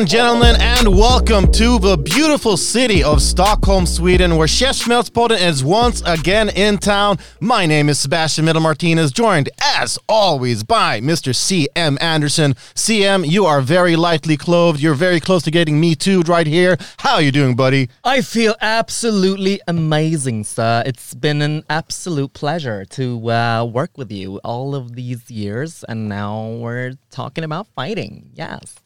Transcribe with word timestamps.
And 0.00 0.08
gentlemen, 0.08 0.56
and 0.60 0.88
welcome 0.88 1.52
to 1.52 1.78
the 1.78 1.94
beautiful 1.98 2.56
city 2.56 3.04
of 3.04 3.20
Stockholm, 3.20 3.84
Sweden, 3.84 4.36
where 4.36 4.48
Chef 4.48 4.76
Schmelzpodden 4.76 5.38
is 5.38 5.62
once 5.62 6.00
again 6.06 6.48
in 6.48 6.78
town. 6.78 7.18
My 7.38 7.66
name 7.66 7.90
is 7.90 7.98
Sebastian 7.98 8.46
Middle 8.46 8.62
Martinez, 8.62 9.12
joined 9.12 9.50
as 9.60 9.98
always 10.08 10.62
by 10.62 11.02
Mr. 11.02 11.36
C.M. 11.36 11.98
Anderson. 12.00 12.54
CM, 12.74 13.28
you 13.28 13.44
are 13.44 13.60
very 13.60 13.94
lightly 13.94 14.38
clothed. 14.38 14.80
You're 14.80 14.94
very 14.94 15.20
close 15.20 15.42
to 15.42 15.50
getting 15.50 15.78
me 15.78 15.94
too 15.94 16.22
right 16.22 16.46
here. 16.46 16.78
How 17.00 17.16
are 17.16 17.22
you 17.22 17.30
doing, 17.30 17.54
buddy? 17.54 17.90
I 18.02 18.22
feel 18.22 18.54
absolutely 18.62 19.60
amazing, 19.68 20.44
sir. 20.44 20.82
It's 20.86 21.12
been 21.12 21.42
an 21.42 21.64
absolute 21.68 22.32
pleasure 22.32 22.86
to 22.86 23.30
uh, 23.30 23.64
work 23.66 23.98
with 23.98 24.10
you 24.10 24.38
all 24.44 24.74
of 24.74 24.96
these 24.96 25.30
years, 25.30 25.84
and 25.84 26.08
now 26.08 26.52
we're 26.52 26.94
talking 27.10 27.44
about 27.44 27.66
fighting. 27.74 28.30
Yes. 28.32 28.76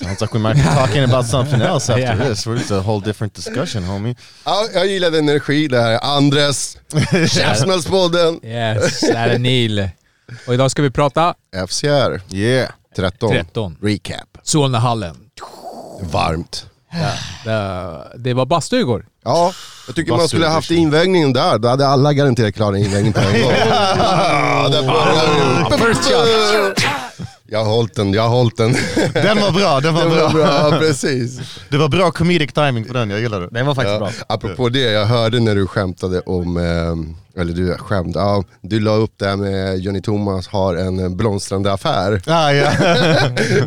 Sounds 0.00 0.20
like 0.20 0.32
we 0.34 0.38
might 0.40 0.56
be 0.56 0.62
talking 0.62 1.04
about 1.04 1.26
something 1.26 1.60
else 1.70 1.92
after 1.92 2.28
this. 2.28 2.46
It's 2.46 2.70
a 2.70 2.80
whole 2.80 3.00
different 3.00 3.34
discussion, 3.34 3.84
homie. 3.84 4.16
Ja, 4.44 4.66
jag 4.74 4.86
gillade 4.86 5.18
energi 5.18 5.68
där. 5.68 5.98
Andres, 6.04 6.78
Käftsmällspodden, 7.30 8.40
Yes, 8.44 9.00
det 9.00 9.16
här 9.16 9.28
är 9.28 9.38
Neil. 9.38 9.88
Och 10.46 10.54
idag 10.54 10.70
ska 10.70 10.82
vi 10.82 10.90
prata 10.90 11.34
FCR 11.68 12.20
Yeah. 12.34 12.70
13. 12.96 13.30
13. 13.30 13.76
Recap. 13.82 14.38
Solnahallen. 14.42 15.16
Varmt. 16.00 16.66
Det, 17.44 18.08
det 18.16 18.34
var 18.34 18.46
bastu 18.46 18.78
igår. 18.80 19.06
Ja, 19.24 19.52
jag 19.86 19.96
tycker 19.96 20.12
man 20.16 20.28
skulle 20.28 20.46
ha 20.46 20.52
haft 20.52 20.70
invägningen 20.70 21.32
där. 21.32 21.58
Då 21.58 21.68
hade 21.68 21.86
alla 21.88 22.12
garanterat 22.12 22.54
klarat 22.54 22.78
invägningen 22.78 23.12
på 23.12 23.20
en 23.20 23.42
gång. 23.42 23.52
Ja, 23.66 24.68
där 24.68 24.82
börjar. 24.82 26.74
Jag 27.52 27.64
har 27.64 27.72
hållit 27.72 27.94
den, 27.94 28.12
jag 28.12 28.22
har 28.22 28.28
hållit 28.28 28.56
den. 28.56 28.72
Den 29.12 29.40
var 29.40 29.52
bra, 29.52 29.80
den 29.80 29.94
var 29.94 30.04
Det 30.04 30.10
bra. 30.10 30.22
var 30.28 30.70
bra, 30.70 30.78
precis. 30.78 31.40
Det 31.68 31.76
var 31.78 31.88
bra 31.88 32.10
comedic 32.10 32.52
timing 32.52 32.84
på 32.84 32.92
den, 32.92 33.10
jag 33.10 33.20
gillar 33.20 33.40
det. 33.40 33.48
Den 33.50 33.66
var 33.66 33.74
faktiskt 33.74 33.92
Ja, 33.92 33.98
bra. 33.98 34.10
apropå 34.26 34.68
det, 34.68 34.78
jag 34.80 35.06
hörde 35.06 35.40
när 35.40 35.54
du 35.54 35.66
skämtade 35.66 36.20
om, 36.20 36.56
eh, 36.56 37.21
eller 37.36 37.52
du 37.52 37.74
skämt, 37.78 38.12
ja, 38.14 38.44
du 38.60 38.80
la 38.80 38.90
upp 38.90 39.12
det 39.16 39.26
här 39.26 39.36
med 39.36 39.78
Johnny 39.78 40.02
Thomas 40.02 40.48
har 40.48 40.74
en 40.74 41.16
blomstrande 41.16 41.72
affär. 41.72 42.22
Ah, 42.26 42.52
ja. 42.52 42.72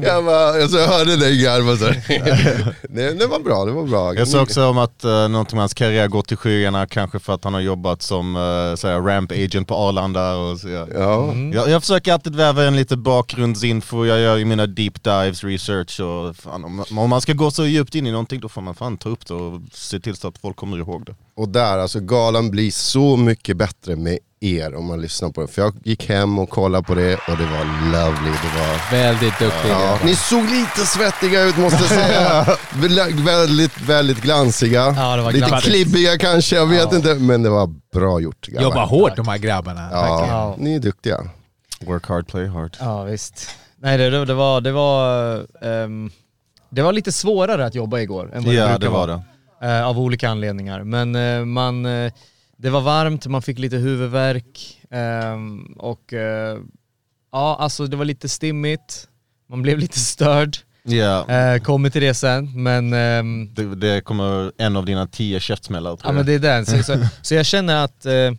jag, 0.01 0.25
bara, 0.25 0.59
jag 0.59 0.87
hörde 0.87 1.15
dig 1.15 1.41
garva 1.41 1.77
så 1.77 1.85
det, 2.89 3.19
det 3.19 3.27
var 3.27 3.39
bra, 3.39 3.65
det 3.65 3.71
var 3.71 3.83
bra. 3.83 4.15
Jag 4.15 4.27
såg 4.27 4.41
också 4.41 4.65
om 4.65 4.77
att 4.77 5.05
uh, 5.05 5.11
någonting 5.11 5.55
med 5.55 5.61
hans 5.61 5.73
karriär 5.73 6.07
går 6.07 6.21
till 6.21 6.37
skyarna, 6.37 6.87
kanske 6.87 7.19
för 7.19 7.33
att 7.33 7.43
han 7.43 7.53
har 7.53 7.61
jobbat 7.61 8.01
som 8.01 8.35
uh, 8.35 8.75
såhär, 8.75 9.01
ramp 9.01 9.31
agent 9.31 9.67
på 9.67 9.75
Arlanda. 9.75 10.35
Och 10.35 10.59
så, 10.59 10.69
ja. 10.69 10.87
Ja, 10.93 11.33
jag, 11.53 11.69
jag 11.69 11.81
försöker 11.81 12.13
alltid 12.13 12.35
väva 12.35 12.67
in 12.67 12.75
lite 12.75 12.97
bakgrundsinfo, 12.97 14.05
jag 14.05 14.19
gör 14.19 14.37
ju 14.37 14.45
mina 14.45 14.67
deep 14.67 15.03
dives, 15.03 15.43
research 15.43 15.99
och 15.99 16.35
fan, 16.35 16.63
om, 16.63 16.83
om 16.91 17.09
man 17.09 17.21
ska 17.21 17.33
gå 17.33 17.51
så 17.51 17.65
djupt 17.65 17.95
in 17.95 18.07
i 18.07 18.11
någonting 18.11 18.39
då 18.39 18.49
får 18.49 18.61
man 18.61 18.75
fan 18.75 18.97
ta 18.97 19.09
upp 19.09 19.27
det 19.27 19.33
och 19.33 19.61
se 19.73 19.99
till 19.99 20.15
så 20.15 20.27
att 20.27 20.37
folk 20.37 20.55
kommer 20.55 20.77
ihåg 20.77 21.05
det. 21.05 21.15
Och 21.37 21.49
där, 21.49 21.77
alltså 21.77 21.99
galan 21.99 22.51
blir 22.51 22.71
så 22.71 23.17
mycket 23.17 23.57
bättre 23.57 23.95
med 23.95 24.17
er 24.39 24.75
om 24.75 24.85
man 24.85 25.01
lyssnar 25.01 25.29
på 25.29 25.41
det. 25.41 25.47
För 25.47 25.61
jag 25.61 25.73
gick 25.83 26.09
hem 26.09 26.39
och 26.39 26.49
kollade 26.49 26.83
på 26.83 26.95
det 26.95 27.13
och 27.15 27.37
det 27.37 27.45
var 27.45 27.91
lovely. 27.91 28.31
Det 28.31 28.59
var... 28.59 28.91
Väldigt 28.91 29.39
duktiga. 29.39 29.71
Ja, 29.79 29.99
ni 30.03 30.15
såg 30.15 30.43
lite 30.49 30.85
svettiga 30.85 31.43
ut 31.43 31.57
måste 31.57 31.79
jag 31.83 31.89
säga. 31.89 32.43
Vä- 32.73 33.25
väldigt, 33.25 33.81
väldigt 33.81 34.21
glansiga. 34.21 34.93
Ja, 34.97 35.15
det 35.15 35.21
var 35.21 35.31
lite 35.31 35.47
glansigt. 35.47 35.73
klibbiga 35.73 36.17
kanske, 36.17 36.55
jag 36.55 36.65
vet 36.67 36.93
inte. 36.93 37.15
Men 37.15 37.43
det 37.43 37.49
var 37.49 37.69
bra 37.93 38.19
gjort. 38.19 38.47
grabbar. 38.47 38.63
Jobbar 38.63 38.85
hårt 38.85 39.15
de 39.15 39.27
här 39.27 39.37
grabbarna. 39.37 39.89
verkligen. 39.89 40.35
Ja, 40.35 40.55
ni 40.57 40.75
är 40.75 40.79
duktiga. 40.79 41.17
Work 41.85 42.07
hard, 42.07 42.27
play 42.27 42.47
hard. 42.47 42.77
Ja, 42.79 43.03
visst. 43.03 43.49
Nej, 43.81 43.97
det, 43.97 44.09
det, 44.09 44.25
det 44.25 44.33
var, 44.33 44.61
det 44.61 44.71
var, 44.71 45.35
ehm, 45.61 46.11
det 46.69 46.81
var 46.81 46.93
lite 46.93 47.11
svårare 47.11 47.65
att 47.65 47.75
jobba 47.75 47.99
igår 47.99 48.31
än 48.33 48.43
vad 48.43 48.53
det 48.53 48.59
Ja, 48.59 48.65
brukar 48.65 48.79
det 48.79 48.89
var 48.89 49.07
vara. 49.07 49.17
det. 49.17 49.23
Eh, 49.61 49.87
av 49.87 49.99
olika 49.99 50.29
anledningar. 50.29 50.83
Men 50.83 51.15
eh, 51.15 51.45
man, 51.45 51.85
eh, 51.85 52.11
det 52.57 52.69
var 52.69 52.81
varmt, 52.81 53.27
man 53.27 53.41
fick 53.41 53.59
lite 53.59 53.75
huvudvärk 53.75 54.77
ehm, 54.91 55.63
och 55.79 56.13
eh, 56.13 56.57
ja, 57.31 57.57
alltså 57.59 57.87
det 57.87 57.97
var 57.97 58.05
lite 58.05 58.29
stimmigt. 58.29 59.07
Man 59.49 59.61
blev 59.61 59.77
lite 59.79 59.99
störd. 59.99 60.57
Ja, 60.83 61.29
Eh, 61.29 61.61
kommer 61.61 61.89
till 61.89 62.01
det 62.01 62.13
sen, 62.13 62.63
men 62.63 62.93
ehm, 62.93 63.53
det, 63.53 63.75
det 63.75 64.01
kommer 64.01 64.51
en 64.57 64.75
av 64.75 64.85
dina 64.85 65.07
tio 65.07 65.39
käftsmällar 65.39 65.89
tror 65.95 65.99
Ja 66.03 66.07
jag. 66.09 66.15
men 66.15 66.25
det 66.25 66.33
är 66.33 66.39
den, 66.39 66.65
så, 66.65 66.83
så, 66.83 67.07
så 67.21 67.35
jag 67.35 67.45
känner 67.45 67.75
att 67.83 68.05
eh, 68.05 68.31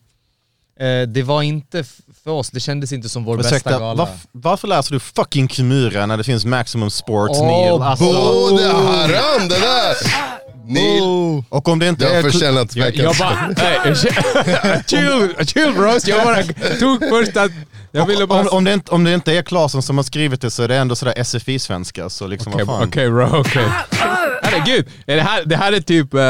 det 1.08 1.22
var 1.22 1.42
inte 1.42 1.84
för 2.24 2.30
oss, 2.30 2.50
det 2.50 2.60
kändes 2.60 2.92
inte 2.92 3.08
som 3.08 3.24
vår 3.24 3.36
bästa 3.36 3.50
Ursäkta, 3.56 3.78
gala. 3.78 4.04
varf- 4.04 4.26
varför 4.32 4.68
läser 4.68 4.92
du 4.92 5.00
fucking 5.00 5.48
Kimura 5.48 6.06
när 6.06 6.16
det 6.16 6.24
finns 6.24 6.44
Maximum 6.44 6.90
Sports, 6.90 7.38
Åh, 7.40 7.46
Neil? 7.46 7.82
Alltså, 7.82 8.04
Åh, 8.04 8.56
det 8.58 8.64
är 8.64 8.72
haram 8.72 9.48
det 9.48 9.58
där! 9.60 9.96
Ni, 10.68 11.00
och 11.48 11.68
om 11.68 11.78
det 11.78 11.88
inte 11.88 12.06
har 12.06 12.12
är... 12.12 12.22
förtjänat 12.22 12.76
Jag, 12.76 12.86
jag 12.86 12.92
veckans... 12.92 13.18
bara, 13.18 13.54
nej, 13.56 13.94
chill, 14.86 15.46
chill 15.46 15.72
bros. 15.72 16.08
Jag 16.08 16.24
bara 16.24 16.42
tog 16.78 17.08
först 17.08 17.36
att, 17.36 17.50
jag 17.90 18.06
ville 18.06 18.26
bara... 18.26 18.40
om, 18.40 18.48
om, 18.48 18.64
det 18.64 18.72
inte, 18.72 18.92
om 18.92 19.04
det 19.04 19.14
inte 19.14 19.32
är 19.32 19.42
Klasen 19.42 19.82
som 19.82 19.96
har 19.96 20.04
skrivit 20.04 20.40
det 20.40 20.50
så 20.50 20.62
är 20.62 20.68
det 20.68 20.76
ändå 20.76 20.96
sådär 20.96 21.24
SFI-svenska, 21.24 22.08
så 22.08 22.26
liksom 22.26 22.52
Okej 22.52 22.64
vad 22.64 22.78
fan. 22.78 22.88
okej, 22.88 23.10
bro, 23.10 23.40
okej. 23.40 23.68
Herregud, 24.42 24.88
det 25.06 25.20
här, 25.20 25.44
det 25.44 25.56
här 25.56 25.72
är 25.72 25.80
typ... 25.80 26.14
Uh, 26.14 26.20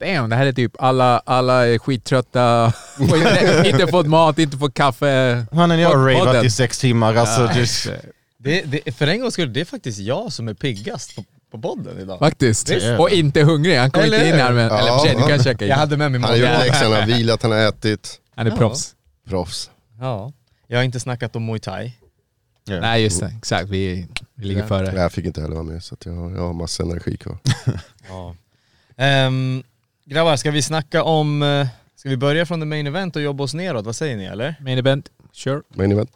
damn, 0.00 0.30
det 0.30 0.36
här 0.36 0.46
är 0.46 0.52
typ 0.52 0.72
alla, 0.78 1.22
alla 1.26 1.66
är 1.66 1.78
skittrötta, 1.78 2.72
inte, 3.64 3.86
fått 3.86 4.06
mat, 4.06 4.38
inte 4.38 4.56
fått 4.56 4.74
kaffe. 4.74 5.44
Mannen 5.52 5.78
jag 5.78 5.88
har 5.88 6.14
podden. 6.14 6.46
i 6.46 6.50
sex 6.50 6.78
timmar, 6.78 7.14
alltså 7.14 7.50
just... 7.58 7.88
Det, 8.38 8.62
det, 8.62 8.92
för 8.92 9.06
en 9.06 9.20
gång 9.20 9.30
skulle 9.30 9.52
det 9.52 9.60
är 9.60 9.64
faktiskt 9.64 9.98
jag 9.98 10.32
som 10.32 10.48
är 10.48 10.54
piggast 10.54 11.16
på, 11.16 11.24
på 11.50 11.58
podden 11.58 11.98
idag. 12.00 12.18
Faktiskt. 12.18 12.70
Visst. 12.70 12.86
Och 12.98 13.10
inte 13.10 13.42
hungrig. 13.42 13.76
Han 13.76 13.90
kom 13.90 14.02
Eller 14.02 14.16
inte 14.16 14.28
in 14.28 14.34
hur? 14.34 14.40
här 14.42 14.52
med... 14.52 14.66
Eller 14.66 14.92
för 14.92 14.98
sig, 14.98 15.16
du 15.16 15.22
kan 15.28 15.42
käka 15.42 15.66
Jag 15.66 15.76
hade 15.76 15.96
med 15.96 16.10
mig 16.12 16.20
Han 16.20 16.30
har 16.30 16.36
gjort 16.36 16.48
mat. 16.50 16.66
läxan, 16.66 16.92
han 16.92 17.00
har 17.00 17.06
vilat, 17.06 17.42
han 17.42 17.50
har 17.52 17.58
ätit. 17.58 18.20
Han 18.34 18.46
är 18.46 18.50
Ja. 18.50 18.56
proffs. 18.56 18.94
Proffs. 19.28 19.70
Ja. 20.00 20.32
Jag 20.66 20.78
har 20.78 20.84
inte 20.84 21.00
snackat 21.00 21.36
om 21.36 21.46
muay 21.46 21.58
thai. 21.60 21.92
Nej 22.66 23.02
just 23.02 23.20
det, 23.20 23.32
exakt. 23.38 23.68
Vi, 23.68 24.06
vi 24.34 24.44
ligger 24.46 24.60
Ja. 24.60 24.66
före. 24.66 25.00
Jag 25.00 25.12
fick 25.12 25.24
inte 25.26 25.40
heller 25.40 25.54
vara 25.54 25.64
med 25.64 25.84
så 25.84 25.94
att 25.94 26.06
jag, 26.06 26.12
har- 26.12 26.30
jag 26.30 26.40
har 26.42 26.52
massa 26.52 26.82
energi 26.82 27.16
kvar. 27.16 27.38
Ja. 28.08 28.34
Ehm, 28.96 29.62
grabbar, 30.04 30.36
ska 30.36 30.50
vi 30.50 30.62
snacka 30.62 31.02
om... 31.02 31.42
eh, 31.42 31.66
Ska 31.96 32.08
vi 32.08 32.16
börja 32.16 32.46
från 32.46 32.60
the 32.60 32.66
main 32.66 32.86
event 32.86 33.16
och 33.16 33.22
jobba 33.22 33.44
oss 33.44 33.54
neråt? 33.54 33.84
Vad 33.86 33.96
säger 33.96 34.16
ni 34.16 34.24
eller? 34.24 34.54
Main 34.60 34.78
event, 34.78 35.08
sure. 35.32 35.62
Main 35.74 35.92
event. 35.92 36.10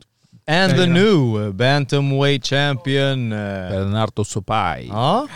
And 0.46 0.72
the 0.72 0.86
new 0.86 1.52
bantamweight 1.52 2.44
champion. 2.44 3.32
eh, 3.32 3.38
Bernardo 3.70 4.24
Sopai. 4.24 4.86
Ja. 4.88 5.26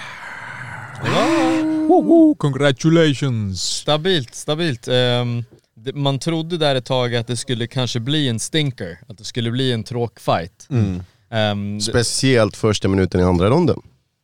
Det 1.05 1.63
Woho, 1.89 2.35
congratulations! 2.35 3.63
stabilt, 3.63 4.35
stabilt. 4.35 4.89
Ehm, 4.89 5.45
det- 5.77 5.95
man 5.95 6.19
trodde 6.19 6.57
där 6.59 6.75
ett 6.75 6.85
tag 6.85 7.15
att 7.15 7.27
det 7.27 7.37
skulle 7.37 7.67
kanske 7.67 8.01
bli 8.01 8.29
en 8.29 8.39
stinker, 8.39 8.99
att 9.09 9.19
det 9.19 9.25
skulle 9.25 9.51
bli 9.51 9.73
en 9.73 9.85
tråkfight. 9.85 10.67
Mm. 10.71 11.03
Ehm, 11.31 11.79
det- 11.79 11.85
Speciellt 11.85 12.57
första 12.57 12.89
minuten 12.89 13.21
i 13.21 13.25
andra 13.25 13.51
ronden. 13.51 13.81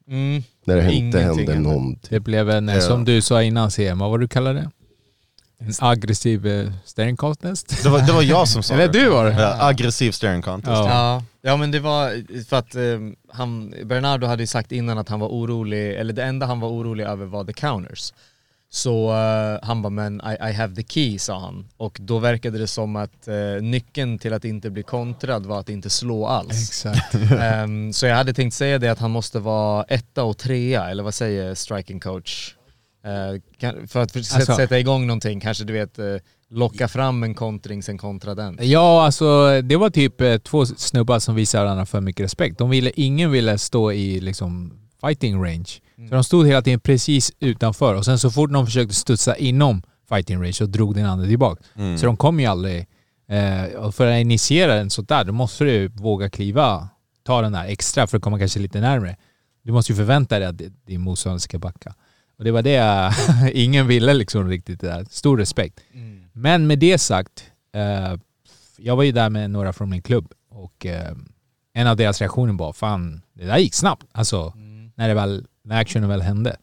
mm, 0.09 0.43
När 0.67 0.77
det 0.77 0.83
inte 0.83 0.95
Ingenting 0.97 1.21
hände 1.21 1.53
hände. 1.53 1.69
någonting. 1.69 2.09
Det 2.11 2.21
blev 2.21 2.51
en, 2.51 2.69
eh, 2.69 2.79
som 2.81 3.05
du 3.05 3.21
sa 3.23 3.43
innan 3.43 3.71
CM, 3.71 3.99
vad 3.99 4.11
var 4.11 4.19
du 4.19 4.29
kallade 4.29 4.59
det? 4.61 4.71
En 5.59 5.73
aggressiv 5.79 6.47
eh, 6.47 6.71
staring 6.85 7.17
contest? 7.17 7.83
Det 7.83 7.89
var, 7.89 8.01
det 8.07 8.13
var 8.13 8.23
jag 8.23 8.49
som 8.49 8.63
sa 8.63 8.75
Eller 8.79 8.89
det. 8.89 8.99
du 8.99 9.09
var 9.09 9.25
det? 9.25 9.43
Ja, 9.43 9.67
aggressiv 9.67 10.13
staring 10.13 10.43
contest. 10.43 10.71
Ja. 10.71 10.89
Ja, 10.89 11.23
ja 11.43 11.57
men 11.57 11.71
det 11.71 11.81
var 11.81 12.25
för 12.45 12.57
att 12.57 12.75
ehm, 12.75 13.17
han, 13.33 13.75
Bernardo 13.85 14.27
hade 14.27 14.43
ju 14.43 14.47
sagt 14.47 14.73
innan 14.73 14.99
att 14.99 15.09
han 15.09 15.21
var 15.21 15.29
orolig, 15.29 15.95
eller 15.95 16.13
det 16.13 16.25
enda 16.25 16.47
han 16.47 16.61
var 16.61 16.69
orolig 16.69 17.05
över 17.05 17.27
var 17.27 17.45
the 17.45 17.53
counters. 17.53 18.13
Så 18.71 19.13
eh, 19.13 19.59
han 19.63 19.83
bara 19.83 19.91
men 19.91 20.21
I, 20.21 20.51
I 20.51 20.53
have 20.53 20.75
the 20.75 20.83
key 20.83 21.19
sa 21.19 21.39
han. 21.41 21.69
Och 21.77 21.99
då 22.01 22.19
verkade 22.19 22.59
det 22.59 22.67
som 22.67 22.97
att 22.97 23.29
eh, 23.29 23.63
nyckeln 23.63 24.19
till 24.19 24.33
att 24.33 24.45
inte 24.45 24.71
bli 24.71 24.83
kontrad 24.83 25.47
var 25.47 25.61
att 25.61 25.69
inte 25.69 25.91
slå 25.91 26.27
alls. 26.27 26.69
Exakt. 26.69 27.15
Ehm, 27.41 27.93
så 27.93 28.07
jag 28.07 28.17
hade 28.17 28.35
tänkt 28.35 28.55
säga 28.55 28.79
det 28.79 28.89
att 28.89 28.99
han 28.99 29.11
måste 29.11 29.39
vara 29.39 29.85
etta 29.85 30.25
och 30.25 30.39
trea, 30.39 30.91
eller 30.91 31.03
vad 31.03 31.15
säger 31.15 31.55
striking 31.55 32.01
coach? 32.01 32.55
Eh, 33.05 33.87
för 33.87 34.03
att 34.03 34.17
Alltså- 34.17 34.55
sätta 34.57 34.79
igång 34.79 35.07
någonting, 35.07 35.41
kanske 35.41 35.65
du 35.65 35.73
vet 35.73 35.99
eh, 35.99 36.05
locka 36.51 36.89
fram 36.89 37.23
en 37.23 37.35
kontring 37.35 37.83
sen 37.83 37.99
kontra 37.99 38.35
den. 38.35 38.59
Ja, 38.63 39.05
alltså 39.05 39.61
det 39.63 39.77
var 39.77 39.91
typ 39.91 40.21
eh, 40.21 40.37
två 40.39 40.67
snubbar 40.67 41.19
som 41.19 41.35
visade 41.35 41.65
varandra 41.65 41.87
för 41.87 42.01
mycket 42.01 42.25
respekt. 42.25 42.59
De 42.59 42.71
ville, 42.71 42.91
ingen 42.97 43.31
ville 43.31 43.59
stå 43.59 43.93
i 43.93 44.21
liksom 44.21 44.73
fighting 45.01 45.45
range. 45.45 45.81
Så 46.09 46.15
de 46.15 46.25
stod 46.25 46.47
hela 46.47 46.63
tiden 46.63 46.81
precis 46.81 47.33
utanför 47.41 47.95
och 47.95 48.05
sen 48.05 48.19
så 48.19 48.31
fort 48.31 48.51
någon 48.51 48.67
försökte 48.67 48.95
studsa 48.95 49.37
inom 49.37 49.83
fighting 50.09 50.37
range 50.39 50.53
så 50.53 50.67
drog 50.67 50.95
den 50.95 51.07
andra 51.07 51.27
tillbaka. 51.27 51.63
Så 51.99 52.07
de 52.07 52.17
kom 52.17 52.41
ju 52.41 52.47
aldrig... 52.47 52.87
Eh, 53.29 53.65
och 53.77 53.95
för 53.95 54.07
att 54.07 54.21
initiera 54.21 54.75
en 54.75 54.91
sånt 54.91 55.09
där, 55.09 55.25
då 55.25 55.33
måste 55.33 55.65
du 55.65 55.89
våga 55.89 56.31
kliva, 56.31 56.89
ta 57.23 57.43
den 57.43 57.53
där 57.53 57.65
extra 57.65 58.07
för 58.07 58.17
att 58.17 58.23
komma 58.23 58.39
kanske 58.39 58.61
lite 58.61 58.81
närmre. 58.81 59.17
Du 59.63 59.73
måste 59.73 59.93
ju 59.93 59.97
förvänta 59.97 60.39
dig 60.39 60.49
att 60.49 60.61
din 60.87 61.01
motståndare 61.01 61.41
ska 61.41 61.59
backa. 61.59 61.95
Och 62.39 62.45
det 62.45 62.51
var 62.51 62.63
det 62.63 63.13
ingen 63.53 63.87
ville 63.87 64.15
liksom 64.15 64.49
riktigt 64.49 64.81
det 64.81 64.87
där. 64.87 65.07
Stor 65.11 65.39
respekt. 65.39 65.81
Men 66.33 66.67
med 66.67 66.79
det 66.79 66.99
sagt, 66.99 67.45
eh, 67.75 68.19
jag 68.77 68.97
var 68.97 69.03
ju 69.03 69.13
där 69.13 69.31
med 69.31 69.51
några 69.51 69.73
från 69.73 69.91
min 69.91 70.03
klubb 70.03 70.33
och 70.51 70.87
eh, 70.87 71.15
en 71.75 71.87
av 71.87 71.97
deras 71.97 72.21
reaktioner 72.21 72.53
var 72.53 72.73
fan, 72.73 73.23
det 73.35 73.45
där 73.45 73.59
gick 73.59 73.75
snabbt. 73.75 74.07
Alltså 74.13 74.53
när, 74.95 75.09
det 75.09 75.15
väl, 75.15 75.47
när 75.65 75.81
actionen 75.81 76.09
väl 76.09 76.23
hände. 76.23 76.57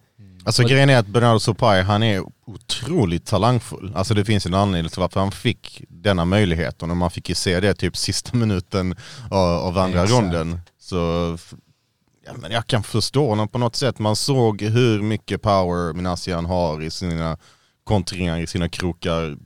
Alltså 0.44 0.63
grejen 0.63 0.89
är 0.89 0.97
att 0.97 1.07
Bernardo 1.07 1.39
Sopai, 1.39 1.81
han 1.81 2.03
är 2.03 2.23
otroligt 2.45 3.25
talangfull. 3.25 3.91
Alltså 3.95 4.13
det 4.13 4.25
finns 4.25 4.45
en 4.45 4.53
anledning 4.53 4.89
till 4.89 5.00
varför 5.00 5.19
han 5.19 5.31
fick 5.31 5.83
denna 5.89 6.25
möjlighet 6.25 6.81
och 6.81 6.97
man 6.97 7.12
fick 7.12 7.29
ju 7.29 7.35
se 7.35 7.59
det 7.59 7.73
typ 7.73 7.97
sista 7.97 8.38
minuten 8.38 8.95
av, 9.29 9.50
av 9.50 9.77
andra 9.77 10.03
Exakt. 10.03 10.21
ronden. 10.21 10.59
Så 10.79 11.38
ja, 12.25 12.31
men 12.38 12.51
jag 12.51 12.68
kan 12.68 12.83
förstå 12.83 13.29
honom 13.29 13.47
på 13.47 13.57
något 13.57 13.75
sätt. 13.75 14.00
Man 14.00 14.15
såg 14.15 14.62
hur 14.62 15.01
mycket 15.01 15.41
power 15.41 15.94
Minasian 15.94 16.45
har 16.45 16.81
i 16.81 16.91
sina 16.91 17.38
kontringar, 17.83 18.39
i 18.39 18.47
sina 18.47 18.69
krokar. 18.69 19.38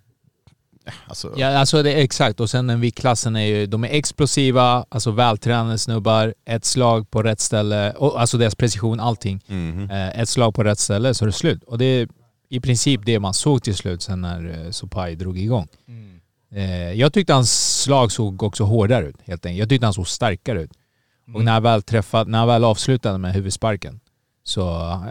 Alltså, 1.08 1.34
Ja, 1.38 1.58
alltså 1.58 1.84
det 1.84 1.94
är 1.94 1.98
exakt. 2.04 2.40
Och 2.40 2.50
sen 2.50 2.68
den 2.68 2.82
viktklassen 2.82 3.36
är 3.36 3.46
ju, 3.46 3.66
de 3.66 3.84
är 3.84 3.90
explosiva, 3.90 4.86
alltså 4.90 5.12
vältränade 5.12 5.78
snubbar, 5.78 6.34
ett 6.46 6.66
slag 6.66 7.12
på 7.12 7.24
rätt 7.24 7.40
ställe, 7.40 7.92
och, 7.92 8.22
alltså 8.22 8.38
deras 8.38 8.56
precision, 8.56 9.00
allting. 9.00 9.42
mhm. 9.48 9.92
Eh, 9.92 10.20
ett 10.20 10.30
slag 10.30 10.56
på 10.56 10.64
rätt 10.64 10.80
ställe 10.80 11.14
så 11.14 11.26
är 11.26 11.28
det 11.28 11.34
slut. 11.34 11.64
Och 11.64 11.78
det 11.78 11.86
är 11.86 12.08
i 12.50 12.60
princip 12.60 13.02
det 13.06 13.20
man 13.20 13.34
såg 13.34 13.64
till 13.64 13.76
slut 13.76 14.02
sen 14.02 14.22
när 14.22 14.66
eh, 14.66 14.72
Sopai 14.72 15.16
drog 15.16 15.40
igång. 15.40 15.68
Eh, 16.56 16.94
jag 16.94 17.14
tyckte 17.14 17.34
hans 17.34 17.82
slag 17.82 18.12
såg 18.12 18.44
också 18.44 18.64
hårdare 18.64 19.06
ut 19.06 19.16
helt 19.24 19.46
enkelt. 19.46 19.60
Jag 19.60 19.70
tyckte 19.70 19.86
han 19.86 19.94
såg 19.94 20.08
starkare 20.08 20.62
ut. 20.62 20.72
Och 21.34 21.44
när 21.44 21.52
han 21.52 21.64
väl 21.64 21.82
träffade, 21.82 22.32
när 22.32 22.38
han 22.38 22.48
väl 22.48 22.64
avslutade 22.64 23.18
med 23.18 23.34
huvudsparken 23.34 24.00
så 24.48 24.60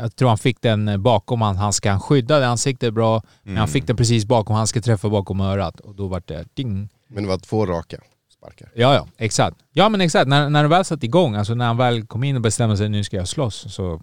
jag 0.00 0.16
tror 0.16 0.28
han 0.28 0.38
fick 0.38 0.60
den 0.60 0.88
eh, 0.88 0.96
bakom 0.96 1.42
han, 1.42 1.56
handsken. 1.56 1.92
Han 1.92 2.00
skyddade 2.00 2.48
ansiktet 2.48 2.94
bra, 2.94 3.22
men 3.42 3.56
han 3.56 3.68
fick 3.68 3.86
den 3.86 3.96
precis 3.96 4.24
bakom 4.24 4.56
handsken, 4.56 4.82
träffa 4.82 5.08
bakom 5.08 5.40
örat 5.40 5.80
och 5.80 5.94
då 5.94 6.06
var 6.06 6.22
det 6.26 6.48
ding. 6.54 6.88
Men 7.08 7.22
det 7.22 7.28
var 7.28 7.38
två 7.38 7.66
raka 7.66 7.96
sparkar. 8.32 8.68
Ja, 8.74 8.94
ja, 8.94 9.06
exakt. 9.16 9.56
Ja, 9.72 9.88
men 9.88 10.00
exakt. 10.00 10.28
När, 10.28 10.50
när 10.50 10.62
det 10.62 10.68
väl 10.68 10.84
satt 10.84 11.04
igång, 11.04 11.34
alltså 11.34 11.54
när 11.54 11.66
han 11.66 11.76
väl 11.76 12.06
kom 12.06 12.24
in 12.24 12.36
och 12.36 12.42
bestämde 12.42 12.76
sig 12.76 12.88
nu 12.88 13.04
ska 13.04 13.16
jag 13.16 13.28
slåss, 13.28 13.74
så, 13.74 14.02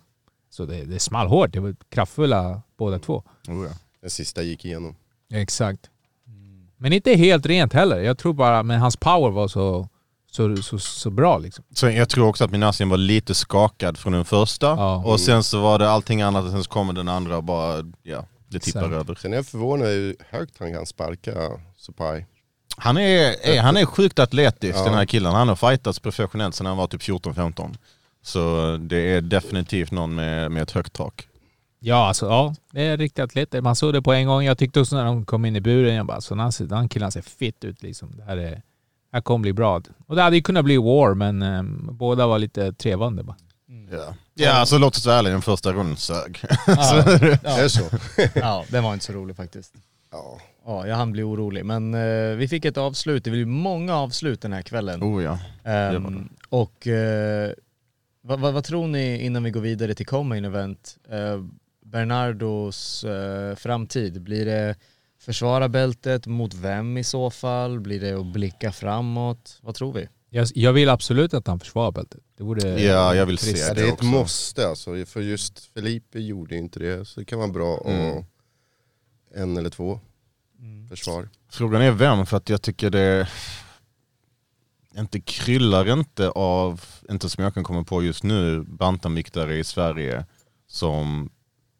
så 0.49 0.65
det, 0.65 0.85
det 0.85 0.99
small 0.99 1.27
hårt. 1.27 1.53
Det 1.53 1.59
var 1.59 1.75
kraftfulla 1.89 2.61
båda 2.77 2.99
två. 2.99 3.23
Oh, 3.47 3.65
ja. 3.65 3.71
Den 4.01 4.09
sista 4.09 4.41
gick 4.43 4.65
igenom. 4.65 4.95
Exakt. 5.33 5.89
Men 6.77 6.93
inte 6.93 7.13
helt 7.13 7.45
rent 7.45 7.73
heller. 7.73 7.99
Jag 7.99 8.17
tror 8.17 8.33
bara, 8.33 8.63
men 8.63 8.79
hans 8.79 8.97
power 8.97 9.29
var 9.31 9.47
så, 9.47 9.89
så, 10.31 10.55
så, 10.57 10.77
så 10.79 11.09
bra 11.09 11.37
liksom. 11.37 11.63
Så 11.73 11.89
jag 11.89 12.09
tror 12.09 12.27
också 12.27 12.43
att 12.43 12.51
Minasian 12.51 12.89
var 12.89 12.97
lite 12.97 13.33
skakad 13.35 13.97
från 13.97 14.13
den 14.13 14.25
första 14.25 14.65
Ja. 14.67 15.03
och 15.05 15.19
sen 15.19 15.43
så 15.43 15.61
var 15.61 15.79
det 15.79 15.89
allting 15.89 16.21
annat 16.21 16.45
och 16.45 16.51
sen 16.51 16.63
så 16.63 16.69
kommer 16.69 16.93
den 16.93 17.07
andra 17.07 17.37
och 17.37 17.43
bara, 17.43 17.83
ja, 18.03 18.25
det 18.47 18.59
tippar 18.59 18.79
Exakt. 18.79 18.95
över. 18.95 19.15
Sen 19.15 19.31
är 19.33 19.37
jag 19.37 19.45
förvånad 19.45 19.87
hur 19.87 20.15
högt 20.29 20.55
han 20.59 20.73
kan 20.73 20.85
sparka 20.85 21.33
Sopai. 21.77 22.25
Han 22.77 22.97
är, 22.97 23.35
är, 23.47 23.61
han 23.61 23.77
är 23.77 23.85
sjukt 23.85 24.19
atletisk 24.19 24.79
Ja. 24.79 24.83
den 24.83 24.93
här 24.93 25.05
killen. 25.05 25.33
Han 25.33 25.47
har 25.47 25.55
fightats 25.55 25.99
professionellt 25.99 26.55
sedan 26.55 26.65
han 26.65 26.77
var 26.77 26.87
typ 26.87 27.01
14-15. 27.01 27.75
Så 28.23 28.77
det 28.81 28.97
är 29.15 29.21
definitivt 29.21 29.91
någon 29.91 30.15
med, 30.15 30.51
med 30.51 30.63
ett 30.63 30.71
högt 30.71 30.93
tak. 30.93 31.27
Ja, 31.79 32.07
alltså 32.07 32.25
ja. 32.25 32.55
Det 32.71 32.81
är 32.81 32.97
riktigt 32.97 33.23
atleter. 33.23 33.61
Man 33.61 33.75
såg 33.75 33.93
det 33.93 34.01
på 34.01 34.13
en 34.13 34.27
gång. 34.27 34.43
Jag 34.43 34.57
tyckte 34.57 34.79
också 34.79 34.95
när 34.95 35.05
de 35.05 35.25
kom 35.25 35.45
in 35.45 35.55
i 35.55 35.61
buren, 35.61 35.95
jag 35.95 36.05
bara, 36.05 36.21
så 36.21 36.35
den, 36.35 36.39
här 36.43 36.65
den 36.65 36.89
killen 36.89 37.11
ser 37.11 37.21
fit 37.21 37.63
ut 37.63 37.83
liksom. 37.83 38.11
Det 38.17 38.23
här, 38.23 38.37
är, 38.37 38.61
här 39.11 39.21
kommer 39.21 39.41
bli 39.41 39.53
bra. 39.53 39.81
Och 40.07 40.15
det 40.15 40.21
hade 40.21 40.35
ju 40.35 40.41
kunnat 40.41 40.65
bli 40.65 40.77
war, 40.77 41.13
men 41.13 41.41
ehm, 41.41 41.89
båda 41.91 42.27
var 42.27 42.39
lite 42.39 42.73
trevande 42.73 43.23
bara. 43.23 43.37
Ja, 43.91 44.15
ja 44.33 44.51
alltså 44.51 44.77
låt 44.77 44.95
oss 44.95 45.05
vara 45.05 45.17
ärliga, 45.17 45.33
den 45.33 45.41
första 45.41 45.73
runden 45.73 45.97
sög. 45.97 46.41
Ja, 46.67 47.03
Är 47.43 47.63
det 47.63 47.69
så? 47.69 47.83
ja, 48.39 48.65
den 48.69 48.83
var 48.83 48.93
inte 48.93 49.05
så 49.05 49.13
rolig 49.13 49.35
faktiskt. 49.35 49.73
Ja. 50.11 50.39
Ja, 50.65 50.87
jag 50.87 50.95
hann 50.95 51.11
bli 51.11 51.23
orolig. 51.23 51.65
Men 51.65 51.93
eh, 51.93 52.35
vi 52.35 52.47
fick 52.47 52.65
ett 52.65 52.77
avslut, 52.77 53.23
det 53.23 53.31
blir 53.31 53.45
många 53.45 53.95
avslut 53.95 54.41
den 54.41 54.53
här 54.53 54.61
kvällen. 54.61 55.03
oh 55.03 55.23
ja. 55.23 55.39
Ehm, 55.63 55.93
det 55.93 55.99
var 55.99 56.11
det. 56.11 56.27
och 56.49 56.87
eh, 56.87 57.51
vad, 58.21 58.39
vad, 58.39 58.53
vad 58.53 58.63
tror 58.63 58.87
ni 58.87 59.25
innan 59.25 59.43
vi 59.43 59.51
går 59.51 59.61
vidare 59.61 59.93
till 59.93 60.05
Comain 60.05 60.45
Event? 60.45 60.97
Eh, 61.09 61.43
Bernardos 61.85 63.03
eh, 63.03 63.55
framtid, 63.55 64.21
blir 64.21 64.45
det 64.45 64.75
försvara 65.21 65.69
bältet 65.69 66.27
mot 66.27 66.53
vem 66.53 66.97
i 66.97 67.03
så 67.03 67.29
fall? 67.29 67.79
Blir 67.79 67.99
det 68.01 68.19
att 68.19 68.25
blicka 68.33 68.71
framåt? 68.71 69.59
Vad 69.61 69.75
tror 69.75 69.93
vi? 69.93 70.07
Jag, 70.29 70.47
jag 70.55 70.73
vill 70.73 70.89
absolut 70.89 71.33
att 71.33 71.47
han 71.47 71.59
försvarar 71.59 71.91
bältet. 71.91 72.19
Det 72.37 72.43
vore 72.43 72.81
Ja, 72.81 73.15
jag 73.15 73.25
vill 73.25 73.37
trist. 73.37 73.67
se 73.67 73.73
det 73.73 73.81
det 73.81 73.81
är 73.81 73.87
ett 73.87 73.93
också. 73.93 74.05
måste 74.05 74.67
alltså, 74.67 75.05
för 75.05 75.21
just 75.21 75.59
Felipe 75.73 76.19
gjorde 76.19 76.55
ju 76.55 76.61
inte 76.61 76.79
det. 76.79 77.05
Så 77.05 77.19
det 77.19 77.25
kan 77.25 77.39
vara 77.39 77.49
bra 77.51 77.83
Mm. 77.85 78.17
att 78.17 78.25
en 79.35 79.57
eller 79.57 79.69
två 79.69 79.99
försvar. 80.89 81.29
Frågan 81.49 81.81
är 81.81 81.91
vem, 81.91 82.25
för 82.25 82.37
att 82.37 82.49
jag 82.49 82.61
tycker 82.61 82.89
det 82.89 83.27
inte 84.97 85.19
kryllar 85.21 85.93
inte 85.93 86.29
av, 86.29 86.81
inte 87.09 87.29
som 87.29 87.43
jag 87.43 87.53
kan 87.53 87.63
komma 87.63 87.83
på 87.83 88.03
just 88.03 88.23
nu, 88.23 88.61
bantamviktare 88.61 89.57
i 89.57 89.63
Sverige 89.63 90.25
som 90.67 91.29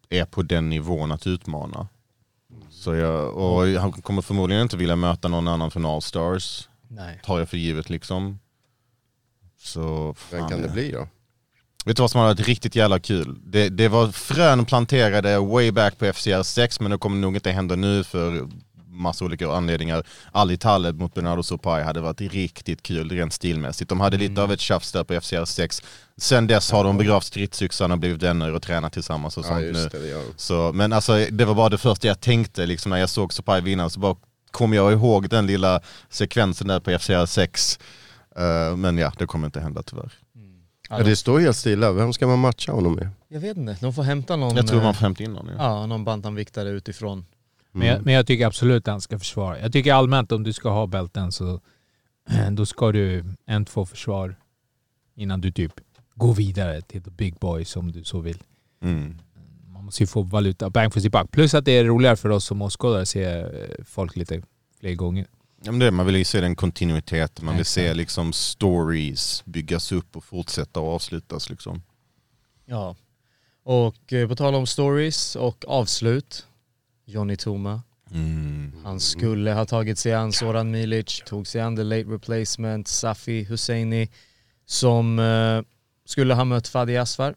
är 0.08 0.24
på 0.24 0.42
den 0.42 0.68
nivån 0.68 1.12
att 1.12 1.26
utmana. 1.26 1.88
Så 2.82 2.94
jag, 2.94 3.34
och 3.36 3.66
han 3.66 3.92
kommer 3.92 4.22
förmodligen 4.22 4.62
inte 4.62 4.76
vilja 4.76 4.96
möta 4.96 5.28
någon 5.28 5.48
annan 5.48 5.70
från 5.70 5.86
Allstars, 5.86 6.68
Nej. 6.88 7.20
tar 7.24 7.38
jag 7.38 7.48
för 7.48 7.56
givet 7.56 7.90
liksom. 7.90 8.38
Så 9.58 10.14
Vem 10.30 10.40
fan, 10.40 10.50
kan 10.50 10.62
det 10.62 10.68
bli 10.68 10.90
då? 10.90 11.08
Vet 11.84 11.96
du 11.96 12.02
vad 12.02 12.10
som 12.10 12.20
har 12.20 12.28
varit 12.28 12.48
riktigt 12.48 12.76
jävla 12.76 12.98
kul? 12.98 13.38
Det, 13.44 13.68
det 13.68 13.88
var 13.88 14.08
frön 14.08 14.64
planterade 14.64 15.38
way 15.38 15.70
back 15.70 15.98
på 15.98 16.12
FCR 16.12 16.42
6 16.42 16.80
men 16.80 16.90
det 16.90 16.98
kommer 16.98 17.16
nog 17.16 17.34
inte 17.34 17.50
hända 17.50 17.76
nu 17.76 18.04
för 18.04 18.48
massa 18.92 19.24
olika 19.24 19.50
anledningar. 19.52 20.06
Ali 20.32 20.56
Taleb 20.56 21.00
mot 21.00 21.14
Bernardo 21.14 21.42
Sopai 21.42 21.82
hade 21.82 22.00
varit 22.00 22.20
riktigt 22.20 22.82
kul 22.82 23.10
rent 23.10 23.32
stilmässigt. 23.32 23.88
De 23.88 24.00
hade 24.00 24.16
lite 24.16 24.42
av 24.42 24.52
ett 24.52 24.60
tjafs 24.60 24.92
där 24.92 25.04
på 25.04 25.20
FCR 25.20 25.44
6. 25.44 25.82
Sen 26.16 26.46
dess 26.46 26.70
har 26.72 26.84
de 26.84 26.98
begravt 26.98 27.24
stridsyxan 27.24 27.92
och 27.92 27.98
blivit 27.98 28.22
vänner 28.22 28.54
och 28.54 28.62
tränat 28.62 28.92
tillsammans 28.92 29.36
och 29.36 29.44
Ja 29.44 29.48
sånt 29.48 29.60
nu. 29.60 29.66
just 29.66 29.90
det, 29.92 29.98
det 29.98 30.08
gör 30.08 30.22
Så, 30.36 30.72
men 30.72 30.92
alltså 30.92 31.26
det 31.30 31.44
var 31.44 31.54
bara 31.54 31.68
det 31.68 31.78
första 31.78 32.06
jag 32.08 32.20
tänkte 32.20 32.66
liksom 32.66 32.90
när 32.90 32.96
jag 32.96 33.08
såg 33.10 33.32
Sopai 33.32 33.60
vinna 33.60 33.90
så 33.90 34.00
bara 34.00 34.16
kom 34.50 34.72
jag 34.72 34.92
ihåg 34.92 35.28
den 35.28 35.46
lilla 35.46 35.80
sekvensen 36.08 36.66
där 36.68 36.80
på 36.80 36.98
FCR 36.98 37.26
6. 37.26 37.78
Eh, 38.36 38.76
men 38.76 38.98
ja, 38.98 39.12
det 39.18 39.26
kommer 39.26 39.46
inte 39.46 39.60
hända 39.60 39.82
tyvärr. 39.82 40.12
ja, 40.90 40.98
Det 41.02 41.16
står 41.16 41.40
helt 41.40 41.56
stilla, 41.56 41.92
vem 41.92 42.12
ska 42.12 42.26
man 42.26 42.38
matcha 42.38 42.72
honom 42.72 42.94
med? 42.94 43.08
Jag 43.28 43.40
vet 43.40 43.56
inte, 43.56 43.76
de 43.80 43.92
får 43.94 44.02
hämta 44.02 44.36
någon, 44.36 44.56
Jag 44.56 44.66
tror 44.66 44.78
eh, 44.78 44.84
man 44.84 44.94
får 44.94 45.00
hämta 45.00 45.22
in 45.22 45.32
någon. 45.32 45.46
Ja. 45.46 45.54
ja, 45.58 45.86
någon 45.86 46.04
bantamviktare 46.04 46.68
utifrån. 46.70 47.24
Men, 47.72 47.88
jag, 47.88 48.04
men 48.04 48.14
jag 48.14 48.26
tycker 48.26 48.46
absolut 48.46 48.88
att 48.88 48.92
han 48.92 49.00
ska 49.00 49.18
försvara. 49.18 49.60
Jag 49.60 49.72
tycker 49.72 49.92
allmänt 49.92 50.32
om 50.32 50.42
du 50.42 50.52
ska 50.52 50.70
ha 50.70 50.86
bälten 50.86 51.32
så 51.32 51.60
då 52.50 52.66
ska 52.66 52.92
du 52.92 53.24
en, 53.46 53.64
två 53.64 53.86
försvar 53.86 54.36
innan 55.14 55.40
du 55.40 55.52
typ 55.52 55.72
går 56.14 56.34
vidare 56.34 56.82
till 56.82 57.02
the 57.02 57.10
big 57.10 57.34
boys 57.34 57.76
om 57.76 57.92
du 57.92 58.04
så 58.04 58.20
vill. 58.20 58.38
Mm. 58.82 59.18
Man 59.72 59.84
måste 59.84 60.02
ju 60.02 60.06
få 60.06 60.22
valuta, 60.22 60.70
bang 60.70 60.92
for 60.92 61.00
sin 61.00 61.10
buck. 61.10 61.30
Plus 61.30 61.54
att 61.54 61.64
det 61.64 61.72
är 61.72 61.84
roligare 61.84 62.16
för 62.16 62.28
oss 62.28 62.44
som 62.44 62.62
åskådare 62.62 63.02
att 63.02 63.08
se 63.08 63.24
eh, 63.24 63.84
folk 63.84 64.16
lite 64.16 64.42
fler 64.80 64.94
gånger. 64.94 65.26
Ja, 65.64 65.70
men 65.70 65.80
det, 65.80 65.90
man 65.90 66.06
vill 66.06 66.16
ju 66.16 66.24
se 66.24 66.40
den 66.40 66.56
kontinuiteten, 66.56 67.44
man 67.44 67.56
vill 67.56 67.64
se 67.64 67.94
liksom 67.94 68.32
stories 68.32 69.42
byggas 69.44 69.92
upp 69.92 70.16
och 70.16 70.24
fortsätta 70.24 70.80
och 70.80 70.94
avslutas 70.94 71.50
liksom. 71.50 71.82
Ja. 72.64 72.96
Och 73.64 74.12
eh, 74.12 74.28
på 74.28 74.36
tal 74.36 74.54
om 74.54 74.66
stories 74.66 75.36
och 75.36 75.64
avslut, 75.68 76.46
Johnny 77.04 77.36
Toma. 77.36 77.82
Mm. 78.10 78.72
Han 78.84 79.00
skulle 79.00 79.52
ha 79.52 79.64
tagit 79.64 79.98
sig 79.98 80.12
an 80.12 80.32
Soran 80.32 80.70
Milic, 80.70 81.22
tog 81.26 81.46
sig 81.46 81.60
an 81.60 81.76
the 81.76 81.82
late 81.82 82.04
replacement 82.04 82.88
Safi 82.88 83.44
Husseini 83.44 84.08
som 84.66 85.18
eh, 85.18 85.62
skulle 86.04 86.34
ha 86.34 86.44
mött 86.44 86.68
Fadi 86.68 86.96
Asfar. 86.96 87.34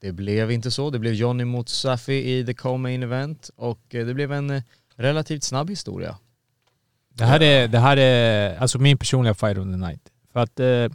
Det 0.00 0.12
blev 0.12 0.50
inte 0.50 0.70
så, 0.70 0.90
det 0.90 0.98
blev 0.98 1.14
Johnny 1.14 1.44
mot 1.44 1.68
Safi 1.68 2.38
i 2.38 2.46
the 2.46 2.54
co-main 2.54 3.02
event 3.02 3.50
och 3.56 3.94
eh, 3.94 4.06
det 4.06 4.14
blev 4.14 4.32
en 4.32 4.50
eh, 4.50 4.62
relativt 4.96 5.42
snabb 5.42 5.70
historia. 5.70 6.18
Det 7.08 7.24
här 7.24 7.42
är, 7.42 7.68
det 7.68 7.78
här 7.78 7.96
är 7.96 8.56
alltså 8.56 8.78
min 8.78 8.98
personliga 8.98 9.34
fight 9.34 9.58
of 9.58 9.64
the 9.64 9.76
night. 9.76 10.02
För 10.32 10.40
att 10.40 10.60
eh, 10.60 10.88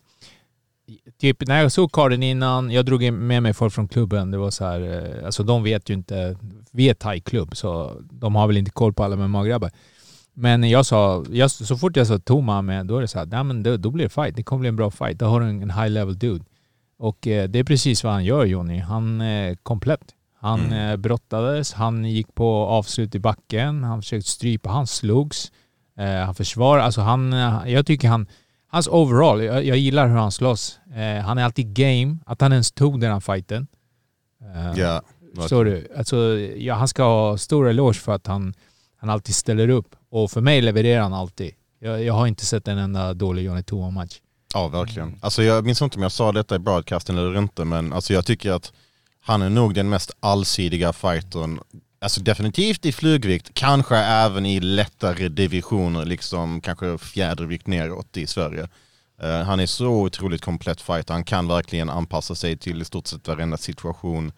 typ 1.17 1.47
när 1.47 1.61
jag 1.61 1.71
såg 1.71 1.91
karden 1.91 2.23
innan, 2.23 2.71
jag 2.71 2.85
drog 2.85 3.13
med 3.13 3.43
mig 3.43 3.53
folk 3.53 3.73
från 3.73 3.87
klubben. 3.87 4.31
Det 4.31 4.37
var 4.37 4.51
så 4.51 4.65
här, 4.65 4.81
eh, 4.81 5.25
alltså 5.25 5.43
de 5.43 5.63
vet 5.63 5.89
ju 5.89 5.93
inte, 5.93 6.37
vi 6.71 6.89
är 6.89 6.93
thai-klubb 6.93 7.55
så 7.55 7.97
de 8.11 8.35
har 8.35 8.47
väl 8.47 8.57
inte 8.57 8.71
koll 8.71 8.93
på 8.93 9.03
alla 9.03 9.15
MMA-grabbar. 9.15 9.71
Men 10.33 10.69
jag 10.69 10.85
sa, 10.85 11.25
jag, 11.29 11.51
så 11.51 11.77
fort 11.77 11.95
jag 11.97 12.07
sa 12.07 12.19
Toma 12.19 12.61
med, 12.61 12.85
då 12.85 12.97
är 12.97 13.01
det 13.01 13.07
så 13.07 13.19
här, 13.19 13.25
nej 13.25 13.43
men 13.43 13.63
då, 13.63 13.77
då 13.77 13.91
blir 13.91 14.03
det 14.05 14.09
fight. 14.09 14.35
Det 14.35 14.43
kommer 14.43 14.59
bli 14.59 14.69
en 14.69 14.75
bra 14.75 14.91
fight. 14.91 15.19
Då 15.19 15.25
har 15.25 15.39
du 15.41 15.47
en, 15.49 15.69
high 15.71 15.89
level 15.89 16.19
dude. 16.19 16.45
Och 16.97 17.27
eh, 17.27 17.49
det 17.49 17.59
är 17.59 17.63
precis 17.63 18.03
vad 18.03 18.13
han 18.13 18.25
gör 18.25 18.45
Johnny. 18.45 18.79
Han 18.79 19.21
är 19.21 19.55
komplett. 19.55 20.01
Han 20.39 20.59
Mm. 20.59 20.89
eh, 20.91 20.97
brottades, 20.97 21.73
han 21.73 22.05
gick 22.05 22.35
på 22.35 22.65
avslut 22.65 23.15
i 23.15 23.19
backen, 23.19 23.83
han 23.83 24.01
försökte 24.01 24.29
strypa, 24.29 24.69
han 24.69 24.87
slogs. 24.87 25.51
Eh, 25.97 26.05
han 26.25 26.35
försvarar, 26.35 26.81
alltså 26.81 27.01
han, 27.01 27.33
eh, 27.33 27.61
jag 27.65 27.85
tycker 27.85 28.07
han, 28.07 28.27
hans 28.67 28.87
overall, 28.87 29.43
jag, 29.43 29.65
jag 29.65 29.77
gillar 29.77 30.07
hur 30.07 30.15
han 30.15 30.31
slåss. 30.31 30.79
Eh, 30.95 31.23
han 31.25 31.37
är 31.37 31.43
alltid 31.43 31.73
game, 31.75 32.17
att 32.25 32.41
han 32.41 32.51
ens 32.51 32.71
tog 32.71 33.01
den 33.01 33.11
här 33.13 33.19
fighten. 33.19 33.67
Eh, 34.41 34.79
Ja, 34.81 35.01
Förstår 35.35 35.65
du? 35.65 35.87
Alltså, 35.97 36.39
ja, 36.39 36.73
han 36.73 36.87
ska 36.87 37.03
ha 37.03 37.37
stor 37.37 37.69
eloge 37.69 37.99
för 37.99 38.11
att 38.11 38.27
han, 38.27 38.53
han 38.97 39.09
alltid 39.09 39.35
ställer 39.35 39.69
upp. 39.69 39.95
Och 40.09 40.31
för 40.31 40.41
mig 40.41 40.61
levererar 40.61 41.01
han 41.01 41.13
alltid. 41.13 41.51
Jag, 41.79 42.03
jag 42.03 42.13
har 42.13 42.27
inte 42.27 42.45
sett 42.45 42.67
en 42.67 42.77
enda 42.77 43.13
dålig 43.13 43.43
Johnny 43.43 43.63
Toa-match. 43.63 44.19
Ja, 44.53 44.67
verkligen. 44.67 45.19
Alltså 45.21 45.43
jag 45.43 45.65
minns 45.65 45.81
inte 45.81 45.97
om 45.97 46.03
jag 46.03 46.11
sa 46.11 46.31
detta 46.31 46.55
i 46.55 46.59
broadcasten 46.59 47.17
eller 47.17 47.37
inte, 47.37 47.65
men 47.65 47.93
alltså 47.93 48.13
jag 48.13 48.25
tycker 48.25 48.51
att 48.51 48.73
han 49.21 49.41
är 49.41 49.49
nog 49.49 49.73
den 49.73 49.89
mest 49.89 50.11
allsidiga 50.19 50.93
fightern. 50.93 51.59
Alltså 52.01 52.21
definitivt 52.21 52.85
i 52.85 52.91
flugvikt, 52.91 53.53
kanske 53.53 53.97
även 53.97 54.45
i 54.45 54.59
lättare 54.59 55.29
divisioner, 55.29 56.05
liksom 56.05 56.61
kanske 56.61 56.97
fjädervikt 56.97 57.67
neråt 57.67 58.17
i 58.17 58.27
Sverige. 58.27 58.67
Eh, 59.21 59.39
han 59.41 59.59
är 59.59 59.65
så 59.65 59.87
otroligt 59.87 60.41
komplett 60.41 60.81
fighter, 60.81 61.13
han 61.13 61.23
kan 61.23 61.47
verkligen 61.47 61.89
anpassa 61.89 62.35
sig 62.35 62.57
till 62.57 62.81
i 62.81 62.85
stort 62.85 63.07
sett 63.07 63.27
varenda 63.27 63.57
situation. 63.57 64.31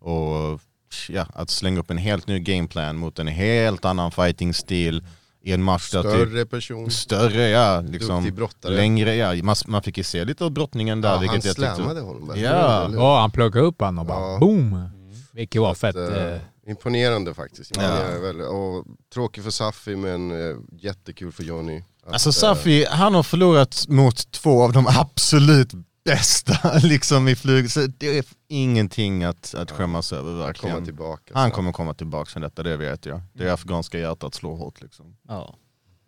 Och 0.00 0.60
ja, 1.08 1.26
att 1.34 1.50
slänga 1.50 1.80
upp 1.80 1.90
en 1.90 1.98
helt 1.98 2.26
ny 2.26 2.38
gameplan 2.40 2.96
mot 2.96 3.18
en 3.18 3.26
helt 3.26 3.84
annan 3.84 4.10
fighting-stil 4.12 5.04
i 5.42 5.52
en 5.52 5.62
match 5.62 5.90
där 5.90 6.02
typ 6.02 6.10
Större 6.12 6.46
person. 6.46 6.90
Större 6.90 7.48
ja, 7.48 7.80
liksom 7.80 8.30
brottare. 8.34 8.76
längre 8.76 9.14
ja. 9.16 9.42
Man, 9.42 9.56
man 9.66 9.82
fick 9.82 9.98
ju 9.98 10.04
se 10.04 10.24
lite 10.24 10.44
av 10.44 10.50
brottningen 10.50 11.00
där. 11.00 11.08
Ja, 11.08 11.14
han 11.14 11.22
vilket 11.22 11.42
tyckte- 11.42 11.74
slammade 11.74 12.00
Holmberg. 12.00 12.40
Ja. 12.40 12.90
Ja, 12.94 13.20
han 13.20 13.30
plockade 13.30 13.64
upp 13.64 13.80
han 13.80 13.98
och 13.98 14.06
bara 14.06 14.32
Ja. 14.32 14.38
boom! 14.38 14.88
Vilket 15.32 15.60
var 15.60 15.74
fett. 15.74 15.96
Eh, 15.96 16.38
Imponerande 16.70 17.34
faktiskt. 17.34 17.70
Ja. 17.76 17.82
Imponerande. 17.82 18.44
Och 18.46 18.84
tråkigt 19.14 19.44
för 19.44 19.50
Safi 19.50 19.96
men 19.96 20.30
eh, 20.50 20.56
jättekul 20.72 21.32
för 21.32 21.42
Johnny. 21.42 21.82
Att, 22.06 22.12
Alltså 22.12 22.32
Safi, 22.32 22.86
han 22.90 23.14
har 23.14 23.22
förlorat 23.22 23.84
mot 23.88 24.30
två 24.32 24.62
av 24.62 24.72
de 24.72 24.86
absolut 24.98 25.70
bästa 26.04 26.78
liksom 26.82 27.28
i 27.28 27.36
flyg. 27.36 27.70
Så 27.70 27.86
det 27.86 28.18
är 28.18 28.24
ingenting 28.48 29.24
att, 29.24 29.54
att 29.54 29.70
skämmas 29.70 30.12
över 30.12 30.30
komma 30.32 30.44
verkligen. 30.46 30.84
tillbaka. 30.84 31.34
Han 31.34 31.50
kommer 31.50 31.72
komma 31.72 31.94
tillbaka 31.94 32.30
från 32.30 32.42
detta, 32.42 32.62
det 32.62 32.76
vet 32.76 33.06
jag. 33.06 33.20
Det 33.32 33.50
afghanska 33.50 33.98
hjärtat 33.98 34.34
slår 34.34 34.56
hårt 34.56 34.80
liksom. 34.80 35.16
Ja, 35.28 35.56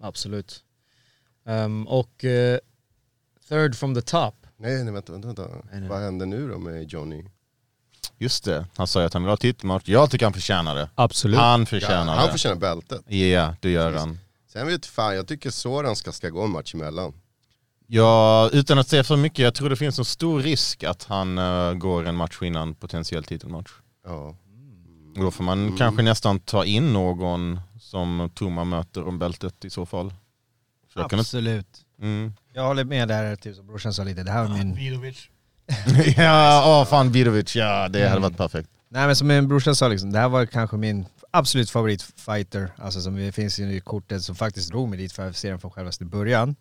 absolut. 0.00 0.64
Ehm, 1.46 1.86
och 1.88 2.24
eh, 2.24 2.58
third 3.48 3.74
from 3.76 3.94
the 3.94 4.02
top. 4.02 4.34
Nej, 4.56 4.84
nej 4.84 4.92
vänta, 4.94 5.12
vänta, 5.12 5.28
vänta. 5.28 5.48
nej. 5.72 5.88
Vad 5.88 6.00
händer 6.00 6.26
nu 6.26 6.48
då 6.48 6.58
med 6.58 6.88
Johnny? 6.92 7.24
Just 8.18 8.44
det, 8.44 8.66
han 8.76 8.86
sa 8.86 9.00
ju 9.00 9.06
att 9.06 9.12
han 9.12 9.22
vill 9.22 9.30
ha 9.30 9.36
titelmatch. 9.36 9.88
Jag 9.88 10.10
tycker 10.10 10.26
han 10.26 10.32
förtjänar 10.32 10.74
det. 10.74 10.90
absolut. 10.94 11.38
Han 11.38 11.60
Ja, 11.60 11.66
förtjänar 11.66 12.14
han 12.16 12.26
det. 12.26 12.32
förtjänar 12.32 12.56
bältet. 12.56 13.02
Ja, 13.12 13.54
det 13.60 13.70
gör 13.70 13.92
han. 13.92 14.18
Sen 14.52 14.66
vet 14.66 14.86
fan, 14.86 15.16
jag 15.16 15.26
tycker 15.28 15.50
Soran 15.50 15.96
ska, 15.96 16.12
ska 16.12 16.28
gå 16.28 16.42
en 16.44 16.50
match 16.50 16.74
emellan. 16.74 17.14
Ja, 17.86 18.50
utan 18.52 18.78
att 18.78 18.88
säga 18.88 19.04
för 19.04 19.16
mycket, 19.16 19.38
jag 19.38 19.54
tror 19.54 19.70
det 19.70 19.76
finns 19.76 19.98
en 19.98 20.04
stor 20.04 20.40
risk 20.40 20.84
att 20.84 21.04
han 21.04 21.38
eh, 21.38 21.72
går 21.74 22.06
en 22.06 22.14
match 22.14 22.42
innan 22.42 22.74
potentiell 22.74 23.24
titelmatch. 23.24 23.70
Ja. 24.06 24.36
Och 25.16 25.22
Då 25.22 25.30
får 25.30 25.44
man 25.44 25.76
kanske 25.76 26.02
nästan 26.02 26.40
ta 26.40 26.64
in 26.64 26.92
någon 26.92 27.60
som 27.80 28.30
Toma 28.34 28.64
möter 28.64 29.08
om 29.08 29.18
bältet 29.18 29.64
i 29.64 29.70
så 29.70 29.86
fall. 29.86 30.10
Så 30.92 30.98
jag 30.98 31.14
Absolut. 31.14 31.66
mm. 32.00 32.32
Jag 32.52 32.66
håller 32.66 32.84
med 32.84 33.08
där, 33.08 33.36
typ 33.36 33.56
som 33.56 33.66
brorsan 33.66 33.94
sa 33.94 34.04
lite. 34.04 34.22
Det 34.22 34.30
här 34.30 34.48
var 34.48 34.56
min... 34.56 34.74
ja, 36.16 36.64
åh 36.66 36.88
fan 36.88 37.12
Vidovic, 37.12 37.56
ja 37.56 37.88
det 37.88 38.08
hade 38.08 38.20
varit 38.20 38.36
perfekt. 38.36 38.68
Nej 38.88 39.06
men 39.06 39.16
som 39.16 39.28
min 39.28 39.48
brorsa 39.48 39.74
sa 39.74 39.88
liksom, 39.88 40.12
det 40.12 40.18
här 40.18 40.28
var 40.28 40.46
kanske 40.46 40.76
min 40.76 41.06
absolut 41.30 41.70
favoritfighter. 41.70 42.72
Alltså 42.76 43.00
som 43.00 43.32
finns 43.32 43.58
i 43.58 43.80
kortet 43.80 44.22
som 44.22 44.34
faktiskt 44.34 44.70
drog 44.70 44.88
mig 44.88 44.98
dit 44.98 45.12
för 45.12 45.28
att 45.28 45.36
se 45.36 45.50
den 45.50 45.60
från 45.60 45.70
självaste 45.70 46.04
början. 46.04 46.56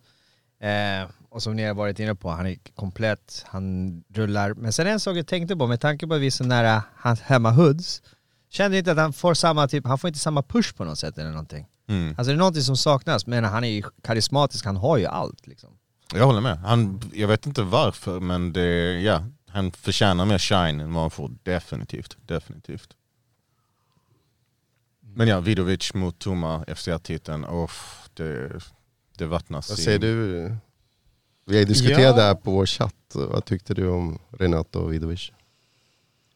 Eh, 0.62 1.08
och 1.28 1.42
som 1.42 1.56
ni 1.56 1.64
har 1.64 1.74
varit 1.74 2.00
inne 2.00 2.14
på, 2.14 2.30
han 2.30 2.46
är 2.46 2.56
komplett, 2.74 3.44
han 3.48 4.04
rullar. 4.14 4.54
Men 4.54 4.72
sen 4.72 4.86
en 4.86 5.00
sak 5.00 5.16
jag 5.16 5.26
tänkte 5.26 5.56
på, 5.56 5.66
med 5.66 5.80
tanke 5.80 6.06
på 6.06 6.14
att 6.14 6.20
vi 6.20 6.26
är 6.26 6.30
så 6.30 6.44
nära 6.44 6.82
hans 6.96 7.20
hemma 7.20 7.50
hoods, 7.50 8.02
kände 8.50 8.78
inte 8.78 8.92
att 8.92 8.98
han 8.98 9.12
får 9.12 9.34
samma 9.34 9.68
typ, 9.68 9.86
han 9.86 9.98
får 9.98 10.08
inte 10.08 10.20
samma 10.20 10.42
push 10.42 10.74
på 10.76 10.84
något 10.84 10.98
sätt 10.98 11.18
eller 11.18 11.30
någonting. 11.30 11.66
Mm. 11.88 12.08
Alltså 12.08 12.24
det 12.24 12.32
är 12.32 12.38
någonting 12.38 12.62
som 12.62 12.76
saknas, 12.76 13.26
men 13.26 13.44
han 13.44 13.64
är 13.64 13.68
ju 13.68 13.82
karismatisk, 14.02 14.64
han 14.64 14.76
har 14.76 14.98
ju 14.98 15.06
allt 15.06 15.46
liksom. 15.46 15.70
Jag 16.14 16.26
håller 16.26 16.40
med. 16.40 16.58
Han, 16.58 17.00
jag 17.14 17.28
vet 17.28 17.46
inte 17.46 17.62
varför 17.62 18.20
men 18.20 18.52
det, 18.52 19.00
ja, 19.00 19.24
han 19.48 19.72
förtjänar 19.72 20.24
mer 20.24 20.38
shine 20.38 20.80
än 20.80 20.94
vad 20.94 21.02
han 21.02 21.10
får. 21.10 21.30
Definitivt, 21.42 22.16
definitivt. 22.26 22.96
Men 25.00 25.28
ja, 25.28 25.40
Vidovic 25.40 25.94
mot 25.94 26.18
Toma, 26.18 26.64
FCR-titeln, 26.64 27.44
oh, 27.44 27.70
det, 28.14 28.60
det 29.18 29.26
vattnas. 29.26 29.68
Vad 29.68 29.78
säger 29.78 29.98
du? 29.98 30.56
Vi 31.46 31.58
har 31.58 31.64
diskuterat 31.64 32.00
Ja. 32.00 32.12
det 32.12 32.22
här 32.22 32.34
på 32.34 32.50
vår 32.50 32.66
chatt. 32.66 32.94
Vad 33.14 33.44
tyckte 33.44 33.74
du 33.74 33.88
om 33.88 34.18
Renato 34.38 34.86
Vidovic? 34.86 35.32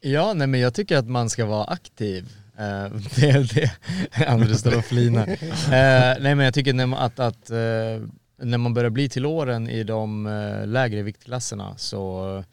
Ja, 0.00 0.33
nej 0.35 0.47
men 0.47 0.61
jag 0.61 0.75
tycker 0.75 0.97
att 0.97 1.09
man 1.09 1.30
ska 1.30 1.47
vara 1.47 1.64
aktiv. 1.64 2.33
Eh, 2.59 2.62
det 3.16 3.30
är 3.30 3.54
det. 3.54 4.26
Andra 4.26 4.54
står 4.54 4.78
och 4.78 4.85
flinar. 4.85 5.28
Eh, 5.28 6.16
nej 6.21 6.35
men 6.35 6.38
jag 6.38 6.54
tycker 6.54 6.73
när 6.73 6.87
man, 6.87 6.99
att, 6.99 7.18
att 7.18 7.50
eh, 7.50 7.56
när 8.38 8.59
man 8.59 8.75
börjar 8.75 8.90
bli 8.90 9.09
till 9.09 9.26
åren 9.26 9.68
i 9.71 9.85
de 9.85 10.25
lägre 10.66 11.02
viktklasserna 11.02 11.76
så 11.76 12.45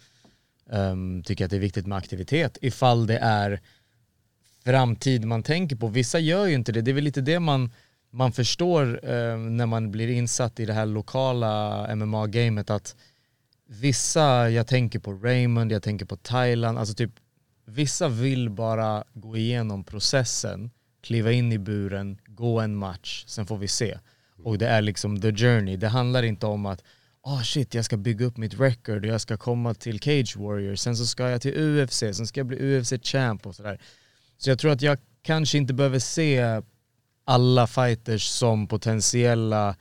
ehm, 0.72 1.24
tycker 1.24 1.44
jag 1.44 1.48
att 1.48 1.52
det 1.52 1.58
är 1.58 1.60
viktigt 1.60 1.88
med 1.88 1.98
aktivitet 1.98 2.58
ifall 2.62 3.08
det 3.08 3.18
är 3.18 3.60
framtid 4.66 5.26
man 5.26 5.44
tänker 5.44 5.76
på. 5.76 5.88
Vissa 5.88 6.20
gör 6.20 6.46
ju 6.46 6.54
inte 6.54 6.72
det. 6.72 6.82
Det 6.82 6.92
är 6.92 6.96
väl 6.96 7.04
lite 7.04 7.22
det 7.22 7.40
man, 7.40 7.72
man 8.14 8.32
förstår 8.32 9.00
eh, 9.04 9.38
när 9.38 9.66
man 9.66 9.92
blir 9.92 10.08
insatt 10.08 10.60
i 10.60 10.66
det 10.66 10.74
här 10.74 10.86
lokala 10.86 11.88
MMA-gamet 11.96 12.70
att 12.70 12.96
vissa, 13.68 14.50
jag 14.50 14.68
tänker 14.68 15.00
på 15.00 15.14
Raymond, 15.14 15.72
jag 15.72 15.84
tänker 15.84 16.06
på 16.06 16.18
Thailand, 16.18 16.78
alltså 16.78 16.94
typ 16.94 17.12
vissa 17.66 18.08
vill 18.08 18.50
bara 18.50 19.04
gå 19.14 19.38
igenom 19.38 19.84
processen, 19.84 20.72
kliva 21.02 21.32
in 21.32 21.52
i 21.52 21.58
buren, 21.58 22.18
gå 22.26 22.60
en 22.60 22.76
match, 22.76 23.24
sen 23.28 23.46
får 23.46 23.58
vi 23.58 23.68
se. 23.68 23.98
Och 24.44 24.58
det 24.58 24.68
är 24.68 24.82
liksom 24.82 25.22
the 25.22 25.36
journey, 25.36 25.78
det 25.78 25.88
handlar 25.88 26.24
inte 26.24 26.46
om 26.46 26.66
att 26.66 26.84
oh 27.24 27.42
shit 27.42 27.74
jag 27.74 27.86
ska 27.86 27.98
bygga 27.98 28.26
upp 28.26 28.38
mitt 28.38 28.60
record 28.60 29.06
och 29.06 29.12
jag 29.12 29.22
ska 29.22 29.38
komma 29.38 29.74
till 29.74 30.00
Cage 30.00 30.38
Warrior, 30.38 30.76
sen 30.76 30.98
så 30.98 31.06
ska 31.06 31.30
jag 31.30 31.42
till 31.42 31.58
UFC, 31.58 32.00
sen 32.00 32.28
ska 32.28 32.40
jag 32.40 32.48
bli 32.48 32.58
UFC-champ 32.58 33.48
och 33.48 33.56
sådär. 33.56 33.82
Så 34.38 34.50
jag 34.50 34.60
tror 34.60 34.72
att 34.72 34.82
jag 34.82 34.98
kanske 35.22 35.58
inte 35.58 35.74
behöver 35.74 36.00
se 36.00 36.62
alla 37.26 37.68
fighters 37.68 38.24
som 38.24 38.68
potentiella 38.68 39.76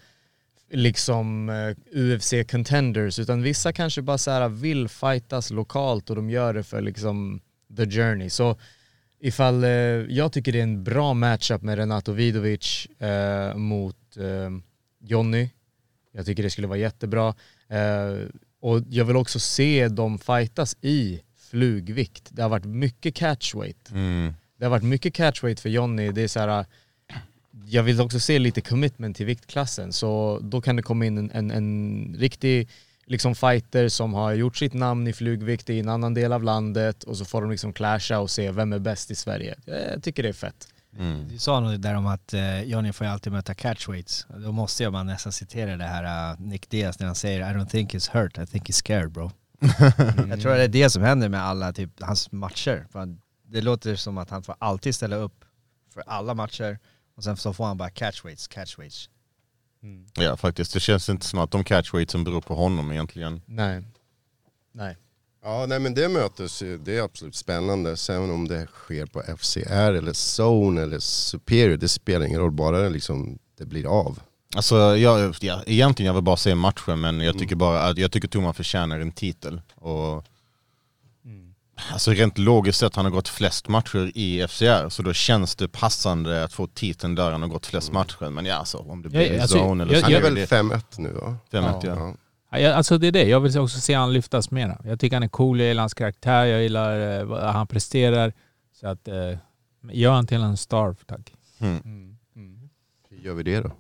liksom 0.71 1.49
eh, 1.49 1.99
UFC-contenders 1.99 3.21
utan 3.21 3.43
vissa 3.43 3.73
kanske 3.73 4.03
bara 4.03 4.19
så 4.19 4.31
här 4.31 4.49
vill 4.49 4.89
fightas 4.89 5.51
lokalt 5.51 6.11
och 6.11 6.17
de 6.17 6.31
gör 6.31 6.55
det 6.55 6.63
för 6.63 6.81
liksom 6.81 7.41
the 7.77 7.91
journey. 7.91 8.31
Så 8.31 8.57
ifall, 9.21 9.65
eh, 9.65 9.71
jag 9.71 10.33
tycker 10.33 10.53
det 10.53 10.59
är 10.59 10.63
en 10.63 10.85
bra 10.85 11.15
matchup 11.15 11.63
med 11.63 11.79
Renato 11.79 12.13
Vidovic 12.13 12.87
eh, 12.99 13.55
mot 13.55 14.17
eh, 14.17 14.51
Jonny. 15.01 15.51
Jag 16.13 16.27
tycker 16.27 16.43
det 16.43 16.51
skulle 16.51 16.67
vara 16.67 16.79
jättebra. 16.79 17.35
Eh, 17.69 18.29
och 18.61 18.81
jag 18.89 19.05
vill 19.05 19.17
också 19.17 19.41
se 19.41 19.89
dem 19.89 20.19
fightas 20.19 20.77
i 20.81 21.21
flugvikt. 21.37 22.29
Det 22.31 22.43
har 22.43 22.49
varit 22.49 22.65
mycket 22.65 23.15
catchweight. 23.15 23.91
Mm. 23.91 24.35
Det 24.57 24.65
har 24.65 24.71
varit 24.71 24.85
mycket 24.85 25.15
catchweight 25.15 25.61
för 25.61 25.69
Jonny. 25.69 26.11
Det 26.13 26.23
är 26.23 26.29
så 26.29 26.41
här, 26.41 26.67
jag 27.67 27.83
vill 27.83 28.01
också 28.01 28.21
se 28.21 28.39
lite 28.39 28.61
commitment 28.61 29.17
till 29.17 29.27
viktklassen. 29.27 29.93
Så 29.93 30.39
då 30.43 30.61
kan 30.61 30.77
det 30.77 30.83
komma 30.83 31.07
in 31.07 31.19
en, 31.19 31.31
en, 31.31 31.51
en 31.51 32.17
riktig 32.19 32.69
liksom 33.07 33.35
fighter 33.35 33.89
som 33.89 34.15
har 34.15 34.33
gjort 34.33 34.57
sitt 34.57 34.75
namn 34.75 35.07
i 35.07 35.13
flugvikt 35.13 35.71
i 35.71 35.81
en 35.81 35.89
annan 35.89 36.15
del 36.15 36.33
av 36.33 36.43
landet 36.43 37.05
och 37.05 37.17
så 37.17 37.25
får 37.25 37.43
de 37.43 37.51
liksom 37.51 37.73
clasha 37.73 38.19
och 38.19 38.31
se 38.31 38.51
vem 38.51 38.73
är 38.73 38.79
bäst 38.79 39.11
i 39.11 39.15
Sverige. 39.15 39.57
Jag 39.67 40.03
tycker 40.03 40.23
det 40.23 40.29
är 40.29 40.33
fett. 40.33 40.69
Mm. 40.99 41.29
Du 41.29 41.39
sa 41.39 41.61
nog 41.61 41.81
där 41.81 41.95
om 41.95 42.07
att 42.07 42.35
eh, 42.35 42.63
Johnny 42.63 42.93
får 42.93 43.07
ju 43.07 43.13
alltid 43.13 43.33
möta 43.33 43.55
catchweights. 43.55 44.27
Då 44.45 44.53
måste 44.53 44.83
jag 44.83 44.93
bara 44.93 45.03
nästan 45.03 45.33
citera 45.33 45.77
det 45.77 45.85
här 45.85 46.33
uh, 46.33 46.41
Nick 46.41 46.71
Diaz 46.71 46.99
när 46.99 47.07
han 47.07 47.15
säger 47.15 47.41
I 47.41 47.55
don't 47.55 47.69
think 47.69 47.95
he's 47.95 48.13
hurt, 48.13 48.39
I 48.39 48.47
think 48.47 48.69
he's 48.69 48.73
scared 48.73 49.13
bro. 49.13 49.31
Jag 50.29 50.41
tror 50.41 50.55
det 50.55 50.65
är 50.65 50.69
det 50.69 50.91
som 50.91 51.03
händer 51.03 51.29
med 51.29 51.43
alla 51.43 51.73
typ, 51.73 51.91
hans 52.01 52.33
matcher. 52.33 52.87
Det 53.47 53.61
låter 53.61 53.97
som 53.97 54.19
att 54.19 54.31
han 54.31 54.43
får 54.43 54.55
alltid 54.59 54.95
ställa 54.95 55.17
upp 55.17 55.45
för 55.95 56.03
alla 56.07 56.35
matcher 56.35 56.79
och 57.17 57.25
sen 57.25 57.37
så 57.37 57.53
får 57.53 57.65
han 57.65 57.77
bara 57.77 57.91
catchweights, 57.91 58.49
catchweights. 58.49 59.09
Ja 60.15 60.37
faktiskt, 60.37 60.73
det 60.73 60.81
känns 60.81 61.09
inte 61.09 61.27
som 61.27 61.39
att 61.39 61.51
de 61.51 61.65
catchweightsen 61.65 62.25
beror 62.25 62.41
på 62.41 62.55
honom 62.55 62.93
egentligen. 62.93 63.43
Nej. 63.47 63.83
Nej. 64.73 64.97
Ja, 65.45 65.67
nej 65.69 65.79
men 65.79 65.95
det 65.95 66.09
mötes 66.09 66.63
ju, 66.63 66.79
det 66.79 66.99
är 66.99 67.03
absolut 67.03 67.35
spännande. 67.35 67.97
Sen 67.97 68.31
om 68.31 68.49
det 68.49 68.67
sker 68.67 69.07
på 69.07 69.23
FCR 69.39 69.93
eller 69.93 70.13
Zone 70.41 70.83
eller 70.83 70.99
Superior, 70.99 71.77
det 71.77 71.89
spelar 71.89 72.27
ingen 72.27 72.41
roll. 72.41 72.51
Bara 72.51 72.79
det 72.79 72.91
liksom, 72.91 73.39
det 73.59 73.65
blir 73.67 73.87
av. 73.87 74.21
Alltså 74.57 74.97
jag, 74.97 75.35
ja, 75.41 75.63
egentligen 75.67 76.07
jag 76.07 76.15
vill 76.15 76.23
bara 76.23 76.37
se 76.37 76.55
matchen 76.55 77.01
men 77.01 77.21
jag 77.21 77.39
tycker 77.39 77.57
bara 77.57 77.83
att 77.83 77.99
jag 77.99 78.13
tycker 78.13 78.29
Thomas 78.29 78.57
förtjänar 78.57 79.01
en 79.01 79.13
titel. 79.13 79.61
Och, 79.75 80.25
Alltså 81.93 82.11
rent 82.11 82.39
logiskt 82.39 82.79
sett 82.79 82.97
han 82.97 83.05
har 83.05 83.13
gått 83.13 83.29
flest 83.29 83.69
matcher 83.69 84.13
i 84.15 84.47
FCR 84.49 84.89
så 84.89 85.03
då 85.03 85.13
känns 85.13 85.55
det 85.57 85.69
passande 85.69 86.45
att 86.45 86.53
få 86.53 86.67
titeln 86.67 87.15
där 87.15 87.31
han 87.33 87.43
har 87.43 87.49
gått 87.49 87.67
flest 87.67 87.93
matcher. 87.93 88.31
Men 88.31 88.47
ja 88.47 88.55
alltså 88.55 88.79
om 88.79 89.03
det 89.03 89.09
blir 89.09 89.33
Ja, 89.33 89.43
alltså, 89.43 89.59
zone 89.59 89.83
eller 89.85 89.93
jag- 89.93 90.01
så. 90.01 90.07
Han 90.07 90.15
är 90.15 90.21
väl 90.23 90.35
det- 90.35 90.47
5-1 90.47 90.99
nu 90.99 91.13
va? 91.13 91.37
5-1 91.51 91.85
ja. 91.85 92.15
Ja. 92.59 92.75
Alltså 92.75 92.99
det 92.99 93.07
är 93.07 93.13
det, 93.13 93.25
jag 93.25 93.41
vill 93.41 93.59
också 93.59 93.81
se 93.81 93.95
han 93.95 94.13
lyftas 94.13 94.51
mera. 94.51 94.79
Jag 94.85 95.01
tycker 95.01 95.17
han 95.17 95.23
är 95.23 95.29
cool, 95.29 95.61
jag 95.61 95.69
gillar 95.69 95.83
hans 95.83 95.95
karaktär, 95.95 96.45
jag 96.45 96.63
gillar 96.63 97.19
eh, 97.21 97.25
vad 97.25 97.53
han 97.53 97.67
presterar. 97.67 98.33
Så 98.81 98.89
att, 98.89 99.09
eh, 99.09 99.15
gör 99.93 100.13
han 100.13 100.27
till 100.27 100.41
en 100.43 100.57
star, 100.57 100.97
tack. 101.07 101.33
Mm. 101.61 102.17
Hur 103.11 103.19
gör 103.19 103.35
vi 103.35 103.43
det 103.43 103.61
då? 103.61 103.71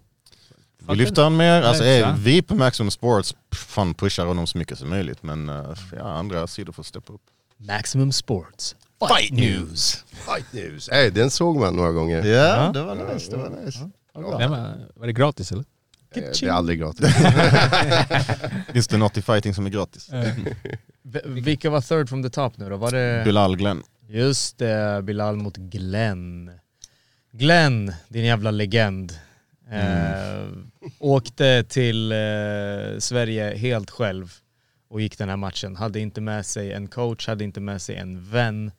Vi 0.89 0.97
lyfter 0.97 1.23
han 1.23 1.37
mer, 1.37 1.63
alltså 1.63 1.85
eh, 1.85 2.09
så. 2.15 2.21
vi 2.21 2.43
på 2.43 2.55
Maximum 2.55 2.91
Sports 2.91 3.35
fan 3.55 3.95
pushar 3.95 4.27
honom 4.27 4.47
så 4.47 4.59
mycket 4.59 4.79
som 4.79 4.89
möjligt 4.91 5.23
men 5.23 5.49
eh, 5.49 5.75
ja, 5.97 6.03
andra 6.05 6.47
sidor 6.47 6.73
får 6.73 6.83
steppa 6.83 7.13
upp. 7.13 7.21
Maximum 7.67 8.13
Sports. 8.13 8.77
Fight 9.09 9.33
News! 9.33 10.05
Fight 10.13 10.53
News! 10.53 10.89
Nej, 10.93 11.11
den 11.11 11.31
såg 11.31 11.57
man 11.57 11.77
några 11.77 11.93
gånger. 11.93 12.25
Ja, 12.25 12.71
det 12.75 12.83
var 12.83 13.15
nice, 13.15 13.31
det 13.31 13.37
var 13.37 13.51
nice. 13.65 13.79
Nej, 14.39 14.49
men, 14.49 14.81
var 14.95 15.07
det 15.07 15.13
gratis 15.13 15.53
eller? 15.53 15.65
Eh, 16.15 16.23
Det 16.41 16.43
är 16.43 16.51
aldrig 16.51 16.79
gratis. 16.79 17.07
Finns 18.73 18.89
det 18.89 18.97
något 18.97 19.17
i 19.17 19.23
fighting 19.23 19.55
som 19.55 19.67
är 19.67 19.71
gratis? 19.71 20.11
V- 21.03 21.21
vilka 21.25 21.71
var 21.71 21.81
third 21.81 22.09
from 22.09 22.23
the 22.23 22.31
top 22.31 22.57
nu 22.59 22.69
då? 22.71 22.77
Var 22.77 22.91
det... 22.91 23.23
Bilal 23.25 23.57
Glenn. 23.57 23.83
Just 24.09 24.59
det, 24.59 25.01
Bilal 25.03 25.37
mot 25.37 25.57
Glenn. 25.57 26.51
Glenn, 27.33 27.93
din 28.09 28.25
jävla 28.25 28.51
legend. 28.51 29.13
Eh, 29.71 30.49
åkte 30.99 31.65
till 31.65 32.13
eh, 32.13 32.19
Sverige 32.99 33.55
helt 33.57 33.91
själv 33.91 34.33
och 34.93 35.01
gick 35.01 35.19
den 35.19 35.29
här 35.29 35.37
matchen. 35.37 35.77
Hade 35.77 36.01
inte 36.01 36.21
med 36.21 36.47
sig 36.47 36.73
en 36.73 36.89
coach, 36.89 37.27
hade 37.27 37.45
inte 37.45 37.61
med 37.61 37.83
sig 37.83 37.97
en 37.97 38.31
vän, 38.31 38.73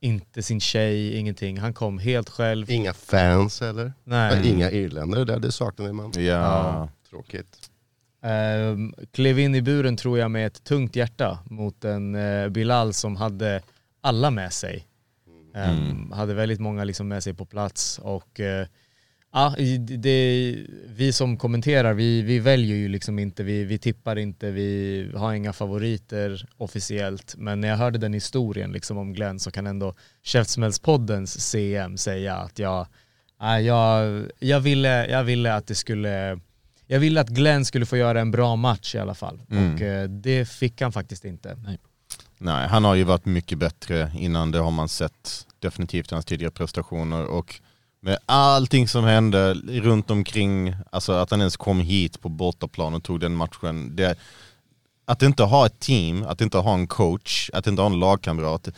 inte 0.00 0.42
sin 0.42 0.60
tjej, 0.60 1.16
ingenting. 1.16 1.58
Han 1.58 1.74
kom 1.74 1.98
helt 1.98 2.28
själv. 2.30 2.70
Inga 2.70 2.92
fans 2.94 3.62
eller? 3.62 3.92
Nej. 4.04 4.48
Inga 4.48 4.70
irländare 4.70 5.24
där, 5.24 5.38
det 5.38 5.52
saknade 5.52 5.92
man. 5.92 6.12
Ja. 6.16 6.88
Tråkigt. 7.10 7.70
Um, 8.22 8.94
klev 9.12 9.38
in 9.38 9.54
i 9.54 9.62
buren 9.62 9.96
tror 9.96 10.18
jag 10.18 10.30
med 10.30 10.46
ett 10.46 10.64
tungt 10.64 10.96
hjärta 10.96 11.38
mot 11.44 11.84
en 11.84 12.14
eh, 12.14 12.48
Bilal 12.48 12.92
som 12.92 13.16
hade 13.16 13.62
alla 14.00 14.30
med 14.30 14.52
sig. 14.52 14.86
Ehm, 15.54 16.12
Hade 16.12 16.34
väldigt 16.34 16.60
många 16.60 16.84
liksom 16.84 17.08
med 17.08 17.22
sig 17.22 17.34
på 17.34 17.44
plats 17.44 17.98
och 17.98 18.40
eh, 18.40 18.66
ja, 19.32 19.54
det, 19.78 20.56
vi 20.86 21.12
som 21.12 21.36
kommenterar, 21.36 21.94
vi, 21.94 22.22
vi 22.22 22.38
väljer 22.38 22.76
ju 22.76 22.88
liksom 22.88 23.18
inte, 23.18 23.42
vi, 23.42 23.64
vi 23.64 23.78
tippar 23.78 24.18
inte, 24.18 24.50
vi 24.50 25.10
har 25.14 25.34
inga 25.34 25.52
favoriter 25.52 26.46
officiellt. 26.56 27.34
Men 27.38 27.60
när 27.60 27.68
jag 27.68 27.76
hörde 27.76 27.98
den 27.98 28.12
historien 28.12 28.72
liksom 28.72 28.98
om 28.98 29.12
Glenn 29.12 29.40
så 29.40 29.50
kan 29.50 29.66
ändå 29.66 29.94
Käftsmällspoddens 30.22 31.50
CM 31.50 31.96
säga 31.96 32.36
att 32.36 32.58
jag, 32.58 32.86
ja, 33.40 33.60
jag, 33.60 34.26
jag, 34.38 34.60
ville, 34.60 35.06
jag 35.06 35.24
ville 35.24 35.54
att 35.54 35.66
det 35.66 35.74
skulle 35.74 36.40
jag 36.86 37.00
ville 37.00 37.20
att 37.20 37.28
Glenn 37.28 37.64
skulle 37.64 37.86
få 37.86 37.96
göra 37.96 38.20
en 38.20 38.30
bra 38.30 38.56
match 38.56 38.94
i 38.94 38.98
alla 38.98 39.14
fall. 39.14 39.40
Mm. 39.50 39.74
Och 39.74 39.80
eh, 39.80 40.08
det 40.08 40.48
fick 40.48 40.80
han 40.80 40.92
faktiskt 40.92 41.24
inte. 41.24 41.56
Nej, 42.38 42.68
han 42.68 42.84
har 42.84 42.94
ju 42.94 43.04
varit 43.04 43.24
mycket 43.24 43.58
bättre 43.58 44.12
innan, 44.14 44.50
det 44.50 44.58
har 44.58 44.70
man 44.70 44.88
sett 44.88 45.46
definitivt 45.58 46.10
hans 46.10 46.24
tidigare 46.24 46.52
prestationer 46.52 47.26
och 47.26 47.60
med 48.04 48.18
allting 48.26 48.88
som 48.88 49.04
hände 49.04 49.54
runt 49.54 50.10
omkring, 50.10 50.74
alltså 50.90 51.12
att 51.12 51.30
han 51.30 51.40
ens 51.40 51.56
kom 51.56 51.80
hit 51.80 52.20
på 52.20 52.28
bortaplan 52.28 52.94
och 52.94 53.02
tog 53.02 53.20
den 53.20 53.34
matchen. 53.34 53.96
Det, 53.96 54.18
att 55.04 55.22
inte 55.22 55.42
ha 55.42 55.66
ett 55.66 55.80
team, 55.80 56.22
att 56.22 56.40
inte 56.40 56.58
ha 56.58 56.74
en 56.74 56.86
coach, 56.86 57.50
att 57.52 57.66
inte 57.66 57.82
ha 57.82 57.86
en 57.86 58.00
lagkamrat. 58.00 58.68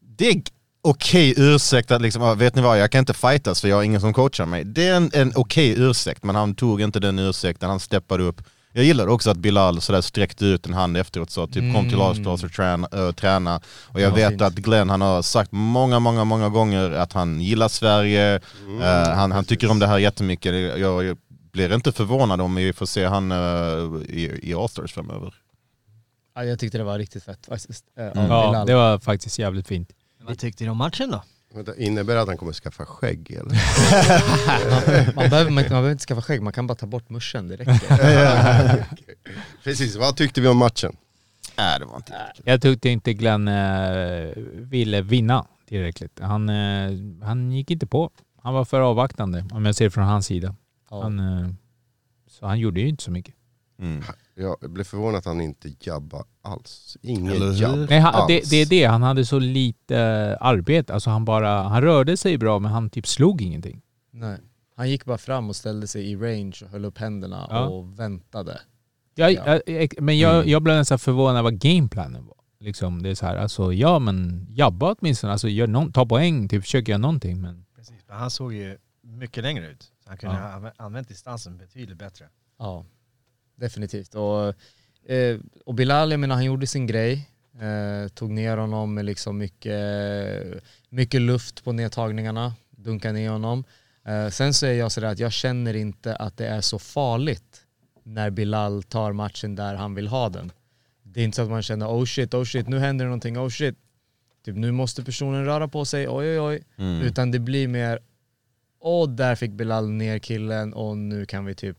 Det 0.00 0.28
är 0.28 0.42
okej 0.82 1.34
ursäkt 1.36 1.90
att 1.90 2.02
liksom, 2.02 2.22
ah, 2.22 2.34
vet 2.34 2.54
ni 2.54 2.62
vad, 2.62 2.80
jag 2.80 2.90
kan 2.90 2.98
inte 2.98 3.14
fightas 3.14 3.60
för 3.60 3.68
jag 3.68 3.76
har 3.76 3.82
ingen 3.82 4.00
som 4.00 4.12
coachar 4.12 4.46
mig. 4.46 4.64
Det 4.64 4.88
är 4.88 4.96
en, 4.96 5.10
en 5.14 5.32
okej 5.34 5.74
ursäkt, 5.78 6.24
men 6.24 6.36
han 6.36 6.54
tog 6.54 6.80
inte 6.80 7.00
den 7.00 7.18
ursäkten, 7.18 7.70
han 7.70 7.80
steppade 7.80 8.24
upp. 8.24 8.42
Jag 8.78 8.84
gillar 8.84 9.06
också 9.08 9.30
att 9.30 9.36
Bilal 9.36 9.80
sådär 9.80 10.00
sträckte 10.00 10.44
ut 10.44 10.66
en 10.66 10.74
hand 10.74 10.96
efteråt 10.96 11.30
så 11.30 11.46
typ 11.46 11.74
kom 11.74 11.88
till 11.88 12.00
Allstars 12.00 12.44
och 12.44 12.52
träna, 12.52 12.88
äh, 12.92 13.12
träna. 13.12 13.60
Och 13.86 14.00
jag 14.00 14.10
Ja, 14.10 14.14
vet 14.14 14.28
fint. 14.28 14.42
att 14.42 14.54
Glenn 14.54 14.90
han 14.90 15.00
har 15.00 15.22
sagt 15.22 15.52
många, 15.52 15.98
många, 16.00 16.24
många 16.24 16.48
gånger 16.48 16.90
att 16.90 17.12
han 17.12 17.40
gillar 17.40 17.68
Sverige, 17.68 18.40
Eh, 18.82 19.14
han, 19.14 19.32
han 19.32 19.44
tycker 19.44 19.70
om 19.70 19.78
det 19.78 19.86
här 19.86 19.98
jättemycket. 19.98 20.52
Jag, 20.78 21.04
jag 21.04 21.18
blir 21.52 21.74
inte 21.74 21.92
förvånad 21.92 22.40
om 22.40 22.54
vi 22.54 22.72
får 22.72 22.86
se 22.86 23.04
han 23.04 23.32
eh, 23.32 23.38
i, 24.08 24.40
i 24.42 24.54
Allstars 24.54 24.92
framöver. 24.92 25.34
Ja, 26.34 26.44
jag 26.44 26.58
tyckte 26.58 26.78
det 26.78 26.84
var 26.84 26.98
riktigt 26.98 27.24
fett 27.24 27.46
faktiskt. 27.46 27.84
av 27.98 28.04
Mm. 28.16 28.30
Ja, 28.30 28.64
det 28.66 28.74
var 28.74 28.98
faktiskt 28.98 29.38
jävligt 29.38 29.68
fint. 29.68 29.90
Vad 30.22 30.38
tyckte 30.38 30.64
ni 30.64 30.70
om 30.70 30.76
matchen 30.76 31.10
då? 31.10 31.22
Vänta, 31.54 31.76
innebär 31.76 32.14
det 32.14 32.20
att 32.20 32.28
han 32.28 32.36
kommer 32.36 32.52
skaffa 32.52 32.86
skägg 32.86 33.30
eller? 33.30 33.44
man, 35.04 35.14
man, 35.14 35.30
behöver, 35.30 35.50
man, 35.50 35.54
man 35.54 35.68
behöver 35.68 35.90
inte 35.90 36.04
skaffa 36.04 36.22
skägg, 36.22 36.42
man 36.42 36.52
kan 36.52 36.66
bara 36.66 36.74
ta 36.74 36.86
bort 36.86 37.10
muschen, 37.10 37.48
det 37.48 37.56
räcker. 37.56 38.86
Precis, 39.64 39.96
vad 39.96 40.16
tyckte 40.16 40.40
vi 40.40 40.48
om 40.48 40.56
matchen? 40.56 40.96
Nej, 41.56 41.78
det 41.78 41.84
var 41.84 41.96
inte 41.96 42.32
Jag 42.44 42.62
tyckte 42.62 42.88
inte 42.88 43.14
Glenn 43.14 43.48
eh, 43.48 44.32
ville 44.54 45.02
vinna 45.02 45.46
tillräckligt. 45.68 46.20
Han, 46.20 46.48
eh, 46.48 46.90
han 47.22 47.52
gick 47.52 47.70
inte 47.70 47.86
på. 47.86 48.10
Han 48.42 48.54
var 48.54 48.64
för 48.64 48.80
avvaktande 48.80 49.44
om 49.50 49.66
jag 49.66 49.74
ser 49.74 49.90
från 49.90 50.04
hans 50.04 50.26
sida. 50.26 50.54
Ja. 50.90 51.02
Han, 51.02 51.18
eh, 51.18 51.48
så 52.30 52.46
han 52.46 52.58
gjorde 52.58 52.80
ju 52.80 52.88
inte 52.88 53.04
så 53.04 53.10
mycket. 53.10 53.34
mm. 53.78 54.02
Jag 54.38 54.70
blev 54.70 54.84
förvånad 54.84 55.18
att 55.18 55.24
han 55.24 55.40
inte 55.40 55.74
jabbade 55.80 56.24
alls. 56.42 56.96
Ingen 57.02 57.54
jabb 57.56 57.86
Nej, 57.90 58.00
han, 58.00 58.14
alls. 58.14 58.26
det, 58.28 58.50
det 58.50 58.56
är 58.56 58.66
det, 58.66 58.84
han 58.84 59.02
hade 59.02 59.24
så 59.26 59.38
lite 59.38 59.96
eh, 59.98 60.46
arbete. 60.46 60.94
Alltså 60.94 61.10
han 61.10 61.24
bara, 61.24 61.62
han 61.62 61.82
rörde 61.82 62.16
sig 62.16 62.38
bra 62.38 62.58
men 62.58 62.70
han 62.72 62.90
typ 62.90 63.06
slog 63.06 63.42
ingenting. 63.42 63.82
Nej. 64.10 64.38
Han 64.76 64.90
gick 64.90 65.04
bara 65.04 65.18
fram 65.18 65.48
och 65.48 65.56
ställde 65.56 65.86
sig 65.86 66.10
i 66.10 66.16
range 66.16 66.58
och 66.64 66.70
höll 66.70 66.84
upp 66.84 66.98
händerna 66.98 67.46
Ja. 67.50 67.66
och 67.66 67.98
väntade. 67.98 68.60
Jag, 69.14 69.32
Ja. 69.32 69.42
jag, 69.46 69.82
jag, 69.82 70.02
men 70.02 70.18
jag, 70.18 70.34
Mm. 70.34 70.48
jag 70.48 70.62
blev 70.62 70.76
nästan 70.76 70.98
förvånad 70.98 71.42
vad 71.44 71.58
gameplanen 71.60 72.26
var. 72.26 72.34
Liksom, 72.60 73.02
det 73.02 73.10
är 73.10 73.14
så 73.14 73.26
här, 73.26 73.36
alltså 73.36 73.72
ja 73.72 73.98
men 73.98 74.46
jabba 74.50 74.94
åtminstone, 75.00 75.32
alltså 75.32 75.48
gör 75.48 75.66
någon, 75.66 75.92
ta 75.92 76.06
poäng, 76.06 76.48
typ 76.48 76.62
försök 76.62 76.88
göra 76.88 76.98
någonting 76.98 77.40
men 77.40 77.64
Precis, 77.76 77.96
men 78.08 78.16
han 78.16 78.30
såg 78.30 78.52
ju 78.54 78.78
mycket 79.02 79.42
längre 79.42 79.66
ut. 79.70 79.82
Så 79.82 80.08
han 80.08 80.18
kunde 80.18 80.36
Ja. 80.36 80.42
ha 80.42 80.48
anv- 80.58 80.72
använt 80.76 81.08
distansen 81.08 81.58
betydligt 81.58 81.98
bättre. 81.98 82.24
Ja, 82.58 82.84
definitivt. 83.58 84.14
Och, 84.14 84.54
eh, 85.12 85.38
och 85.64 85.74
Bilal, 85.74 86.10
jag 86.10 86.20
menar, 86.20 86.34
han 86.34 86.44
gjorde 86.44 86.66
sin 86.66 86.86
grej. 86.86 87.30
Eh, 87.60 88.08
tog 88.08 88.30
ner 88.30 88.56
honom 88.56 88.94
med 88.94 89.04
liksom 89.04 89.38
mycket, 89.38 90.62
mycket 90.88 91.20
luft 91.20 91.64
på 91.64 91.72
nedtagningarna. 91.72 92.54
Dunkade 92.70 93.14
ner 93.14 93.30
honom. 93.30 93.64
Eh, 94.04 94.28
sen 94.28 94.54
så 94.54 94.66
är 94.66 94.72
jag 94.72 94.92
sådär 94.92 95.08
att 95.08 95.18
jag 95.18 95.32
känner 95.32 95.76
inte 95.76 96.16
att 96.16 96.36
det 96.36 96.46
är 96.46 96.60
så 96.60 96.78
farligt 96.78 97.64
när 98.02 98.30
Bilal 98.30 98.82
tar 98.82 99.12
matchen 99.12 99.56
där 99.56 99.74
han 99.74 99.94
vill 99.94 100.08
ha 100.08 100.28
den. 100.28 100.52
Det 101.02 101.20
är 101.20 101.24
inte 101.24 101.36
så 101.36 101.42
att 101.42 101.50
man 101.50 101.62
känner 101.62 101.86
oh 101.86 102.04
shit, 102.04 102.34
oh 102.34 102.44
shit, 102.44 102.68
nu 102.68 102.78
händer 102.78 103.04
det 103.04 103.08
någonting, 103.08 103.38
oh 103.38 103.48
shit. 103.48 103.74
Typ 104.44 104.56
nu 104.56 104.72
måste 104.72 105.04
personen 105.04 105.44
röra 105.44 105.68
på 105.68 105.84
sig, 105.84 106.08
oj 106.08 106.26
oj 106.26 106.40
oj. 106.40 106.62
Mm. 106.76 107.02
Utan 107.02 107.30
det 107.30 107.38
blir 107.38 107.68
mer, 107.68 107.98
och 108.80 109.08
där 109.08 109.34
fick 109.34 109.50
Bilal 109.50 109.90
ner 109.90 110.18
killen 110.18 110.74
och 110.74 110.98
nu 110.98 111.26
kan 111.26 111.44
vi 111.44 111.54
typ 111.54 111.78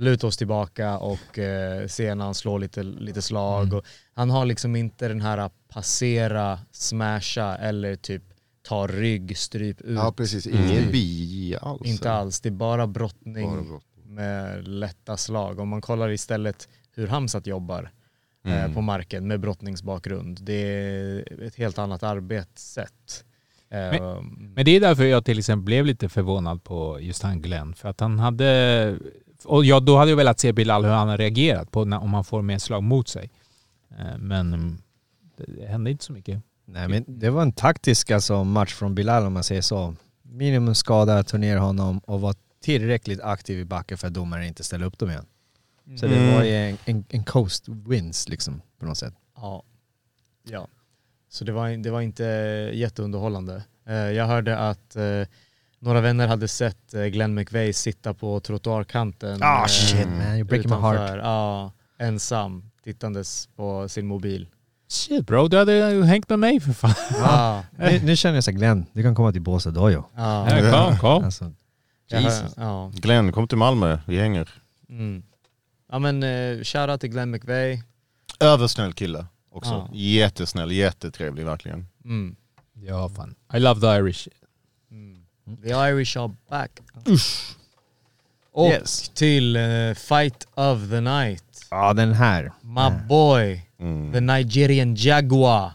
luta 0.00 0.26
oss 0.26 0.36
tillbaka 0.36 0.98
och 0.98 1.38
eh, 1.38 1.86
se 1.86 2.14
när 2.14 2.24
han 2.24 2.34
slår 2.34 2.58
lite, 2.58 2.82
lite 2.82 3.22
slag. 3.22 3.62
Mm. 3.66 3.76
Och 3.78 3.84
han 4.14 4.30
har 4.30 4.44
liksom 4.44 4.76
inte 4.76 5.08
den 5.08 5.20
här 5.20 5.50
passera, 5.68 6.58
smasha 6.72 7.56
eller 7.56 7.96
typ 7.96 8.22
ta 8.62 8.86
rygg, 8.86 9.36
stryp 9.38 9.80
ut. 9.80 9.96
Ja 9.96 10.12
precis, 10.16 10.46
ingen 10.46 10.70
Mm. 10.78 10.90
bi 10.92 11.56
alls. 11.60 11.82
Inte 11.84 12.12
alls, 12.12 12.40
det 12.40 12.48
är 12.48 12.50
bara 12.50 12.86
brottning 12.86 13.50
Bara 13.50 13.62
brottning. 13.62 14.14
med 14.14 14.68
lätta 14.68 15.16
slag. 15.16 15.58
Om 15.60 15.68
man 15.68 15.80
kollar 15.80 16.10
istället 16.10 16.68
hur 16.94 17.06
Hamzat 17.06 17.46
jobbar 17.46 17.90
Mm. 18.44 18.58
eh, 18.70 18.74
på 18.74 18.80
marken 18.80 19.26
med 19.28 19.40
brottningsbakgrund. 19.40 20.38
Det 20.42 20.52
är 20.54 21.42
ett 21.42 21.54
helt 21.54 21.78
annat 21.78 22.02
arbetssätt. 22.02 23.24
Eh, 23.70 24.20
Men 24.54 24.64
det 24.64 24.70
är 24.70 24.80
därför 24.80 25.04
jag 25.04 25.24
till 25.24 25.38
exempel 25.38 25.64
blev 25.64 25.86
lite 25.86 26.08
förvånad 26.08 26.64
på 26.64 27.00
just 27.00 27.22
han 27.22 27.42
Glenn. 27.42 27.74
För 27.74 27.88
att 27.88 28.00
han 28.00 28.18
hade... 28.18 28.98
Och 29.44 29.64
jag, 29.64 29.82
då 29.84 29.96
hade 29.96 30.10
jag 30.10 30.16
velat 30.16 30.40
se 30.40 30.52
Bilal 30.52 30.84
hur 30.84 30.92
han 30.92 31.08
har 31.08 31.18
reagerat 31.18 31.70
på 31.70 31.84
när, 31.84 31.98
om 32.02 32.14
han 32.14 32.24
får 32.24 32.42
mer 32.42 32.58
slag 32.58 32.82
mot 32.82 33.08
sig. 33.08 33.30
Eh, 33.98 34.18
Men 34.18 34.54
mm, 34.54 34.78
det, 35.36 35.44
det 35.60 35.66
hände 35.66 35.90
inte 35.90 36.04
så 36.04 36.12
mycket. 36.12 36.42
Nej 36.64 36.88
men 36.88 37.04
det 37.08 37.30
var 37.30 37.42
en 37.42 37.52
taktisk 37.52 38.10
alltså, 38.10 38.44
match 38.44 38.74
från 38.74 38.94
Bilal 38.94 39.26
om 39.26 39.32
man 39.32 39.44
säger 39.44 39.62
så. 39.62 39.94
Minimum 40.22 40.74
skada, 40.74 41.22
turnera 41.22 41.58
honom 41.60 41.98
och 41.98 42.20
var 42.20 42.34
tillräckligt 42.62 43.20
aktiv 43.20 43.58
i 43.58 43.64
backen 43.64 43.98
för 43.98 44.06
att 44.06 44.14
domaren 44.14 44.44
inte 44.44 44.64
ställde 44.64 44.86
upp 44.86 44.98
dem 44.98 45.10
igen. 45.10 45.26
Så 46.00 46.06
det 46.06 46.16
Mm. 46.16 46.34
var 46.34 46.44
ju 46.44 46.54
en, 46.54 46.76
en, 46.84 47.04
en 47.08 47.24
coast 47.24 47.68
wins 47.68 48.28
liksom 48.28 48.62
på 48.78 48.86
något 48.86 48.98
sätt. 48.98 49.14
Ja. 49.36 49.62
ja. 50.50 50.68
Så 51.28 51.44
det 51.44 51.52
var, 51.52 51.68
det 51.82 51.90
var 51.90 52.00
inte 52.00 52.24
jätteunderhållande. 52.74 53.62
Eh, 53.86 53.94
Jag 53.94 54.26
hörde 54.26 54.58
att 54.58 54.96
eh, 54.96 55.22
några 55.80 56.00
vänner 56.00 56.28
hade 56.28 56.48
sett 56.48 56.94
eh, 56.94 57.04
Glenn 57.04 57.34
McVeigh 57.34 57.72
sitta 57.72 58.14
på 58.14 58.40
trottoarkanten. 58.40 59.38
Ah 59.42 59.60
eh, 59.62 59.66
shit 59.66 60.06
man, 60.08 60.20
you're 60.20 60.44
breaking 60.44 60.70
my 60.70 60.76
heart. 60.76 60.94
utanför. 60.94 61.18
Ja, 61.18 61.72
ensam, 61.98 62.70
tittandes 62.84 63.48
på 63.56 63.88
sin 63.88 64.06
mobil. 64.06 64.48
Shit 64.88 65.26
bro, 65.26 65.48
du 65.48 65.56
hade 65.58 65.90
ju 65.92 66.02
hängt 66.02 66.28
med 66.28 66.38
mig 66.38 66.60
för 66.60 66.72
fan. 66.72 66.94
Ja. 67.10 67.64
Nu, 67.78 68.00
nu 68.04 68.16
känner 68.16 68.34
jag 68.34 68.44
så 68.44 68.50
här, 68.50 68.58
Glenn, 68.58 68.86
du 68.92 69.02
kan 69.02 69.14
komma 69.14 69.32
till 69.32 69.42
Båstad 69.42 69.70
Dojo. 69.70 70.04
Ja. 70.16 70.58
Ja, 70.58 70.72
kom, 70.88 70.98
kom. 70.98 71.24
Alltså, 71.24 71.52
Jesus. 72.10 72.54
ja. 72.56 72.92
Glenn, 72.94 73.32
kom 73.32 73.48
till 73.48 73.58
Malmö, 73.58 73.98
vi 74.06 74.18
hänger. 74.20 74.48
Mm. 74.88 75.22
ja 75.92 75.98
men 75.98 76.22
eh, 76.22 76.62
shoutout 76.62 77.00
till 77.00 77.10
Glenn 77.10 77.30
McVeigh. 77.30 77.82
Översnäll 78.40 78.92
kille 78.92 79.26
också. 79.50 79.70
Ja. 79.70 79.88
Jättesnäll, 79.92 80.72
jättetrevlig 80.72 81.44
verkligen. 81.44 81.86
Mm. 82.04 82.36
Ja 82.74 83.08
fan. 83.08 83.34
I 83.54 83.58
love 83.58 83.80
the 83.80 83.86
Irish. 83.86 84.28
The 85.64 85.72
Irish 85.72 86.16
are 86.16 86.32
back. 86.50 86.70
Och 88.52 88.66
Yes. 88.68 89.08
till 89.14 89.56
eh, 89.56 89.94
Fight 89.94 90.46
of 90.54 90.88
the 90.90 91.00
Night. 91.00 91.44
Ja 91.70 91.92
den 91.92 92.12
här. 92.14 92.52
My 92.62 92.90
boy, 93.08 93.60
Mm. 93.78 94.12
the 94.12 94.20
Nigerian 94.20 94.94
Jaguar. 94.96 95.72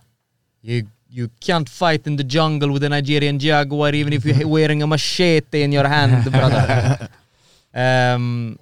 You 0.62 0.88
you 1.10 1.30
can't 1.40 1.70
fight 1.70 2.08
in 2.08 2.18
the 2.18 2.24
jungle 2.24 2.70
with 2.74 2.84
a 2.84 2.90
Nigerian 2.90 3.40
Jaguar 3.40 3.96
even 3.96 4.14
if 4.14 4.26
you're 4.26 4.46
wearing 4.60 4.84
a 4.84 4.88
machete 4.88 5.64
in 5.64 5.74
your 5.74 5.86
hand 5.88 6.24
brother. 6.32 6.98
um, 8.16 8.58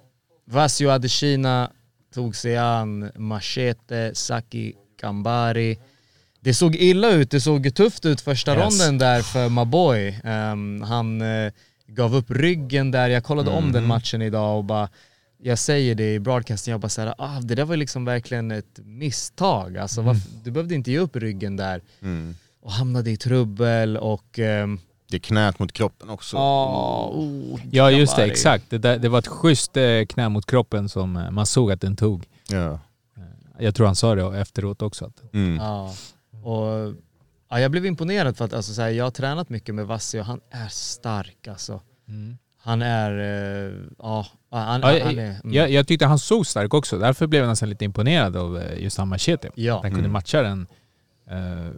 Vasio 0.46 0.90
Adesina 0.90 1.70
tog 2.14 2.34
sig 2.34 2.54
an 2.56 3.10
Machete, 3.16 4.14
Saki 4.14 4.74
Kambari. 4.96 5.76
Det 6.44 6.54
såg 6.54 6.74
illa 6.76 7.10
ut, 7.10 7.30
det 7.30 7.40
såg 7.40 7.74
tufft 7.74 8.04
ut 8.06 8.20
första 8.20 8.56
Yes. 8.56 8.64
ronden 8.64 8.98
där 8.98 9.22
för 9.22 9.48
my 9.48 9.64
boy. 9.64 10.20
Ehm, 10.24 10.82
han 10.82 11.20
eh, 11.22 11.52
gav 11.86 12.14
upp 12.16 12.30
ryggen 12.30 12.90
där, 12.90 13.08
jag 13.08 13.24
kollade 13.24 13.50
om 13.50 13.72
den 13.72 13.86
matchen 13.86 14.22
idag 14.22 14.58
och 14.58 14.64
bara 14.64 14.88
jag 15.42 15.58
säger 15.58 15.94
det 15.94 16.14
i 16.14 16.20
broadcasten, 16.20 16.72
jag 16.72 16.80
bara 16.80 16.88
såhär, 16.88 17.14
ah, 17.18 17.40
det 17.40 17.54
där 17.54 17.64
var 17.64 17.76
liksom 17.76 18.04
verkligen 18.04 18.50
ett 18.50 18.78
misstag. 18.84 19.78
Alltså, 19.78 20.02
varför, 20.02 20.22
du 20.44 20.50
behövde 20.50 20.74
inte 20.74 20.90
ge 20.90 20.98
upp 20.98 21.16
ryggen 21.16 21.56
där. 21.56 21.82
Mm. 22.02 22.34
Och 22.60 22.72
hamnade 22.72 23.10
i 23.10 23.16
trubbel 23.16 23.96
och... 23.96 24.38
ehm, 24.38 24.78
Det 25.10 25.16
är 25.16 25.20
knät 25.20 25.58
mot 25.58 25.72
kroppen 25.72 26.10
också. 26.10 26.36
ah, 26.36 27.06
oh, 27.08 27.60
Ja 27.70 27.90
just 27.90 28.16
det, 28.16 28.24
exakt. 28.24 28.70
Det, 28.70 28.78
där, 28.78 28.98
det 28.98 29.08
var 29.08 29.18
ett 29.18 29.26
schysst 29.26 29.76
eh, 29.76 30.04
knä 30.08 30.28
mot 30.28 30.46
kroppen 30.46 30.88
som 30.88 31.16
eh, 31.16 31.30
man 31.30 31.46
såg 31.46 31.72
att 31.72 31.80
den 31.80 31.96
tog. 31.96 32.24
Ja. 32.48 32.80
Jag 33.58 33.74
tror 33.74 33.86
han 33.86 33.96
sa 33.96 34.14
det 34.14 34.40
efteråt 34.40 34.82
också. 34.82 35.04
Att, 35.04 35.34
Mm. 35.34 35.56
Ja. 35.56 35.94
Och, 36.44 36.94
ja, 37.48 37.60
jag 37.60 37.70
blev 37.70 37.86
imponerad 37.86 38.36
för 38.36 38.44
att 38.44 38.52
alltså, 38.52 38.74
så 38.74 38.82
här, 38.82 38.88
jag 38.90 39.04
har 39.04 39.10
tränat 39.10 39.48
mycket 39.48 39.74
med 39.74 39.86
Vassi 39.86 40.20
och 40.20 40.24
han 40.24 40.40
är 40.50 40.68
stark 40.68 41.48
alltså. 41.48 41.80
Han 42.58 42.82
är, 42.82 43.10
eh, 43.18 43.72
ja, 43.98 44.26
han, 44.50 44.80
Ja, 44.80 45.04
han 45.04 45.18
är... 45.18 45.40
mm. 45.40 45.52
jag, 45.54 45.70
jag 45.70 45.86
tyckte 45.86 46.06
han 46.06 46.18
såg 46.18 46.46
stark 46.46 46.74
också, 46.74 46.98
därför 46.98 47.26
blev 47.26 47.42
jag 47.42 47.48
nästan 47.48 47.68
lite 47.70 47.84
imponerad 47.84 48.36
av 48.36 48.58
eh, 48.58 48.82
just 48.82 48.98
han 48.98 49.08
Machete. 49.08 49.50
Ja. 49.54 49.76
Att 49.76 49.82
han 49.82 49.90
kunde 49.90 50.00
Mm. 50.04 50.12
matcha 50.12 50.42
den. 50.42 50.66
Eh, 51.30 51.70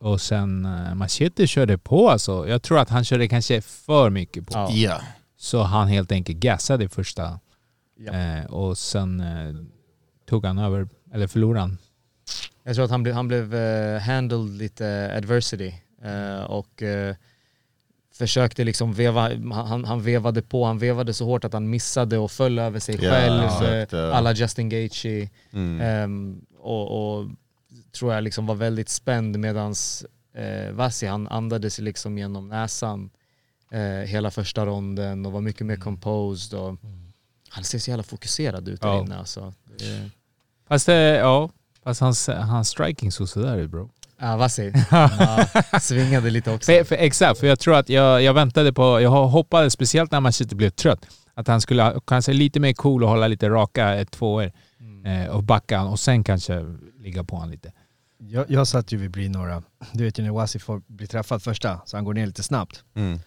och 0.00 0.20
sen 0.20 0.66
uh, 0.66 0.94
Machete 0.94 1.46
körde 1.46 1.78
på 1.78 2.10
alltså. 2.10 2.48
Jag 2.48 2.62
tror 2.62 2.78
att 2.78 2.90
han 2.90 3.04
körde 3.04 3.28
kanske 3.28 3.60
för 3.60 4.10
mycket 4.10 4.46
på. 4.46 4.52
Ja. 4.54 4.70
Ja. 4.70 5.00
Så 5.36 5.62
han 5.62 5.88
helt 5.88 6.12
enkelt 6.12 6.38
gassade 6.38 6.84
i 6.84 6.88
första. 6.88 7.40
Ja. 7.98 8.44
Och 8.48 8.78
sen 8.78 9.22
tog 10.28 10.44
han 10.44 10.58
över, 10.58 10.88
eller 11.12 11.26
förlorade 11.26 11.60
han. 11.60 11.78
Jag 12.66 12.74
tror 12.74 12.84
att 12.84 12.90
han 12.90 13.02
blev, 13.02 13.14
han 13.14 13.28
blev 13.28 13.54
eh, 13.54 14.00
handled 14.00 14.58
lite 14.58 15.12
adversity 15.16 15.72
eh, 16.02 16.44
och 16.44 16.82
eh, 16.82 17.14
försökte 18.12 18.64
liksom 18.64 18.92
veva, 18.92 19.20
han, 19.52 19.84
han 19.84 20.02
vevade 20.02 20.42
på, 20.42 20.64
han 20.64 20.78
vevade 20.78 21.14
så 21.14 21.24
hårt 21.24 21.44
att 21.44 21.52
han 21.52 21.70
missade 21.70 22.18
och 22.18 22.30
föll 22.30 22.58
över 22.58 22.80
sig 22.80 22.94
Ja, 23.04 23.10
själv. 23.10 23.86
ja. 23.90 24.12
alla 24.12 24.32
Justin 24.32 24.68
Gaethje. 24.68 25.30
Mm. 25.52 25.80
Ehm, 25.80 26.40
och, 26.58 27.18
och 27.18 27.26
tror 27.98 28.14
jag 28.14 28.24
liksom 28.24 28.46
var 28.46 28.54
väldigt 28.54 28.88
spänd 28.88 29.38
medans 29.38 30.06
eh, 30.34 30.70
Vassi 30.72 31.06
han 31.06 31.28
andades 31.28 31.78
liksom 31.78 32.18
genom 32.18 32.48
näsan 32.48 33.10
hela 34.06 34.30
första 34.30 34.66
ronden 34.66 35.26
och 35.26 35.32
var 35.32 35.40
mycket 35.40 35.66
mer 35.66 35.76
composed 35.76 36.58
och 36.60 36.76
han 37.48 37.64
ser 37.64 37.78
så 37.78 37.90
jävla 37.90 38.02
fokuserad 38.02 38.68
ut 38.68 38.80
där 38.80 38.88
Ja. 38.88 39.00
inne 39.00 39.16
alltså. 39.18 39.54
Det- 39.78 40.10
Fast, 40.68 40.88
eh, 40.88 40.94
ja, 40.94 41.50
fast 41.86 42.00
hans, 42.00 42.28
hans 42.28 42.68
striking 42.68 43.12
såg 43.12 43.28
sådär 43.28 43.56
ut 43.56 43.70
bro. 43.70 43.90
Ja, 44.18 44.36
Vassi. 44.36 44.72
Ja, 44.90 45.46
svingade 45.80 46.30
lite 46.30 46.50
också. 46.50 46.72
För, 46.72 46.84
för, 46.84 46.94
exakt, 46.94 47.40
för 47.40 47.46
jag 47.46 47.58
tror 47.58 47.74
att 47.76 47.88
jag, 47.88 48.22
jag 48.22 48.34
väntade 48.34 48.72
på, 48.72 49.00
jag 49.00 49.10
hoppades 49.10 49.72
speciellt 49.72 50.10
när 50.12 50.20
Machete 50.20 50.54
blev 50.56 50.70
trött, 50.70 51.06
att 51.34 51.48
han 51.48 51.60
skulle 51.60 52.00
kanske 52.06 52.32
lite 52.32 52.60
mer 52.60 52.72
cool 52.72 53.02
och 53.04 53.08
hålla 53.10 53.26
lite 53.28 53.48
raka 53.48 54.04
tvåor 54.04 54.52
eh, 55.04 55.30
och 55.36 55.42
backa 55.42 55.78
han 55.78 55.86
och 55.88 56.00
sen 56.00 56.24
kanske 56.24 56.76
ligga 57.00 57.24
på 57.24 57.36
han 57.36 57.50
lite. 57.50 57.72
Jag, 58.18 58.44
jag 58.50 58.66
satt 58.66 58.92
ju 58.92 58.96
vid 58.96 59.10
bli 59.10 59.28
några, 59.28 59.62
du 59.92 60.04
vet 60.04 60.18
ju 60.18 60.22
när 60.22 60.30
Wasi 60.30 60.58
får 60.58 60.82
bli 60.86 61.06
träffad 61.06 61.42
första, 61.42 61.80
så 61.86 61.96
han 61.96 62.04
går 62.04 62.14
ner 62.14 62.26
lite 62.26 62.42
snabbt. 62.42 62.84
Mm. 62.96 63.18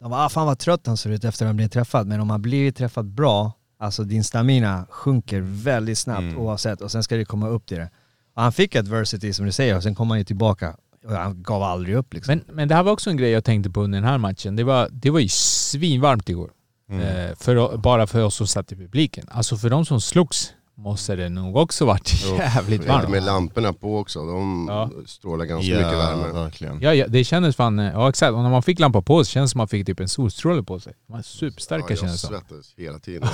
De 0.00 0.10
bara, 0.10 0.24
ah, 0.24 0.28
fan 0.28 0.46
vad 0.46 0.58
trött 0.58 0.86
han 0.86 0.96
ser 0.96 1.10
ut 1.10 1.24
efter 1.24 1.44
att 1.44 1.48
han 1.48 1.56
blivit 1.56 1.72
träffad, 1.72 2.06
men 2.06 2.20
om 2.20 2.30
han 2.30 2.42
blir 2.42 2.72
träffad 2.72 3.06
bra, 3.06 3.52
alltså 3.78 4.04
din 4.04 4.24
stamina 4.24 4.86
sjunker 4.90 5.40
väldigt 5.44 5.98
snabbt 5.98 6.20
Mm. 6.22 6.38
oavsett 6.38 6.80
och 6.80 6.92
sen 6.92 7.02
ska 7.02 7.16
det 7.16 7.24
komma 7.24 7.48
upp 7.48 7.66
till 7.66 7.76
det. 7.76 7.90
Och 8.36 8.42
han 8.42 8.52
fick 8.52 8.76
adversity 8.76 9.32
som 9.32 9.46
du 9.46 9.52
säger 9.52 9.76
och 9.76 9.82
sen 9.82 9.94
kom 9.94 10.10
han 10.10 10.18
ju 10.18 10.24
tillbaka 10.24 10.76
och 11.06 11.12
han 11.12 11.42
gav 11.42 11.62
aldrig 11.62 11.96
upp 11.96 12.14
liksom. 12.14 12.34
Men, 12.46 12.56
men 12.56 12.68
det 12.68 12.74
här 12.74 12.82
var 12.82 12.92
också 12.92 13.10
en 13.10 13.16
grej 13.16 13.30
jag 13.30 13.44
tänkte 13.44 13.70
på 13.70 13.80
under 13.82 14.00
den 14.00 14.08
här 14.08 14.18
matchen. 14.18 14.56
Det 14.56 14.64
var, 14.64 14.88
det 14.92 15.10
var 15.10 15.20
ju 15.20 15.28
svinvarmt 15.28 16.28
igår. 16.28 16.50
Mm. 16.90 17.00
Eh, 17.30 17.34
för, 17.36 17.76
bara 17.76 18.06
för 18.06 18.24
oss 18.24 18.34
som 18.34 18.46
satt 18.46 18.72
i 18.72 18.76
publiken. 18.76 19.26
Alltså 19.30 19.56
för 19.56 19.70
de 19.70 19.86
som 19.86 20.00
slogs 20.00 20.52
måste 20.78 21.16
det 21.16 21.28
nog 21.28 21.56
också 21.56 21.84
varit 21.86 22.24
jävligt 22.38 22.80
Lite 22.80 22.92
varmt. 22.92 23.08
med 23.10 23.22
lamporna 23.22 23.72
på 23.72 23.98
också, 23.98 24.18
de 24.26 24.66
Ja. 24.70 24.90
strålar 25.06 25.44
ganska 25.44 25.70
mycket 25.74 25.92
värme. 25.92 26.32
verkligen. 26.32 26.80
Ja, 26.80 26.94
ja, 26.94 27.06
det 27.08 27.24
kändes 27.24 27.56
fan... 27.56 27.78
eh, 27.78 27.92
Ja 27.92 28.08
exakt, 28.08 28.32
och 28.32 28.42
när 28.42 28.50
man 28.50 28.62
fick 28.62 28.78
lampa 28.78 29.02
på 29.02 29.24
sig 29.24 29.32
kändes 29.32 29.50
det 29.50 29.52
som 29.52 29.58
man 29.58 29.68
fick 29.68 29.86
typ 29.86 30.00
en 30.00 30.08
solstråle 30.08 30.62
på 30.62 30.80
sig. 30.80 30.92
De 31.06 31.12
var 31.12 31.22
superstarka 31.22 31.84
Ja, 31.84 31.90
jag 31.90 31.98
kändes 31.98 32.22
det 32.22 32.28
som. 32.28 32.36
svettades 32.38 32.74
hela 32.76 32.98
tiden. 32.98 33.28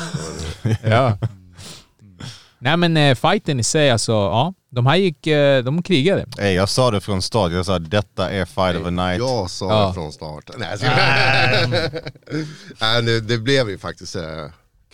Ja. 0.91 1.19
Nej 2.59 2.77
men 2.77 2.97
eh, 2.97 3.15
fighten 3.15 3.61
i 3.61 3.63
sig 3.63 3.91
alltså, 3.91 4.13
ja. 4.13 4.55
De 4.75 4.87
här 4.87 4.97
gick, 4.97 5.27
eh, 5.27 5.65
de 5.65 5.83
krigade. 5.83 6.27
Ey, 6.39 6.53
jag 6.55 6.69
sa 6.69 6.91
det 6.91 7.01
från 7.01 7.23
start, 7.23 7.53
jag 7.53 7.67
sa 7.67 7.79
detta 7.79 8.31
är 8.31 8.45
fight 8.45 8.77
of 8.77 8.85
the 8.85 8.91
night. 8.91 9.19
Jag 9.19 9.51
sa 9.51 9.71
Ja. 9.71 9.89
det 9.89 9.95
från 9.95 10.13
start. 10.13 10.51
Nej, 10.59 10.77
jag. 10.83 11.71
Nej, 12.81 13.03
det, 13.03 13.21
det 13.21 13.39
blev 13.39 13.71
ju 13.71 13.79
faktiskt 13.79 14.17
eh, 14.17 14.23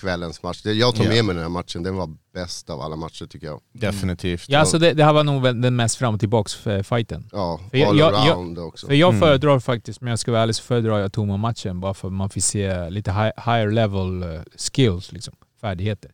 kvällens 0.00 0.42
match. 0.42 0.60
Jag 0.64 0.94
tog 0.94 1.06
Ja. 1.06 1.10
med 1.10 1.24
mig 1.24 1.34
den 1.34 1.42
här 1.44 1.50
matchen, 1.50 1.82
den 1.82 1.96
var 1.96 2.08
bäst 2.34 2.70
av 2.70 2.80
alla 2.80 2.96
matcher 2.96 3.26
tycker 3.26 3.46
jag. 3.46 3.60
Definitivt. 3.74 4.44
Ja 4.48 4.58
alltså 4.58 4.78
det, 4.78 4.92
det 4.92 5.04
här 5.04 5.12
var 5.12 5.24
nog 5.24 5.42
den 5.62 5.76
mest 5.76 5.96
fram 5.96 6.14
och 6.14 6.20
tillbaks 6.20 6.66
eh, 6.66 6.82
fighten. 6.82 7.28
Ja, 7.32 7.60
För 7.70 7.78
jag- 7.78 7.88
all 7.88 7.98
jag- 7.98 8.12
jag- 8.14 8.28
around 8.28 8.58
också. 8.58 8.86
För 8.86 8.94
jag 8.94 9.08
Mm. 9.08 9.20
föredrar 9.20 9.60
faktiskt, 9.60 10.00
men 10.00 10.10
jag 10.10 10.18
ska 10.18 10.30
vara 10.32 10.42
ärlig 10.42 10.54
så 10.56 10.62
föredrar 10.62 10.98
jag 10.98 11.12
Tomo-matchen 11.12 11.80
bara 11.80 11.94
för 11.94 12.08
att 12.08 12.14
man 12.14 12.30
får 12.30 12.40
se 12.40 12.90
lite 12.90 13.10
high, 13.12 13.30
higher 13.44 13.70
level 13.70 14.40
skills, 14.72 15.12
liksom, 15.12 15.34
färdigheter. 15.60 16.10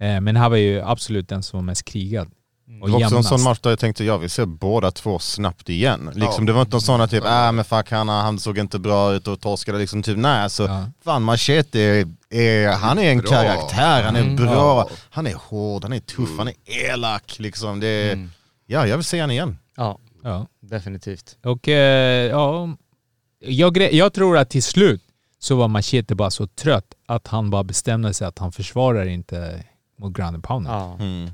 Eh, 0.00 0.20
men 0.20 0.34
det 0.34 0.40
här 0.40 0.48
var 0.48 0.56
ju 0.56 0.80
absolut 0.80 1.28
den 1.28 1.42
som 1.42 1.56
var 1.58 1.64
mest 1.64 1.84
krigad. 1.84 2.28
Det 2.70 2.82
Och 2.82 2.90
var 2.90 3.04
också 3.04 3.16
en 3.16 3.24
sån 3.24 3.42
match 3.42 3.58
där 3.62 3.70
jag 3.70 3.78
tänkte 3.78 4.04
jag 4.04 4.18
vill 4.18 4.30
se 4.30 4.46
båda 4.46 4.90
två 4.90 5.18
snabbt 5.18 5.68
igen. 5.68 6.10
Liksom, 6.14 6.44
Ja. 6.44 6.46
Det 6.46 6.52
var 6.52 6.60
inte 6.60 6.74
någon 6.74 6.80
sån 6.80 7.00
att 7.00 7.10
typ, 7.10 7.24
äh 7.24 7.52
men 7.52 7.64
fuck 7.64 7.90
han, 7.90 8.08
han 8.08 8.38
såg 8.38 8.58
inte 8.58 8.78
bra 8.78 9.12
ut 9.12 9.28
och 9.28 9.40
torskade 9.40 9.78
liksom 9.78 10.02
typ, 10.02 10.16
nej 10.18 10.42
alltså, 10.42 10.64
Ja. 10.66 10.86
fan 11.04 11.22
Machete 11.22 11.80
är, 11.80 12.06
är, 12.30 12.72
han 12.72 12.98
är 12.98 13.12
en 13.12 13.18
Bra. 13.18 13.28
karaktär, 13.30 14.02
han 14.02 14.16
är 14.16 14.20
Mm. 14.20 14.36
bra, 14.36 14.52
Ja. 14.54 14.88
han 15.10 15.26
är 15.26 15.34
hård, 15.34 15.82
han 15.82 15.92
är 15.92 16.00
tuff, 16.00 16.18
Mm. 16.28 16.38
han 16.38 16.48
är 16.48 16.54
elak 16.66 17.38
liksom. 17.38 17.80
Det 17.80 18.12
Mm. 18.12 18.30
Ja, 18.66 18.86
jag 18.86 18.96
vill 18.96 19.04
se 19.04 19.20
han 19.20 19.30
igen. 19.30 19.58
Ja, 19.76 19.98
Ja. 20.22 20.46
definitivt. 20.60 21.36
Och 21.44 21.68
eh, 21.68 22.26
ja, 22.30 22.68
jag, 23.40 23.92
jag 23.94 24.12
tror 24.12 24.38
att 24.38 24.50
till 24.50 24.62
slut 24.62 25.02
så 25.38 25.56
var 25.56 25.68
Machete 25.68 26.14
bara 26.14 26.30
så 26.30 26.46
trött 26.46 26.94
att 27.06 27.26
han 27.28 27.50
bara 27.50 27.64
bestämde 27.64 28.14
sig 28.14 28.26
att 28.26 28.38
han 28.38 28.52
försvarar 28.52 29.06
inte 29.06 29.64
mot 29.98 30.12
ground 30.16 30.34
and 30.34 30.44
pound. 30.44 30.66
Ja. 30.66 30.96
Mm. 31.00 31.30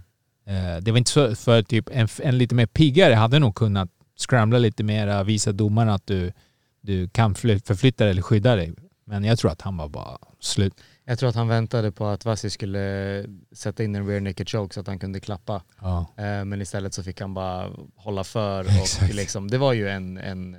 Eh, 0.47 0.77
det 0.83 0.91
var 0.91 0.99
inte 0.99 1.11
så, 1.11 1.35
för 1.35 1.63
typ 1.63 1.89
en, 1.93 2.09
en 2.23 2.39
lite 2.39 2.55
mer 2.55 2.67
piggare 2.67 3.15
hade 3.15 3.39
nog 3.39 3.55
kunnat 3.55 3.89
scrambla 4.29 4.59
lite 4.59 4.85
mer, 4.85 5.25
visa 5.25 5.53
domaren 5.53 5.89
att 5.89 6.07
du, 6.07 6.33
du 6.81 7.09
kan 7.09 7.35
fly- 7.35 7.61
förflytta 7.61 8.05
dig 8.05 8.11
eller 8.11 8.23
skydda 8.23 8.57
dig. 8.57 8.73
Men 9.07 9.25
jag 9.25 9.39
tror 9.39 9.51
att 9.51 9.61
han 9.63 9.77
var 9.77 9.89
bara 9.89 10.19
slut. 10.41 10.73
Jag 11.05 11.19
tror 11.19 11.29
att 11.29 11.35
han 11.35 11.49
väntade 11.49 11.93
på 11.93 12.07
att 12.07 12.25
Vassi 12.25 12.51
skulle 12.51 13.25
sätta 13.53 13.85
in 13.85 13.95
en 13.95 14.07
rear 14.07 14.21
naked 14.21 14.49
choke 14.49 14.75
så 14.75 14.81
att 14.81 14.87
han 14.87 14.99
kunde 14.99 15.21
klappa. 15.21 15.63
Ja. 15.81 16.07
Eh, 16.17 16.45
Men 16.45 16.61
istället 16.63 16.95
så 16.95 17.03
fick 17.03 17.21
han 17.21 17.35
bara 17.35 17.71
hålla 17.97 18.25
för 18.25 18.61
och 19.09 19.15
liksom, 19.15 19.51
det 19.51 19.59
var 19.59 19.73
ju 19.73 19.89
en, 19.89 20.19
en, 20.19 20.57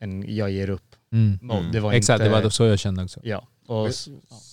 en 0.00 0.34
jag 0.36 0.50
ger 0.50 0.70
upp 0.70 0.82
Mm. 1.12 1.38
mode. 1.42 1.70
Det 1.72 1.80
var 1.80 1.92
Exakt, 1.92 2.20
inte, 2.20 2.36
det 2.36 2.42
var 2.42 2.50
så 2.50 2.64
jag 2.64 2.78
kände 2.78 3.02
också. 3.04 3.20
Ja. 3.22 3.48
Och, 3.66 3.88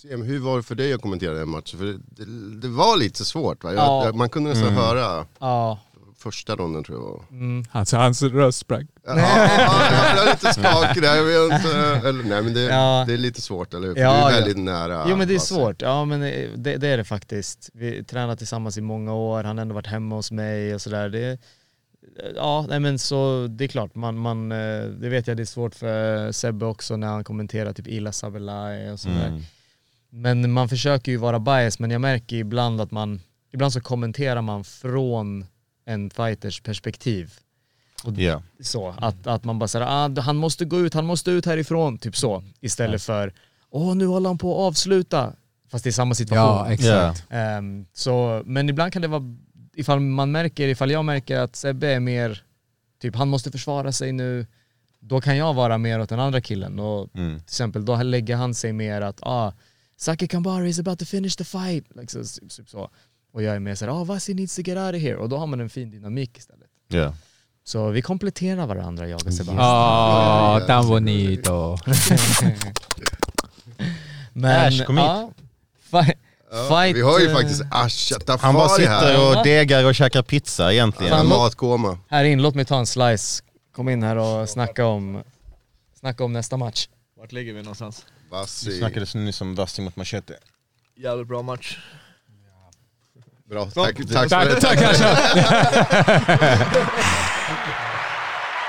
Men- 0.09 0.21
hur 0.21 0.39
var 0.39 0.57
det 0.57 0.63
för 0.63 0.75
dig 0.75 0.93
att 0.93 1.01
kommentera 1.01 1.33
den 1.33 1.49
matchen? 1.49 1.79
För 1.79 1.85
det, 1.85 2.25
det, 2.61 2.67
var 2.67 2.97
lite 2.97 3.25
svårt 3.25 3.63
va? 3.63 3.73
Jag, 3.73 4.07
Ja. 4.07 4.11
man 4.13 4.29
kunde 4.29 4.49
nästan 4.49 4.67
Mm. 4.69 4.79
höra 4.83 5.25
ja. 5.39 5.79
första 6.17 6.55
ronden 6.55 6.83
tror 6.83 6.97
jag 6.97 7.05
var. 7.05 7.23
Mm. 7.29 7.65
Alltså 7.71 7.97
hans 7.97 8.21
röst 8.23 8.57
sprack. 8.59 8.85
Ja, 9.05 9.17
jag 9.19 10.13
blev 10.13 10.25
lite 10.33 10.53
skakig 10.53 11.01
där, 11.03 11.15
jag 11.15 11.23
vet 11.49 11.53
inte. 11.65 11.77
Eller, 12.07 12.23
nej 12.23 12.41
men 12.41 12.53
det, 12.53 12.61
Ja. 12.61 13.03
det 13.07 13.13
är 13.13 13.17
lite 13.17 13.41
svårt 13.41 13.73
eller 13.73 13.87
hur? 13.87 13.95
Ja, 13.97 14.11
du 14.11 14.17
är 14.17 14.19
ja. 14.19 14.27
väldigt 14.29 14.57
nära. 14.57 15.05
Jo 15.09 15.15
men 15.15 15.27
det 15.27 15.35
är 15.35 15.39
svårt, 15.39 15.81
ja 15.81 16.05
men 16.05 16.19
det, 16.63 16.77
det 16.77 16.87
är 16.87 16.97
det 16.97 17.03
faktiskt. 17.03 17.69
Vi 17.73 18.03
tränar 18.03 18.35
tillsammans 18.35 18.77
i 18.77 18.81
många 18.81 19.13
år, 19.13 19.43
han 19.43 19.57
har 19.57 19.61
ändå 19.61 19.75
varit 19.75 19.87
hemma 19.87 20.15
hos 20.15 20.31
mig 20.31 20.75
och 20.75 20.81
sådär. 20.81 21.37
Ja, 22.35 22.65
nej 22.69 22.79
men 22.79 22.99
så 22.99 23.47
det 23.47 23.63
är 23.63 23.67
klart, 23.67 23.95
man, 23.95 24.17
man, 24.17 24.51
eh, 24.51 24.83
det 24.85 25.09
vet 25.09 25.27
jag 25.27 25.37
det 25.37 25.43
är 25.43 25.45
svårt 25.45 25.75
för 25.75 26.31
Sebbe 26.31 26.65
också 26.65 26.97
när 26.97 27.07
han 27.07 27.23
kommenterar 27.23 27.73
typ 27.73 27.87
Ila 27.87 28.11
Sabelai 28.11 28.91
och 28.91 28.99
sådär. 28.99 29.27
Mm. 29.27 29.41
Men 30.09 30.51
man 30.51 30.69
försöker 30.69 31.11
ju 31.11 31.17
vara 31.17 31.39
bias, 31.39 31.79
men 31.79 31.91
jag 31.91 32.01
märker 32.01 32.35
ibland 32.35 32.81
att 32.81 32.91
man, 32.91 33.21
ibland 33.53 33.73
så 33.73 33.81
kommenterar 33.81 34.41
man 34.41 34.63
från 34.63 35.45
en 35.85 36.09
fighters 36.09 36.61
perspektiv. 36.61 37.33
Och 38.03 38.13
Ja. 38.17 38.41
så, 38.63 38.95
att, 38.97 39.27
att 39.27 39.43
man 39.43 39.59
bara 39.59 39.67
säger 39.67 39.85
ah, 39.85 40.21
han 40.21 40.35
måste 40.35 40.65
gå 40.65 40.79
ut, 40.79 40.93
han 40.93 41.05
måste 41.05 41.31
ut 41.31 41.45
härifrån, 41.45 41.97
typ 41.97 42.15
så. 42.17 42.43
Istället 42.61 43.01
för, 43.03 43.33
åh 43.69 43.95
nu 43.95 44.05
håller 44.05 44.29
han 44.29 44.37
på 44.37 44.51
att 44.53 44.67
avsluta. 44.67 45.33
Fast 45.71 45.83
det 45.83 45.89
är 45.89 45.91
samma 45.91 46.13
situation. 46.15 46.45
Ja, 46.45 46.71
exakt. 46.71 47.25
Ehm, 47.29 47.85
så, 47.93 48.41
men 48.45 48.69
ibland 48.69 48.93
kan 48.93 49.01
det 49.01 49.07
vara, 49.07 49.35
ifall 49.75 49.99
man 49.99 50.31
märker, 50.31 50.67
ifall 50.67 50.91
jag 50.91 51.05
märker 51.05 51.39
att 51.39 51.55
Sebbe 51.55 51.87
är 51.93 51.99
mer, 51.99 52.43
typ 53.01 53.15
han 53.15 53.29
måste 53.29 53.51
försvara 53.51 53.91
sig 53.91 54.11
nu, 54.11 54.45
då 54.99 55.21
kan 55.21 55.37
jag 55.37 55.53
vara 55.53 55.77
mer 55.77 55.99
åt 56.01 56.09
den 56.09 56.19
andra 56.19 56.41
killen 56.41 56.79
och 56.79 57.09
Mm. 57.15 57.35
till 57.39 57.43
exempel 57.43 57.85
då 57.85 57.95
lägger 58.03 58.35
han 58.35 58.53
sig 58.53 58.73
mer 58.73 59.01
att 59.01 59.19
ah, 59.23 59.53
Saki 59.97 60.27
Kambari 60.27 60.69
is 60.69 60.79
about 60.79 60.99
to 60.99 61.05
finish 61.05 61.35
the 61.37 61.43
fight. 61.43 61.85
Liksom, 61.95 62.23
typ 62.49 62.69
så. 62.69 62.89
Och 63.33 63.43
jag 63.43 63.55
är 63.55 63.59
mer 63.59 63.75
såhär, 63.75 64.01
ah 64.01 64.03
Vasi 64.03 64.33
needs 64.33 64.55
to 64.55 64.61
get 64.61 64.77
out 64.77 64.95
of 64.95 65.01
here. 65.01 65.15
Och 65.15 65.29
då 65.29 65.37
har 65.37 65.47
man 65.47 65.61
en 65.61 65.69
fin 65.69 65.91
dynamik 65.91 66.37
istället. 66.37 66.67
Ja. 66.87 67.13
Så 67.63 67.89
vi 67.89 68.01
kompletterar 68.01 68.65
varandra 68.67 69.07
jag 69.07 69.15
och 69.15 69.33
Sebastian. 69.33 69.57
Ja, 69.57 70.61
tan 70.67 70.87
bonito. 70.87 71.77
Men, 74.33 74.67
Ash, 74.67 74.85
kom 74.85 74.97
hit. 74.97 75.05
Ja, 75.91 76.05
fight, 76.69 76.95
vi 76.95 77.01
har 77.01 77.19
ju 77.19 77.27
eh, 77.27 77.33
faktiskt 77.35 77.61
Asha 77.71 78.37
Han 78.41 78.53
bara 78.55 78.69
sitter 78.69 79.29
och 79.37 79.43
degar 79.43 79.85
och 79.85 79.95
käkar 79.95 80.21
pizza 80.21 80.73
egentligen. 80.73 81.11
Fan, 81.17 81.27
matkoma. 81.27 81.97
Här 82.09 82.23
in, 82.23 82.41
låt 82.41 82.55
mig 82.55 82.65
ta 82.65 82.77
en 82.79 82.85
slice. 82.85 83.43
Kom 83.75 83.89
in 83.89 84.03
här 84.03 84.15
och 84.15 84.49
snacka 84.49 84.85
om, 84.85 85.23
snacka 85.99 86.23
om 86.23 86.33
nästa 86.33 86.57
match. 86.57 86.87
Vart 87.19 87.31
ligger 87.31 87.53
vi 87.53 87.59
någonstans? 87.61 88.05
Vi 88.23 88.29
Bassi. 88.31 88.77
snackade 88.79 89.05
nyss 89.13 89.41
om 89.41 89.55
Dusty 89.55 89.81
mot 89.81 89.95
Machete. 89.95 90.33
Jävligt 90.97 91.27
bra 91.27 91.41
match. 91.41 91.77
Bra, 93.49 93.65
tack, 93.65 93.95
tack, 94.13 94.29
Tack, 94.29 94.59
tack 94.59 94.81
Asha. 94.81 95.17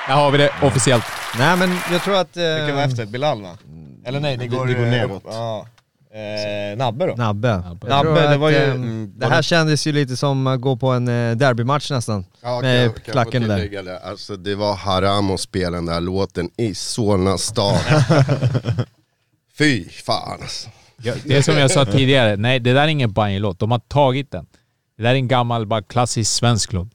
Där 0.09 0.15
har 0.15 0.31
vi 0.31 0.39
det 0.39 0.51
officiellt. 0.63 1.05
Nej 1.39 1.57
men 1.57 1.79
jag 1.93 2.03
tror 2.03 2.17
att... 2.17 2.37
Vilka 2.37 2.73
var 2.75 2.83
Eh, 2.83 2.89
efter? 2.89 3.07
Bilal 3.07 3.43
va? 3.43 3.59
Eller 4.05 4.21
nej, 4.21 4.37
ni 4.37 4.49
Det- 4.49 4.57
går, 4.57 4.67
det 4.67 4.75
går 4.75 4.85
eh, 4.85 4.91
neråt. 4.91 5.23
Ja. 5.27 5.67
Eh, 6.15 6.77
Nabbe 6.77 7.07
då? 7.07 7.15
Nabbe. 7.15 7.57
Nabbe, 7.57 7.87
tror 8.03 8.15
det 8.15 8.37
var 8.37 8.49
att, 8.49 8.55
ju- 8.55 8.59
eh, 8.63 8.71
Mm, 8.75 9.13
Det 9.17 9.27
här 9.27 9.43
kändes 9.43 9.87
ju 9.87 9.93
lite 9.93 10.17
som 10.17 10.47
att 10.47 10.61
gå 10.61 10.77
på 10.77 10.89
en 10.89 11.09
eh, 11.09 11.37
derbymatch 11.37 11.91
nästan. 11.91 12.25
Ja, 12.43 12.61
med 12.61 12.95
kan 13.05 13.13
klacken 13.13 13.43
där. 13.49 13.83
det? 13.83 13.99
Alltså 13.99 14.37
det 14.37 14.55
var 14.55 14.75
haram 14.75 15.31
att 15.31 15.41
spela 15.41 15.71
den 15.77 15.87
där 15.87 16.01
låten 16.01 16.51
i 16.57 16.75
Solna 16.75 17.39
stad. 17.39 17.79
Fy 19.59 19.89
fan 19.89 20.39
alltså. 20.43 20.69
Ja, 21.03 21.15
det 21.25 21.37
är 21.37 21.43
som 21.43 21.57
jag 21.59 21.71
sa 21.71 21.85
tidigare, 21.85 22.37
nej 22.37 22.61
det 22.61 22.73
där 22.73 22.83
är 22.83 22.89
ingen 22.89 23.13
banjo-låt. 23.13 23.59
De 23.59 23.71
har 23.71 23.79
tagit 23.79 24.31
den. 24.31 24.47
Det 24.97 25.03
där 25.03 25.11
är 25.11 25.15
en 25.15 25.29
gammal, 25.29 25.67
bara 25.67 25.83
klassisk 25.83 26.33
svensk 26.33 26.73
låt. 26.73 26.89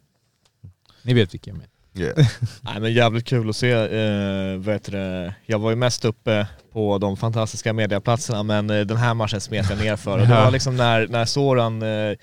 Ni 1.04 1.14
vet 1.14 1.34
vilken 1.34 1.54
jag 1.54 1.58
menar. 1.58 1.70
Yeah. 2.00 2.28
Nej 2.62 2.80
men 2.80 2.94
jävligt 2.94 3.26
kul 3.26 3.50
att 3.50 3.56
se, 3.56 3.72
eh, 3.72 4.58
vet 4.58 4.84
du, 4.92 5.32
jag 5.46 5.60
var 5.60 5.70
ju 5.70 5.76
mest 5.76 6.06
uppe 6.06 6.48
på 6.72 6.98
de 6.98 7.18
fantastiska 7.18 7.74
mediaplatserna 7.74 8.44
men 8.44 8.70
eh, 8.70 8.82
den 8.82 8.98
här 8.98 9.14
matchen 9.14 9.42
smet 9.42 9.70
jag 9.70 9.80
ner 9.80 9.96
för. 9.96 10.12
Och 10.12 10.28
det 10.28 10.34
var 10.34 10.52
liksom 10.52 10.76
när, 10.78 11.08
när 11.08 11.26
Soran 11.26 11.82
eh, 11.82 12.18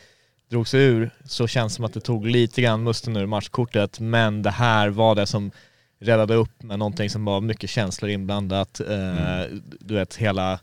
drog 0.51 0.69
sig 0.69 0.81
ur 0.83 1.11
så 1.25 1.47
känns 1.47 1.73
det 1.73 1.77
som 1.77 1.85
att 1.85 1.95
det 1.95 2.01
tog 2.01 2.27
lite 2.27 2.63
grann 2.63 2.83
musten 2.83 3.17
ur 3.17 3.27
matchkortet 3.27 4.01
men 4.01 4.43
det 4.43 4.51
här 4.51 4.89
var 4.89 5.15
det 5.15 5.27
som 5.27 5.51
räddade 6.01 6.35
upp 6.35 6.63
med 6.63 6.79
någonting 6.79 7.11
som 7.11 7.25
var 7.25 7.41
mycket 7.41 7.71
känslor 7.71 8.11
inblandat. 8.11 8.81
Eh, 8.81 9.57
Du 9.81 9.95
vet 9.95 10.17
hela 10.17 10.59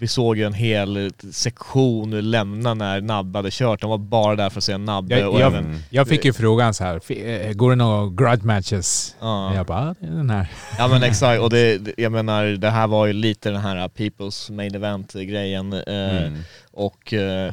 vi 0.00 0.08
såg 0.08 0.36
ju 0.36 0.44
en 0.46 0.52
hel 0.54 1.10
sektion 1.32 2.30
lämna 2.30 2.74
när 2.74 3.00
Nabbe 3.00 3.38
hade 3.38 3.48
kört. 3.52 3.80
De 3.80 3.90
var 3.90 3.98
bara 3.98 4.36
där 4.36 4.50
för 4.50 4.58
att 4.58 4.64
se 4.64 4.78
Nabbe 4.78 5.18
Jag, 5.18 5.30
och 5.34 5.40
jag, 5.40 5.46
även... 5.46 5.78
jag 5.90 6.08
fick 6.08 6.24
ju 6.24 6.32
frågan 6.32 6.74
så 6.74 6.84
här, 6.84 6.98
"Fi- 6.98 7.46
eh, 7.46 7.52
går 7.52 7.70
det 7.70 7.76
några 7.76 8.06
grudge 8.10 8.44
matches? 8.44 9.16
Ja. 9.20 9.54
Jag 9.54 9.66
bara, 9.66 9.86
"Ja, 9.86 9.94
det 10.00 10.06
är 10.06 10.16
den 10.16 10.30
här. 10.30 10.48
Ja 10.78 10.88
men 10.88 11.02
exakt, 11.02 11.42
och 11.42 11.50
det, 11.50 11.80
jag 11.98 12.12
menar 12.12 12.44
det 12.46 12.70
här 12.70 12.86
var 12.86 13.06
ju 13.06 13.12
lite 13.12 13.50
den 13.50 13.60
här 13.60 13.88
People's 13.88 14.52
Main 14.52 14.74
Event-grejen. 14.74 15.72
Eh, 15.72 15.80
Mm. 16.10 16.38
Och 16.72 17.12
eh, 17.12 17.52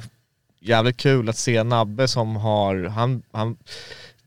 jävligt 0.60 0.98
kul 0.98 1.30
att 1.30 1.38
se 1.38 1.64
Nabbe 1.64 2.08
som 2.08 2.36
har, 2.36 2.84
han, 2.90 3.22
han 3.32 3.58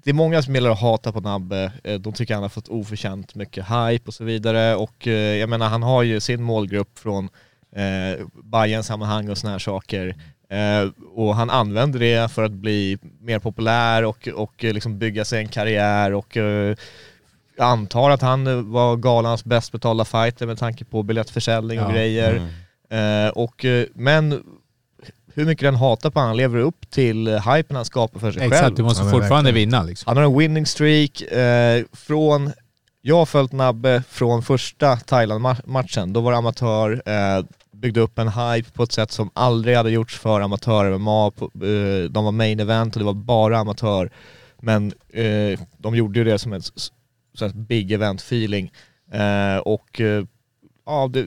det 0.04 0.11
är 0.11 0.14
många 0.14 0.42
som 0.42 0.54
gillar 0.54 0.70
att 0.70 0.80
hata 0.80 1.12
på 1.12 1.20
Nabbe, 1.20 1.72
Eh, 1.85 1.94
de 2.00 2.12
tycker 2.12 2.35
han 2.35 2.42
har 2.42 2.48
fått 2.50 2.68
oförtjänt 2.68 3.35
mycket 3.35 3.64
hype 3.64 4.04
och 4.06 4.14
så 4.14 4.24
vidare 4.24 4.74
och 4.76 5.06
eh, 5.06 5.12
jag 5.37 5.48
menar 5.48 5.68
han 5.68 5.83
har 5.83 6.02
ju 6.02 6.20
sin 6.20 6.42
målgrupp 6.42 6.98
från 6.98 7.28
eh, 7.76 8.26
Bayern 8.44 8.83
sammanhang 8.83 9.28
och 9.28 9.38
såna 9.38 9.50
här 9.52 9.59
saker 9.59 10.14
eh, 10.50 10.90
och 11.14 11.35
han 11.37 11.50
använder 11.50 11.98
det 12.00 12.33
för 12.33 12.42
att 12.44 12.52
bli 12.52 12.98
mer 13.20 13.38
populär 13.38 14.04
och, 14.04 14.28
och 14.35 14.64
eh, 14.64 14.72
liksom 14.72 14.98
bygga 14.98 15.24
sig 15.24 15.40
en 15.42 15.48
karriär 15.48 16.12
och 16.12 16.37
eh, 16.37 16.76
jag 17.56 17.66
antar 17.68 18.11
att 18.11 18.22
han 18.22 18.46
eh, 18.46 18.54
var 18.54 18.96
galans 18.96 19.44
bäst 19.44 19.72
betalda 19.72 20.04
fighter 20.04 20.46
med 20.46 20.59
tanke 20.59 20.85
på 20.85 21.02
biljettförsäljning 21.02 21.80
och 21.80 21.90
Ja. 21.90 21.94
grejer. 21.94 22.37
Mm. 22.90 23.26
Eh, 23.26 23.30
och, 23.30 23.64
eh, 23.64 23.87
men 23.94 24.42
hur 25.35 25.44
mycket 25.44 25.62
den 25.66 25.74
hatar 25.74 26.11
på 26.11 26.20
han 26.20 26.37
lever 26.37 26.59
upp 26.59 26.90
till 26.90 27.28
hypen 27.28 27.76
han 27.76 27.85
skapar 27.85 28.20
för 28.20 28.33
sig 28.33 28.42
Exakt, 28.42 28.62
själv. 28.62 28.74
du 28.74 28.83
måste 28.83 29.04
Ja, 29.04 29.11
fortfarande 29.11 29.50
verkligen. 29.50 29.70
vinna 29.70 29.83
liksom. 29.83 30.04
Han 30.11 30.16
har 30.16 30.24
en 30.24 30.38
winning 30.38 30.66
streak 30.66 31.20
eh, 31.22 31.85
från, 31.92 32.52
jag 33.02 33.16
har 33.16 33.26
följt 33.26 33.52
Nabbe 33.52 34.02
från 34.09 34.42
första 34.42 34.96
Thailand-matchen, 34.96 36.12
då 36.12 36.20
var 36.20 36.33
det 36.33 36.38
amatör, 36.38 37.02
eh, 37.06 37.44
byggde 37.80 38.00
upp 38.00 38.18
en 38.18 38.28
hype 38.28 38.70
på 38.70 38.82
ett 38.82 38.92
sätt 38.92 39.10
som 39.10 39.30
aldrig 39.34 39.76
hade 39.76 39.90
gjorts 39.90 40.18
för 40.18 40.40
amatörer 40.40 40.98
MMA, 40.98 41.26
eh, 41.26 42.10
de 42.10 42.24
var 42.24 42.32
main 42.32 42.60
event 42.60 42.96
och 42.96 43.00
det 43.00 43.06
var 43.06 43.14
bara 43.14 43.58
amatör. 43.58 44.10
Men 44.60 44.92
eh, 45.08 45.60
de 45.78 45.94
gjorde 45.94 46.18
ju 46.18 46.24
det 46.24 46.38
som 46.38 46.52
en 46.52 46.62
sånt 46.62 46.92
här 47.40 47.60
big 47.60 47.92
event 47.92 48.20
feeling. 48.20 48.72
Eh, 49.12 49.56
och 49.56 50.00
ja, 50.86 51.08
det, 51.12 51.26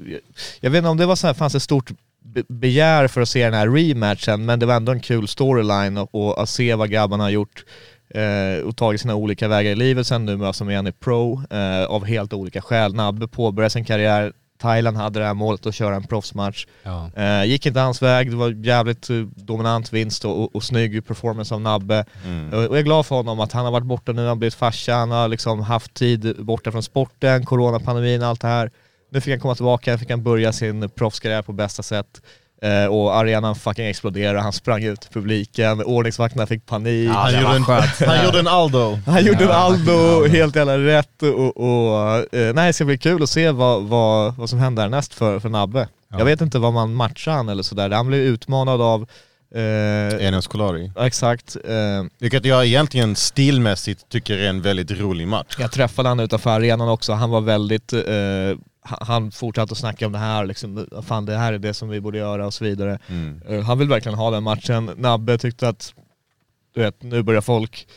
jag 0.60 0.72
vet 0.72 0.78
inte 0.78 0.90
om 0.90 0.98
det 0.98 1.06
var 1.06 1.16
så 1.16 1.28
här, 1.28 1.34
fanns 1.34 1.56
ett 1.56 1.64
stort 1.64 1.92
begär 2.48 3.08
för 3.08 3.22
att 3.22 3.30
se 3.30 3.46
den 3.46 3.54
här 3.54 3.70
rematchen, 3.70 4.46
men 4.46 4.60
det 4.60 4.66
var 4.66 4.76
ändå 4.76 4.92
en 4.92 5.00
kul 5.00 5.28
storyline 5.28 5.98
och, 5.98 6.16
och 6.16 6.42
att 6.42 6.50
se 6.50 6.76
vad 6.76 6.90
grabbarna 6.90 7.24
har 7.24 7.30
gjort 7.30 7.66
eh, 8.10 8.66
och 8.66 8.78
tagit 8.78 9.02
sina 9.02 9.16
olika 9.16 9.48
vägar 9.48 9.72
i 9.72 9.76
livet 9.76 10.08
sen 10.08 10.26
nu 10.26 10.38
möts 10.38 10.60
de 10.60 10.70
igen 10.70 10.88
i 10.88 10.92
pro 10.92 11.42
eh, 11.50 11.84
av 11.84 12.06
helt 12.06 12.34
olika 12.34 12.62
skäl. 12.62 12.96
Nabbe 12.96 13.28
påbörjade 13.28 13.70
sin 13.70 13.86
karriär, 13.86 14.34
Thailand 14.64 14.98
hade 14.98 15.20
det 15.20 15.26
här 15.26 15.34
målet 15.34 15.66
att 15.66 15.76
köra 15.76 15.96
en 15.96 16.04
proffsmatch. 16.04 16.66
Ja. 16.84 17.10
Eh, 17.16 17.46
gick 17.46 17.66
inte 17.66 17.80
hans 17.80 18.02
väg, 18.02 18.32
det 18.32 18.36
var 18.36 18.66
jävligt 18.66 19.10
eh, 19.10 19.18
dominant 19.36 19.94
vinst 19.94 20.26
och, 20.26 20.44
och, 20.44 20.56
och 20.56 20.64
snygg 20.64 21.08
performance 21.08 21.56
av 21.56 21.62
Nabbe. 21.62 22.06
Mm. 22.26 22.54
Och 22.54 22.64
jag 22.64 22.78
är 22.78 22.82
glad 22.82 23.06
för 23.06 23.16
honom 23.16 23.40
att 23.40 23.52
han 23.52 23.66
har 23.66 23.72
varit 23.72 23.86
borta 23.86 24.12
nu, 24.12 24.22
han 24.22 24.28
har 24.28 24.36
blivit 24.36 24.54
farsa, 24.54 24.94
han 24.94 25.12
har 25.12 25.28
liksom 25.28 25.60
haft 25.60 25.94
tid 25.94 26.36
borta 26.40 26.72
från 26.72 26.84
sporten, 26.84 27.46
coronapandemin, 27.46 28.24
allt 28.24 28.42
det 28.42 28.48
här. 28.48 28.72
Nu 29.12 29.22
fick 29.22 29.32
han 29.32 29.40
komma 29.40 29.56
tillbaka, 29.56 29.98
fick 29.98 30.10
han 30.10 30.24
börja 30.24 30.54
sin 30.54 30.90
proffskarriär 30.90 31.42
på 31.42 31.54
bästa 31.54 31.84
sätt. 31.84 32.22
Eh, 32.64 32.86
och 32.86 33.16
arenan 33.16 33.56
fucking 33.56 33.86
exploderade, 33.86 34.40
han 34.40 34.54
sprang 34.54 34.84
ut 34.84 35.06
i 35.06 35.14
publiken, 35.14 35.84
ordningsvakterna 35.84 36.48
fick 36.48 36.66
panik. 36.66 37.10
Han, 37.10 37.42
gjorde 37.42 37.56
en, 37.56 37.64
han 38.08 38.26
gjorde 38.26 38.40
en 38.40 38.48
Aldo. 38.48 39.00
Han 39.06 39.26
gjorde 39.26 39.44
en 39.44 39.52
Aldo 39.52 40.28
helt 40.28 40.56
jävla 40.56 40.78
rätt 40.78 41.24
och, 41.24 41.58
och 41.58 42.10
eh, 42.36 42.54
nej 42.54 42.68
det 42.68 42.74
ska 42.74 42.86
bli 42.86 42.98
kul 42.98 43.24
att 43.24 43.30
se 43.30 43.52
vad, 43.52 43.84
vad, 43.84 44.36
vad 44.36 44.50
som 44.50 44.60
händer 44.60 44.84
härnäst 44.84 45.14
för, 45.14 45.40
för 45.40 45.50
Nabbe. 45.50 45.88
Ja. 46.12 46.18
Jag 46.18 46.26
vet 46.26 46.42
inte 46.42 46.60
vad 46.60 46.74
man 46.74 46.94
matchar 46.94 47.32
han 47.32 47.50
eller 47.50 47.64
sådär, 47.64 47.90
han 47.90 48.08
blev 48.08 48.22
utmanad 48.22 48.82
av 48.82 49.06
Eh, 49.56 50.26
Enes 50.28 50.48
Kolari. 50.48 50.92
exakt. 51.00 51.56
Eh, 51.56 52.04
Vilket 52.20 52.46
jag 52.46 52.66
egentligen 52.66 53.16
stilmässigt 53.16 54.10
tycker 54.10 54.38
är 54.38 54.50
en 54.50 54.62
väldigt 54.62 54.92
rolig 54.92 55.28
match. 55.28 55.56
Jag 55.60 55.72
träffade 55.72 56.10
han 56.10 56.20
utanför 56.20 56.50
arenan 56.50 56.90
också, 56.90 57.14
han 57.14 57.30
var 57.30 57.42
väldigt, 57.42 57.94
eh, 57.94 58.00
han- 58.84 59.32
fortsatte 59.32 59.72
att 59.72 59.78
snacka 59.78 60.06
om 60.06 60.12
det 60.12 60.18
här 60.20 60.46
liksom, 60.46 60.88
fan 61.06 61.26
det 61.26 61.38
här 61.38 61.54
är 61.54 61.58
det 61.60 61.74
som 61.74 61.90
vi 61.90 62.02
borde 62.02 62.18
göra 62.18 62.46
och 62.46 62.54
så 62.54 62.64
vidare. 62.64 63.00
Mm. 63.08 63.42
Eh, 63.50 63.62
han 63.62 63.78
vill 63.80 63.88
verkligen 63.88 64.18
ha 64.18 64.32
den 64.32 64.44
matchen. 64.44 64.92
Nabbe 64.98 65.38
tyckte 65.38 65.68
att, 65.68 65.94
du 66.76 66.82
vet, 66.82 67.04
nu 67.04 67.24
börjar 67.24 67.42
folk 67.42 67.88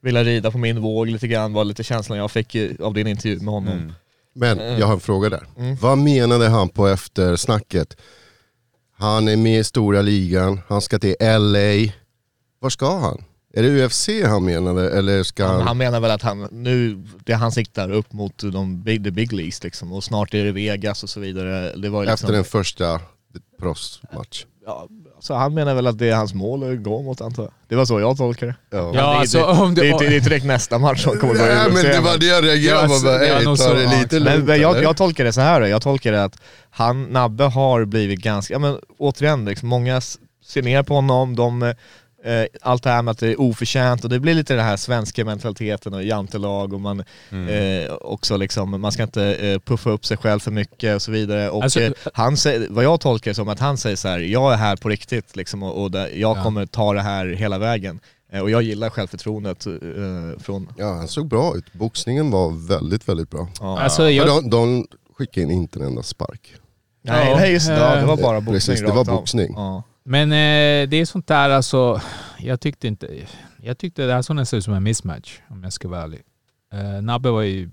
vilja 0.00 0.24
rida 0.24 0.50
på 0.50 0.58
min 0.58 0.80
våg 0.80 1.06
lite 1.08 1.28
grann, 1.28 1.52
var 1.52 1.64
lite 1.64 1.84
känslan 1.84 2.18
jag 2.18 2.30
fick 2.30 2.54
i- 2.54 2.76
av 2.82 2.94
din 2.94 3.06
intervju 3.06 3.36
med 3.40 3.54
honom. 3.54 3.72
Mm. 3.78 3.92
Men 4.34 4.60
Eh. 4.60 4.78
jag 4.78 4.86
har 4.86 4.94
en 4.94 5.00
fråga 5.00 5.28
där. 5.28 5.46
Mm. 5.58 5.76
Vad 5.76 5.98
menade 5.98 6.48
han 6.48 6.68
på 6.68 6.88
eftersnacket? 6.88 7.96
Han 8.96 9.28
är 9.28 9.36
med 9.36 9.58
i 9.60 9.64
stora 9.64 10.02
ligan, 10.02 10.60
han 10.68 10.80
ska 10.80 10.98
till 10.98 11.16
LA. 11.20 11.92
Var 12.60 12.70
ska 12.70 12.98
han? 12.98 13.24
Är 13.58 13.62
det 13.62 13.86
UFC 13.86 14.08
han 14.26 14.44
menade 14.44 14.90
eller 14.98 15.22
ska 15.22 15.46
Han, 15.46 15.60
han... 15.62 15.78
menar 15.78 16.00
väl 16.00 16.10
att 16.10 16.22
han, 16.22 16.48
nu, 16.50 17.02
det 17.24 17.32
han 17.32 17.52
siktar 17.52 17.90
upp 17.90 18.12
mot 18.12 18.42
de 18.52 18.82
big, 18.82 19.04
the 19.04 19.10
big 19.10 19.32
leagues 19.32 19.62
liksom, 19.64 19.92
och 19.92 20.04
snart 20.04 20.34
är 20.34 20.44
det 20.44 20.52
Vegas 20.52 21.02
och 21.02 21.10
så 21.10 21.20
vidare. 21.20 21.72
Det 21.76 21.88
var 21.88 22.04
liksom, 22.04 22.14
Efter 22.14 22.32
den 22.32 22.44
första 22.44 23.00
proffsmatch. 23.60 24.44
ja, 24.66 24.88
så 25.20 25.34
han 25.34 25.54
menar 25.54 25.74
väl 25.74 25.86
att 25.86 25.98
det 25.98 26.08
är 26.10 26.14
hans 26.14 26.34
mål 26.34 26.72
att 26.72 26.82
gå 26.82 27.02
mot 27.02 27.20
antar 27.20 27.42
jag. 27.42 27.52
Det 27.68 27.76
var 27.76 27.84
så 27.84 28.00
jag 28.00 28.16
tolkar 28.16 28.46
det. 28.46 28.54
Ja. 28.70 28.76
Ja, 28.78 28.92
det, 28.92 28.98
är 28.98 29.02
alltså, 29.04 29.38
inte- 29.38 29.50
om 29.62 29.74
det- 29.74 29.80
det, 29.80 29.86
det 29.98 30.04
är 30.06 30.14
inte 30.14 30.28
direkt 30.28 30.44
nästa 30.46 30.78
match 30.78 31.02
som 31.02 31.16
kommer 31.18 31.34
börja 31.34 31.54
Nej 31.54 31.72
men 31.72 31.84
det 31.84 32.00
var 32.00 32.18
det 32.18 32.26
jag 32.26 32.44
reagerade 32.44 32.88
på. 32.88 32.94
så- 32.94 33.04
Bara, 33.06 33.18
det 33.18 33.26
"Ey, 33.26 33.44
ta 33.56 33.74
det 33.74 33.98
lite 34.00 34.20
Men, 34.20 34.34
lugnt 34.34 34.48
men 34.48 34.60
jag, 34.60 34.70
eller?" 34.72 34.82
jag 34.82 34.96
tolkar 34.96 35.24
det 35.24 35.32
så 35.32 35.40
här. 35.40 35.60
jag 35.60 35.82
tolkar 35.82 36.12
det 36.12 36.24
att 36.24 36.40
han, 36.70 37.04
Nabbe 37.04 37.44
har 37.44 37.84
blivit 37.84 38.20
ganska, 38.20 38.54
ja 38.54 38.58
men 38.58 38.78
återigen, 38.98 39.44
liksom, 39.44 39.68
många 39.68 40.00
ser 40.44 40.62
ner 40.62 40.82
på 40.82 40.94
honom, 40.94 41.36
de, 41.36 41.74
allt 42.62 42.82
det 42.82 42.90
här 42.90 43.02
med 43.02 43.12
att 43.12 43.18
det 43.18 43.28
är 43.28 43.40
oförtjänt 43.40 44.04
och 44.04 44.10
det 44.10 44.20
blir 44.20 44.34
lite 44.34 44.54
den 44.54 44.64
här 44.64 44.76
svenska 44.76 45.24
mentaliteten 45.24 45.94
och 45.94 46.02
jantelag 46.04 46.72
och 46.72 46.80
man 46.80 47.04
Mm. 47.30 47.84
eh, 47.86 47.92
också 47.94 48.36
liksom, 48.36 48.80
man 48.80 48.92
ska 48.92 49.02
inte 49.02 49.34
eh, 49.34 49.58
puffa 49.58 49.90
upp 49.90 50.06
sig 50.06 50.16
själv 50.16 50.40
för 50.40 50.50
mycket 50.50 50.94
och 50.94 51.02
så 51.02 51.10
vidare. 51.12 51.50
Och 51.50 51.62
Alltså- 51.64 51.80
eh, 51.80 51.92
han 52.14 52.36
säger, 52.36 52.66
vad 52.70 52.84
jag 52.84 53.00
tolkar 53.00 53.30
det 53.30 53.34
som 53.34 53.48
att 53.48 53.60
han 53.60 53.78
säger 53.78 53.96
så 53.96 54.08
här: 54.08 54.18
jag 54.18 54.52
är 54.52 54.56
här 54.56 54.76
på 54.76 54.88
riktigt 54.88 55.36
liksom, 55.36 55.62
och, 55.62 55.82
och 55.82 55.90
det, 55.90 56.10
jag 56.10 56.36
Ja. 56.38 56.42
kommer 56.42 56.66
ta 56.66 56.92
det 56.92 57.00
här 57.02 57.26
hela 57.26 57.58
vägen. 57.58 58.00
Eh, 58.32 58.40
och 58.40 58.50
jag 58.50 58.62
gillar 58.62 58.90
självförtroendet 58.90 59.66
eh, 59.66 59.72
från, 60.42 60.68
Ja 60.76 60.92
han 60.94 61.08
såg 61.08 61.26
bra 61.28 61.56
ut. 61.56 61.72
Boxningen 61.72 62.30
var 62.30 62.68
väldigt, 62.68 63.08
väldigt 63.08 63.30
bra. 63.30 63.48
ja. 63.60 63.78
Alltså, 63.80 64.10
jag, 64.10 64.26
de, 64.26 64.50
de 64.50 64.86
skickade 65.18 65.42
in 65.46 65.50
inte 65.50 65.78
en 65.78 65.86
enda 65.86 66.02
spark. 66.02 66.54
Nej, 67.02 67.30
Ja, 67.30 67.36
nej 67.36 67.52
just 67.52 67.68
det, 67.68 67.74
ja, 67.74 67.96
det 67.96 68.06
var 68.06 68.16
eh, 68.16 68.22
bara 68.22 68.40
boxning 68.40 68.54
precis, 68.54 68.80
det 68.80 68.92
var 68.92 69.04
boxning. 69.04 69.52
Ja. 69.56 69.82
Men 70.08 70.32
eh, 70.32 70.88
det 70.88 70.96
är 70.96 71.04
sånt 71.04 71.26
där 71.26 71.50
alltså, 71.50 72.00
jag 72.38 72.60
tyckte 72.60 72.88
inte, 72.88 73.26
jag 73.62 73.78
tyckte 73.78 74.02
det 74.06 74.12
här 74.12 74.22
såg 74.22 74.36
nästan 74.36 74.58
ut 74.58 74.64
som 74.64 74.74
en 74.74 74.82
mismatch 74.82 75.38
om 75.48 75.62
jag 75.62 75.72
ska 75.72 75.88
vara 75.88 76.02
ärlig. 76.02 76.22
Eh, 76.72 77.02
Nabbe 77.02 77.30
var 77.30 77.42
ju 77.42 77.70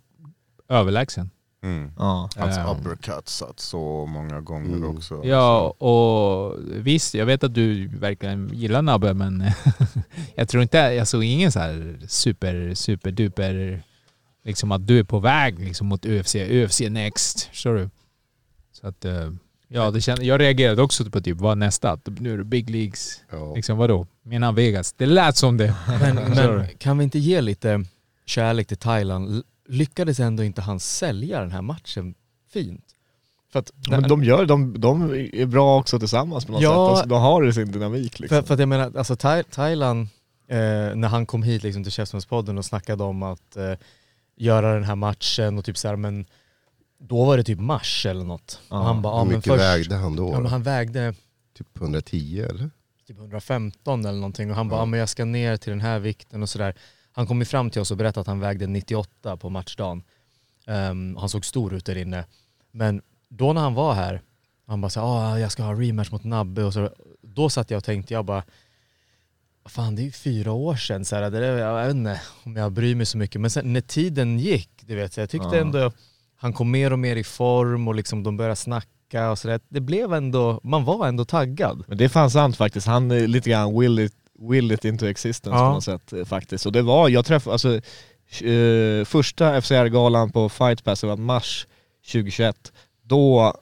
överlägsen. 0.70 1.30
Mm. 1.64 1.92
Ja. 1.98 2.30
Hans 2.38 2.58
Ja. 2.58 2.78
uppercut 2.80 3.28
satt 3.30 3.60
så 3.60 4.06
många 4.06 4.42
gånger 4.42 4.76
Mm. 4.78 4.98
också. 4.98 5.22
Ja, 5.26 5.70
och 5.70 6.56
visst, 6.68 7.14
jag 7.14 7.26
vet 7.26 7.44
att 7.44 7.54
du 7.54 7.88
verkligen 7.88 8.50
gillar 8.54 8.82
Nabbe, 8.82 9.14
men 9.14 9.44
jag 10.36 10.50
tror 10.50 10.64
inte, 10.64 10.78
jag 10.78 11.08
såg 11.08 11.24
ingen 11.24 11.52
så 11.52 11.60
här 11.60 11.98
super, 12.08 12.74
super 12.74 13.12
duper, 13.12 13.84
liksom 14.44 14.72
att 14.72 14.88
du 14.88 15.00
är 15.00 15.04
på 15.04 15.20
väg 15.20 15.60
liksom 15.60 15.88
mot 15.88 16.06
UFC, 16.06 16.36
UFC 16.36 16.80
next, 16.90 17.42
förstår 17.44 17.76
du? 17.76 17.90
Så 18.72 18.88
att, 18.88 19.06
eh, 19.06 19.32
ja, 19.68 19.92
det 19.92 20.02
känd, 20.02 20.24
jag 20.24 20.40
reagerade 20.42 20.82
också 20.82 21.06
på 21.06 21.22
typ, 21.22 21.38
vad 21.38 21.58
nästa? 21.58 21.92
Att 21.92 22.08
Nu 22.20 22.34
är 22.34 22.38
det 22.38 22.44
big 22.44 22.70
leagues, 22.70 23.22
Ja. 23.32 23.56
liksom 23.56 23.78
vadå? 23.78 24.08
Menar 24.24 24.48
han 24.48 24.56
Vegas? 24.56 24.94
Det 24.94 25.06
lät 25.06 25.38
som 25.38 25.58
det. 25.58 25.76
Men, 26.02 26.16
men 26.16 26.68
kan 26.78 26.98
vi 26.98 27.04
inte 27.04 27.20
ge 27.20 27.42
lite 27.42 27.86
kärlek 28.26 28.68
till 28.68 28.78
Thailand? 28.78 29.44
Lyckades 29.68 30.20
ändå 30.20 30.44
inte 30.44 30.62
han 30.62 30.80
sälja 30.80 31.40
den 31.40 31.52
här 31.52 31.62
matchen 31.62 32.14
fint? 32.54 32.82
För 33.52 33.60
att, 33.60 33.72
Men 33.90 34.04
de 34.04 34.24
gör, 34.24 34.46
de, 34.46 34.80
de 34.80 35.12
är 35.34 35.46
bra 35.46 35.80
också 35.80 36.00
tillsammans 36.00 36.46
på 36.46 36.52
något 36.52 36.62
Ja. 36.62 36.70
sätt. 36.72 36.78
Alltså, 36.92 37.06
de 37.10 37.22
har 37.22 37.52
sin 37.52 37.72
dynamik 37.72 38.20
liksom. 38.20 38.36
För, 38.42 38.48
för 38.48 38.54
att 38.54 38.60
jag 38.60 38.70
menar, 38.70 38.92
alltså 38.98 39.16
Thai, 39.16 39.44
Thailand, 39.44 40.08
eh, 40.48 40.58
när 40.96 41.08
han 41.08 41.26
kom 41.26 41.44
hit 41.44 41.64
liksom 41.64 41.84
till 41.84 41.92
Käftsmällspodden 41.92 42.58
och 42.58 42.66
snackade 42.66 43.04
om 43.04 43.24
att 43.24 43.56
eh, 43.58 43.74
göra 44.38 44.74
den 44.74 44.84
här 44.84 44.96
matchen 44.96 45.58
och 45.58 45.66
typ 45.66 45.78
så 45.78 45.88
här, 45.88 45.96
men 45.96 46.26
då 47.08 47.26
var 47.26 47.38
det 47.38 47.44
typ 47.44 47.60
mars 47.60 48.06
eller 48.06 48.24
något. 48.26 48.60
Ja. 48.70 48.80
och 48.80 48.86
han 48.86 49.02
bara, 49.02 49.14
ja, 49.14 49.20
Hur 49.20 49.26
men 49.26 49.36
mycket 49.36 49.54
först, 49.54 49.64
vägde 49.64 49.96
han 49.96 50.16
då? 50.16 50.32
ja, 50.34 50.40
men 50.40 50.52
han 50.52 50.64
vägde 50.64 51.14
Typ 51.58 51.78
110 51.78 52.46
eller? 52.50 52.70
typ 53.08 53.18
115 53.18 54.06
eller 54.06 54.20
någonting 54.20 54.50
och 54.50 54.56
han 54.56 54.70
bara, 54.70 54.80
Ja. 54.80 54.86
men 54.86 55.00
jag 55.00 55.10
ska 55.10 55.26
ner 55.26 55.58
till 55.58 55.70
den 55.70 55.82
här 55.82 56.00
vikten 56.00 56.42
och 56.44 56.50
sådär. 56.50 56.76
Han 57.12 57.28
kom 57.28 57.40
ju 57.40 57.46
fram 57.46 57.70
till 57.70 57.82
oss 57.82 57.92
och 57.92 57.98
berättade 57.98 58.22
att 58.22 58.28
han 58.28 58.40
vägde 58.40 58.68
98 58.68 59.38
på 59.38 59.50
matchdagen. 59.50 60.04
Ehm, 60.68 61.16
han 61.20 61.30
såg 61.30 61.46
stor 61.46 61.74
ut 61.74 61.86
där 61.86 61.98
inne. 61.98 62.26
Men 62.72 63.02
då 63.30 63.54
när 63.54 63.62
han 63.62 63.74
var 63.74 63.94
här, 63.94 64.22
han 64.68 64.82
bara 64.82 65.02
ah, 65.02 65.40
jag 65.40 65.52
ska 65.52 65.64
ha 65.64 65.74
rematch 65.74 66.12
mot 66.12 66.24
Nabbe 66.24 66.64
och 66.64 66.74
så. 66.74 66.90
Då 67.22 67.50
satt 67.50 67.70
jag 67.72 67.78
och 67.78 67.84
tänkte, 67.84 68.14
jag 68.14 68.26
bara, 68.26 68.44
fan 69.66 69.96
det 69.96 70.02
är 70.02 70.04
ju 70.04 70.12
fyra 70.12 70.52
år 70.52 70.76
sedan, 70.76 71.06
så 71.06 71.16
här, 71.16 71.22
det 71.32 71.40
där, 71.40 71.58
jag 71.58 71.86
vet 71.86 71.96
inte 71.96 72.22
om 72.44 72.56
jag 72.56 72.72
bryr 72.72 72.96
mig 72.96 73.06
så 73.06 73.18
mycket. 73.18 73.42
Men 73.42 73.50
sen 73.52 73.74
när 73.74 73.82
tiden 73.82 74.40
gick, 74.40 74.70
du 74.82 74.96
vet, 74.96 75.14
så 75.14 75.20
jag 75.20 75.30
tyckte 75.30 75.48
Ja. 75.56 75.62
ändå 75.62 75.92
han 76.38 76.54
kom 76.54 76.72
mer 76.72 76.94
och 76.94 77.00
mer 77.00 77.16
i 77.16 77.24
form 77.24 77.88
och 77.88 77.96
liksom 77.96 78.24
de 78.24 78.38
började 78.38 78.56
snacka 78.56 79.32
och 79.32 79.40
sådär. 79.40 79.60
Det 79.70 79.82
blev 79.82 80.14
ändå, 80.14 80.60
man 80.64 80.86
var 80.86 81.08
ändå 81.08 81.26
taggad. 81.26 81.84
Men 81.88 81.98
det 81.98 82.04
är 82.04 82.10
fan 82.10 82.32
sant 82.32 82.58
faktiskt. 82.58 82.88
Han 82.88 83.12
är 83.12 83.28
lite 83.28 83.50
grann 83.50 83.80
will 83.80 84.00
it, 84.00 84.14
will 84.40 84.72
it 84.72 84.86
into 84.86 85.06
existence 85.06 85.58
Ja. 85.58 85.68
på 85.68 85.74
något 85.74 85.84
sätt 85.84 86.14
eh, 86.14 86.26
faktiskt. 86.26 86.66
Och 86.66 86.72
det 86.72 86.82
var, 86.82 87.10
jag 87.10 87.26
träffade, 87.26 87.54
alltså 87.54 87.76
eh, 88.46 89.06
första 89.06 89.62
FCR-galan 89.62 90.32
på 90.32 90.50
Fight 90.50 90.84
Pass, 90.84 91.02
det 91.02 91.08
var 91.08 91.18
mars 91.18 91.68
2021. 92.12 92.72
Då 93.04 93.54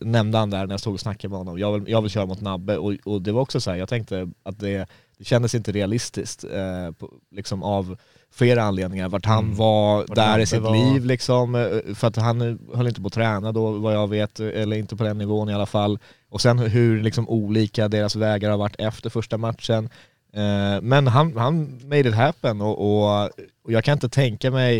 nämnde 0.00 0.38
han 0.38 0.50
där 0.50 0.66
när 0.66 0.72
jag 0.72 0.80
stod 0.80 0.94
och 0.94 1.00
snackade 1.00 1.28
med 1.30 1.38
honom, 1.38 1.58
jag 1.58 1.78
vill, 1.78 1.92
jag 1.92 2.02
vill 2.02 2.10
köra 2.10 2.26
mot 2.26 2.40
Nabbe 2.40 2.78
och, 2.78 2.94
och 3.04 3.22
det 3.22 3.32
var 3.32 3.40
också 3.40 3.60
så 3.60 3.70
här, 3.70 3.78
jag 3.78 3.88
tänkte 3.88 4.28
att 4.42 4.58
det, 4.58 4.86
det 5.18 5.24
kändes 5.24 5.54
inte 5.54 5.72
realistiskt 5.72 6.44
eh, 6.44 6.92
på, 6.98 7.10
liksom 7.30 7.62
av 7.62 7.96
flera 8.32 8.62
anledningar. 8.62 9.08
Vart 9.08 9.26
han 9.26 9.44
Mm. 9.44 9.56
var 9.56 9.96
Vart 9.96 10.14
där 10.14 10.38
i 10.38 10.46
sitt 10.46 10.60
var. 10.62 10.92
liv 10.92 11.04
liksom, 11.04 11.54
eh, 11.54 11.94
för 11.94 12.06
att 12.08 12.16
han 12.16 12.58
höll 12.74 12.86
inte 12.88 13.00
på 13.00 13.06
att 13.06 13.12
träna 13.12 13.52
då 13.52 13.70
vad 13.72 13.94
jag 13.94 14.08
vet, 14.10 14.40
eller 14.40 14.76
inte 14.76 14.96
på 14.96 15.04
den 15.04 15.18
nivån 15.18 15.48
i 15.48 15.54
alla 15.54 15.66
fall. 15.66 15.98
Och 16.30 16.40
sen 16.40 16.58
hur 16.58 17.02
liksom 17.02 17.28
olika 17.28 17.88
deras 17.88 18.16
vägar 18.16 18.50
har 18.50 18.58
varit 18.58 18.76
efter 18.78 19.10
första 19.10 19.36
matchen. 19.38 19.88
Eh, 20.32 20.80
men 20.82 21.06
han, 21.06 21.36
han 21.36 21.80
made 21.84 22.08
it 22.08 22.14
happen 22.14 22.60
och, 22.60 22.78
och, 22.78 23.24
och 23.64 23.72
jag 23.72 23.84
kan 23.84 23.92
inte 23.92 24.08
tänka 24.08 24.50
mig 24.50 24.78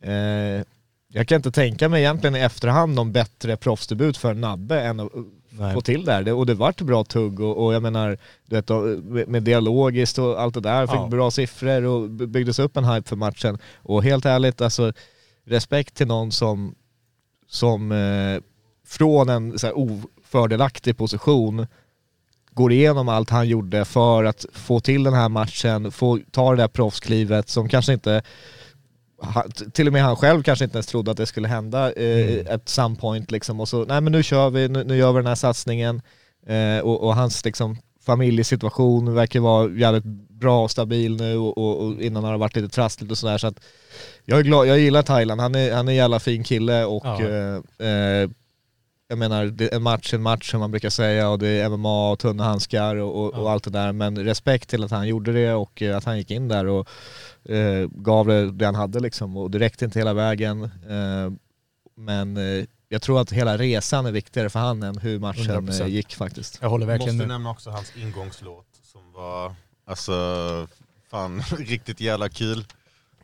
eh, 0.00 0.64
jag 1.12 1.28
kan 1.28 1.36
inte 1.36 1.50
tänka 1.50 1.88
mig 1.88 2.02
egentligen 2.02 2.36
i 2.36 2.40
efterhand 2.40 2.94
någon 2.94 3.12
bättre 3.12 3.56
proffsdebut 3.56 4.16
för 4.16 4.34
Nabbe 4.34 4.80
än 4.80 5.00
att 5.00 5.12
Nej. 5.50 5.74
få 5.74 5.80
till. 5.80 6.04
Det, 6.04 6.32
och 6.32 6.46
det 6.46 6.54
vart 6.54 6.80
bra 6.80 7.04
tugg 7.04 7.40
och, 7.40 7.64
och 7.64 7.74
jag 7.74 7.82
menar, 7.82 8.18
du 8.46 8.56
vet, 8.56 9.28
med, 9.28 9.42
dialogiskt 9.42 10.18
och 10.18 10.40
allt 10.42 10.54
det 10.54 10.60
där, 10.60 10.86
fick 10.86 10.96
Ja. 10.96 11.06
bra 11.06 11.30
siffror 11.30 11.82
och 11.84 12.10
by- 12.10 12.26
byggdes 12.26 12.58
upp 12.58 12.76
en 12.76 12.84
hype 12.84 13.08
för 13.08 13.16
matchen. 13.16 13.58
Och 13.76 14.02
helt 14.02 14.26
ärligt, 14.26 14.60
alltså 14.60 14.92
respekt 15.44 15.94
till 15.94 16.06
någon 16.06 16.32
som, 16.32 16.74
som 17.48 17.92
eh, 17.92 18.40
från 18.86 19.28
en 19.28 19.58
så 19.58 19.66
här, 19.66 19.78
ofördelaktig 19.78 20.96
position 20.96 21.66
går 22.52 22.72
igenom 22.72 23.08
allt 23.08 23.30
han 23.30 23.48
gjorde 23.48 23.84
för 23.84 24.24
att 24.24 24.46
få 24.52 24.80
till 24.80 25.02
den 25.02 25.14
här 25.14 25.28
matchen, 25.28 25.92
få 25.92 26.18
ta 26.30 26.50
det 26.50 26.56
där 26.62 26.68
proffsklivet 26.68 27.48
som 27.48 27.68
kanske 27.68 27.92
inte 27.92 28.22
han- 29.22 29.50
till 29.72 29.86
och 29.86 29.92
med 29.92 30.02
han 30.02 30.16
själv 30.16 30.42
kanske 30.42 30.64
inte 30.64 30.76
ens 30.76 30.86
trodde 30.86 31.10
att 31.10 31.16
det 31.16 31.26
skulle 31.26 31.48
hända 31.48 31.92
eh, 31.92 32.54
at 32.54 32.68
some 32.68 32.96
point 32.96 33.30
liksom. 33.30 33.60
Och 33.60 33.68
så, 33.68 33.84
nej 33.84 34.00
men 34.00 34.12
nu 34.12 34.22
kör 34.22 34.50
vi, 34.50 34.68
nu, 34.68 34.84
nu 34.84 34.96
gör 34.96 35.12
vi 35.12 35.18
den 35.18 35.26
här 35.26 35.34
satsningen. 35.34 36.02
Eh, 36.46 36.78
och, 36.84 37.02
och 37.04 37.14
hans 37.14 37.44
liksom 37.44 37.76
familjesituation 38.06 39.14
verkar 39.14 39.40
vara 39.40 39.70
jävligt 39.70 40.04
bra 40.28 40.62
och 40.64 40.70
stabil 40.70 41.16
nu 41.16 41.36
och, 41.36 41.58
och, 41.58 41.86
och 41.86 42.02
innan 42.02 42.24
har 42.24 42.32
det 42.32 42.38
varit 42.38 42.56
lite 42.56 42.68
trassligt 42.68 43.10
och 43.12 43.18
sådär. 43.18 43.38
Så 43.38 43.46
att 43.46 43.60
jag 44.24 44.38
är 44.38 44.42
glad, 44.42 44.66
jag 44.66 44.78
gillar 44.78 45.02
Thailand, 45.02 45.40
han 45.40 45.54
är, 45.54 45.74
han 45.74 45.88
är 45.88 45.92
en 45.92 45.96
jävla 45.96 46.20
fin 46.20 46.44
kille 46.44 46.84
och 46.84 47.02
Ja. 47.06 47.22
eh, 47.22 47.88
eh, 47.88 48.30
jag 49.10 49.18
menar, 49.18 49.72
en 49.74 49.82
match 49.82 50.14
en 50.14 50.22
match 50.22 50.50
som 50.50 50.60
man 50.60 50.70
brukar 50.70 50.90
säga 50.90 51.28
och 51.28 51.38
det 51.38 51.48
är 51.48 51.68
MMA 51.68 52.10
och 52.10 52.18
tunna 52.18 52.44
handskar 52.44 52.96
och, 52.96 53.24
och, 53.24 53.34
och 53.42 53.50
allt 53.50 53.64
det 53.64 53.70
där. 53.70 53.92
Men 53.92 54.24
respekt 54.24 54.68
till 54.70 54.84
att 54.84 54.90
han 54.90 55.08
gjorde 55.08 55.32
det 55.32 55.52
och 55.54 55.82
eh, 55.82 55.96
att 55.96 56.04
han 56.04 56.18
gick 56.18 56.30
in 56.30 56.48
där 56.48 56.66
och 56.66 56.88
eh, 57.48 57.88
gav 57.92 58.26
det, 58.26 58.50
det 58.50 58.64
han 58.64 58.74
hade 58.74 59.00
liksom. 59.00 59.36
Och 59.36 59.50
det 59.50 59.58
räckte 59.58 59.84
inte 59.84 59.98
hela 59.98 60.14
vägen. 60.14 60.62
Eh, 60.64 61.32
men 61.96 62.36
eh, 62.36 62.64
jag 62.88 63.02
tror 63.02 63.20
att 63.20 63.32
hela 63.32 63.56
resan 63.58 64.06
är 64.06 64.12
viktigare 64.12 64.50
för 64.50 64.58
han 64.60 64.82
än 64.82 64.98
hur 64.98 65.18
matchen 65.18 65.68
100%. 65.68 65.80
eh, 65.82 65.86
gick 65.86 66.14
faktiskt. 66.14 66.58
Jag 66.62 66.68
håller 66.68 66.86
verkligen 66.86 67.14
Måste 67.16 67.26
med. 67.26 67.34
nämna 67.34 67.50
också 67.50 67.70
hans 67.70 67.92
ingångslåt 67.96 68.66
som 68.82 69.00
var, 69.14 69.54
alltså, 69.86 70.12
fan 71.10 71.40
riktigt 71.58 72.00
jävla 72.00 72.28
kul. 72.28 72.64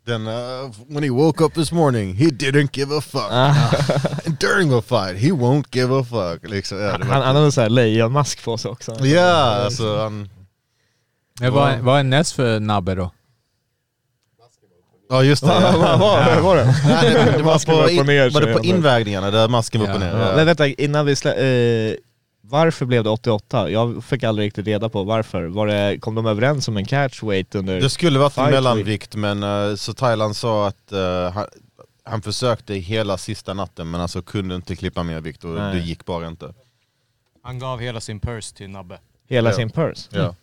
Then 0.07 0.27
uh, 0.27 0.71
when 0.89 1.03
he 1.03 1.11
woke 1.11 1.45
up 1.45 1.55
this 1.55 1.73
morning, 1.73 2.15
he 2.15 2.25
didn't 2.25 2.69
give 2.73 2.97
a 2.97 3.01
fuck. 3.01 3.31
And 4.27 4.39
during 4.41 4.73
a 4.79 4.83
fight, 4.83 5.17
he 5.23 5.31
won't 5.31 5.65
give 5.73 5.99
a 6.01 6.05
fuck. 6.05 6.51
Liksom, 6.51 6.79
ja, 6.79 6.91
Han, 6.91 7.03
han 7.03 7.23
hade 7.23 7.39
en 7.39 7.53
sån 7.53 7.63
här 7.63 7.71
lejonmask 7.71 8.45
på 8.45 8.59
sig 8.59 8.71
också. 8.71 9.05
Ja, 9.07 9.31
alltså 9.65 9.99
han... 9.99 10.29
Vad 11.81 11.99
är 11.99 12.03
näst 12.03 12.33
för 12.33 12.61
Nabbe 12.61 12.95
då? 12.95 13.11
Ja 15.09 15.23
just 15.23 15.43
det. 15.43 15.49
Vad 15.49 16.43
var 16.43 16.57
det? 16.57 16.65
Nej, 16.87 17.15
det, 17.15 17.37
det 17.37 17.43
var, 17.43 17.83
på, 17.85 17.91
in, 17.91 18.07
ner, 18.07 18.31
var 18.31 18.41
det 18.41 18.53
på 18.55 18.65
invägningarna 18.65 19.31
där 19.31 19.49
masken 19.49 19.81
var 19.81 19.89
upp 19.89 19.95
och 19.95 20.01
ner? 20.01 20.19
Ja. 20.19 20.37
Men 20.37 20.47
vänta, 20.47 20.67
innan 20.67 21.07
vi 21.07 21.17
slä, 21.17 21.35
eh, 21.35 21.95
Varför 22.41 22.87
blev 22.87 23.05
det 23.05 23.11
88? 23.11 23.71
Jag 23.71 24.05
fick 24.05 24.23
aldrig 24.23 24.47
riktigt 24.47 24.67
reda 24.67 24.89
på 24.89 25.05
varför. 25.05 25.45
Var 25.45 25.67
det, 25.67 25.99
kom 26.01 26.15
de 26.15 26.27
överens 26.27 26.69
om 26.69 26.77
en 26.77 26.85
catch 26.85 27.23
weight 27.23 27.55
under... 27.55 27.81
Det 27.81 27.91
skulle 27.91 28.19
varit 28.19 28.39
en 28.39 28.51
mellanvikt 28.51 29.17
men 29.17 29.43
uh, 29.43 29.77
så 29.77 29.93
Thailand 29.95 30.37
sa 30.37 30.67
att 30.67 30.93
eh, 30.93 31.31
han, 31.31 31.47
han 32.05 32.23
försökte 32.23 32.75
hela 32.75 33.19
sista 33.19 33.55
natten 33.55 33.91
men 33.91 34.01
alltså 34.01 34.23
kunde 34.23 34.55
inte 34.55 34.77
klippa 34.77 35.03
mer 35.03 35.21
vikt 35.21 35.45
och 35.45 35.51
Nej. 35.51 35.75
det 35.75 35.81
gick 35.81 36.05
bara 36.05 36.27
inte. 36.27 36.55
Han 37.43 37.59
gav 37.59 37.81
hela 37.81 38.01
sin 38.01 38.21
purse 38.21 38.57
till 38.57 38.71
Nabbe. 38.71 38.99
Hela 39.29 39.51
Ja. 39.51 39.57
sin 39.57 39.71
purse? 39.71 40.09
Ja. 40.11 40.35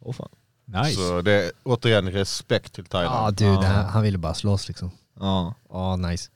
Åh 0.00 0.12
fan. 0.12 0.28
Nice. 0.72 0.94
Så 0.96 1.22
det 1.22 1.32
är 1.32 1.50
återigen 1.62 2.10
respekt 2.12 2.72
till 2.72 2.84
Ja 2.90 2.98
Thailand. 2.98 3.36
du, 3.36 3.44
det 3.44 3.66
här, 3.66 3.84
han 3.84 4.02
ville 4.02 4.18
bara 4.18 4.34
slåss 4.34 4.68
liksom. 4.68 4.90
Ja. 5.20 5.54
Ja, 5.68 5.96
nice. 5.96 6.30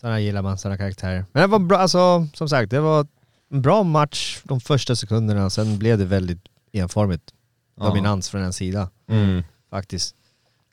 Sådana 0.00 0.20
gillar 0.20 0.42
man, 0.42 0.58
sådana 0.58 0.76
karaktärer. 0.78 1.24
Men 1.32 1.40
det 1.42 1.46
var 1.46 1.58
bra, 1.58 1.78
alltså 1.78 2.26
som 2.34 2.48
sagt, 2.48 2.70
det 2.70 2.80
var 2.80 3.06
en 3.50 3.62
bra 3.62 3.82
match 3.82 4.40
de 4.44 4.60
första 4.60 4.96
sekunderna, 4.96 5.50
sen 5.50 5.78
blev 5.78 5.98
det 5.98 6.04
väldigt 6.04 6.40
enformigt. 6.72 7.32
Ja. 7.76 7.84
Dominans 7.86 8.28
från 8.30 8.42
en 8.42 8.52
sida, 8.52 8.90
Mm. 9.08 9.42
faktiskt. 9.70 10.14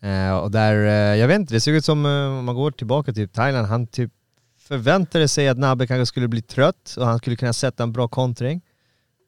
Eh, 0.02 0.38
och 0.38 0.52
där, 0.52 0.76
eh, 0.76 1.20
jag 1.20 1.28
vet 1.28 1.36
inte, 1.40 1.54
det 1.54 1.62
såg 1.62 1.74
ut 1.74 1.86
som, 1.86 2.06
eh, 2.06 2.12
om 2.40 2.46
man 2.46 2.56
går 2.56 2.72
tillbaka 2.72 3.14
till 3.14 3.30
Thailand, 3.30 3.68
han 3.68 3.88
typ 3.88 4.12
förväntade 4.60 5.28
sig 5.28 5.48
att 5.48 5.58
Nabbe 5.58 5.88
kanske 5.88 6.06
skulle 6.06 6.28
bli 6.28 6.42
trött 6.42 6.96
och 7.00 7.06
han 7.06 7.18
skulle 7.18 7.36
kunna 7.36 7.54
sätta 7.54 7.84
en 7.84 7.92
bra 7.92 8.08
kontring. 8.08 8.62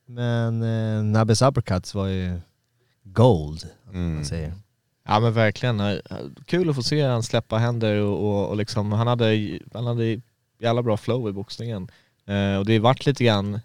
Men 0.07 0.63
eh, 0.63 1.03
Nabbes 1.03 1.41
uppercuts 1.41 1.95
var 1.95 2.07
ju 2.07 2.39
gold, 3.05 3.69
Mm. 3.89 4.15
man 4.15 4.25
säger. 4.25 4.53
Ja 5.07 5.19
men 5.19 5.33
verkligen, 5.33 5.79
Eh, 5.79 5.97
kul 6.45 6.69
att 6.69 6.75
få 6.75 6.83
se 6.83 7.01
han 7.01 7.23
släppa 7.23 7.57
händer 7.57 7.99
och, 8.01 8.19
och, 8.29 8.49
och 8.49 8.57
liksom, 8.57 8.91
han 8.91 9.07
hade, 9.07 9.59
han 9.73 9.85
hade 9.85 10.21
jävla 10.59 10.83
bra 10.83 10.97
flow 10.97 11.29
i 11.29 11.31
boxningen. 11.31 11.87
Eh, 12.27 12.57
och 12.57 12.65
det 12.65 12.73
har 12.73 12.79
varit 12.79 13.05
lite 13.05 13.23
grann 13.23 13.59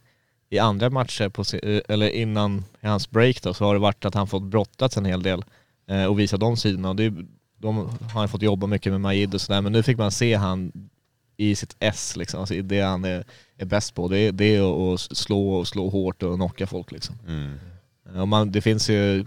i 0.50 0.58
andra 0.58 0.90
matcher, 0.90 1.28
på, 1.28 1.44
eh, 1.62 1.80
eller 1.88 2.08
innan 2.08 2.64
i 2.80 2.86
hans 2.86 3.10
break 3.10 3.42
då, 3.42 3.54
så 3.54 3.64
har 3.64 3.74
det 3.74 3.80
varit 3.80 4.04
att 4.04 4.14
han 4.14 4.26
fått 4.26 4.42
brottats 4.42 4.96
en 4.96 5.04
hel 5.04 5.22
del 5.22 5.44
eh, 5.86 6.04
och 6.04 6.18
visa 6.20 6.36
de 6.36 6.56
sidorna. 6.56 6.88
Och 6.88 6.96
det, 6.96 7.14
de 7.58 7.76
har 8.12 8.20
han 8.20 8.28
fått 8.28 8.42
jobba 8.42 8.66
mycket 8.66 8.92
med 8.92 9.00
Majid 9.00 9.34
och 9.34 9.40
sådär, 9.40 9.60
men 9.60 9.72
nu 9.72 9.82
fick 9.82 9.98
man 9.98 10.10
se 10.10 10.34
han 10.34 10.72
i 11.36 11.54
sitt 11.56 11.76
S 11.78 12.16
liksom, 12.16 12.40
alltså 12.40 12.54
det 12.62 12.80
han 12.80 13.04
är, 13.04 13.24
är 13.56 13.64
bäst 13.64 13.94
på. 13.94 14.08
Det 14.08 14.18
är, 14.18 14.32
det 14.32 14.56
är 14.56 14.94
att 14.94 15.00
slå 15.00 15.50
och 15.52 15.68
slå 15.68 15.88
hårt 15.88 16.22
och 16.22 16.34
knocka 16.36 16.66
folk 16.66 16.92
liksom. 16.92 17.18
Mm. 17.28 17.58
Eh, 18.14 18.20
och 18.20 18.28
man, 18.28 18.52
det 18.52 18.60
finns 18.60 18.90
ju 18.90 19.24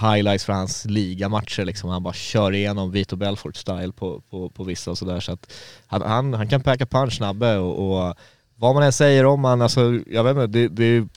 highlights 0.00 0.44
från 0.44 0.56
hans 0.56 0.84
ligamatcher 0.84 1.64
liksom. 1.64 1.90
Han 1.90 2.02
bara 2.02 2.14
kör 2.14 2.52
igenom 2.54 2.90
Vito 2.90 3.16
Belfort 3.16 3.56
style 3.56 3.92
på, 3.92 4.20
på, 4.30 4.48
på 4.48 4.64
vissa 4.64 4.90
och 4.90 4.98
sådär. 4.98 5.20
Så 5.20 5.32
att 5.32 5.52
han, 5.86 6.02
han, 6.02 6.34
han 6.34 6.48
kan 6.48 6.60
packa 6.62 6.86
punch 6.86 7.12
snabbe 7.16 7.56
och, 7.58 8.08
och 8.08 8.14
vad 8.56 8.74
man 8.74 8.82
än 8.82 8.92
säger 8.92 9.26
om 9.26 9.44
han, 9.44 9.62
alltså 9.62 10.00
jag 10.06 10.24
vet 10.24 10.30
inte, 10.36 10.46
det, 10.46 10.68
det 10.68 10.84
är 10.84 11.08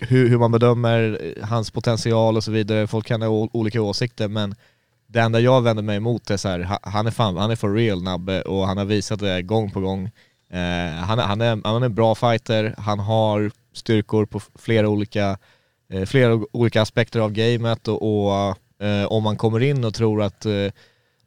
hur, 0.00 0.28
hur 0.28 0.38
man 0.38 0.52
bedömer 0.52 1.34
hans 1.42 1.70
potential 1.70 2.36
och 2.36 2.44
så 2.44 2.50
vidare. 2.50 2.86
Folk 2.86 3.06
kan 3.06 3.22
ha 3.22 3.28
olika 3.52 3.82
åsikter 3.82 4.28
men 4.28 4.54
det 5.06 5.20
enda 5.20 5.40
jag 5.40 5.62
vänder 5.62 5.82
mig 5.82 5.96
emot 5.96 6.30
är 6.30 6.36
så 6.36 6.48
här, 6.48 6.78
han 6.82 7.06
är 7.06 7.10
fan, 7.10 7.36
han 7.36 7.50
är 7.50 7.56
for 7.56 7.74
real 7.74 8.02
Nabbe 8.02 8.42
och 8.42 8.66
han 8.66 8.76
har 8.78 8.84
visat 8.84 9.20
det 9.20 9.42
gång 9.42 9.70
på 9.70 9.80
gång. 9.80 10.04
Eh, 10.50 10.94
han, 11.04 11.18
är- 11.18 11.22
han, 11.22 11.40
är, 11.40 11.60
han 11.64 11.82
är 11.82 11.86
en 11.86 11.94
bra 11.94 12.14
fighter, 12.14 12.74
han 12.78 12.98
har 12.98 13.50
styrkor 13.72 14.26
på 14.26 14.40
flera 14.54 14.88
olika 14.88 15.28
eh, 15.30 15.36
flera 16.06 16.40
olika 16.52 16.82
aspekter 16.82 17.20
av 17.20 17.32
gamet 17.32 17.88
och, 17.88 18.02
och 18.02 18.56
eh, 18.86 19.06
om 19.06 19.22
man 19.22 19.36
kommer 19.36 19.60
in 19.60 19.84
och 19.84 19.94
tror 19.94 20.22
att 20.22 20.46
eh, 20.46 20.52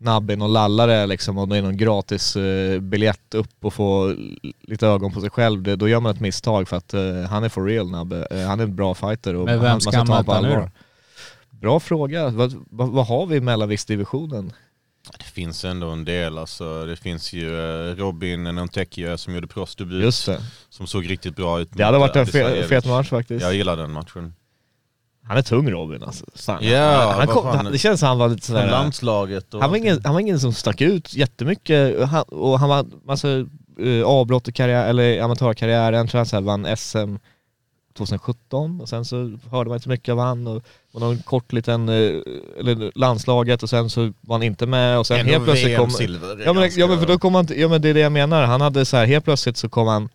Nabbe 0.02 0.34
är 0.34 0.38
någon 0.38 0.54
lallare 0.54 1.08
liksom 1.08 1.38
och 1.38 1.48
det 1.48 1.58
är 1.58 1.62
någon 1.62 1.78
gratis 1.78 2.36
eh, 2.36 2.80
biljett 2.80 3.34
upp 3.34 3.66
och 3.66 3.74
få 3.74 4.16
lite 4.62 4.88
ögon 4.88 5.14
på 5.14 5.22
sig 5.22 5.30
själv, 5.30 5.62
det, 5.62 5.76
då 5.76 5.90
gör 5.90 6.00
man 6.00 6.16
ett 6.16 6.20
misstag 6.20 6.68
för 6.68 6.78
att 6.78 6.94
eh, 6.94 7.22
han 7.30 7.44
är 7.44 7.50
for 7.50 7.66
real 7.66 7.92
Nabbe. 7.92 8.28
Eh, 8.32 8.48
han 8.48 8.60
är 8.60 8.64
en 8.64 8.76
bra 8.76 8.96
fighter 8.96 9.36
och 9.36 9.46
Men 9.46 9.60
vem 9.60 9.70
han, 9.70 9.82
ska 9.82 9.98
man 9.98 10.08
han 10.08 10.08
ta 10.08 10.24
på 10.24 10.32
möta 10.32 10.48
nu 10.48 10.54
allvar. 10.54 10.72
Bra 11.50 11.80
fråga. 11.80 12.30
Vad, 12.30 12.66
vad, 12.70 12.90
vad 12.90 13.08
har 13.08 13.26
vi 13.26 13.36
i 13.36 13.42
mellanviktsdivisionen? 13.42 14.54
Det 15.18 15.24
finns 15.24 15.66
ändå 15.66 15.88
en 15.88 16.06
del 16.06 16.38
alltså. 16.38 16.86
Det 16.86 16.96
finns 16.96 17.34
ju 17.34 17.60
eh, 17.90 17.96
Robin 17.96 18.44
Nontekio 18.44 19.18
som 19.18 19.36
gjorde 19.36 19.48
proffsdebut. 19.48 20.30
Som 20.70 20.88
såg 20.88 21.10
riktigt 21.10 21.36
bra 21.36 21.60
ut. 21.60 21.70
Det 21.72 21.84
hade 21.84 21.98
varit 21.98 22.16
en 22.16 22.22
eh, 22.22 22.28
fe, 22.28 22.68
fet 22.68 22.86
match 22.86 23.10
faktiskt. 23.10 23.42
Jag 23.42 23.56
gillar 23.56 23.78
den 23.78 23.92
matchen. 23.92 24.34
Han 25.24 25.38
är 25.38 25.42
tung 25.42 25.70
Robin 25.72 26.04
alltså. 26.04 26.26
Fan. 26.36 26.64
Ja, 26.68 27.14
han 27.18 27.28
kom, 27.28 27.44
fan. 27.44 27.72
det 27.72 27.78
känns 27.78 28.00
som 28.00 28.10
han 28.10 28.18
var 28.18 28.30
lite 28.30 28.48
sådär... 28.48 28.72
landslaget 28.72 29.54
och 29.54 29.62
Han 29.62 29.70
var, 29.70 29.78
ingen, 29.78 30.02
han 30.04 30.14
var 30.14 30.22
ingen 30.22 30.40
som 30.40 30.54
stack 30.54 30.82
ut 30.82 31.14
jättemycket. 31.14 32.08
Han, 32.10 32.24
och 32.24 32.60
han 32.60 32.70
var 32.70 32.86
massa 33.06 33.28
uh, 33.80 34.06
avbrott 34.06 34.48
i 34.48 34.52
karriär, 34.52 34.90
eller 34.90 35.22
amatörkarriären, 35.22 36.08
tror 36.08 36.20
jag 36.20 36.28
så 36.28 36.36
här, 36.36 36.42
vann 36.44 36.68
SM 36.78 37.16
2017 37.98 38.82
och 38.82 38.90
sen 38.90 39.06
så 39.06 39.38
hörde 39.52 39.70
man 39.70 39.78
inte 39.78 39.90
mycket 39.90 40.12
av 40.12 40.20
han. 40.20 40.48
Och, 40.48 40.64
och 40.94 41.02
någon 41.02 41.18
kort 41.18 41.54
liten, 41.54 41.90
eh, 41.90 41.96
eller 42.60 42.92
landslaget. 43.00 43.64
Och 43.64 43.70
sen 43.70 43.90
så 43.90 44.14
var 44.22 44.36
han 44.36 44.44
inte 44.44 44.66
med. 44.66 45.00
Och 45.00 45.08
sen 45.08 45.20
Ändå 45.20 45.32
helt 45.32 45.44
plötsligt 45.44 45.78
kom... 45.78 45.86
VM-silver 45.90 46.42
är 46.42 46.46
Ja 46.46 46.54
men, 46.54 46.64
ganska- 46.64 46.80
ja 46.80 46.88
men 46.88 47.00
för 47.00 47.08
då 47.08 47.20
kom 47.20 47.36
han, 47.36 47.48
ja 47.56 47.68
men 47.68 47.82
det 47.82 47.90
är 47.90 47.94
det 47.94 48.00
jag 48.00 48.12
menar, 48.12 48.44
han 48.44 48.62
hade 48.62 48.86
så 48.86 48.98
här 48.98 49.06
helt 49.06 49.26
plötsligt 49.26 49.58
så 49.58 49.70
kom 49.70 49.88
han 49.88 50.10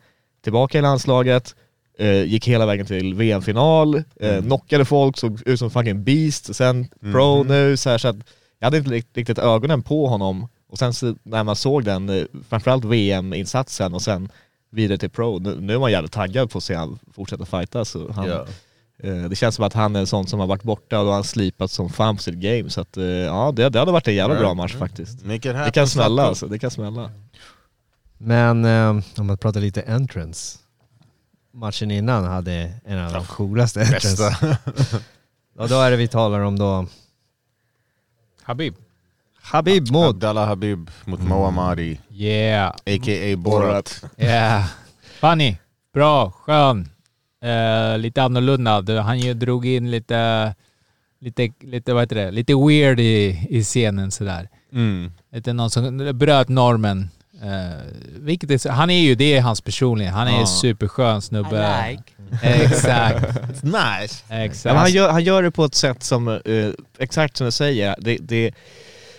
tillbaka 0.45 0.79
i 0.79 0.83
landslaget, 0.83 1.55
eh, 1.99 2.23
gick 2.25 2.49
hela 2.49 2.67
vägen 2.67 2.87
till 2.87 3.15
VM-final, 3.15 3.95
eh, 3.95 4.03
Mm. 4.21 4.45
knockade 4.45 4.85
folk, 4.85 5.17
såg 5.19 5.43
ut 5.47 5.59
som 5.59 5.71
fucking 5.71 6.05
beast, 6.05 6.55
sen 6.57 6.87
pro 7.13 7.39
Mhm. 7.39 7.47
nu 7.49 7.77
så 7.77 7.91
här, 7.91 7.99
så 7.99 8.09
att 8.09 8.17
jag 8.59 8.67
hade 8.67 8.79
inte 8.79 8.91
rikt- 8.91 9.17
riktigt 9.17 9.39
ögonen 9.39 9.83
på 9.83 10.07
honom 10.07 10.49
och 10.71 10.79
sen 10.79 10.93
så 10.95 11.15
när 11.23 11.45
man 11.45 11.57
såg 11.57 11.85
den, 11.85 12.09
eh, 12.09 12.25
framförallt 12.49 12.85
VM-insatsen 12.85 13.95
och 13.95 14.03
sen 14.03 14.29
vidare 14.71 14.99
till 14.99 15.11
pro, 15.11 15.39
nu, 15.39 15.57
nu 15.61 15.75
är 15.75 15.79
man 15.79 15.91
jävligt 15.93 16.13
taggad 16.13 16.51
på 16.51 16.59
att 16.59 16.65
se 16.65 16.75
han 16.75 16.99
fortsätta 17.15 17.45
fighta 17.45 17.85
så 17.85 18.13
han, 18.13 18.29
eh, 19.03 19.25
det 19.31 19.37
känns 19.37 19.55
som 19.55 19.65
att 19.65 19.73
han 19.73 19.97
är 19.97 20.01
en 20.01 20.07
sån 20.07 20.27
som 20.27 20.41
har 20.41 20.47
varit 20.47 20.63
borta 20.63 20.99
och 20.99 21.05
då 21.05 21.11
har 21.11 21.15
han 21.15 21.25
slipat 21.25 21.71
som 21.71 21.91
fan 21.91 22.17
på 22.17 22.23
sitt 22.23 22.35
game 22.35 22.71
så 22.71 22.81
att 22.81 22.97
eh, 22.97 23.05
ja 23.05 23.53
det, 23.57 23.69
det 23.69 23.79
hade 23.79 23.93
varit 23.93 24.09
en 24.09 24.15
jävla 24.15 24.35
bra 24.39 24.55
match 24.55 24.75
faktiskt. 24.75 25.19
Det 25.65 25.71
kan 25.75 25.89
smälla 25.89 26.23
alltså, 26.23 26.47
det 26.47 26.59
kan 26.59 26.71
smälla. 26.71 27.11
Men 28.19 28.65
eh, 28.65 28.89
om 29.17 29.27
man 29.27 29.39
pratar 29.39 29.61
lite 29.61 29.83
entrance. 29.83 30.59
Matchen 31.57 31.91
innan 31.91 32.25
hade 32.25 32.73
en 32.85 32.99
av 32.99 33.13
de 33.13 33.25
coolaste 33.27 33.81
entrance. 33.81 34.07
Bästa. 34.31 34.57
Och 35.59 35.69
då 35.69 35.81
är 35.81 35.91
det 35.91 35.97
vi 35.97 36.09
talar 36.09 36.41
om 36.41 36.59
då 36.59 36.87
Habib. 38.43 38.75
Habib 39.43 39.91
mot 39.93 40.07
Abdallah 40.11 40.47
Habib 40.49 40.91
mot 41.05 41.21
Mohammadi, 41.21 42.01
Yeah. 42.11 42.69
a.k.a. 42.69 43.37
Borat. 43.37 44.05
Yeah. 44.17 44.65
Funny. 45.21 45.57
Bra. 45.95 46.31
Skön. 46.31 46.89
Eh, 47.43 47.99
lite 47.99 48.23
annorlunda. 48.23 49.03
Han 49.03 49.19
ju 49.21 49.35
drog 49.35 49.67
in 49.67 49.91
lite, 49.91 50.55
lite, 51.21 51.53
lite, 51.61 51.93
vad 51.93 52.03
heter 52.03 52.17
det? 52.17 52.31
Lite 52.31 52.55
weird 52.55 53.01
i, 53.01 53.47
i 53.51 53.63
scenen 53.65 54.11
sådär. 54.11 54.49
Mm. 54.73 55.13
Lite 55.33 55.53
någon 55.53 55.71
som 55.71 56.11
bröt 56.19 56.49
normen. 56.49 57.11
Uh, 57.43 57.83
vilket 58.21 58.51
är, 58.51 58.71
han 58.71 58.91
är 58.91 59.01
ju, 59.01 59.15
det 59.15 59.37
är 59.37 59.41
hans 59.41 59.61
personlighet. 59.61 60.15
Han 60.15 60.29
är 60.29 60.41
en 60.41 60.47
superskön 60.47 61.23
snubbe. 61.23 61.99
Exakt. 62.43 63.63
Nice. 63.63 64.25
Exakt. 64.29 64.65
Men 64.65 64.77
han, 64.77 64.91
gör, 64.91 65.11
han 65.11 65.25
gör 65.25 65.43
det 65.43 65.51
på 65.51 65.65
ett 65.65 65.75
sätt 65.75 66.03
som, 66.03 66.29
eh, 66.29 66.71
exakt 66.99 67.37
som 67.37 67.45
du 67.45 67.51
säger, 67.51 67.95
det, 67.99 68.19
det, 68.21 68.55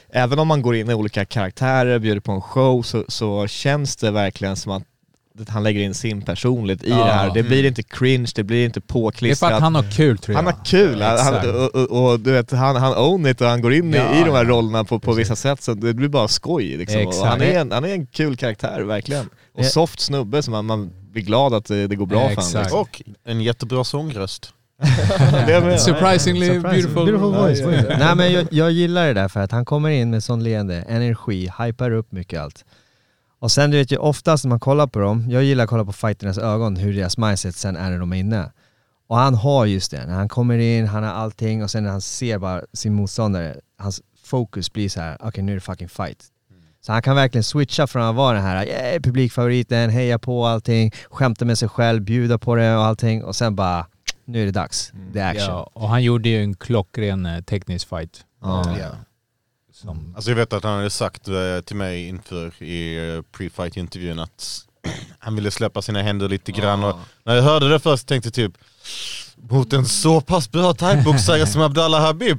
även 0.09 0.39
om 0.39 0.47
man 0.47 0.61
går 0.61 0.76
in 0.76 0.89
i 0.89 0.93
olika 0.93 1.26
karaktärer, 1.26 1.99
bjuder 1.99 2.22
på 2.22 2.32
en 2.32 2.41
show, 2.41 2.82
så, 2.82 3.05
så 3.07 3.47
känns 3.47 3.95
det 3.95 4.11
verkligen 4.11 4.55
som 4.55 4.72
att 4.72 4.84
han 5.50 5.64
lägger 5.64 5.82
in 5.82 5.94
sin 5.94 6.22
personlighet 6.22 6.84
i 6.84 6.90
Ja. 6.90 6.98
det 6.98 7.04
här. 7.12 7.34
Det 7.34 7.44
blir 7.44 7.58
Mm. 7.60 7.68
inte 7.68 7.84
cringe, 7.84 8.28
det 8.36 8.44
blir 8.44 8.66
inte 8.66 8.80
det 8.80 8.84
är 8.84 8.88
för 8.88 8.94
påklistrat. 8.94 9.54
att 9.54 9.62
han 9.62 9.76
har 9.76 9.92
kul 9.92 10.18
tror 10.18 10.34
jag. 10.34 10.44
Han 10.44 10.54
har 10.54 10.66
kul, 10.66 11.02
Exakt. 11.02 11.46
han, 11.46 11.56
och, 11.56 11.76
och, 11.76 12.12
och 12.12 12.20
du 12.20 12.32
vet, 12.32 12.52
han, 12.52 12.76
han 12.76 12.94
own 12.98 13.28
it 13.28 13.42
och 13.42 13.48
han 13.48 13.62
går 13.62 13.74
in 13.74 13.94
Ja, 13.94 14.16
i, 14.16 14.22
i 14.22 14.24
de 14.24 14.32
här 14.32 14.44
ja. 14.44 14.50
rollerna 14.50 14.84
på, 14.84 15.00
på 15.00 15.14
vissa 15.14 15.36
sätt 15.36 15.62
så 15.64 15.74
det 15.74 15.94
blir 15.94 16.08
bara 16.10 16.28
skoj 16.28 16.78
liksom. 16.78 17.12
Han, 17.24 17.42
är 17.42 17.60
en, 17.60 17.72
han 17.72 17.86
är 17.86 17.90
en 17.94 18.06
kul 18.08 18.36
karaktär, 18.38 18.82
verkligen. 18.82 19.30
Och 19.58 19.66
soft 19.66 20.00
snubbe 20.00 20.44
så 20.44 20.52
man, 20.52 20.66
man 20.66 20.92
blir 21.12 21.24
glad 21.24 21.54
att 21.54 21.66
det, 21.66 21.88
det 21.88 21.96
går 21.96 22.06
bra 22.06 22.30
för 22.30 22.58
honom. 22.60 22.80
Och 22.80 23.02
en 23.26 23.42
jättebra 23.42 23.84
sångröst. 23.84 24.54
Surprisingly 25.78 26.48
Surprising. 26.48 26.62
beautiful. 26.62 27.06
Beautiful 27.06 27.34
voice. 27.36 27.60
Ja, 27.60 27.72
ja, 27.72 27.84
ja. 27.90 27.98
Nej 27.98 28.16
men 28.16 28.32
jag, 28.34 28.48
jag 28.52 28.72
gillar 28.72 29.08
det 29.08 29.14
där 29.14 29.28
för 29.28 29.40
att 29.40 29.52
han 29.52 29.66
kommer 29.66 29.90
in 29.90 30.10
med 30.12 30.24
sån 30.24 30.44
leende, 30.44 30.76
energi, 30.90 31.50
hypar 31.60 31.92
upp 31.92 32.12
mycket 32.12 32.42
allt. 32.42 32.66
Och 33.40 33.52
sen 33.52 33.72
du 33.72 33.78
vet 33.78 33.92
ju 33.92 33.98
oftast 33.98 34.44
när 34.44 34.50
man 34.50 34.60
kollar 34.60 34.88
på 34.88 35.00
dem, 35.00 35.26
jag 35.30 35.44
gillar 35.44 35.64
att 35.64 35.70
kolla 35.70 35.86
på 35.86 35.94
fighternas 35.94 36.38
ögon, 36.38 36.76
hur 36.76 36.94
deras 36.94 37.18
mindset 37.18 37.56
sen 37.56 37.76
är 37.76 37.90
när 37.90 38.00
de 38.00 38.14
är 38.14 38.18
inne. 38.18 38.52
Och 39.08 39.18
han 39.18 39.36
har 39.36 39.66
just 39.66 39.92
det, 39.92 40.06
när 40.06 40.14
han 40.14 40.30
kommer 40.30 40.58
in, 40.58 40.88
han 40.88 41.04
har 41.04 41.12
allting 41.12 41.64
och 41.64 41.72
sen 41.72 41.84
när 41.84 41.92
han 41.92 42.02
ser 42.02 42.38
bara 42.38 42.62
sin 42.74 42.94
motståndare, 42.94 43.56
hans 43.78 44.02
fokus 44.24 44.74
blir 44.74 44.90
så 44.90 45.02
här: 45.02 45.18
okej 45.20 45.44
nu 45.44 45.52
är 45.52 45.56
det 45.56 45.62
fucking 45.62 45.90
fight. 45.90 46.24
Så 46.82 46.92
han 46.92 47.02
kan 47.02 47.16
verkligen 47.16 47.44
switcha 47.44 47.88
från 47.88 48.04
att 48.04 48.16
vara 48.16 48.34
den 48.34 48.44
här 48.44 48.66
yeah, 48.66 49.02
publikfavoriten, 49.02 49.90
heja 49.90 50.20
på 50.20 50.46
allting, 50.46 50.92
skämta 51.10 51.46
med 51.46 51.58
sig 51.58 51.70
själv, 51.70 52.02
bjuda 52.02 52.38
på 52.38 52.56
det 52.56 52.76
och 52.76 52.84
allting 52.86 53.24
och 53.24 53.36
sen 53.36 53.56
bara 53.56 53.88
nu 54.26 54.42
är 54.42 54.46
det 54.46 54.52
dags. 54.52 54.92
Det 55.14 55.20
är 55.20 55.32
action. 55.32 55.56
Ja, 55.56 55.70
och 55.74 55.90
han 55.90 56.04
gjorde 56.04 56.30
ju 56.30 56.44
en 56.44 56.54
klockren 56.56 57.26
eh, 57.26 57.42
teknisk 57.42 57.90
fight. 57.90 58.26
Ja. 58.42 58.72
Eh, 58.72 58.80
Ja. 58.80 58.88
Som, 59.82 60.13
Alltså 60.15 60.32
jag 60.32 60.36
vet 60.36 60.53
att 60.53 60.63
han 60.63 60.75
hade 60.78 60.89
sagt 60.89 61.28
eh, 61.28 61.59
till 61.65 61.75
mig 61.75 62.07
inför 62.07 62.63
i 62.63 62.97
eh, 62.97 63.21
pre-fight 63.38 63.78
intervjun 63.80 64.19
att 64.19 64.59
han 65.19 65.36
ville 65.36 65.51
släppa 65.51 65.82
sina 65.82 66.01
händer 66.01 66.30
lite 66.30 66.51
grann. 66.51 66.84
Och 66.84 66.95
när 67.23 67.36
jag 67.36 67.43
hörde 67.43 67.69
det 67.69 67.80
först 67.80 68.07
tänkte 68.07 68.28
jag 68.28 68.34
typ 68.34 68.53
mot 69.49 69.73
en 69.73 69.86
så 69.86 70.21
pass 70.21 70.51
bra 70.51 70.73
thaiboxare 70.73 71.47
som 71.47 71.61
Abdallah 71.61 72.01
Habib. 72.01 72.38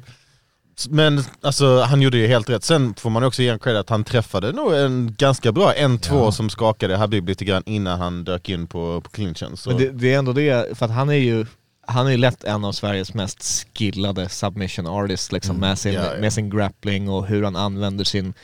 Men 0.89 1.23
alltså 1.43 1.81
han 1.81 2.03
gjorde 2.03 2.19
ju 2.19 2.27
helt 2.27 2.51
rätt. 2.51 2.65
Sen 2.65 2.95
får 2.95 3.11
man 3.11 3.25
också 3.25 3.43
ge 3.43 3.49
en 3.49 3.59
credit 3.59 3.81
att 3.81 3.91
han 3.91 4.05
träffade 4.05 4.53
nog 4.53 4.75
en 4.75 5.15
ganska 5.19 5.53
bra 5.53 5.75
en 5.75 5.99
två 5.99 6.25
Ja. 6.25 6.33
som 6.33 6.51
skakade 6.51 6.97
Habib 6.97 7.29
lite 7.29 7.45
grann 7.45 7.63
innan 7.67 8.01
han 8.01 8.25
dök 8.25 8.49
in 8.49 8.67
på, 8.67 9.01
på 9.01 9.11
clinchen. 9.11 9.57
Så. 9.57 9.71
Men 9.71 9.79
det, 9.79 9.91
det 9.91 10.15
är 10.15 10.19
ändå 10.19 10.33
det, 10.33 10.79
för 10.79 10.87
att 10.87 10.93
han 10.93 11.09
är 11.09 11.15
ju 11.15 11.47
han 11.89 12.07
är 12.07 12.11
ju 12.11 12.17
lätt 12.17 12.45
en 12.45 12.65
av 12.65 12.73
Sveriges 12.73 13.15
mest 13.15 13.67
skillade 13.79 14.29
submission 14.29 14.87
artists 14.87 15.33
liksom, 15.33 15.57
Mm. 15.57 15.69
med, 15.69 15.79
sin, 15.79 15.93
Ja, 15.93 16.15
ja. 16.15 16.21
med 16.21 16.33
sin 16.33 16.51
grappling 16.51 17.09
och 17.09 17.27
hur 17.27 17.43
han 17.43 17.57
använder 17.57 18.05
sin 18.05 18.35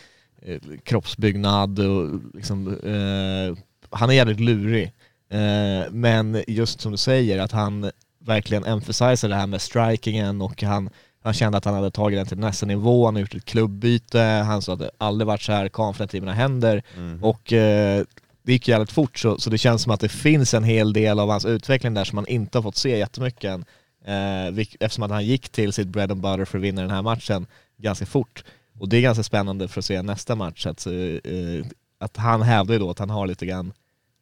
eh, 0.43 0.59
kroppsbyggnad 0.85 1.79
och 1.79 2.21
liksom, 2.35 2.69
eh, 2.69 3.59
han 3.91 4.11
är 4.11 4.15
jävligt 4.15 4.41
lurig. 4.41 4.93
Eh, 5.31 5.91
men 5.91 6.43
just 6.49 6.81
som 6.81 6.93
du 6.93 6.99
säger, 6.99 7.39
att 7.39 7.53
han 7.53 7.91
verkligen 8.19 8.65
emphasizer 8.65 9.29
det 9.29 9.35
här 9.35 9.47
med 9.47 9.61
strikingen 9.61 10.41
och 10.43 10.63
han, 10.63 10.91
han 11.23 11.35
kände 11.35 11.59
att 11.59 11.65
han 11.65 11.75
hade 11.75 11.91
tagit 11.91 12.19
den 12.19 12.27
till 12.27 12.39
nästa 12.39 12.67
nivå, 12.67 13.05
han 13.05 13.15
har 13.15 13.21
gjort 13.21 13.35
ett 13.35 13.45
klubbyte, 13.45 14.21
han 14.21 14.63
sa 14.63 14.73
att 14.73 14.79
det 14.79 14.91
aldrig 14.99 15.27
varit 15.27 15.43
så 15.43 15.53
här 15.53 15.69
confident 15.69 16.15
i 16.15 16.21
mina 16.21 16.33
händer 16.33 16.83
Mm. 16.97 17.25
och 17.25 17.53
eh, 17.53 18.05
det 18.45 18.53
gick 18.53 18.69
jävligt 18.69 18.93
fort 18.93 19.19
så, 19.19 19.39
så 19.39 19.51
det 19.51 19.59
känns 19.59 19.83
som 19.83 19.93
att 19.93 20.01
det 20.01 20.09
finns 20.09 20.55
en 20.55 20.65
hel 20.65 20.93
del 20.93 21.19
av 21.19 21.31
hans 21.31 21.45
utveckling 21.45 21.95
där 21.95 22.05
som 22.05 22.17
man 22.17 22.27
inte 22.27 22.59
har 22.59 22.63
fått 22.63 22.77
se 22.77 22.99
jättemycket 22.99 23.51
än. 23.51 23.65
Eh, 24.05 24.67
eftersom 24.81 25.05
att 25.05 25.11
han 25.11 25.27
gick 25.27 25.49
till 25.49 25.73
sitt 25.73 25.89
bread 25.89 26.13
and 26.13 26.21
butter 26.21 26.45
för 26.45 26.59
att 26.59 26.65
vinna 26.65 26.81
den 26.81 26.91
här 26.91 27.03
matchen 27.03 27.47
ganska 27.77 28.07
fort. 28.07 28.45
Och 28.79 28.89
det 28.89 28.97
är 28.97 29.01
ganska 29.01 29.23
spännande 29.23 29.69
för 29.69 29.81
att 29.81 29.85
se 29.85 30.03
nästa 30.03 30.35
match, 30.35 30.67
att, 30.67 30.87
eh, 30.87 30.95
eh, 30.95 31.67
att 31.99 32.17
han 32.17 32.43
hävdar 32.43 32.75
ju 32.75 32.79
då 32.79 32.91
att 32.91 32.99
han 32.99 33.11
har 33.11 33.27
lite 33.27 33.47
grann 33.47 33.73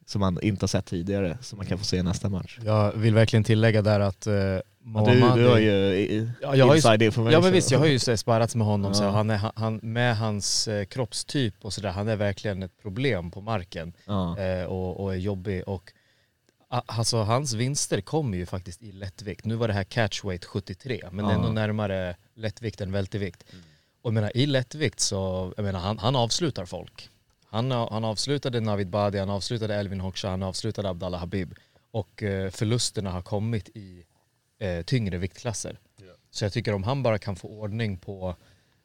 som 0.06 0.20
man 0.20 0.38
inte 0.42 0.62
har 0.62 0.68
sett 0.68 0.86
tidigare, 0.86 1.38
som 1.40 1.56
man 1.56 1.66
kan 1.66 1.78
få 1.78 1.84
se 1.84 1.96
i 1.96 2.02
nästa 2.02 2.28
match. 2.28 2.58
Jag 2.64 2.92
vill 2.92 3.14
verkligen 3.14 3.44
tillägga 3.44 3.82
där 3.82 4.00
att 4.00 4.26
eh, 4.26 4.34
Ja, 4.94 5.04
du, 5.06 5.20
du 5.42 5.48
har 5.48 5.58
ju 5.58 6.28
Ja, 6.42 6.56
jag 6.56 6.66
har 6.66 6.72
ju, 6.74 6.76
inside 6.78 7.02
information. 7.02 7.32
ja 7.32 7.40
men 7.40 7.52
visst, 7.52 7.70
jag 7.70 7.78
har 7.78 7.86
ju 7.86 7.98
så- 7.98 8.16
sparrats 8.16 8.54
med 8.56 8.66
honom, 8.66 8.94
så 8.94 9.02
Ja. 9.04 9.10
han 9.10 9.30
är, 9.30 9.50
han- 9.56 9.80
med 9.82 10.16
hans 10.16 10.68
eh, 10.68 10.84
kroppstyp 10.84 11.54
och 11.64 11.72
sådär, 11.72 11.90
han 11.90 12.08
är 12.08 12.16
verkligen 12.16 12.62
ett 12.62 12.82
problem 12.82 13.30
på 13.30 13.40
marken 13.40 13.92
Ja. 14.04 14.38
eh, 14.38 14.64
och, 14.64 15.00
och 15.00 15.12
är 15.14 15.18
jobbig. 15.18 15.62
Och, 15.68 15.92
alltså 16.68 17.16
hans 17.22 17.52
vinster 17.52 18.00
kommer 18.00 18.36
ju 18.38 18.46
faktiskt 18.46 18.82
i 18.82 18.92
lättvikt. 18.92 19.44
Nu 19.44 19.54
var 19.54 19.68
det 19.68 19.74
här 19.74 19.84
catchweight 19.84 20.44
73, 20.44 21.00
men 21.12 21.24
det 21.26 21.32
är 21.32 21.36
Ja. 21.36 21.42
nog 21.42 21.54
närmare 21.54 22.16
lättvikt 22.34 22.80
än 22.80 22.92
vältervikt. 22.92 23.42
Och 24.02 24.08
jag 24.08 24.14
menar 24.14 24.36
i 24.36 24.46
lättvikt 24.46 25.00
så, 25.00 25.52
jag 25.56 25.64
menar 25.64 25.80
han, 25.80 25.98
han 25.98 26.16
avslutar 26.16 26.64
folk. 26.64 27.08
Han, 27.50 27.70
han 27.70 28.04
avslutade 28.04 28.60
Navid 28.60 28.88
Badi, 28.88 29.18
han 29.18 29.30
avslutade 29.30 29.74
Elvin 29.74 30.00
Hoxha, 30.00 30.28
han 30.28 30.42
avslutade 30.42 30.88
Abdallah 30.88 31.20
Habib. 31.20 31.54
Och 31.90 32.22
eh, 32.22 32.50
förlusterna 32.50 33.10
har 33.10 33.22
kommit 33.22 33.68
i 33.68 34.04
eh, 34.62 34.82
tyngre 34.82 35.18
viktklasser. 35.18 35.78
Så 36.30 36.44
jag 36.44 36.52
tycker 36.52 36.74
om 36.74 36.82
han 36.82 37.02
bara 37.02 37.18
kan 37.18 37.36
få 37.36 37.48
ordning 37.48 37.98
på 37.98 38.36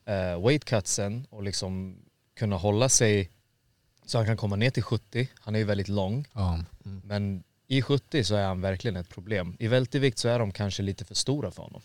eh, 0.05 0.45
weightcutsen 0.45 1.27
och 1.29 1.43
liksom 1.43 1.97
kunna 2.35 2.55
hålla 2.55 2.89
sig 2.89 3.31
så 4.05 4.17
han 4.17 4.25
kan 4.25 4.37
komma 4.37 4.55
ner 4.55 4.69
till 4.69 4.83
70. 4.83 5.27
Han 5.39 5.55
är 5.55 5.59
ju 5.59 5.65
väldigt 5.65 5.87
lång. 5.87 6.25
ja. 6.33 6.59
Men 7.03 7.43
i 7.67 7.81
70 7.81 8.23
så 8.23 8.35
är 8.35 8.45
han 8.45 8.61
verkligen 8.61 8.95
ett 8.95 9.09
problem. 9.09 9.55
I 9.59 9.67
vältervikt 9.67 10.17
så 10.17 10.27
är 10.27 10.39
de 10.39 10.51
kanske 10.51 10.83
lite 10.83 11.05
för 11.05 11.15
stora 11.15 11.51
för 11.51 11.63
honom. 11.63 11.81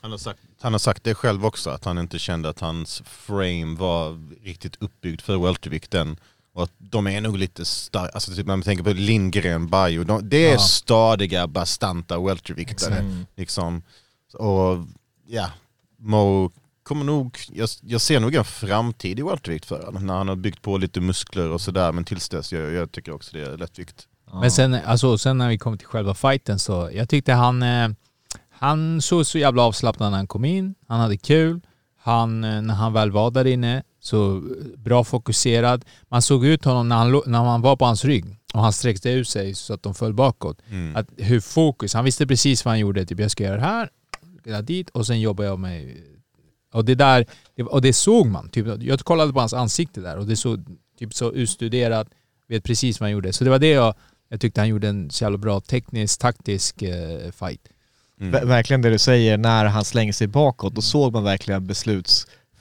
Han 0.00 0.10
har, 0.10 0.18
sagt, 0.18 0.40
han 0.60 0.72
har 0.72 0.78
sagt 0.78 1.04
det 1.04 1.14
själv 1.14 1.46
också, 1.46 1.70
att 1.70 1.84
han 1.84 1.98
inte 1.98 2.18
kände 2.18 2.48
att 2.48 2.60
hans 2.60 3.02
frame 3.06 3.76
var 3.78 4.28
riktigt 4.44 4.76
uppbyggd 4.82 5.20
för 5.20 5.38
weltervikten. 5.38 6.16
Och 6.54 6.62
att 6.62 6.72
de 6.78 7.06
är 7.06 7.20
nog 7.20 7.36
lite 7.38 7.64
starka, 7.64 8.12
alltså 8.14 8.34
typ 8.34 8.46
när 8.46 8.56
man 8.56 8.62
tänker 8.62 8.84
på 8.84 8.90
Lindgren, 8.92 9.66
Bajo, 9.68 10.04
de, 10.04 10.28
det 10.28 10.46
är 10.46 10.52
Ja. 10.52 10.58
stadiga, 10.58 11.46
bastanta 11.46 12.18
welterviktare. 12.20 12.98
Mm. 12.98 13.26
Liksom. 13.36 13.82
Och 14.34 14.78
ja, 15.26 15.50
Mo 15.98 16.50
kommer 16.82 17.04
nog, 17.04 17.38
jag, 17.52 17.68
jag 17.82 18.00
ser 18.00 18.20
nog 18.20 18.34
en 18.34 18.44
framtid 18.44 19.18
i 19.18 19.22
weltervikt 19.22 19.66
för 19.66 19.84
honom, 19.84 20.06
när 20.06 20.14
han 20.14 20.28
har 20.28 20.36
byggt 20.36 20.62
på 20.62 20.78
lite 20.78 21.00
muskler 21.00 21.50
och 21.50 21.60
sådär, 21.60 21.92
men 21.92 22.04
tills 22.04 22.28
dess, 22.28 22.52
jag, 22.52 22.72
jag 22.72 22.92
tycker 22.92 23.14
också 23.14 23.30
det 23.36 23.42
är 23.42 23.56
lättvikt. 23.56 24.06
Men 24.40 24.50
sen, 24.50 24.74
alltså, 24.74 25.18
sen 25.18 25.38
när 25.38 25.48
vi 25.48 25.58
kom 25.58 25.78
till 25.78 25.86
själva 25.86 26.14
fighten 26.14 26.58
så, 26.58 26.90
jag 26.92 27.08
tyckte 27.08 27.32
han, 27.32 27.62
eh, 27.62 27.88
han 28.50 29.02
såg 29.02 29.26
så 29.26 29.38
jävla 29.38 29.62
avslappnad 29.62 30.10
när 30.10 30.18
han 30.18 30.26
kom 30.26 30.44
in, 30.44 30.74
han 30.88 31.00
hade 31.00 31.16
kul, 31.16 31.60
han, 32.02 32.44
eh, 32.44 32.62
när 32.62 32.74
han 32.74 32.92
väl 32.92 33.10
var 33.10 33.30
där 33.30 33.44
inne, 33.46 33.82
så 34.04 34.36
eh, 34.36 34.42
bra 34.76 35.04
fokuserad. 35.04 35.84
Man 36.08 36.22
såg 36.22 36.46
ut 36.46 36.64
honom 36.64 36.88
när 36.88 36.96
han, 36.96 37.22
när 37.26 37.44
han 37.44 37.60
var 37.62 37.76
på 37.76 37.84
hans 37.84 38.04
rygg 38.04 38.24
och 38.54 38.60
han 38.60 38.72
sträckte 38.72 39.10
ut 39.10 39.28
sig 39.28 39.54
så 39.54 39.74
att 39.74 39.82
de 39.82 39.94
föll 39.94 40.12
bakåt. 40.14 40.58
Mm. 40.70 40.96
Att 40.96 41.06
hur 41.16 41.40
fokus, 41.40 41.94
han 41.94 42.04
visste 42.04 42.26
precis 42.26 42.64
vad 42.64 42.72
han 42.72 42.78
gjorde, 42.78 43.06
typ 43.06 43.20
jag 43.20 43.30
ska 43.30 43.44
göra 43.44 43.56
det 43.56 43.62
här, 43.62 43.88
där 44.44 44.62
dit 44.62 44.90
och 44.90 45.06
sen 45.06 45.20
jobbar 45.20 45.44
jag 45.44 45.58
med... 45.58 45.96
Och 46.72 46.84
det 46.84 46.94
där, 46.94 47.26
och 47.70 47.82
det 47.82 47.92
såg 47.92 48.26
man. 48.26 48.48
Typ, 48.48 48.66
jag 48.82 49.00
kollade 49.00 49.32
på 49.32 49.40
hans 49.40 49.54
ansikte 49.54 50.00
där 50.00 50.18
och 50.18 50.26
det 50.26 50.36
såg 50.36 50.64
typ 50.98 51.14
så 51.14 51.32
utstuderat, 51.32 52.08
vet 52.48 52.64
precis 52.64 53.00
vad 53.00 53.04
han 53.04 53.12
gjorde. 53.12 53.32
Så 53.32 53.44
det 53.44 53.50
var 53.50 53.58
det 53.58 53.70
jag, 53.70 53.94
jag 54.28 54.40
tyckte 54.40 54.60
han 54.60 54.68
gjorde 54.68 54.88
en 54.88 55.10
så 55.10 55.24
jävla 55.24 55.38
bra 55.38 55.60
teknisk, 55.60 56.20
taktisk 56.20 56.82
eh, 56.82 57.30
fight. 57.30 57.60
Mm. 58.20 58.34
Ver- 58.34 58.46
Verkligen 58.46 58.82
det 58.82 58.90
du 58.90 58.98
säger, 58.98 59.36
när 59.38 59.64
han 59.64 59.84
slänger 59.84 60.12
sig 60.12 60.26
bakåt, 60.26 60.74
då 60.74 60.82
såg 60.82 61.12
man 61.12 61.24
verkligen 61.24 61.66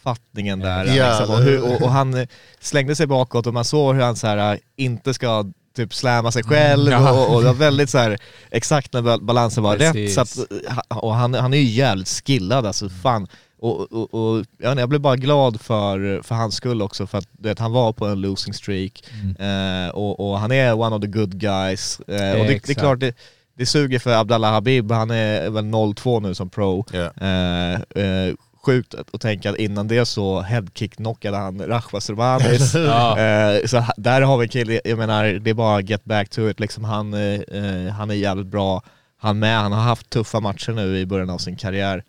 beslutsfattningen 0.04 0.60
där. 0.60 0.86
Ja. 0.86 1.20
liksom, 1.20 1.36
och, 1.36 1.42
hur, 1.42 1.64
och, 1.76 1.82
och 1.82 1.92
han 1.92 2.28
slängde 2.60 2.96
sig 2.96 3.08
bakåt 3.08 3.48
och 3.48 3.54
man 3.54 3.66
såg 3.66 3.96
hur 3.96 4.02
han 4.02 4.16
så 4.16 4.28
här, 4.28 4.54
eh, 4.54 4.60
inte 4.78 5.14
ska 5.14 5.46
typ 5.76 5.94
släma 5.94 6.32
sig 6.32 6.44
själv 6.44 6.94
Mm, 6.94 7.08
och, 7.08 7.36
och 7.36 7.42
det 7.42 7.48
var 7.48 7.54
väldigt 7.54 7.90
så 7.90 7.98
här, 7.98 8.18
exakt 8.52 8.94
när 8.94 9.02
bal- 9.02 9.24
balansen 9.26 9.64
var 9.64 9.78
Precis. 9.78 10.18
rätt. 10.18 10.30
Så 10.30 10.42
att, 10.42 10.50
ha- 10.90 11.00
och 11.00 11.16
han, 11.16 11.34
han 11.34 11.54
är 11.54 11.58
ju 11.58 11.64
jävligt 11.64 12.08
skillad 12.26 12.66
alltså, 12.66 12.90
fan. 12.90 13.28
Och, 13.60 13.92
och, 13.92 14.14
och 14.14 14.46
jag, 14.58 14.90
blev 14.90 15.02
bara 15.02 15.16
glad 15.16 15.62
för, 15.62 16.22
för 16.24 16.36
hans 16.36 16.56
skull 16.56 16.82
också, 16.82 17.08
för 17.08 17.18
att 17.18 17.28
vet, 17.40 17.60
han 17.60 17.72
var 17.72 17.94
på 17.94 18.06
en 18.06 18.22
losing 18.22 18.54
streak 18.54 19.04
Mm. 19.24 19.86
eh, 19.86 19.90
och, 19.92 20.20
och 20.32 20.40
han 20.40 20.52
är 20.52 20.74
one 20.74 20.96
of 20.96 21.02
the 21.02 21.08
good 21.08 21.38
guys. 21.40 22.00
Eh, 22.00 22.40
och 22.40 22.46
det, 22.46 22.60
det 22.66 22.70
är 22.70 22.74
klart, 22.74 23.00
det, 23.00 23.16
det 23.58 23.66
suger 23.66 24.00
för 24.00 24.14
Abdallah 24.14 24.52
Habib, 24.54 24.92
han 24.92 25.12
är 25.12 25.50
väl 25.50 25.64
0-2 25.66 26.22
nu 26.22 26.36
som 26.36 26.50
pro. 26.50 26.86
Ja. 26.92 27.26
Eh, 27.28 27.74
eh, 27.74 28.34
sjukt 28.66 28.96
att, 28.96 29.22
tänka 29.22 29.50
att 29.50 29.56
innan 29.58 29.88
det 29.88 30.06
så 30.06 30.42
headkick-knockade 30.42 31.38
han 31.38 31.68
Rachwa 31.68 32.02
Surbanis. 32.02 32.74
Ja. 32.76 33.20
Eh, 33.20 33.66
så 33.66 33.86
där 33.98 34.22
har 34.22 34.38
vi 34.38 34.44
en 34.46 34.50
kille, 34.50 34.82
jag 34.84 34.98
menar 34.98 35.24
det 35.26 35.50
är 35.50 35.54
bara 35.54 35.82
get 35.82 36.04
back 36.06 36.30
to 36.30 36.50
it, 36.50 36.60
liksom 36.60 36.84
han, 36.84 37.14
eh, 37.14 37.88
han 37.94 38.10
är 38.12 38.16
jävligt 38.16 38.48
bra. 38.48 38.82
Han 39.18 39.40
med, 39.40 39.60
han 39.60 39.72
har 39.72 39.82
haft 39.82 40.10
tuffa 40.10 40.40
matcher 40.40 40.72
nu 40.72 40.98
i 41.00 41.06
början 41.06 41.30
av 41.30 41.38
sin 41.38 41.56
karriär. 41.56 42.04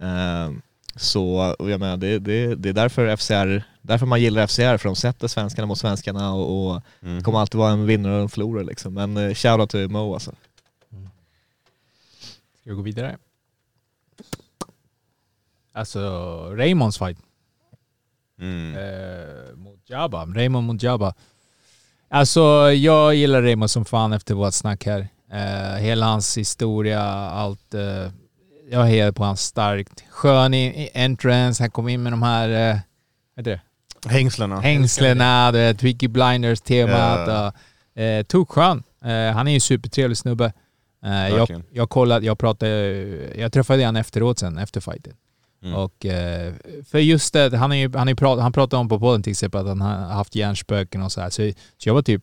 Eh, 0.00 0.50
så 0.96 1.54
jag 1.58 1.80
menar 1.80 1.96
det, 1.96 2.18
det, 2.18 2.54
det 2.54 2.68
är 2.68 2.72
därför 2.72 3.16
FCR, 3.16 3.62
därför 3.82 4.06
man 4.06 4.20
gillar 4.20 4.46
FCR, 4.46 4.76
för 4.76 4.88
de 4.88 4.96
sätter 4.96 5.28
svenskarna 5.28 5.66
mot 5.66 5.78
svenskarna 5.78 6.32
och, 6.32 6.66
och 6.74 6.82
Mm. 7.02 7.22
kommer 7.22 7.38
alltid 7.38 7.58
vara 7.58 7.70
en 7.72 7.86
vinnare 7.86 8.14
och 8.16 8.22
en 8.22 8.28
förlorare 8.28 8.64
liksom. 8.64 8.94
Men 8.94 9.16
eh, 9.16 9.34
shoutout 9.34 9.70
till 9.70 9.88
Mo 9.88 10.14
alltså. 10.14 10.30
Ska 12.60 12.70
vi 12.70 12.76
gå 12.76 12.82
vidare? 12.82 13.16
Alltså, 15.74 16.00
Raymonds 16.54 16.98
fight. 16.98 17.18
Mm. 18.40 18.76
eh, 18.76 19.56
mot 19.56 19.90
Jabba. 19.90 20.24
Raymond 20.26 20.66
mot 20.66 20.82
Jabba. 20.82 21.14
Alltså 22.10 22.40
jag 22.72 23.14
gillar 23.14 23.42
Raymond 23.42 23.70
som 23.70 23.84
fan 23.84 24.12
efter 24.12 24.34
vårt 24.34 24.54
snack 24.54 24.86
här. 24.86 25.08
Eh, 25.32 25.76
hela 25.80 26.06
hans 26.06 26.38
historia, 26.38 27.02
allt. 27.30 27.74
Eh, 27.74 28.10
jag 28.70 28.84
hejar 28.84 29.12
på 29.12 29.24
hans 29.24 29.40
starkt. 29.40 30.04
Skön 30.10 30.54
i, 30.54 30.90
entrance, 30.94 31.62
han 31.62 31.70
kom 31.70 31.88
in 31.88 32.02
med 32.02 32.12
de 32.12 32.22
här, 32.22 32.70
eh, 32.70 32.78
vad 33.36 33.44
det? 33.44 33.60
Hängslena. 34.06 34.60
Hängslena, 34.60 35.52
du 35.52 35.58
vet, 35.58 35.82
Vicky 35.82 36.08
Blinders-temat. 36.08 37.28
Ja. 37.28 37.48
och, 37.48 37.54
Eh, 37.96 38.22
Tokskön. 38.22 38.82
Eh, 39.04 39.34
han 39.34 39.46
är 39.46 39.50
ju 39.50 39.54
en 39.54 39.60
supertrevlig 39.60 40.16
snubbe. 40.16 40.52
Eh, 41.04 41.28
jag, 41.28 41.62
jag 41.72 41.90
kollade, 41.90 42.26
jag 42.26 42.38
pratade, 42.38 42.72
jag 43.36 43.52
träffade 43.52 43.84
han 43.84 43.96
efteråt 43.96 44.38
sen, 44.38 44.58
efter 44.58 44.80
fighten. 44.80 45.12
Mm. 45.64 45.76
Och 45.76 46.06
eh, 46.06 46.54
för 46.86 46.98
just 46.98 47.32
det, 47.32 47.56
han, 47.56 47.72
är 47.72 47.76
ju, 47.76 47.92
han, 47.96 48.08
är 48.08 48.14
prat, 48.14 48.40
han 48.40 48.52
pratade 48.52 48.80
om 48.80 48.88
på 48.88 49.00
podden 49.00 49.22
till 49.22 49.30
exempel 49.30 49.60
att 49.60 49.66
han 49.66 49.80
har 49.80 49.96
haft 49.96 50.34
hjärnspöken 50.34 51.02
och 51.02 51.12
så 51.12 51.20
här. 51.20 51.30
Så, 51.30 51.52
så 51.78 51.88
jag 51.88 51.94
var 51.94 52.02
typ, 52.02 52.22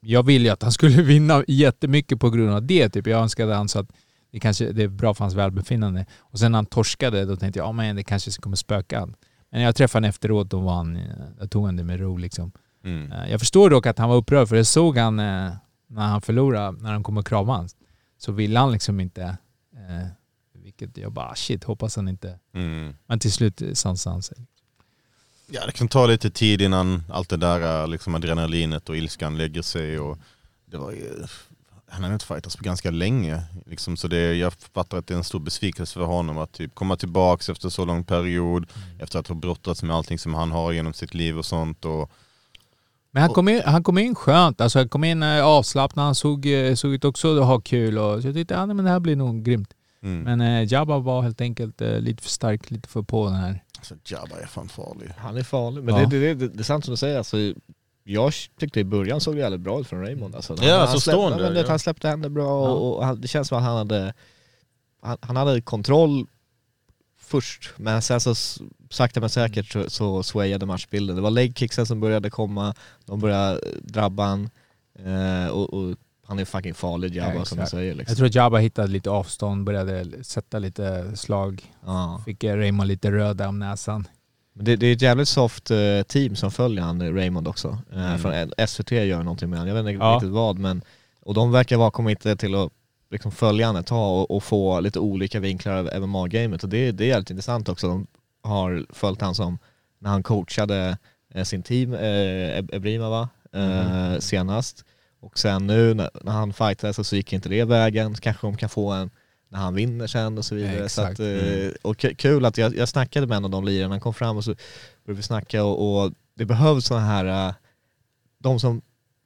jag 0.00 0.22
ville 0.26 0.44
ju 0.44 0.50
att 0.50 0.62
han 0.62 0.72
skulle 0.78 1.02
vinna 1.02 1.44
jättemycket 1.48 2.20
på 2.20 2.30
grund 2.30 2.50
av 2.50 2.62
det. 2.66 2.88
Typ. 2.88 3.06
Jag 3.06 3.20
önskade 3.22 3.54
han 3.54 3.68
så 3.68 3.78
att 3.78 3.90
det 4.32 4.40
kanske 4.40 4.72
det 4.72 4.82
är 4.82 4.88
bra 4.88 5.14
för 5.14 5.24
hans 5.24 5.34
välbefinnande. 5.34 6.06
Och 6.18 6.38
sen 6.38 6.52
när 6.52 6.58
han 6.58 6.66
torskade, 6.66 7.24
då 7.24 7.36
tänkte 7.36 7.58
jag, 7.58 7.66
ja 7.66 7.72
men 7.72 7.96
det 7.96 8.04
kanske 8.04 8.30
kommer 8.30 8.56
spöka 8.56 9.00
han. 9.00 9.14
Men 9.50 9.58
när 9.60 9.64
jag 9.64 9.76
träffade 9.76 9.96
honom 10.00 10.08
efteråt, 10.08 10.50
då 10.50 10.60
var 10.60 10.74
han, 10.74 10.96
eh, 10.96 11.02
jag 11.40 11.50
tog 11.50 11.64
han 11.66 11.76
det 11.76 11.84
med 11.84 12.00
ro 12.00 12.16
liksom. 12.16 12.52
Mm. 12.84 13.12
Eh, 13.12 13.30
Jag 13.30 13.40
förstår 13.40 13.70
dock 13.70 13.86
att 13.86 13.98
han 13.98 14.08
var 14.08 14.16
upprörd, 14.16 14.48
för 14.48 14.56
det 14.56 14.64
såg 14.64 14.98
han 14.98 15.18
eh, 15.18 15.50
när 15.86 16.02
han 16.06 16.20
förlorade, 16.20 16.82
när 16.82 16.92
han 16.92 17.02
kom 17.02 17.16
och 17.16 17.26
kramade 17.26 17.58
han. 17.58 17.68
Så 18.18 18.32
ville 18.32 18.58
han 18.58 18.72
liksom 18.72 19.00
inte. 19.00 19.22
Eh, 19.22 20.08
vilket 20.62 20.96
jag 20.96 21.12
bara, 21.12 21.34
shit, 21.34 21.64
hoppas 21.64 21.96
han 21.96 22.08
inte. 22.08 22.38
Mm. 22.54 22.94
Men 23.06 23.18
till 23.18 23.32
slut 23.32 23.62
eh, 23.62 23.72
sansade 23.72 24.14
han 24.14 24.22
sig. 24.22 24.46
Ja, 25.46 25.66
det 25.66 25.72
kan 25.72 25.88
ta 25.88 26.06
lite 26.06 26.30
tid 26.30 26.62
innan 26.62 27.02
allt 27.08 27.28
det 27.28 27.36
där 27.36 27.86
liksom 27.86 28.14
adrenalinet 28.14 28.88
och 28.88 28.96
ilskan 28.96 29.38
lägger 29.38 29.62
sig. 29.62 29.98
Och 29.98 30.18
det 30.64 30.76
var 30.76 30.90
ju, 30.90 31.26
han 31.88 32.04
har 32.04 32.12
inte 32.12 32.26
fightats 32.26 32.56
på 32.56 32.64
ganska 32.64 32.90
länge. 32.90 33.42
Liksom, 33.66 33.96
så 33.96 34.08
det, 34.08 34.34
jag 34.34 34.52
fattar 34.52 34.98
att 34.98 35.06
det 35.06 35.14
är 35.14 35.18
en 35.18 35.24
stor 35.24 35.40
besvikelse 35.40 35.94
för 35.94 36.04
honom 36.04 36.38
att 36.38 36.52
typ 36.52 36.74
komma 36.74 36.96
tillbaks 36.96 37.48
efter 37.48 37.68
så 37.68 37.84
lång 37.84 38.04
period. 38.04 38.66
Efter 38.98 39.18
att 39.18 39.28
ha 39.28 39.34
brottats 39.34 39.82
med 39.82 39.96
allting 39.96 40.18
som 40.18 40.34
han 40.34 40.50
har 40.52 40.72
genom 40.72 40.92
sitt 40.92 41.14
liv 41.14 41.38
och 41.38 41.44
sånt. 41.44 41.84
Och, 41.84 42.10
Men 43.10 43.22
han 43.22 43.32
kom 43.32 43.48
in, 43.48 43.62
han 43.64 43.82
kom 43.82 43.98
in 43.98 44.14
skönt, 44.14 44.60
alltså 44.60 44.78
han 44.78 44.88
kom 44.88 45.04
in 45.04 45.22
eh, 45.22 45.44
avslappnad, 45.44 46.04
han 46.04 46.14
såg, 46.14 46.46
eh, 46.46 46.74
såg 46.74 46.92
ut 46.92 47.04
också 47.04 47.38
att 47.38 47.46
ha 47.46 47.60
kul 47.60 47.98
och 47.98 48.22
så 48.22 48.28
jag 48.28 48.34
tyckte 48.34 48.54
ja, 48.54 48.66
men 48.66 48.84
det 48.84 48.90
här 48.90 49.00
blir 49.00 49.16
nog 49.16 49.44
grymt. 49.44 49.74
Mm. 50.02 50.22
Men 50.22 50.40
eh, 50.40 50.72
Jabba 50.72 50.98
var 50.98 51.22
helt 51.22 51.40
enkelt 51.40 51.80
eh, 51.80 51.98
lite 52.00 52.22
för 52.22 52.30
stark, 52.30 52.70
lite 52.70 52.88
för 52.88 53.02
på 53.02 53.24
den 53.26 53.34
här. 53.34 53.64
Så 53.82 53.94
Jabba 54.04 54.36
är 54.42 54.46
fan 54.46 54.68
farlig. 54.68 55.10
Han 55.18 55.36
är 55.36 55.42
farlig, 55.42 55.84
men 55.84 55.94
Ja. 55.94 56.06
det, 56.06 56.18
det, 56.20 56.34
det, 56.34 56.48
det 56.48 56.58
är 56.60 56.64
sant 56.64 56.84
som 56.84 56.92
du 56.92 56.96
säger. 56.96 57.18
Alltså, 57.18 57.36
jag 58.04 58.32
tyckte 58.58 58.80
i 58.80 58.84
början 58.84 59.20
såg 59.20 59.34
det 59.34 59.40
jävligt 59.40 59.60
bra 59.60 59.80
ut 59.80 59.86
från 59.86 60.00
Raymond. 60.00 60.34
Alltså, 60.36 60.56
Ja, 60.60 60.72
han, 60.72 60.80
alltså 60.80 60.92
han, 60.94 61.00
släppte, 61.00 61.10
stående, 61.18 61.42
men, 61.44 61.54
det- 61.54 61.60
ja. 61.60 61.66
han 61.68 61.78
släppte 61.78 62.08
henne 62.08 62.28
bra 62.28 62.64
Ja. 62.66 62.70
och, 62.70 63.04
han, 63.04 63.20
det 63.20 63.28
känns 63.28 63.48
som 63.48 63.58
att 63.58 63.64
han 63.64 63.76
hade, 63.76 64.14
han, 65.02 65.16
han 65.20 65.36
hade 65.36 65.60
kontroll 65.60 66.26
först, 67.18 67.70
men 67.76 68.02
sen 68.02 68.20
så 68.20 68.34
sakta 68.90 69.20
men 69.20 69.30
säkert 69.30 69.72
så, 69.72 69.90
så 69.90 70.22
swayade 70.22 70.66
matchbilden. 70.66 71.16
Det 71.16 71.22
var 71.22 71.30
legkicksen 71.30 71.86
som 71.86 72.00
började 72.00 72.30
komma, 72.30 72.74
de 73.04 73.20
började 73.20 73.60
drabba 73.82 74.24
han 74.26 74.50
eh, 74.98 75.46
och, 75.50 75.74
och 75.74 75.96
han 76.26 76.38
är 76.38 76.44
fucking 76.44 76.74
farlig 76.74 77.16
Jabba 77.16 77.34
Ja, 77.34 77.44
som 77.44 77.58
du 77.58 77.66
säger. 77.66 77.94
Liksom. 77.94 78.10
Jag 78.12 78.16
tror 78.16 78.26
att 78.26 78.34
Jabba 78.34 78.58
hittade 78.58 78.88
lite 78.88 79.10
avstånd, 79.10 79.64
började 79.64 80.24
sätta 80.24 80.58
lite 80.58 81.16
slag. 81.16 81.72
Ja. 81.86 82.22
Fick 82.24 82.44
Raymond 82.44 82.88
lite 82.88 83.10
röd 83.10 83.40
om 83.40 83.58
näsan. 83.58 84.08
Det, 84.54 84.76
det 84.76 84.86
är 84.86 84.92
ett 84.92 85.02
jävligt 85.02 85.28
soft 85.28 85.70
eh, 85.70 86.02
team 86.08 86.36
som 86.36 86.50
följer 86.50 86.82
han, 86.84 87.00
eh, 87.00 87.12
Raymond 87.14 87.48
också. 87.48 87.78
Eh, 87.92 88.04
Mm. 88.06 88.18
Från 88.18 88.66
SVT 88.68 88.90
gör 88.92 89.22
någonting 89.22 89.50
med 89.50 89.58
han, 89.58 89.68
jag 89.68 89.74
vet 89.74 89.80
inte 89.94 90.04
Ja. 90.04 90.14
riktigt 90.14 90.30
vad 90.30 90.58
men 90.58 90.82
och 91.20 91.34
de 91.34 91.52
verkar 91.52 91.76
vara 91.76 91.90
committed 91.90 92.38
till 92.38 92.54
att 92.54 92.72
liksom 93.10 93.32
följa 93.32 93.66
han 93.66 93.76
ett 93.76 93.86
tag 93.86 94.20
och, 94.20 94.30
och 94.36 94.44
få 94.44 94.80
lite 94.80 94.98
olika 94.98 95.40
vinklar 95.40 95.76
av 95.76 96.02
MMA-gamet 96.08 96.62
och 96.62 96.68
det, 96.68 96.92
det 96.92 97.04
är 97.04 97.08
jävligt 97.08 97.30
intressant 97.30 97.68
också. 97.68 97.88
De 97.88 98.06
har 98.42 98.86
följt 98.90 99.20
han 99.20 99.34
som 99.34 99.58
när 99.98 100.10
han 100.10 100.22
coachade 100.22 100.98
sin 101.44 101.62
team, 101.62 101.94
eh, 101.94 102.58
Eb- 102.58 102.70
Ebrima 102.74 103.08
va, 103.10 103.28
eh, 103.52 104.18
senast. 104.18 104.84
Och 105.22 105.38
sen 105.38 105.66
nu 105.66 105.94
när, 105.94 106.10
när 106.22 106.32
han 106.32 106.52
fightade 106.52 107.04
så 107.04 107.16
gick 107.16 107.32
inte 107.32 107.48
det 107.48 107.64
vägen, 107.64 108.14
kanske 108.14 108.46
de 108.46 108.56
kan 108.56 108.68
få 108.68 108.90
en 108.92 109.10
när 109.48 109.58
han 109.58 109.74
vinner 109.74 110.06
sen 110.06 110.38
och 110.38 110.44
så 110.44 110.54
vidare. 110.54 110.76
Så 110.88 111.02
Exakt. 111.02 111.12
att, 111.12 111.20
eh, 111.20 111.26
Mm. 111.56 111.72
och 111.82 112.00
k- 112.02 112.08
kul 112.16 112.44
att 112.44 112.58
jag, 112.58 112.76
jag 112.76 112.88
snackade 112.88 113.26
med 113.26 113.36
en 113.36 113.44
av 113.44 113.50
de 113.50 113.64
lirarna, 113.64 113.94
han 113.94 114.00
kom 114.00 114.14
fram 114.14 114.36
och 114.36 114.44
så 114.44 114.50
började 115.04 115.16
vi 115.16 115.22
snacka 115.22 115.64
och, 115.64 116.02
och 116.04 116.12
det 116.34 116.44
behövs 116.44 116.84
sådana 116.86 117.06
här, 117.06 117.48
eh, 117.48 117.54
de 118.38 118.60
som 118.60 118.82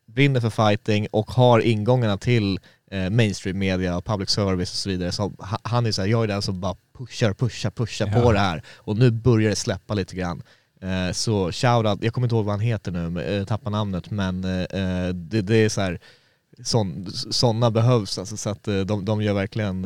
brinner 0.07 0.41
för 0.41 0.51
fighting 0.51 1.07
och 1.11 1.31
har 1.31 1.61
ingångarna 1.61 2.19
till 2.19 2.59
eh, 2.91 3.11
mainstream 3.11 3.59
media 3.59 3.97
och 3.97 4.05
public 4.05 4.31
service 4.31 4.71
och 4.71 4.77
så 4.77 4.89
vidare. 4.89 5.13
Så 5.13 5.23
ha- 5.39 5.59
han 5.63 5.87
är 5.87 5.93
såhär, 5.93 6.09
jag 6.09 6.23
är 6.25 6.29
den 6.29 6.43
som 6.43 6.61
bara 6.61 6.77
pushar, 6.99 7.33
pushar, 7.35 7.71
pushar 7.71 8.07
Ja. 8.15 8.23
på 8.23 8.33
det 8.33 8.39
här 8.39 8.63
och 8.77 8.97
nu 8.97 9.11
börjar 9.11 9.51
det 9.51 9.57
släppa 9.57 9.95
lite 9.95 10.17
grann. 10.17 10.43
Eh, 10.81 11.13
så 11.13 11.53
shoutout, 11.53 12.03
jag 12.03 12.13
kommer 12.13 12.27
inte 12.27 12.35
ihåg 12.35 12.45
vad 12.45 12.55
han 12.55 12.61
heter 12.61 12.93
nu, 12.93 13.23
eh, 13.23 13.45
tappar 13.45 13.71
namnet, 13.71 14.11
men 14.11 14.45
eh, 14.45 15.09
det, 15.15 15.43
det 15.43 15.57
är 15.57 15.69
så 15.69 15.81
här 15.81 16.01
sådana 17.31 17.71
behövs 17.71 18.19
alltså, 18.19 18.37
så 18.37 18.51
att 18.51 18.65
de, 18.65 19.05
de 19.05 19.23
gör 19.23 19.35
verkligen 19.35 19.85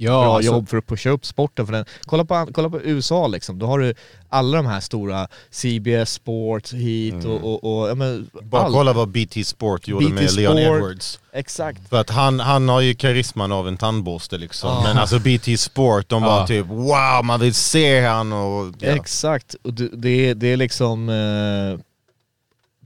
Ja, 0.00 0.10
bra 0.22 0.36
alltså, 0.36 0.52
jobb 0.52 0.68
för 0.68 0.76
att 0.76 0.86
pusha 0.86 1.10
upp 1.10 1.26
sporten. 1.26 1.66
För 1.66 1.72
den. 1.72 1.84
Kolla, 2.04 2.24
på, 2.24 2.46
kolla 2.54 2.70
på 2.70 2.80
USA 2.82 3.26
liksom, 3.26 3.58
då 3.58 3.66
har 3.66 3.78
du 3.78 3.94
alla 4.28 4.56
de 4.56 4.66
här 4.66 4.80
stora 4.80 5.28
CBS 5.50 6.12
Sport, 6.12 6.72
Heat 6.72 7.24
Mm. 7.24 7.30
och, 7.30 7.44
och, 7.64 7.80
och 7.82 7.88
ja, 7.90 7.94
men, 7.94 8.30
Bara 8.42 8.62
allt. 8.62 8.74
kolla 8.74 8.92
vad 8.92 9.08
BT 9.08 9.44
Sport 9.44 9.88
gjorde 9.88 10.06
BT 10.06 10.14
med 10.14 10.32
Leon 10.32 10.56
Sport. 10.56 10.76
Edwards. 10.76 11.18
Exakt. 11.32 11.88
För 11.88 12.00
att 12.00 12.10
han, 12.10 12.40
han 12.40 12.68
har 12.68 12.80
ju 12.80 12.94
karisman 12.94 13.52
av 13.52 13.68
en 13.68 13.76
tandborste 13.76 14.38
liksom. 14.38 14.70
Ja. 14.70 14.82
Men 14.84 14.98
alltså 14.98 15.18
BT 15.18 15.56
Sport, 15.58 16.08
de 16.08 16.22
Ja. 16.22 16.28
bara 16.28 16.46
typ 16.46 16.66
wow, 16.66 17.24
man 17.24 17.40
vill 17.40 17.54
se 17.54 18.00
han 18.06 18.32
och... 18.32 18.74
Ja. 18.78 18.88
Exakt, 18.88 19.54
och 19.64 19.72
det, 19.74 20.34
det 20.34 20.46
är 20.52 20.56
liksom 20.56 21.08
eh, 21.08 21.80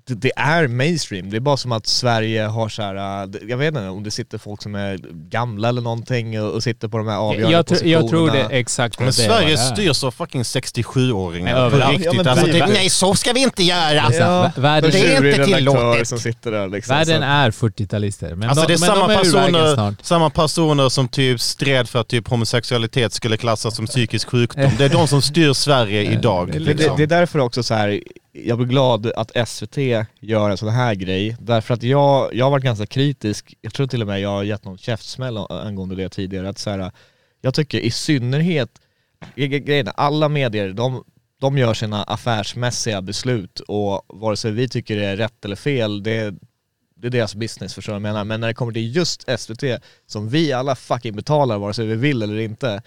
det, 0.06 0.14
det 0.14 0.32
är 0.36 0.68
mainstream, 0.68 1.30
det 1.30 1.36
är 1.36 1.40
bara 1.40 1.56
som 1.56 1.72
att 1.72 1.86
Sverige 1.86 2.42
har 2.42 2.68
så 2.68 2.82
här, 2.82 3.26
det- 3.26 3.38
jag 3.48 3.56
vet 3.56 3.68
inte 3.68 3.88
om 3.88 4.02
det 4.02 4.10
sitter 4.10 4.38
folk 4.38 4.62
som 4.62 4.74
är 4.74 4.98
gamla 5.30 5.68
eller 5.68 5.82
någonting 5.82 6.40
och, 6.42 6.50
och 6.54 6.62
sitter 6.62 6.88
på 6.88 6.98
de 6.98 7.08
här 7.08 7.16
avgörande 7.16 7.52
jag, 7.56 7.64
tr- 7.66 7.86
jag 7.86 8.08
tror 8.08 8.20
det 8.20 8.26
positionerna. 8.26 8.54
är 8.54 8.58
exakt 8.60 8.98
Men 8.98 9.06
det 9.06 9.12
Sverige 9.12 9.58
styrs 9.58 10.04
av 10.04 10.10
fucking 10.10 10.42
67-åringar 10.42 11.54
Men 11.60 11.70
på 11.70 11.76
riktigt. 11.90 12.08
Ja, 12.24 12.30
alltså, 12.30 12.46
typ. 12.46 12.54
typ, 12.54 12.68
nej 12.68 12.90
så 12.90 13.14
ska 13.14 13.32
vi 13.32 13.40
inte 13.42 13.62
göra! 13.62 14.00
Alltså, 14.02 14.20
Ja, 14.20 14.52
vä- 14.56 14.60
världen, 14.60 14.90
de 14.90 14.98
det 14.98 15.14
är 15.14 15.26
inte 15.40 15.44
tillåtet. 15.56 16.08
som 16.08 16.18
sitter 16.18 16.50
där 16.52 16.68
liksom. 16.68 16.96
världen 16.96 17.22
är 17.22 17.50
40-talister. 17.50 18.34
Men 18.34 18.48
Alltså 18.48 18.66
de, 18.66 18.68
det 18.68 18.72
är 18.74 18.76
samma 18.86 19.08
de 19.08 19.14
är 19.14 19.18
personer, 19.18 19.94
samma 20.02 20.30
personer 20.30 20.88
som 20.88 21.08
typ 21.08 21.40
stred 21.40 21.88
för 21.88 22.00
att 22.00 22.08
typ 22.08 22.28
homosexualitet 22.28 23.12
skulle 23.12 23.36
klassas 23.36 23.76
som 23.76 23.86
psykisk 23.86 24.28
sjukdom. 24.28 24.70
Det 24.78 24.84
är 24.84 24.88
de 24.88 25.08
som 25.08 25.22
styr 25.22 25.52
Sverige 25.52 26.12
idag. 26.12 26.48
Är 26.48 26.52
Det, 26.52 26.58
det, 26.58 26.64
Liksom. 26.74 26.96
det 26.96 27.02
är 27.02 27.06
därför 27.06 27.38
också 27.38 27.62
så 27.62 27.74
här. 27.74 28.00
Jag 28.32 28.58
blir 28.58 28.66
glad 28.68 29.06
att 29.16 29.48
SVT 29.48 29.76
gör 30.20 30.50
en 30.50 30.56
sån 30.56 30.68
här 30.68 30.94
grej. 30.94 31.36
Därför 31.40 31.74
att 31.74 31.82
jag, 31.82 32.34
jag 32.34 32.44
har 32.46 32.50
varit 32.50 32.64
ganska 32.64 32.86
kritisk, 32.86 33.54
jag 33.60 33.74
tror 33.74 33.86
till 33.86 34.00
och 34.02 34.08
med 34.08 34.20
jag 34.20 34.28
har 34.28 34.42
gett 34.42 34.64
någon 34.64 34.78
käftsmäll 34.78 35.38
angående 35.50 35.94
det 35.96 36.08
tidigare. 36.08 36.48
Att 36.48 36.58
så 36.58 36.70
här, 36.70 36.92
jag 37.40 37.54
tycker 37.54 37.78
i 37.78 37.90
synnerhet, 37.90 38.70
gre- 39.36 39.58
grejen 39.58 39.88
alla 39.94 40.28
medier, 40.28 40.72
de, 40.72 41.04
de 41.40 41.58
gör 41.58 41.74
sina 41.74 42.02
affärsmässiga 42.02 43.02
beslut 43.02 43.60
och 43.60 44.04
vare 44.08 44.36
sig 44.36 44.52
vi 44.52 44.68
tycker 44.68 44.96
det 44.96 45.06
är 45.06 45.16
rätt 45.16 45.44
eller 45.44 45.56
fel, 45.56 46.02
det, 46.02 46.34
det 46.96 47.06
är 47.06 47.10
deras 47.10 47.34
business 47.34 47.74
förstår 47.74 47.94
jag 47.94 48.02
menar. 48.02 48.24
Men 48.24 48.40
när 48.40 48.48
det 48.48 48.54
kommer 48.54 48.72
till 48.72 48.96
just 48.96 49.24
SVT, 49.38 49.64
som 50.06 50.28
vi 50.28 50.52
alla 50.52 50.74
fucking 50.74 51.16
betalar 51.16 51.58
vare 51.58 51.74
sig 51.74 51.86
vi 51.86 51.94
vill 51.94 52.22
eller 52.22 52.38
inte, 52.38 52.82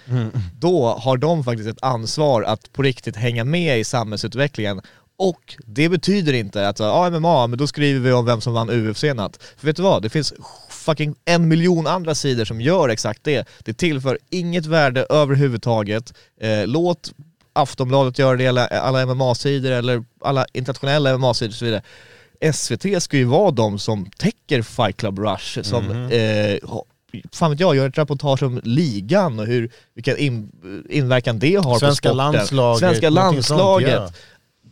då 0.59 0.87
har 0.87 1.17
de 1.17 1.43
faktiskt 1.43 1.69
ett 1.69 1.83
ansvar 1.83 2.43
att 2.43 2.73
på 2.73 2.81
riktigt 2.81 3.15
hänga 3.15 3.43
med 3.43 3.79
i 3.79 3.83
samhällsutvecklingen 3.83 4.81
och 5.18 5.55
det 5.66 5.89
betyder 5.89 6.34
inte 6.34 6.68
att 6.68 6.80
ja, 6.80 7.09
MMA, 7.09 7.47
men 7.47 7.57
då 7.59 7.68
skriver 7.68 7.99
vi 7.99 8.11
om 8.11 8.26
vem 8.26 8.41
som 8.41 8.53
vann 8.53 8.70
UFC-natt. 8.70 9.39
För 9.57 9.68
vet 9.68 9.76
du 9.76 9.82
vad? 9.84 10.01
Det 10.01 10.09
finns 10.09 10.34
fucking 10.70 11.16
en 11.26 11.47
miljon 11.47 11.88
andra 11.88 12.16
sidor 12.16 12.45
som 12.45 12.61
gör 12.61 12.89
exakt 12.89 13.24
det. 13.24 13.47
Det 13.59 13.74
tillför 13.74 14.20
inget 14.30 14.66
värde 14.66 15.05
överhuvudtaget. 15.09 16.13
Eh, 16.41 16.68
låt 16.68 17.11
Aftonbladet 17.53 18.20
göra 18.20 18.38
det, 18.38 18.45
eller 18.45 18.68
alla 18.68 19.05
MMA-sidor 19.05 19.72
eller 19.72 20.03
alla 20.22 20.45
internationella 20.53 21.18
MMA-sidor 21.18 21.49
och 21.51 21.55
så 21.55 21.66
vidare. 21.66 21.82
SVT 22.53 23.03
ska 23.03 23.18
ju 23.18 23.24
vara 23.24 23.51
de 23.51 23.80
som 23.80 24.05
täcker 24.18 24.61
Fight 24.61 24.97
Club 24.97 25.20
Rush, 25.20 25.61
som 25.61 25.91
eh, 25.91 26.57
ha- 26.70 26.86
fan 27.34 27.51
vet 27.51 27.59
jag, 27.59 27.76
gör 27.76 27.89
ett 27.89 27.97
reportage 27.97 28.43
om 28.43 28.61
ligan 28.63 29.39
och 29.39 29.45
hur, 29.45 29.70
vilken 29.93 30.18
in, 30.18 30.51
inverkan 30.89 31.39
det 31.39 31.55
har 31.55 31.80
Svenska 31.80 32.09
på 32.09 32.16
sporten. 32.16 32.18
landslaget, 32.18 32.80
Svenska 32.80 33.09
landslaget. 33.09 34.13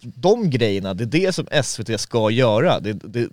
De 0.03 0.49
grejerna, 0.49 0.93
det 0.93 1.03
är 1.03 1.25
det 1.25 1.35
som 1.35 1.47
SVT 1.63 1.99
ska 1.99 2.29
göra. 2.29 2.79
Det, 2.79 2.93
det, 2.93 3.27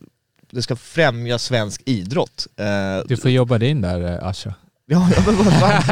det 0.50 0.62
ska 0.62 0.76
främja 0.76 1.38
svensk 1.38 1.82
idrott. 1.86 2.46
Eh, 2.56 3.06
Du 3.08 3.16
får 3.16 3.30
jobba 3.30 3.58
dig 3.58 3.68
in 3.68 3.80
där 3.80 4.12
eh, 4.18 4.26
Asha. 4.28 4.54
Ja, 4.86 5.08
men 5.26 5.36
vad 5.36 5.52
fan. 5.60 5.82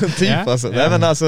typ 0.18 0.28
Ja, 0.28 0.50
alltså. 0.52 0.66
ja. 0.66 0.72
Nej 0.76 0.90
men 0.90 1.04
alltså, 1.04 1.26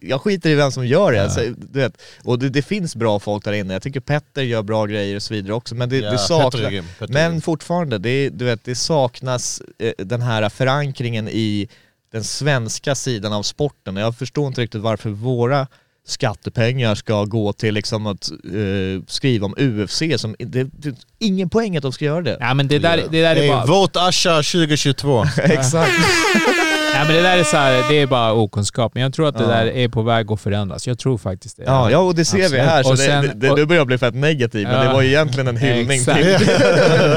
jag 0.00 0.20
skiter 0.20 0.50
i 0.50 0.54
vem 0.54 0.72
som 0.72 0.86
gör 0.86 1.12
det. 1.12 1.22
Alltså, 1.22 1.40
du 1.56 1.78
vet. 1.80 2.02
Och 2.24 2.38
det, 2.38 2.48
det 2.48 2.62
finns 2.62 2.96
bra 2.96 3.18
folk 3.20 3.44
där 3.44 3.52
inne. 3.52 3.72
Jag 3.72 3.82
tycker 3.82 4.00
Petter 4.00 4.42
gör 4.42 4.62
bra 4.62 4.86
grejer 4.86 5.16
och 5.16 5.22
så 5.22 5.34
vidare 5.34 5.52
också. 5.52 5.74
Men 5.74 5.88
det, 5.88 5.96
det 5.96 6.02
Petter 6.02 6.16
saknas... 6.16 6.52
Petter 6.52 6.70
grym. 6.70 6.84
Men 7.08 7.40
fortfarande, 7.42 7.98
det, 7.98 8.28
du 8.28 8.44
vet, 8.44 8.64
det 8.64 8.74
saknas 8.74 9.62
eh, 9.78 9.92
den 9.98 10.22
här 10.22 10.48
förankringen 10.48 11.28
i 11.28 11.68
den 12.12 12.24
svenska 12.24 12.94
sidan 12.94 13.32
av 13.32 13.42
sporten. 13.42 13.96
Jag 13.96 14.16
förstår 14.16 14.46
inte 14.46 14.60
riktigt 14.60 14.80
varför 14.80 15.10
våra 15.10 15.66
skattepengar 16.06 16.94
ska 16.94 17.24
gå 17.24 17.52
till 17.52 17.74
liksom 17.74 18.06
att 18.06 18.30
eh, 18.30 19.02
skriva 19.06 19.46
om 19.46 19.54
UFC. 19.58 20.02
Som, 20.16 20.34
det, 20.38 20.64
det 20.64 20.88
är 20.88 20.94
ingen 21.18 21.48
poäng 21.50 21.76
att 21.76 21.82
de 21.82 21.92
ska 21.92 22.04
göra 22.04 22.22
det. 22.22 22.36
Ja 22.40 22.54
men 22.54 22.68
det 22.68 22.78
där, 22.78 23.02
det 23.10 23.22
där 23.22 23.36
är 23.36 23.40
Hey, 23.40 23.48
bara... 23.48 23.66
Vote 23.66 24.00
Asha 24.00 24.36
2022. 24.36 25.24
Exakt. 25.42 25.92
Ja, 26.94 27.04
men 27.04 27.16
det 27.16 27.22
där 27.22 27.38
är 27.38 27.44
så 27.44 27.56
här, 27.56 27.84
det 27.90 27.94
är 28.00 28.06
bara 28.06 28.32
okunskap. 28.32 28.94
Men 28.94 29.02
jag 29.02 29.12
tror 29.14 29.28
att 29.28 29.34
det 29.38 29.42
Ja. 29.44 29.48
där 29.48 29.66
är 29.66 29.88
på 29.88 30.02
väg 30.02 30.32
att 30.32 30.40
förändras. 30.40 30.86
Jag 30.86 30.98
tror 30.98 31.18
faktiskt 31.18 31.56
det. 31.56 31.62
Ja, 31.66 31.90
ja 31.90 31.98
och 31.98 32.14
det 32.14 32.24
ser 32.24 32.36
vi 32.38 32.44
Absolut. 32.44 32.64
här, 32.64 32.82
så 32.82 32.90
Och 32.90 32.96
det, 32.96 33.02
sen- 33.02 33.38
det, 33.40 33.50
och- 33.50 33.56
du 33.56 33.66
börjar 33.66 33.84
bli 33.84 33.98
fett 33.98 34.14
negativ, 34.14 34.66
men 34.68 34.76
Ja. 34.76 34.82
det 34.82 34.92
var 34.92 35.02
ju 35.02 35.08
egentligen 35.08 35.48
en 35.48 35.56
hyllning 35.56 35.98
Exakt. 35.98 36.22
till... 36.22 36.48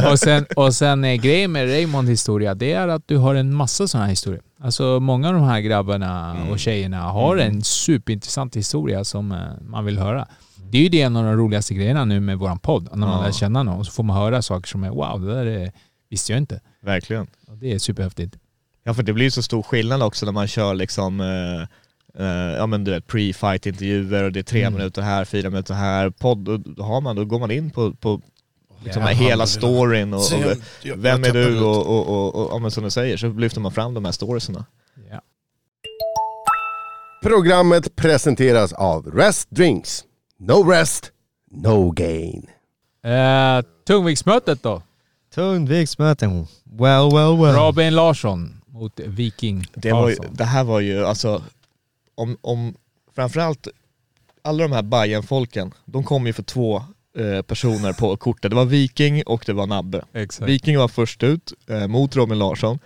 och 0.11 0.19
sen, 0.19 0.45
och 0.55 0.73
sen 0.75 1.03
eh, 1.03 1.13
grejen 1.15 1.51
med 1.51 1.69
Raymond 1.69 2.09
historia, 2.09 2.53
det 2.55 2.73
är 2.73 2.87
att 2.87 3.01
du 3.05 3.17
har 3.17 3.35
en 3.35 3.53
massa 3.55 3.87
sådana 3.87 4.05
här 4.05 4.09
historier. 4.11 4.41
Alltså 4.65 4.99
många 4.99 5.27
av 5.27 5.33
de 5.33 5.43
här 5.43 5.59
grabbarna 5.59 6.31
Mm. 6.35 6.49
och 6.49 6.59
tjejerna 6.59 7.01
har 7.01 7.37
en 7.37 7.61
superintressant 7.61 8.55
historia 8.55 9.03
som 9.03 9.31
eh, 9.31 9.37
man 9.61 9.85
vill 9.85 9.97
höra. 9.99 10.27
Det 10.71 10.77
är 10.77 10.81
ju 10.81 10.89
det 10.89 11.01
en 11.01 11.15
av 11.15 11.23
de 11.23 11.33
roligaste 11.37 11.73
grejerna 11.73 12.05
nu 12.05 12.19
med 12.19 12.37
våran 12.37 12.59
podd. 12.59 12.89
När 12.91 13.07
man 13.07 13.17
Ja. 13.19 13.25
lär 13.25 13.31
känna 13.31 13.63
någon 13.63 13.85
så 13.85 13.91
får 13.91 14.03
man 14.03 14.17
höra 14.17 14.41
saker 14.41 14.67
som 14.67 14.83
är 14.83 14.89
wow, 14.89 15.21
det 15.25 15.33
där 15.33 15.45
är, 15.45 15.71
visste 16.09 16.31
jag 16.31 16.37
inte. 16.39 16.61
Verkligen. 16.81 17.27
Och 17.47 17.57
det 17.57 17.73
är 17.73 17.79
superhäftigt. 17.79 18.35
Ja 18.83 18.93
för 18.93 19.03
det 19.03 19.13
blir 19.13 19.25
ju 19.25 19.31
så 19.31 19.41
stor 19.43 19.63
skillnad 19.63 20.03
också 20.03 20.25
när 20.25 20.33
man 20.33 20.47
kör 20.47 20.73
liksom 20.73 21.21
eh, 21.21 21.61
eh, 22.25 22.53
ja 22.57 22.65
men 22.67 22.83
du 22.83 22.91
vet 22.91 23.07
pre-fight 23.07 23.67
intervjuer 23.67 24.23
och 24.23 24.31
det 24.31 24.39
är 24.39 24.43
tre 24.43 24.61
Mm. 24.61 24.73
minuter 24.73 25.01
här, 25.01 25.25
fyra 25.25 25.49
minuter 25.49 25.73
här. 25.73 26.09
Podd, 26.09 26.63
då 26.75 26.83
har 26.83 27.01
man, 27.01 27.15
då 27.15 27.25
går 27.25 27.39
man 27.39 27.51
in 27.51 27.69
på, 27.71 27.93
på 27.93 28.21
liksom 28.85 29.03
Ja, 29.03 29.07
hela 29.07 29.47
storyn 29.47 30.13
och, 30.13 30.19
och 30.19 30.57
jag 30.81 30.95
vem 30.95 31.23
är 31.23 31.33
du 31.33 31.61
och, 31.61 31.85
och, 31.87 32.07
och, 32.07 32.35
och 32.35 32.55
ja, 32.55 32.59
men 32.59 32.71
som 32.71 32.83
du 32.83 32.89
säger 32.89 33.17
så 33.17 33.27
lyfter 33.27 33.61
man 33.61 33.71
fram 33.71 33.93
de 33.93 34.05
här 34.05 34.11
storiesarna. 34.11 34.65
Ja. 35.11 35.21
Programmet 37.23 37.95
presenteras 37.95 38.73
av 38.73 39.05
Rest 39.05 39.49
Drinks. 39.51 40.03
No 40.37 40.69
rest, 40.69 41.11
no 41.51 41.91
gain. 41.91 42.49
Eh, 43.03 43.65
tungviktsmötet 43.87 44.63
då? 44.63 44.81
Tungviktsmöten. 45.35 46.47
Well, 46.63 47.11
well, 47.13 47.37
well. 47.37 47.55
Robin 47.55 47.95
Larsson 47.95 48.61
mot 48.67 48.99
Viking 48.99 49.65
Det, 49.73 49.91
var 49.91 50.09
ju, 50.09 50.15
det 50.31 50.43
här 50.43 50.63
var 50.63 50.79
ju 50.79 51.05
alltså, 51.05 51.43
om, 52.15 52.37
om 52.41 52.75
framförallt 53.15 53.67
alla 54.41 54.63
de 54.63 54.71
här 54.71 54.81
bayern 54.81 55.23
folken 55.23 55.73
de 55.85 56.03
kom 56.03 56.27
ju 56.27 56.33
för 56.33 56.43
två 56.43 56.83
personer 57.47 57.93
på 57.93 58.17
kortet. 58.17 58.51
Det 58.51 58.55
var 58.55 58.65
Viking 58.65 59.23
och 59.25 59.43
det 59.45 59.53
var 59.53 59.67
Nabbe. 59.67 60.05
Exakt. 60.13 60.49
Viking 60.49 60.77
var 60.77 60.87
först 60.87 61.23
ut 61.23 61.53
eh, 61.69 61.87
mot 61.87 62.15
Robin 62.15 62.39
Larsson. 62.39 62.79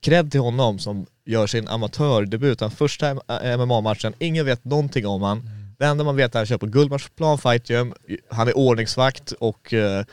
Cred 0.00 0.30
till 0.30 0.40
honom 0.40 0.78
som 0.78 1.06
gör 1.24 1.46
sin 1.46 1.68
amatördebut, 1.68 2.58
den 2.58 2.70
första 2.70 3.10
eh, 3.10 3.58
MMA-matchen. 3.58 4.14
Ingen 4.18 4.46
vet 4.46 4.64
någonting 4.64 5.06
om 5.06 5.22
han. 5.22 5.50
Det 5.78 5.84
enda 5.84 6.04
man 6.04 6.16
vet 6.16 6.24
är 6.24 6.26
att 6.28 6.34
han 6.34 6.46
kör 6.46 6.58
på 6.58 6.66
Gullmarsplan 6.66 7.38
Fight 7.38 7.70
Gym, 7.70 7.94
han 8.30 8.48
är 8.48 8.56
ordningsvakt 8.56 9.32
och 9.32 9.74
eh, 9.74 10.04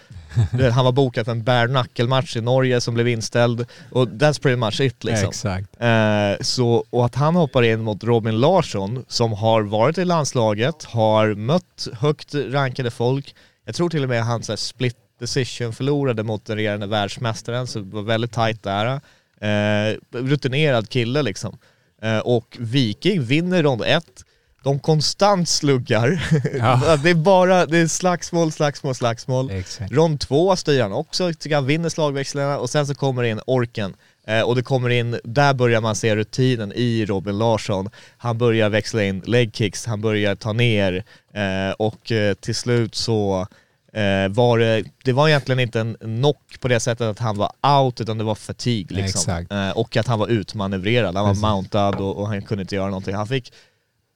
han 0.74 0.86
var 0.86 0.92
bokad 0.92 1.26
för 1.26 1.32
en 1.32 1.44
bare 1.44 1.68
knuckle-match 1.68 2.36
i 2.36 2.42
Norge 2.42 2.82
som 2.82 2.94
blev 2.94 3.08
inställd. 3.08 3.66
Och 3.92 4.08
that's 4.08 4.42
pretty 4.42 4.56
much 4.56 4.82
it 4.82 5.04
liksom. 5.04 5.30
Exakt. 5.30 5.82
Eh, 5.82 6.42
så, 6.42 6.86
och 6.90 7.06
att 7.06 7.16
han 7.16 7.36
hoppar 7.36 7.64
in 7.64 7.82
mot 7.82 8.04
Robin 8.04 8.40
Larsson 8.40 9.06
som 9.08 9.34
har 9.34 9.62
varit 9.62 9.98
i 9.98 10.06
landslaget, 10.06 10.84
har 10.84 11.34
mött 11.34 11.88
högt 11.94 12.36
rankade 12.36 12.92
folk. 12.92 13.36
Jag 13.66 13.76
tror 13.76 13.90
till 13.90 14.04
och 14.04 14.10
med 14.10 14.24
han 14.24 14.44
så 14.44 14.52
här, 14.52 14.58
split 14.58 14.98
decision 15.20 15.74
förlorade 15.74 16.24
mot 16.24 16.46
den 16.46 16.56
regerande 16.56 16.88
världsmästaren, 16.88 17.68
så 17.68 17.80
det 17.80 17.96
var 17.96 18.02
väldigt 18.02 18.32
tajt 18.32 18.64
där. 18.64 19.02
Eh, 19.42 19.98
rutinerad 20.12 20.90
kille 20.90 21.22
liksom. 21.22 21.58
Eh, 22.02 22.20
och 22.20 22.58
Viking 22.60 23.24
vinner 23.24 23.64
rond 23.64 23.82
ett. 23.82 24.24
De 24.64 24.80
konstant 24.80 25.50
sluggar. 25.50 26.24
Ja. 26.58 26.98
det 27.04 27.10
är 27.10 27.16
bara 27.16 27.66
det 27.66 27.78
är 27.78 27.88
slagsmål, 27.88 28.52
slagsmål, 28.52 28.96
slagsmål. 28.96 29.52
Exakt. 29.52 29.92
Rond 29.92 30.20
två 30.20 30.56
styr 30.56 30.82
han 30.82 30.94
också, 30.94 31.34
tycker 31.34 31.56
han 31.56 31.66
vinner 31.66 31.90
slagväxlingarna 31.90 32.60
och 32.60 32.70
sen 32.70 32.88
så 32.88 32.96
kommer 32.96 33.24
det 33.24 33.30
in 33.30 33.40
orken. 33.48 33.96
Eh, 34.28 34.42
och 34.42 34.56
det 34.56 34.64
kommer 34.64 34.90
in, 34.90 35.20
där 35.24 35.54
börjar 35.54 35.82
man 35.82 35.96
se 35.96 36.16
rutinen 36.16 36.74
i 36.76 37.06
Robin 37.06 37.38
Larsson. 37.38 37.90
Han 38.18 38.38
börjar 38.38 38.70
växla 38.70 39.04
in 39.04 39.20
legkicks, 39.26 39.86
han 39.86 40.02
börjar 40.02 40.36
ta 40.36 40.54
ner 40.54 41.04
eh, 41.34 41.72
och 41.78 42.12
eh, 42.12 42.34
till 42.34 42.56
slut 42.56 42.96
så 42.96 43.48
eh, 43.94 44.30
var 44.30 44.60
det, 44.60 44.84
det 45.04 45.14
var 45.14 45.28
egentligen 45.28 45.60
inte 45.60 45.80
en 45.80 45.96
knock 46.00 46.60
på 46.60 46.68
det 46.68 46.80
sättet 46.80 47.08
att 47.08 47.20
han 47.20 47.38
var 47.38 47.52
out 47.82 48.02
utan 48.02 48.18
det 48.18 48.24
var 48.24 48.36
fatigue 48.36 48.98
liksom. 48.98 49.20
Exakt. 49.20 49.52
Eh, 49.52 49.70
och 49.70 49.98
att 49.98 50.08
han 50.08 50.20
var 50.20 50.28
utmanövrerad, 50.28 51.16
han 51.16 51.26
var 51.26 51.32
Precis. 51.32 51.42
mountad 51.44 51.96
och, 51.96 52.18
och 52.18 52.28
han 52.28 52.42
kunde 52.42 52.62
inte 52.62 52.76
göra 52.76 52.90
någonting. 52.90 53.16
Han 53.16 53.28
fick 53.28 53.54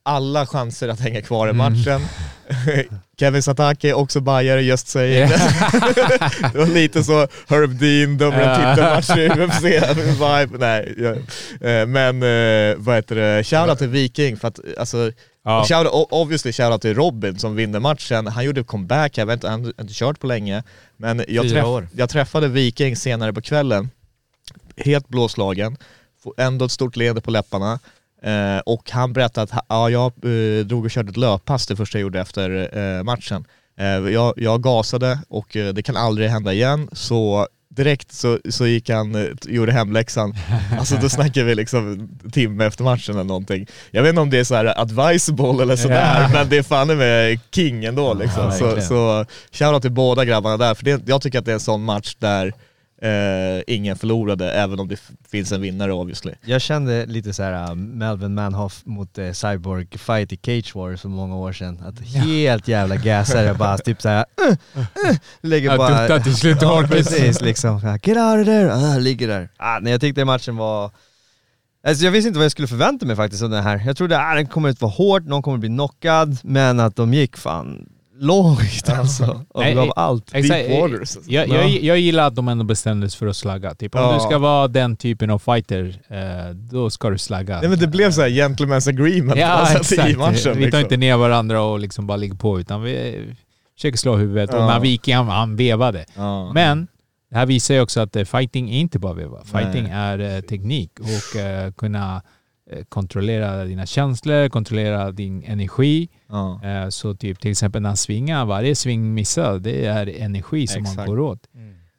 alla 0.08 0.46
chanser 0.46 0.88
att 0.88 1.00
hänga 1.00 1.22
kvar 1.22 1.46
i 1.46 1.50
Mm. 1.50 1.56
matchen. 1.72 2.00
Kevin 3.20 3.42
Satake, 3.42 3.92
också 3.92 4.20
bajare, 4.20 4.62
just 4.62 4.88
saying. 4.88 5.28
det 6.52 6.58
var 6.58 6.66
lite 6.74 7.04
så 7.04 7.28
Herb 7.48 7.70
Dean, 7.78 8.18
dömer 8.18 8.40
en 8.40 8.76
titelmatch 8.76 9.10
i 9.10 9.28
UFC, 9.40 9.62
vibe. 10.14 10.58
Nej, 10.58 10.94
ja. 10.98 11.10
Eh, 11.68 11.86
men 11.86 12.22
eh, 12.22 12.76
vad 12.76 12.96
heter 12.96 13.14
det, 13.14 13.44
shoutout 13.44 13.78
till 13.78 13.88
Viking 13.88 14.36
för 14.36 14.48
att 14.48 14.60
alltså 14.78 15.12
Ja. 15.44 15.64
Shout, 15.68 15.88
obviously 16.10 16.52
shoutout 16.52 16.82
till 16.82 16.94
Robin 16.94 17.38
som 17.38 17.56
vinner 17.56 17.80
matchen. 17.80 18.26
Han 18.26 18.44
gjorde 18.44 18.64
comeback, 18.64 19.18
jag 19.18 19.26
vet 19.26 19.34
inte, 19.34 19.48
han 19.48 19.64
har 19.64 19.72
inte 19.80 19.94
kört 19.94 20.20
på 20.20 20.26
länge. 20.26 20.62
Men 20.96 21.24
jag, 21.28 21.48
träff, 21.48 21.66
jag 21.96 22.10
träffade 22.10 22.48
Viking 22.48 22.96
senare 22.96 23.32
på 23.32 23.40
kvällen, 23.40 23.90
helt 24.76 25.08
blåslagen, 25.08 25.76
ändå 26.36 26.64
ett 26.64 26.72
stort 26.72 26.96
leende 26.96 27.20
på 27.20 27.30
läpparna. 27.30 27.78
Eh, 28.22 28.58
och 28.66 28.90
han 28.90 29.12
berättade 29.12 29.52
att 29.54 29.64
ja, 29.68 29.90
jag 29.90 30.12
eh, 30.24 30.64
drog 30.64 30.84
och 30.84 30.90
körde 30.90 31.10
ett 31.10 31.16
löppass 31.16 31.66
det 31.66 31.76
första 31.76 31.98
jag 31.98 32.02
gjorde 32.02 32.20
efter 32.20 32.78
eh, 32.78 33.02
matchen. 33.02 33.44
Eh, 33.80 33.86
jag, 33.86 34.34
jag 34.36 34.62
gasade 34.62 35.18
och 35.28 35.56
eh, 35.56 35.68
det 35.74 35.82
kan 35.82 35.96
aldrig 35.96 36.30
hända 36.30 36.52
igen, 36.52 36.88
så 36.92 37.46
direkt 37.70 38.12
så, 38.12 38.38
så 38.50 38.66
gick 38.66 38.90
han, 38.90 39.14
eh, 39.14 39.24
gjorde 39.48 39.72
hemläxan. 39.72 40.34
Alltså 40.78 40.96
då 41.00 41.08
snackar 41.08 41.44
vi 41.44 41.54
liksom 41.54 42.08
timme 42.32 42.64
efter 42.66 42.84
matchen 42.84 43.14
eller 43.14 43.24
någonting. 43.24 43.66
Jag 43.90 44.02
vet 44.02 44.08
inte 44.10 44.20
om 44.20 44.30
det 44.30 44.38
är 44.38 44.44
så 44.44 44.54
här 44.54 44.80
advisable 44.80 45.62
eller 45.62 45.76
sådär, 45.76 46.22
Ja. 46.22 46.28
men 46.32 46.48
det 46.48 46.56
är 46.56 46.62
fan 46.62 46.96
med 46.98 47.40
king 47.54 47.84
ändå 47.84 48.14
liksom. 48.14 48.42
Ja, 48.44 48.50
så, 48.50 48.80
så 48.80 49.24
shoutout 49.52 49.82
till 49.82 49.92
båda 49.92 50.24
grabbarna 50.24 50.56
där, 50.56 50.74
för 50.74 50.84
det, 50.84 51.02
jag 51.06 51.22
tycker 51.22 51.38
att 51.38 51.44
det 51.44 51.50
är 51.50 51.54
en 51.54 51.60
sån 51.60 51.84
match 51.84 52.14
där 52.18 52.52
eh, 53.02 53.62
ingen 53.66 53.96
förlorade, 53.96 54.52
även 54.52 54.80
om 54.80 54.88
det 54.88 55.00
finns 55.30 55.52
en 55.52 55.60
vinnare 55.60 55.92
obviously. 55.92 56.32
Jag 56.44 56.60
kände 56.60 57.06
lite 57.06 57.32
så 57.32 57.42
här 57.42 57.70
uh, 57.70 57.74
Melvin 57.74 58.34
Manhoff 58.34 58.82
mot 58.84 59.18
uh, 59.18 59.32
Cyborg 59.32 59.86
fight 59.98 60.32
i 60.32 60.36
Cage 60.36 60.74
War 60.74 60.96
för 60.96 61.08
många 61.08 61.36
år 61.36 61.52
sedan. 61.52 61.82
Att 61.86 62.00
helt 62.00 62.68
jävla 62.68 62.96
gasare 62.96 63.54
bara 63.54 63.78
typ 63.78 64.02
såhär 64.02 64.24
uh, 64.46 64.80
uh, 64.80 65.16
lägger 65.40 65.70
Ja, 65.70 65.76
bara... 65.76 66.02
duttar 66.02 66.20
till 66.20 66.36
slut 66.36 66.58
ja, 66.62 66.80
hårt. 66.80 66.90
precis 66.90 67.40
liksom. 67.40 67.98
Get 68.02 68.16
out 68.16 68.40
of 68.40 68.46
there! 68.46 68.74
Ah, 68.74 68.98
ligger 68.98 69.28
där. 69.28 69.48
Ah, 69.56 69.78
nej, 69.78 69.92
jag 69.92 70.00
tyckte 70.00 70.24
matchen 70.24 70.56
var... 70.56 70.90
Alltså 71.86 72.04
jag 72.04 72.12
visste 72.12 72.28
inte 72.28 72.38
vad 72.38 72.44
jag 72.44 72.52
skulle 72.52 72.68
förvänta 72.68 73.06
mig 73.06 73.16
faktiskt 73.16 73.42
av 73.42 73.50
den 73.50 73.62
här. 73.62 73.82
Jag 73.86 73.96
trodde 73.96 74.18
att 74.18 74.32
ah, 74.32 74.34
den 74.34 74.46
kommer 74.46 74.68
att 74.68 74.80
vara 74.80 74.92
hårt, 74.92 75.24
någon 75.24 75.42
kommer 75.42 75.56
att 75.56 75.60
bli 75.60 75.68
knockad, 75.68 76.38
men 76.42 76.80
att 76.80 76.96
de 76.96 77.14
gick 77.14 77.36
fan 77.36 77.88
långt 78.20 78.88
alltså. 78.88 79.44
Och 79.48 79.60
Nej, 79.62 79.74
gav 79.74 79.92
allt. 79.96 80.34
Exakt. 80.34 80.68
Deep 80.68 80.80
waters. 80.92 81.18
Jag, 81.26 81.48
jag, 81.48 81.68
jag 81.68 81.98
gillar 81.98 82.26
att 82.26 82.34
de 82.36 82.48
ändå 82.48 82.64
bestämdes 82.64 83.16
för 83.16 83.26
att 83.26 83.36
slagga. 83.36 83.74
Typ, 83.74 83.94
om 83.94 84.00
Ja. 84.00 84.14
du 84.14 84.20
ska 84.20 84.38
vara 84.38 84.68
den 84.68 84.96
typen 84.96 85.30
av 85.30 85.38
fighter, 85.38 86.00
eh, 86.08 86.54
då 86.54 86.90
ska 86.90 87.10
du 87.10 87.18
slagga. 87.18 87.60
Nej 87.60 87.68
men 87.70 87.78
det 87.78 87.86
blev 87.86 88.10
så 88.10 88.20
här 88.20 88.28
gentleman's 88.28 88.88
agreement 88.88 89.38
Ja, 89.40 89.46
alltså, 89.46 89.94
exakt. 89.94 90.10
i 90.10 90.16
matchen. 90.16 90.34
vi 90.36 90.42
tar 90.44 90.54
liksom. 90.60 90.80
inte 90.80 90.96
ner 90.96 91.16
varandra 91.16 91.62
och 91.62 91.78
liksom 91.78 92.06
bara 92.06 92.16
ligger 92.16 92.34
på, 92.36 92.60
utan 92.60 92.82
vi 92.82 93.24
försöker 93.76 93.98
slå 93.98 94.16
huvudet. 94.16 94.50
Och 94.54 94.60
Ja. 94.60 94.66
när 94.66 94.80
Viking, 94.80 95.14
han, 95.16 95.28
han 95.28 95.56
vevade. 95.56 96.04
Ja. 96.16 96.52
Men 96.52 96.86
det 97.30 97.36
här 97.36 97.46
visar 97.46 97.74
ju 97.74 97.80
också 97.80 98.00
att 98.00 98.16
eh, 98.16 98.24
fighting 98.24 98.70
är 98.70 98.78
inte 98.80 98.98
bara 98.98 99.14
veva. 99.14 99.44
Fighting 99.44 99.82
Nej. 99.82 99.92
är 99.92 100.18
eh, 100.36 100.40
teknik 100.40 100.90
och 101.00 101.76
kunna 101.76 102.22
kontrollera 102.88 103.64
dina 103.64 103.86
känslor, 103.86 104.48
kontrollera 104.48 105.12
din 105.12 105.44
energi. 105.44 106.08
Ja. 106.28 106.60
Eh, 106.64 106.88
så 106.88 107.14
typ 107.14 107.40
till 107.40 107.50
exempel 107.50 107.82
när 107.82 107.88
han 107.88 107.96
svingar, 107.96 108.44
varje 108.44 108.74
sving 108.74 109.14
missad, 109.14 109.62
det 109.62 109.86
är 109.86 110.06
energi 110.06 110.66
som 110.66 110.82
man 110.82 110.92
Exakt. 110.92 111.06
går 111.08 111.20
åt. 111.20 111.40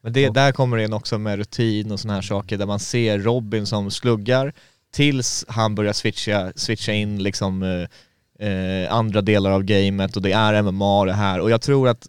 Men 0.02 0.14
det, 0.14 0.30
där 0.30 0.52
kommer 0.52 0.78
det 0.78 0.84
in 0.84 0.94
också 0.94 1.18
med 1.18 1.38
rutin 1.38 1.92
och 1.92 2.00
såna 2.00 2.14
här 2.14 2.22
saker 2.22 2.58
där 2.58 2.66
man 2.66 2.80
ser 2.80 3.20
Robin 3.20 3.66
som 3.66 3.92
sluggar 3.92 4.54
tills 4.94 5.46
han 5.48 5.76
börjar 5.76 5.94
switcha, 5.94 6.52
switcha 6.56 6.94
in 6.94 7.24
liksom 7.24 7.64
eh, 7.64 8.48
eh, 8.48 8.94
andra 8.94 9.22
delar 9.22 9.52
av 9.52 9.64
gamet 9.64 10.16
och 10.16 10.22
det 10.22 10.32
är 10.32 10.62
MMA 10.62 11.06
det 11.06 11.14
här 11.14 11.40
och 11.40 11.52
jag 11.52 11.62
tror 11.62 11.88
att 11.88 12.08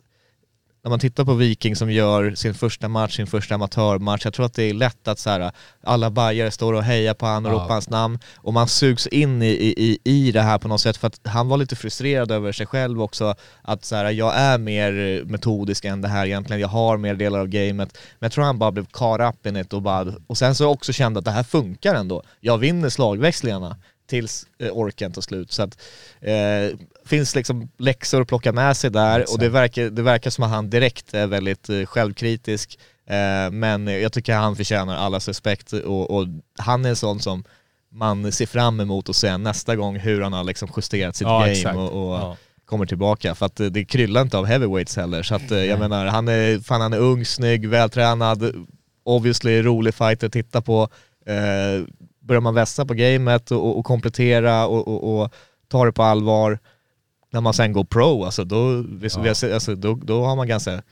när 0.82 0.88
man 0.90 0.98
tittar 1.00 1.24
på 1.24 1.34
Viking 1.34 1.76
som 1.76 1.90
gör 1.92 2.34
sin 2.34 2.54
första 2.54 2.88
match, 2.88 3.16
sin 3.16 3.26
första 3.26 3.54
amatörmatch, 3.54 4.24
jag 4.24 4.34
tror 4.34 4.46
att 4.46 4.54
det 4.54 4.62
är 4.62 4.74
lätt 4.74 5.08
att 5.08 5.18
så 5.18 5.30
här, 5.30 5.52
alla 5.82 6.10
bajare 6.10 6.50
står 6.50 6.72
och 6.72 6.82
hejar 6.82 7.14
på 7.14 7.26
han 7.26 7.46
och 7.46 7.52
Ja. 7.52 7.56
ropar 7.56 7.68
hans 7.74 7.90
namn 7.90 8.18
och 8.36 8.52
man 8.52 8.68
sugs 8.68 9.06
in 9.06 9.42
i, 9.42 9.46
i, 9.46 9.74
i, 9.84 9.98
i 10.04 10.32
det 10.32 10.40
här 10.42 10.58
på 10.58 10.68
något 10.68 10.80
sätt 10.80 10.96
för 10.96 11.06
att 11.06 11.20
han 11.24 11.48
var 11.48 11.56
lite 11.56 11.76
frustrerad 11.76 12.30
över 12.30 12.52
sig 12.52 12.66
själv 12.66 13.02
också 13.02 13.34
att 13.62 13.84
så 13.84 13.96
här, 13.96 14.10
jag 14.10 14.36
är 14.36 14.58
mer 14.58 15.22
metodisk 15.24 15.84
än 15.84 16.00
det 16.02 16.08
här 16.08 16.26
egentligen, 16.26 16.60
jag 16.60 16.68
har 16.68 16.96
mer 16.96 17.14
delar 17.14 17.38
av 17.38 17.46
gamet 17.46 17.98
men 18.18 18.26
jag 18.26 18.32
tror 18.32 18.44
han 18.44 18.58
bara 18.58 18.72
blev 18.72 18.86
caught 18.86 19.34
up 19.34 19.46
in 19.46 19.56
it 19.56 19.72
och 19.72 19.82
bara, 19.82 20.14
och 20.26 20.38
sen 20.38 20.54
så 20.54 20.66
också 20.68 20.92
kände 20.92 21.18
att 21.18 21.24
det 21.24 21.30
här 21.30 21.42
funkar 21.42 21.94
ändå, 21.94 22.22
jag 22.40 22.58
vinner 22.58 22.88
slagväxlingarna 22.88 23.76
tills 24.06 24.46
eh, 24.58 24.68
orken 24.72 25.12
tar 25.12 25.22
slut. 25.22 25.52
Så 25.52 25.62
att 25.62 25.78
eh, 26.20 26.78
finns 27.10 27.34
liksom 27.34 27.68
läxor 27.78 28.20
att 28.22 28.28
plocka 28.28 28.52
med 28.52 28.76
sig 28.76 28.90
där 28.90 29.24
och 29.32 29.38
det 29.38 29.48
verkar, 29.48 29.90
det 29.90 30.02
verkar 30.02 30.30
som 30.30 30.44
att 30.44 30.50
han 30.50 30.70
direkt 30.70 31.14
är 31.14 31.26
väldigt 31.26 31.68
eh, 31.68 31.84
självkritisk. 31.86 32.78
Eh, 33.06 33.50
men 33.52 33.86
jag 33.86 34.12
tycker 34.12 34.34
han 34.34 34.56
förtjänar 34.56 34.96
allas 34.96 35.28
respekt 35.28 35.72
och, 35.72 36.10
och 36.10 36.26
han 36.58 36.84
är 36.84 36.88
en 36.88 36.96
sån 36.96 37.20
som 37.20 37.44
man 37.92 38.32
ser 38.32 38.46
fram 38.46 38.80
emot 38.80 39.08
att 39.08 39.16
se 39.16 39.36
nästa 39.36 39.76
gång 39.76 39.98
hur 39.98 40.20
han 40.22 40.32
har 40.32 40.44
liksom 40.44 40.68
justerat 40.76 41.16
sitt 41.16 41.26
Ja, 41.26 41.40
game 41.40 41.52
exakt. 41.52 41.76
och, 41.76 41.92
och 42.08 42.14
Ja. 42.20 42.36
kommer 42.64 42.86
tillbaka. 42.86 43.34
För 43.34 43.46
att 43.46 43.60
eh, 43.60 43.66
det 43.66 43.84
kryllar 43.84 44.22
inte 44.22 44.38
av 44.38 44.46
heavyweights 44.46 44.96
heller. 44.96 45.22
Så 45.22 45.34
att 45.34 45.50
jag 45.50 45.78
menar, 45.78 46.06
han 46.06 46.28
är, 46.28 46.58
fan, 46.58 46.80
han 46.80 46.92
är 46.92 46.98
ung, 46.98 47.24
snygg, 47.24 47.68
vältränad, 47.68 48.54
obviously 49.04 49.62
rolig 49.62 49.94
fighter 49.94 50.26
att 50.26 50.32
titta 50.32 50.60
på. 50.62 50.88
Eh, 51.26 51.84
börjar 52.20 52.40
man 52.40 52.54
vässa 52.54 52.84
på 52.86 52.94
gamet 52.94 53.50
och, 53.50 53.66
och, 53.66 53.78
och 53.78 53.84
komplettera 53.84 54.66
och, 54.66 54.88
och, 54.88 55.20
och 55.22 55.34
ta 55.68 55.84
det 55.84 55.92
på 55.92 56.02
allvar, 56.02 56.58
när 57.30 57.40
man 57.40 57.54
sen 57.54 57.72
går 57.72 57.84
pro, 57.84 58.24
alltså 58.24 58.44
då, 58.44 58.84
liksom, 59.00 59.34
sett- 59.34 59.52
alltså, 59.52 59.74
då, 59.74 59.94
då 59.94 60.24
har 60.24 60.36
man 60.36 60.48
ganska, 60.48 60.82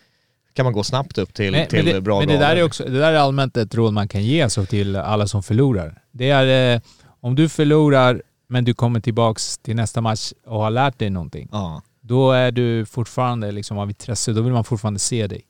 kan 0.52 0.64
man 0.64 0.72
gå 0.72 0.82
snabbt 0.82 1.18
upp 1.18 1.34
till, 1.34 1.52
Men, 1.52 1.68
till 1.68 1.84
men, 1.84 1.94
det, 1.94 2.00
bra 2.00 2.18
men 2.18 2.28
det, 2.28 2.38
där 2.38 2.56
är 2.56 2.62
också, 2.62 2.84
det 2.84 2.98
där 2.98 3.12
är 3.12 3.16
allmänt 3.16 3.56
ett 3.56 3.74
råd 3.74 3.92
man 3.92 4.08
kan 4.08 4.24
ge 4.24 4.50
så 4.50 4.66
till 4.66 4.96
alla 4.96 5.26
som 5.26 5.42
förlorar. 5.42 6.02
Det 6.10 6.30
är 6.30 6.74
eh, 6.74 6.80
om 7.20 7.34
du 7.34 7.48
förlorar 7.48 8.22
men 8.48 8.64
du 8.64 8.74
kommer 8.74 9.00
tillbaks 9.00 9.58
till 9.58 9.76
nästa 9.76 10.00
match 10.00 10.32
och 10.46 10.60
har 10.60 10.70
lärt 10.70 10.98
dig 10.98 11.10
någonting. 11.10 11.48
Ja. 11.52 11.82
Då 12.00 12.32
är 12.32 12.50
du 12.52 12.86
fortfarande 12.86 13.52
liksom 13.52 13.78
av 13.78 13.88
intresse, 13.88 14.32
då 14.32 14.42
vill 14.42 14.52
man 14.52 14.64
fortfarande 14.64 15.00
se 15.00 15.26
dig. 15.26 15.42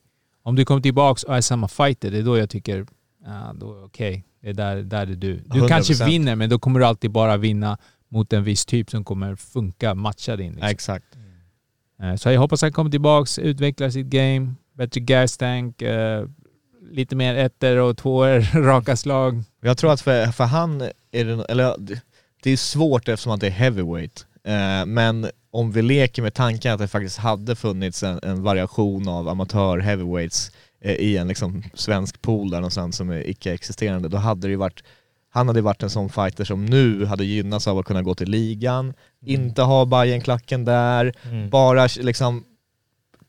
Om 0.43 0.57
du 0.57 0.64
kommer 0.64 0.80
tillbaks 0.80 1.22
och 1.22 1.36
är 1.36 1.41
samma 1.41 1.68
fighter, 1.68 2.11
det 2.11 2.18
är 2.18 2.22
då 2.22 2.39
jag 2.39 2.51
tycker, 2.51 2.86
ja, 3.24 3.53
då 3.55 3.84
okej, 3.84 4.24
det 4.43 4.49
är 4.49 4.55
där, 4.55 4.76
där 4.76 5.01
är 5.01 5.07
du. 5.07 5.36
Du 5.47 5.61
100%. 5.61 5.68
kanske 5.68 6.05
vinner, 6.05 6.36
men 6.36 6.51
då 6.51 6.59
kommer 6.59 6.80
du 6.80 6.86
alltid 6.86 7.11
bara 7.11 7.36
vinna 7.36 7.78
mot 8.09 8.32
en 8.32 8.44
viss 8.44 8.66
typ 8.66 8.90
som 8.90 9.04
kommer 9.04 9.36
funka, 9.36 9.94
matcha 9.94 10.36
din. 10.36 10.52
Liksom. 10.52 10.68
Exakt. 10.68 11.04
Eh, 12.02 12.14
Så 12.16 12.30
jag 12.30 12.40
hoppas 12.40 12.62
han 12.62 12.72
kommer 12.72 12.90
tillbaks, 12.90 13.38
utvecklar 13.38 13.90
sitt 13.90 14.06
game, 14.06 14.54
bättre 14.76 15.00
gas 15.00 15.36
tank, 15.36 15.82
eh, 15.82 16.26
lite 16.90 17.16
mer 17.16 17.34
ettor 17.34 17.76
och 17.76 17.96
tvåor, 17.96 18.40
raka 18.62 18.96
slag. 18.96 19.42
Jag 19.61 19.78
tror 19.78 19.92
att 19.92 20.00
för, 20.00 20.26
för 20.26 20.44
han 20.44 20.80
är 21.12 21.24
det, 21.24 21.44
eller 21.48 21.74
det- 21.78 22.50
är 22.52 22.56
svårt 22.56 23.09
eftersom 23.09 23.32
att 23.32 23.40
det 23.40 23.46
är 23.46 23.50
heavyweight. 23.50 24.26
Eh, 24.44 24.86
men 24.86 25.30
om 25.50 25.72
vi 25.72 25.82
leker 25.82 26.22
med 26.22 26.34
tanken 26.34 26.72
att 26.72 26.78
det 26.78 26.88
faktiskt 26.88 27.18
hade 27.18 27.56
funnits 27.56 28.02
en, 28.02 28.20
en 28.22 28.42
variation 28.42 29.09
av 29.09 29.28
amatör 29.28 29.78
heavyweights 29.78 30.50
eh, 30.80 30.92
i 30.94 31.16
en 31.16 31.28
liksom 31.28 31.62
svensk 31.74 32.22
pool 32.22 32.50
där 32.50 32.59
någonstans 32.59 32.96
som 32.96 33.11
är 33.11 33.28
icke-existerande, 33.28 34.09
då 34.09 34.16
hade 34.16 34.40
det 34.46 34.50
ju 34.50 34.56
varit 34.56 34.82
han 35.31 35.49
hade 35.49 35.61
varit 35.62 35.83
en 35.83 35.91
sån 35.91 36.09
fighter 36.09 36.45
som 36.45 36.66
nu 36.66 37.05
hade 37.05 37.24
gynnats 37.24 37.68
av 37.68 37.79
att 37.79 37.87
kunna 37.87 38.03
gå 38.03 38.14
till 38.14 38.31
ligan, 38.31 38.95
inte 39.26 39.62
ha 39.62 39.85
Bajen-klacken 39.85 40.64
där, 40.64 41.14
Mm. 41.22 41.51
bara 41.51 41.89
liksom 42.01 42.45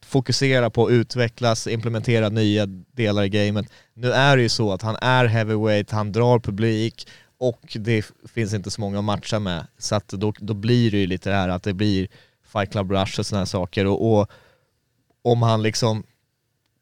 fokusera 0.05 0.69
på 0.69 0.85
att 0.85 0.91
utvecklas, 0.91 1.67
implementera 1.67 2.29
nya 2.29 2.65
delar 2.65 3.23
i 3.23 3.29
gamet. 3.29 3.65
Nu 3.93 4.11
är 4.11 4.37
det 4.37 4.43
ju 4.43 4.49
så 4.49 4.73
att 4.73 4.81
han 4.81 4.95
är 5.01 5.25
heavyweight, 5.25 5.91
han 5.91 6.11
drar 6.11 6.39
publik 6.39 7.07
och 7.39 7.77
det 7.79 8.05
finns 8.33 8.53
inte 8.53 8.71
så 8.71 8.81
många 8.81 8.97
att 8.99 9.03
matcha 9.03 9.39
med. 9.39 9.67
Så 9.77 9.95
att 9.95 10.07
då, 10.07 10.33
då 10.39 10.53
blir 10.53 10.91
det 10.91 10.97
ju 10.97 11.07
lite 11.07 11.29
det 11.29 11.35
här 11.35 11.49
att 11.49 11.63
det 11.63 11.73
blir 11.73 12.07
Fight 12.53 12.71
Club 12.71 12.91
Rush 12.91 13.19
och 13.19 13.25
sådana 13.25 13.41
här 13.41 13.45
saker. 13.45 13.85
Och, 13.85 14.19
och 14.19 14.29
om 15.21 15.41
han 15.41 15.63
liksom 15.63 16.03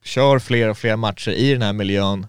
kör 0.03 0.39
fler 0.39 0.69
och 0.69 0.77
fler 0.77 0.95
matcher 0.95 1.31
i 1.31 1.51
den 1.53 1.61
här 1.61 1.73
miljön, 1.73 2.27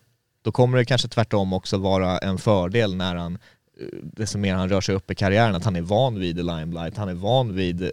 då 0.49 0.53
kommer 0.53 0.79
det 0.79 0.85
kanske 0.85 1.09
tvärtom 1.09 1.53
också 1.53 1.77
vara 1.79 2.19
en 2.19 2.39
fördel 2.39 2.95
när 2.97 3.15
han 3.17 3.39
eh, 3.81 3.87
desto 4.03 4.39
mer 4.39 4.55
han 4.55 4.69
rör 4.69 4.81
sig 4.81 4.95
upp 4.95 5.11
i 5.11 5.15
karriären, 5.15 5.55
att 5.55 5.65
han 5.65 5.77
är 5.77 5.81
van 5.81 6.19
vid 6.19 6.37
limelight, 6.37 6.97
han 6.97 7.09
är 7.09 7.15
van 7.15 7.55
vid 7.55 7.83
eh, 7.83 7.91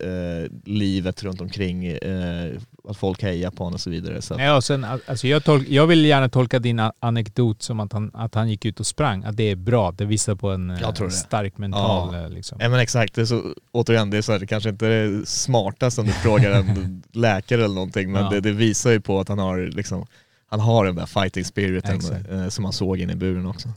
livet 0.66 1.24
runt 1.24 1.42
omkring, 1.42 1.86
eh, 1.86 2.52
att 2.90 2.98
folk 2.98 3.24
hejar 3.24 3.52
på 3.52 3.64
honom 3.64 3.74
och 3.74 3.82
så 3.82 3.90
vidare. 3.90 4.22
Så 4.22 4.36
Ja, 4.40 4.56
och 4.56 4.64
sen, 4.64 4.86
alltså 5.06 5.28
jag, 5.28 5.44
tolk, 5.44 5.68
jag 5.70 5.88
vill 5.88 6.06
gärna 6.06 6.30
tolka 6.30 6.60
din 6.60 6.82
anekdot 7.00 7.62
som 7.62 7.80
att 7.80 7.94
han, 7.94 8.12
att 8.14 8.36
han 8.36 8.50
gick 8.50 8.66
ut 8.66 8.80
och 8.80 8.86
sprang. 8.86 9.24
Att 9.24 9.38
det 9.38 9.44
är 9.52 9.56
bra. 9.56 9.92
Det 9.92 10.06
visar 10.06 10.36
på 10.36 10.50
en 10.52 10.70
eh, 10.70 11.10
stark 11.10 11.58
mental... 11.58 12.16
Ja. 12.16 12.24
eh, 12.24 12.30
Liksom. 12.30 12.58
Ja 12.62 12.70
men 12.70 12.80
exakt, 12.80 13.16
det 13.16 13.22
är 13.22 13.26
så, 13.26 13.42
återigen 13.72 14.10
det 14.10 14.18
är 14.18 14.22
så 14.22 14.32
här, 14.32 14.40
det 14.40 14.48
kanske 14.48 14.70
inte 14.70 14.88
är 14.88 15.08
det 15.08 15.26
smartaste 15.26 16.02
om 16.02 16.08
du 16.08 16.14
frågar 16.14 16.52
en 16.52 17.04
läkare 17.12 17.64
eller 17.64 17.76
någonting 17.76 18.12
men 18.12 18.24
Ja. 18.24 18.30
det, 18.30 18.40
det 18.42 18.52
visar 18.52 18.92
ju 18.92 19.02
på 19.02 19.20
att 19.20 19.30
han 19.30 19.40
har 19.40 19.58
liksom, 19.76 20.06
han 20.60 20.68
har 20.68 20.86
den 20.86 20.96
där 20.96 21.06
fighting 21.06 21.46
spiriten 21.46 21.96
Exakt. 21.96 22.30
eh, 22.30 22.50
som 22.50 22.64
man 22.64 22.74
såg 22.74 22.98
in 23.00 23.10
i 23.10 23.16
buren 23.16 23.46
också. 23.46 23.70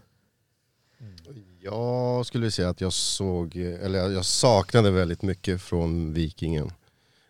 Jag 1.61 2.26
skulle 2.26 2.51
säga 2.51 2.68
att 2.68 2.81
jag 2.81 2.93
såg, 2.93 3.57
eller 3.57 4.11
jag 4.11 4.24
saknade 4.24 4.91
väldigt 4.91 5.22
mycket 5.22 5.62
från 5.62 6.12
Vikingen. 6.14 6.70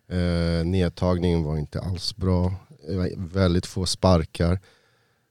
Eh, 0.08 0.64
nedtagningen 0.64 1.42
var 1.42 1.56
inte 1.58 1.80
alls 1.80 2.16
bra, 2.16 2.54
Det 2.88 2.96
var 2.96 3.10
väldigt 3.16 3.66
få 3.66 3.86
sparkar. 3.86 4.60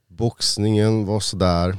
Boxningen 0.08 1.06
var 1.06 1.20
sådär. 1.20 1.78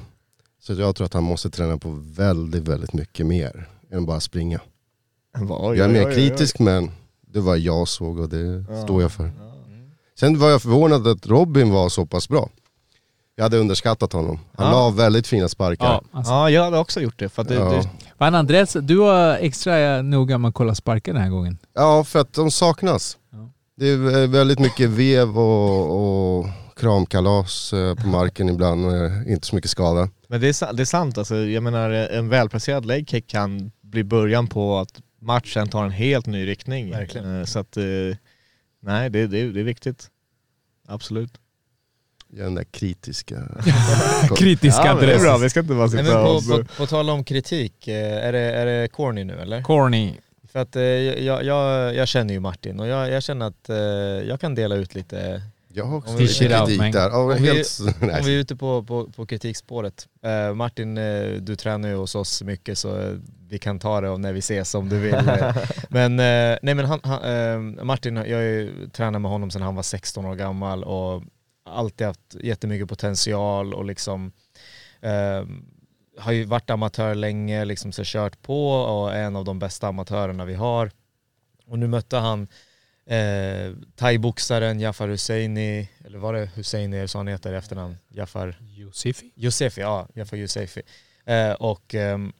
Så 0.61 0.72
jag 0.72 0.97
tror 0.97 1.05
att 1.05 1.14
han 1.14 1.22
måste 1.24 1.51
träna 1.51 1.78
på 1.78 1.91
väldigt, 2.03 2.68
väldigt 2.68 2.93
mycket 2.93 3.26
mer 3.26 3.68
än 3.91 4.07
bara 4.07 4.20
springa. 4.20 4.61
Oj, 5.49 5.78
jag 5.78 5.89
är 5.89 5.93
mer 5.93 6.07
oj, 6.07 6.07
oj. 6.07 6.14
kritisk 6.14 6.59
men 6.59 6.91
det 7.20 7.41
var 7.41 7.57
jag 7.57 7.89
såg 7.89 8.18
och 8.18 8.28
det 8.28 8.64
Ja. 8.68 8.82
står 8.84 9.03
jag 9.03 9.12
för. 9.12 9.30
Sen 10.21 10.39
var 10.39 10.51
jag 10.51 10.62
förvånad 10.62 11.07
att 11.07 11.27
Robin 11.27 11.71
var 11.71 11.89
så 11.89 12.07
pass 12.07 12.29
bra. 12.29 12.49
Jag 13.37 13.43
hade 13.43 13.59
underskattat 13.59 14.12
honom. 14.12 14.39
Han 14.57 14.66
Ja. 14.66 14.73
la 14.73 14.91
väldigt 14.91 15.27
fina 15.27 15.49
sparkar. 15.49 15.87
Ja, 15.87 16.03
alltså. 16.12 16.33
Ja 16.33 16.51
jag 16.51 16.64
hade 16.64 16.79
också 16.79 17.01
gjort 17.01 17.19
det 17.19 17.29
för 17.29 17.43
att 17.43 17.49
det, 17.49 17.55
Ja. 17.55 17.64
det 17.71 17.89
Fan 18.19 18.35
Andreas, 18.35 18.77
du 18.83 18.95
var 18.97 19.37
extra 19.37 20.03
noga 20.03 20.39
med 20.39 20.49
att 20.49 20.55
kolla 20.55 20.75
sparkar 20.75 21.12
den 21.12 21.23
här 21.23 21.31
gången. 21.31 21.59
Ja, 21.75 22.05
för 22.05 22.19
att 22.21 22.33
de 22.33 22.51
saknas. 22.51 23.16
Ja. 23.33 23.51
Det 23.77 23.89
är 23.89 24.27
väldigt 24.27 24.59
mycket 24.59 24.91
vev 24.91 25.39
och, 25.39 26.39
och 26.39 26.47
kramkalas 26.77 27.73
eh, 27.73 27.95
på 27.95 28.09
marken 28.09 28.49
ibland, 28.49 28.87
eh, 28.87 29.33
inte 29.33 29.47
så 29.47 29.55
mycket 29.55 29.71
skada. 29.71 30.09
Men 30.29 30.41
det 30.41 30.49
är, 30.62 30.73
det 30.73 30.83
är 30.83 30.85
sant 30.85 31.19
alltså, 31.19 31.37
jag 31.37 31.62
menar 31.62 31.91
en 31.91 32.29
välplacerad 32.29 32.87
leg 32.87 33.09
kick 33.09 33.27
kan 33.27 33.71
bli 33.83 34.05
början 34.05 34.47
på 34.47 34.79
att 34.79 34.93
matchen 35.23 35.69
tar 35.69 35.85
en 35.85 35.91
helt 35.91 36.27
ny 36.27 36.47
riktning. 36.47 36.91
Verkligen. 36.91 37.39
Eh, 37.41 37.45
Så 37.45 37.59
att, 37.59 37.77
eh, 37.77 37.83
nej 38.81 39.11
det, 39.11 39.26
det, 39.26 39.53
det 39.53 39.61
är 39.61 39.64
viktigt. 39.64 40.11
Absolut. 40.87 41.31
Jag 42.31 42.41
är 42.41 42.45
den 42.45 42.55
där 42.55 42.64
kritiska. 42.64 43.43
Kritiska 44.37 44.83
Ja, 44.85 44.95
men 44.95 45.01
det 45.07 45.07
är 45.07 45.14
adress. 45.14 45.22
bra, 45.22 45.37
vi 45.37 45.51
ska 45.51 45.61
inte 45.61 45.74
bara 45.74 45.87
Nej, 45.87 45.91
sitta 45.91 46.03
men 46.03 46.24
på, 46.24 46.31
och... 46.31 46.45
på, 46.66 46.74
på 46.76 46.87
tal 46.87 47.11
om 47.11 47.24
kritik, 47.24 47.89
eh, 47.89 48.26
är 48.26 48.33
det, 48.33 48.39
är 48.39 48.66
det 48.66 48.89
corny 48.89 49.24
nu 49.24 49.39
eller? 49.41 49.62
Corny. 49.62 50.14
För 50.53 50.59
att 50.59 50.76
eh, 50.76 50.83
jag, 50.83 51.45
jag, 51.45 51.95
jag 51.95 52.09
känner 52.09 52.35
ju 52.35 52.41
Martin 52.41 52.81
och 52.81 52.87
jag, 52.87 53.11
jag 53.11 53.22
känner 53.22 53.47
att 53.47 53.68
eh, 53.68 53.76
jag 54.29 54.41
kan 54.41 54.55
dela 54.55 54.74
ut 54.74 54.95
lite, 54.95 55.43
Jag 55.72 55.85
har 55.85 55.97
också 55.97 56.11
Om 56.11 56.16
vi- 56.16 56.22
lite 56.22 56.35
Dish 56.45 56.51
it 56.53 56.53
out, 56.61 56.66
kritik 56.68 56.79
man. 56.81 56.91
där. 56.93 57.11
Ja, 57.11 57.18
Om 57.18 57.29
vi- 57.43 57.49
helt, 57.55 57.79
om 58.01 58.24
vi 58.24 58.35
är 58.37 58.39
ute 58.41 58.57
på, 58.57 58.83
på, 58.83 59.11
på 59.11 59.26
kritikspåret. 59.26 60.09
Eh, 60.22 60.55
Martin, 60.55 60.99
eh, 60.99 61.31
du 61.41 61.57
tränar 61.57 61.89
ju 61.89 61.95
hos 61.95 62.14
oss 62.14 62.43
mycket 62.43 62.79
så 62.79 63.01
eh, 63.01 63.12
vi 63.49 63.59
kan 63.59 63.78
ta 63.78 64.01
det 64.01 64.18
när 64.18 64.32
vi 64.32 64.38
ses 64.38 64.74
om 64.74 64.88
du 64.88 64.99
vill. 64.99 65.14
eh. 65.14 65.57
men 65.88 66.12
eh, 66.12 66.59
nej 66.62 66.74
men 66.74 66.84
han, 66.84 67.01
han, 67.03 67.22
eh, 67.22 67.84
Martin, 67.84 68.16
jag 68.16 68.26
ju 68.26 68.88
tränat 68.92 69.22
med 69.22 69.30
honom 69.30 69.51
sedan 69.51 69.62
han 69.62 69.74
var 69.74 69.82
16 69.82 70.24
år 70.24 70.34
gammal 70.34 70.84
och 70.84 71.22
alltid 71.64 72.07
haft 72.07 72.34
jättemycket 72.40 72.88
potential 72.88 73.74
och 73.74 73.84
liksom 73.84 74.32
eh, 75.01 75.44
har 76.18 76.32
ju 76.32 76.44
varit 76.44 76.70
amatör 76.70 77.14
länge, 77.14 77.64
liksom 77.64 77.92
så 77.92 78.03
kört 78.05 78.42
på 78.42 78.70
och 78.70 79.12
är 79.12 79.22
en 79.22 79.36
av 79.36 79.44
de 79.44 79.59
bästa 79.59 79.88
amatörerna 79.88 80.44
vi 80.44 80.55
har. 80.55 80.90
Och 81.66 81.78
nu 81.78 81.86
mötte 81.86 82.16
han 82.16 82.49
eh, 83.07 83.72
thaiboxaren 83.96 84.80
Jafar 84.80 85.09
Husseini, 85.09 85.88
eller 86.05 86.18
var 86.18 86.32
det 86.32 86.51
Husseini 86.55 87.09
så 87.09 87.18
han 87.18 87.28
heter 87.28 87.53
i 87.53 87.57
efternamn? 87.57 87.96
Jafar 88.09 88.59
Josefi. 88.61 89.32
Josefi, 89.34 89.80
ja, 89.80 90.09
Jafar 90.14 90.36
Josefi. 90.36 90.82
Eh, 91.24 91.53
och 91.53 91.94
ehm, 91.94 92.32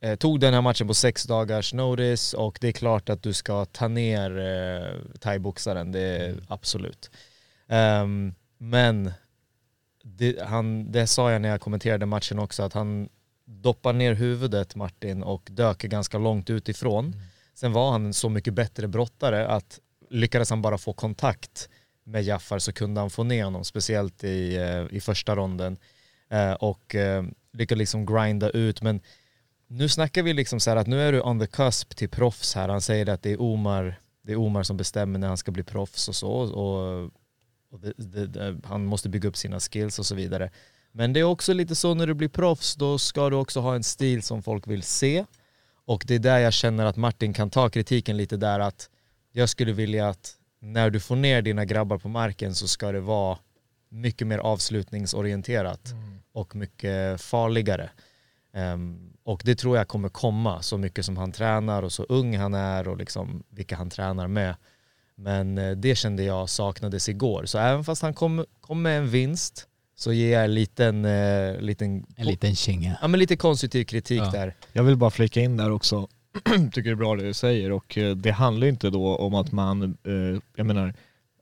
eh, 0.00 0.16
tog 0.16 0.40
den 0.40 0.54
här 0.54 0.60
matchen 0.60 0.86
på 0.86 0.94
sex 0.94 1.24
dagars 1.24 1.74
notice 1.74 2.34
och 2.34 2.58
det 2.60 2.68
är 2.68 2.72
klart 2.72 3.08
att 3.08 3.22
du 3.22 3.32
ska 3.32 3.64
ta 3.64 3.88
ner 3.88 4.38
eh, 4.38 5.18
thaiboxaren, 5.20 5.92
det 5.92 6.00
är 6.00 6.34
absolut. 6.48 7.10
Ehm, 7.68 8.34
men 8.58 9.12
det, 10.02 10.42
han, 10.42 10.92
det 10.92 11.06
sa 11.06 11.32
jag 11.32 11.42
när 11.42 11.48
jag 11.48 11.60
kommenterade 11.60 12.06
matchen 12.06 12.38
också, 12.38 12.62
att 12.62 12.72
han 12.72 13.08
doppar 13.44 13.92
ner 13.92 14.14
huvudet 14.14 14.74
Martin 14.74 15.22
och 15.22 15.48
dök 15.50 15.78
ganska 15.78 16.18
långt 16.18 16.50
utifrån. 16.50 17.22
Sen 17.54 17.72
var 17.72 17.90
han 17.90 18.14
så 18.14 18.28
mycket 18.28 18.54
bättre 18.54 18.88
brottare 18.88 19.46
att 19.46 19.80
lyckades 20.10 20.50
han 20.50 20.62
bara 20.62 20.78
få 20.78 20.92
kontakt 20.92 21.68
med 22.04 22.22
Jaffar 22.22 22.58
så 22.58 22.72
kunde 22.72 23.00
han 23.00 23.10
få 23.10 23.24
ner 23.24 23.44
honom, 23.44 23.64
speciellt 23.64 24.24
i, 24.24 24.56
eh, 24.56 24.96
i 24.96 25.00
första 25.00 25.36
ronden. 25.36 25.76
Eh, 26.30 26.52
och 26.52 26.94
eh, 26.94 27.24
lyckades 27.52 27.78
liksom 27.78 28.06
grinda 28.06 28.50
ut. 28.50 28.82
Men 28.82 29.00
nu 29.68 29.88
snackar 29.88 30.22
vi 30.22 30.32
liksom 30.32 30.60
så 30.60 30.70
här 30.70 30.76
att 30.76 30.86
nu 30.86 31.00
är 31.00 31.12
du 31.12 31.20
on 31.20 31.40
the 31.40 31.46
cusp 31.46 31.96
till 31.96 32.08
proffs 32.08 32.54
här. 32.54 32.68
Han 32.68 32.80
säger 32.80 33.08
att 33.08 33.22
det 33.22 33.32
är 33.32 33.40
Omar, 33.42 34.00
det 34.22 34.32
är 34.32 34.36
Omar 34.36 34.62
som 34.62 34.76
bestämmer 34.76 35.18
när 35.18 35.28
han 35.28 35.36
ska 35.36 35.50
bli 35.52 35.62
proffs 35.62 36.08
och 36.08 36.16
så. 36.16 36.30
Och, 36.30 37.10
och 37.70 37.80
det, 37.80 38.26
det, 38.26 38.60
han 38.64 38.84
måste 38.86 39.08
bygga 39.08 39.28
upp 39.28 39.36
sina 39.36 39.60
skills 39.60 39.98
och 39.98 40.06
så 40.06 40.14
vidare. 40.14 40.50
Men 40.92 41.12
det 41.12 41.20
är 41.20 41.24
också 41.24 41.52
lite 41.52 41.74
så 41.74 41.94
när 41.94 42.06
du 42.06 42.14
blir 42.14 42.28
proffs, 42.28 42.74
då 42.74 42.98
ska 42.98 43.30
du 43.30 43.36
också 43.36 43.60
ha 43.60 43.74
en 43.74 43.84
stil 43.84 44.22
som 44.22 44.42
folk 44.42 44.66
vill 44.66 44.82
se. 44.82 45.24
Och 45.84 46.04
det 46.06 46.14
är 46.14 46.18
där 46.18 46.38
jag 46.38 46.52
känner 46.52 46.84
att 46.84 46.96
Martin 46.96 47.32
kan 47.32 47.50
ta 47.50 47.68
kritiken 47.68 48.16
lite 48.16 48.36
där 48.36 48.60
att 48.60 48.90
jag 49.32 49.48
skulle 49.48 49.72
vilja 49.72 50.08
att 50.08 50.34
när 50.60 50.90
du 50.90 51.00
får 51.00 51.16
ner 51.16 51.42
dina 51.42 51.64
grabbar 51.64 51.98
på 51.98 52.08
marken 52.08 52.54
så 52.54 52.68
ska 52.68 52.92
det 52.92 53.00
vara 53.00 53.38
mycket 53.88 54.26
mer 54.26 54.38
avslutningsorienterat 54.38 55.94
och 56.32 56.56
mycket 56.56 57.20
farligare. 57.20 57.90
Ehm, 58.54 59.07
och 59.28 59.42
det 59.44 59.54
tror 59.54 59.76
jag 59.76 59.88
kommer 59.88 60.08
komma 60.08 60.62
så 60.62 60.78
mycket 60.78 61.04
som 61.04 61.16
han 61.16 61.32
tränar 61.32 61.82
och 61.82 61.92
så 61.92 62.02
ung 62.02 62.36
han 62.36 62.54
är 62.54 62.88
och 62.88 62.96
liksom 62.96 63.42
vilka 63.50 63.76
han 63.76 63.90
tränar 63.90 64.28
med. 64.28 64.54
Men 65.16 65.58
eh, 65.58 65.70
det 65.70 65.94
kände 65.94 66.22
jag 66.22 66.48
saknades 66.48 67.08
igår. 67.08 67.44
Så 67.46 67.58
även 67.58 67.84
fast 67.84 68.02
han 68.02 68.14
kom, 68.14 68.44
kom 68.60 68.82
med 68.82 68.98
en 68.98 69.08
vinst 69.08 69.66
så 69.96 70.12
ger 70.12 70.32
jag 70.32 70.44
en 70.44 70.54
liten, 70.54 71.04
eh, 71.04 71.60
liten, 71.60 72.06
En 72.16 72.26
liten 72.26 72.54
känga. 72.54 72.98
ja, 73.02 73.08
men 73.08 73.20
lite 73.20 73.36
konstruktiv 73.36 73.84
kritik 73.84 74.20
Ja. 74.20 74.30
där. 74.30 74.54
Jag 74.72 74.82
vill 74.82 74.96
bara 74.96 75.10
flika 75.10 75.40
in 75.40 75.56
där 75.56 75.70
också, 75.70 76.08
tycker 76.72 76.82
det 76.82 76.90
är 76.90 76.94
bra 76.94 77.16
det 77.16 77.22
du 77.26 77.34
säger 77.34 77.72
och 77.72 77.98
eh, 77.98 78.16
det 78.16 78.30
handlar 78.30 78.64
ju 78.66 78.70
inte 78.72 78.90
då 78.90 79.16
om 79.16 79.34
att 79.34 79.52
man, 79.52 79.82
eh, 79.82 80.40
jag 80.56 80.66
menar, 80.66 80.94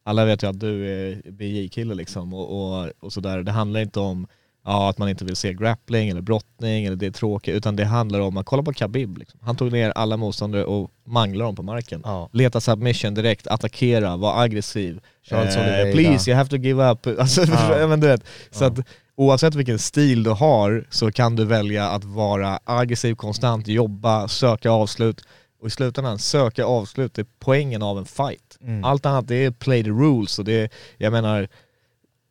alla 0.04 0.24
vet 0.24 0.42
ju 0.42 0.46
att 0.46 0.60
du 0.60 0.88
är 0.88 1.30
BJ-kille 1.30 1.94
liksom 1.94 2.34
och, 2.34 2.80
och, 2.82 2.92
och 3.00 3.12
sådär. 3.12 3.42
Det 3.42 3.52
handlar 3.52 3.80
inte 3.80 4.00
om 4.00 4.26
ja, 4.66 4.90
att 4.90 4.98
man 4.98 5.08
inte 5.08 5.24
vill 5.24 5.36
se 5.36 5.52
grappling 5.54 6.08
eller 6.08 6.20
brottning 6.20 6.84
eller 6.84 6.96
det 6.96 7.06
är 7.06 7.10
tråkigt, 7.10 7.54
utan 7.54 7.76
det 7.76 7.84
handlar 7.84 8.20
om 8.20 8.36
att 8.36 8.46
kolla 8.46 8.62
på 8.62 8.72
Khabib. 8.72 9.18
Liksom. 9.18 9.40
Han 9.42 9.56
tog 9.56 9.72
ner 9.72 9.90
alla 9.90 10.16
motståndare 10.16 10.64
och 10.64 10.90
manglade 11.06 11.48
dem 11.48 11.56
på 11.56 11.62
marken. 11.62 12.00
Ja. 12.04 12.28
Leta 12.32 12.60
submission 12.60 13.14
direkt, 13.14 13.46
attackera, 13.46 14.16
var 14.16 14.42
aggressiv. 14.42 15.00
Charles 15.22 15.56
Eh, 15.56 15.62
Oliveira. 15.62 15.92
please, 15.92 16.30
you 16.30 16.36
have 16.36 16.50
to 16.50 16.56
give 16.56 16.90
up. 16.90 17.06
Alltså, 17.20 17.44
Ja. 17.78 17.86
men 17.86 18.00
du 18.00 18.06
vet, 18.06 18.22
så 18.50 18.64
Ja. 18.64 18.68
att 18.68 18.78
oavsett 19.16 19.54
vilken 19.54 19.78
stil 19.78 20.22
du 20.22 20.30
har 20.30 20.86
så 20.90 21.12
kan 21.12 21.36
du 21.36 21.44
välja 21.44 21.88
att 21.88 22.04
vara 22.04 22.58
aggressiv 22.64 23.14
konstant, 23.14 23.68
jobba, 23.68 24.28
söka 24.28 24.70
avslut 24.70 25.22
och 25.60 25.66
i 25.66 25.70
slutändan 25.70 26.18
söka 26.18 26.64
avslut, 26.64 27.14
det 27.14 27.22
är 27.22 27.26
poängen 27.38 27.82
av 27.82 27.98
en 27.98 28.04
fight. 28.04 28.58
Mm. 28.62 28.84
Allt 28.84 29.06
annat 29.06 29.28
det 29.28 29.44
är 29.44 29.50
play 29.50 29.84
the 29.84 29.90
rules 29.90 30.38
och 30.38 30.44
det 30.44 30.52
är, 30.62 30.68
jag 30.98 31.12
menar, 31.12 31.40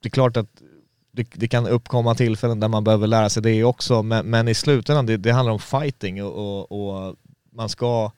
det 0.02 0.08
är 0.08 0.10
klart 0.10 0.38
att 0.38 0.48
det, 1.16 1.28
det 1.34 1.48
kan 1.48 1.68
uppkomma 1.68 2.16
tillfällen 2.16 2.60
där 2.60 2.68
man 2.68 2.84
behöver 2.84 3.08
lära 3.08 3.30
sig 3.30 3.44
det 3.44 3.64
också 3.64 4.04
men, 4.04 4.26
men 4.26 4.48
i 4.48 4.54
slutändan 4.54 5.06
det, 5.06 5.18
det 5.18 5.32
handlar 5.32 5.54
om 5.54 5.60
fighting 5.60 6.24
och, 6.24 6.34
och, 6.72 6.72
och 7.08 7.16
man 7.52 7.70
ska 7.70 8.12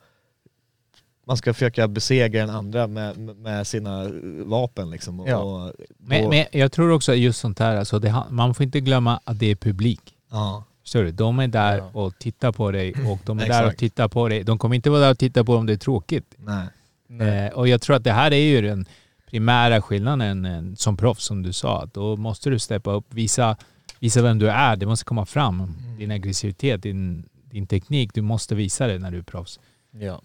man 1.27 1.37
ska 1.37 1.53
försöka 1.53 1.87
besegra 1.87 2.41
den 2.45 2.55
andra 2.55 2.87
med, 2.87 3.17
med 3.17 3.67
sina 3.67 4.09
vapen 4.45 4.89
liksom. 4.89 5.25
Ja. 5.27 5.37
och 5.37 5.73
Men, 5.97 6.29
men 6.29 6.45
jag 6.51 6.71
tror 6.71 6.91
också 6.91 7.15
just 7.15 7.39
sånt 7.39 7.59
här, 7.59 7.75
alltså 7.75 7.99
det, 7.99 8.23
man 8.29 8.53
får 8.55 8.63
inte 8.63 8.79
glömma 8.79 9.19
att 9.23 9.39
det 9.39 9.51
är 9.51 9.55
publik. 9.55 10.01
ja. 10.31 10.63
Förstår 10.83 11.03
du? 11.03 11.11
De 11.11 11.39
är 11.39 11.47
där 11.47 11.77
Ja. 11.77 11.89
och 11.93 12.19
tittar 12.19 12.51
på 12.51 12.71
dig 12.71 12.93
och 13.11 13.19
de 13.25 13.39
är 13.39 13.47
där 13.47 13.67
och 13.67 13.77
tittar 13.77 14.07
på 14.07 14.29
dig. 14.29 14.43
De 14.43 14.57
kommer 14.57 14.75
inte 14.75 14.89
vara 14.89 15.01
där 15.01 15.11
och 15.11 15.17
titta 15.19 15.43
på 15.43 15.55
om 15.55 15.65
det 15.65 15.73
är 15.73 15.77
tråkigt. 15.77 16.35
Nej. 16.37 16.67
Eh, 17.27 17.53
och 17.53 17.67
jag 17.67 17.81
tror 17.81 17.95
att 17.95 18.03
det 18.03 18.11
här 18.11 18.33
är 18.33 18.37
ju 18.37 18.61
den 18.61 18.85
primära 19.31 19.81
skillnaden 19.81 20.75
som 20.75 20.97
proffs, 20.97 21.23
som 21.25 21.43
du 21.43 21.53
sa. 21.53 21.81
Att 21.83 21.93
Då 21.93 22.15
måste 22.17 22.49
du 22.49 22.59
steppa 22.59 22.91
upp, 22.91 23.13
visa, 23.13 23.57
visa 23.99 24.21
vem 24.21 24.39
du 24.39 24.49
är. 24.49 24.75
Det 24.75 24.85
måste 24.85 25.05
komma 25.05 25.25
fram. 25.25 25.73
Din 25.97 26.11
aggressivitet, 26.11 26.83
din, 26.83 27.29
din 27.51 27.67
teknik. 27.67 28.13
Du 28.13 28.21
måste 28.21 28.55
visa 28.55 28.87
det 28.87 28.99
när 28.99 29.11
du 29.11 29.17
är 29.17 29.21
proffs. 29.23 29.59
Ja. 29.91 30.21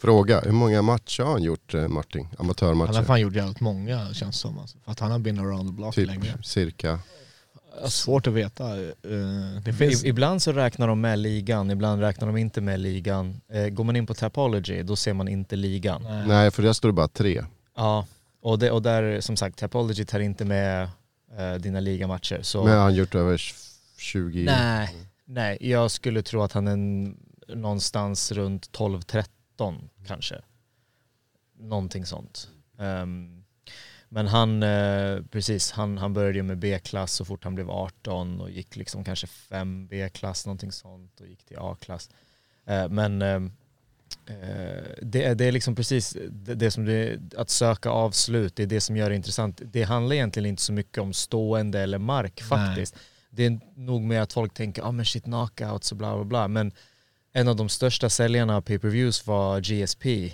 Fråga, 0.00 0.40
hur 0.40 0.52
många 0.52 0.82
matcher 0.82 1.22
har 1.22 1.32
han 1.32 1.42
gjort 1.42 1.74
eh, 1.74 1.88
Martin? 1.88 2.22
Han 2.24 2.30
har 2.36 2.44
Amatörmatcher? 2.44 3.02
fan 3.04 3.20
gjort 3.20 3.34
jävligt 3.34 3.60
många 3.60 4.14
känns 4.14 4.36
som 4.38 4.58
alltså, 4.58 4.78
för 4.84 4.92
att 4.92 5.00
han 5.00 5.10
har 5.10 5.18
been 5.18 5.38
around 5.38 5.68
the 5.68 5.72
block 5.72 5.94
Typ 5.94 6.06
länge. 6.06 6.34
cirka. 6.42 6.98
Svårt 7.88 8.26
att 8.26 8.32
veta. 8.32 8.76
eh, 8.80 8.88
det 9.64 9.72
finns... 9.72 10.04
Ibland 10.04 10.42
så 10.42 10.52
räknar 10.52 10.88
de 10.88 11.00
med 11.00 11.18
ligan, 11.18 11.70
ibland 11.70 12.00
räknar 12.00 12.26
de 12.26 12.36
inte 12.36 12.60
med 12.60 12.80
ligan. 12.80 13.40
Eh, 13.52 13.68
går 13.68 13.84
man 13.84 13.96
in 13.96 14.06
på 14.06 14.14
Tapology, 14.14 14.82
då 14.82 14.96
ser 14.96 15.12
man 15.14 15.28
inte 15.28 15.56
ligan. 15.56 16.02
Nej. 16.02 16.26
Nej, 16.28 16.50
för 16.50 16.62
där 16.62 16.72
står 16.72 16.88
det 16.88 16.92
bara 16.92 17.08
tre. 17.08 17.44
Ja, 17.76 18.06
och, 18.40 18.58
det, 18.58 18.70
och 18.70 18.82
där 18.82 19.20
som 19.20 19.36
sagt, 19.36 19.58
Tapology 19.58 20.04
tar 20.04 20.20
inte 20.20 20.44
med 20.44 20.88
eh, 21.38 21.54
dina 21.54 21.80
ligamatcher. 21.80 22.42
Så 22.42 22.64
Men 22.64 22.72
har 22.72 22.82
han 22.82 22.94
gjort 22.94 23.14
över 23.14 23.40
20? 23.98 24.44
nej, 24.44 24.94
nej, 25.24 25.58
jag 25.60 25.90
skulle 25.90 26.22
tro 26.22 26.42
att 26.42 26.52
han 26.52 26.68
är 26.68 27.14
någonstans 27.54 28.32
runt 28.32 28.70
12-13 28.70 29.24
kanske. 30.06 30.40
Någonting 31.58 32.06
sånt. 32.06 32.48
Ehm, 32.78 33.44
men 34.08 34.26
han, 34.26 34.62
eh, 34.62 35.22
precis, 35.30 35.70
han, 35.70 35.98
han 35.98 36.12
började 36.12 36.38
ju 36.38 36.42
med 36.42 36.58
B-klass 36.58 37.12
så 37.12 37.24
fort 37.24 37.44
han 37.44 37.54
blev 37.54 37.70
18 37.70 38.40
och 38.40 38.50
gick 38.50 38.76
liksom 38.76 39.04
kanske 39.04 39.26
5 39.26 39.86
B-klass, 39.86 40.46
någonting 40.46 40.72
sånt 40.72 41.20
och 41.20 41.26
gick 41.26 41.44
till 41.44 41.58
A-klass. 41.60 42.10
Eh, 42.66 42.88
men 42.88 43.22
eh, 44.26 44.84
det, 45.02 45.34
det 45.34 45.44
är 45.44 45.52
liksom 45.52 45.74
precis 45.74 46.16
det, 46.30 46.70
som 46.70 46.84
det, 46.84 47.18
att 47.36 47.50
söka 47.50 47.90
avslut, 47.90 48.56
det 48.56 48.62
är 48.62 48.66
det 48.66 48.80
som 48.80 48.96
gör 48.96 49.10
det 49.10 49.16
intressant. 49.16 49.60
Det 49.64 49.82
handlar 49.82 50.14
egentligen 50.14 50.46
inte 50.46 50.62
så 50.62 50.72
mycket 50.72 50.98
om 50.98 51.12
stående 51.12 51.80
eller 51.80 51.98
mark 51.98 52.42
faktiskt. 52.42 52.96
Det 53.30 53.46
är 53.46 53.60
nog 53.74 54.02
mer 54.02 54.20
att 54.20 54.32
folk 54.32 54.54
tänker, 54.54 54.82
ja 54.82 54.88
ah, 54.88 54.92
men 54.92 55.04
shit 55.04 55.24
knockouts 55.24 55.92
och 55.92 55.98
bla 55.98 56.14
bla 56.14 56.24
bla. 56.24 56.48
Men 56.48 56.72
en 57.32 57.48
av 57.48 57.56
de 57.56 57.68
största 57.68 58.10
säljarna 58.10 58.56
av 58.56 58.60
pay-per-views 58.60 59.26
var 59.26 59.60
GSP 59.60 60.32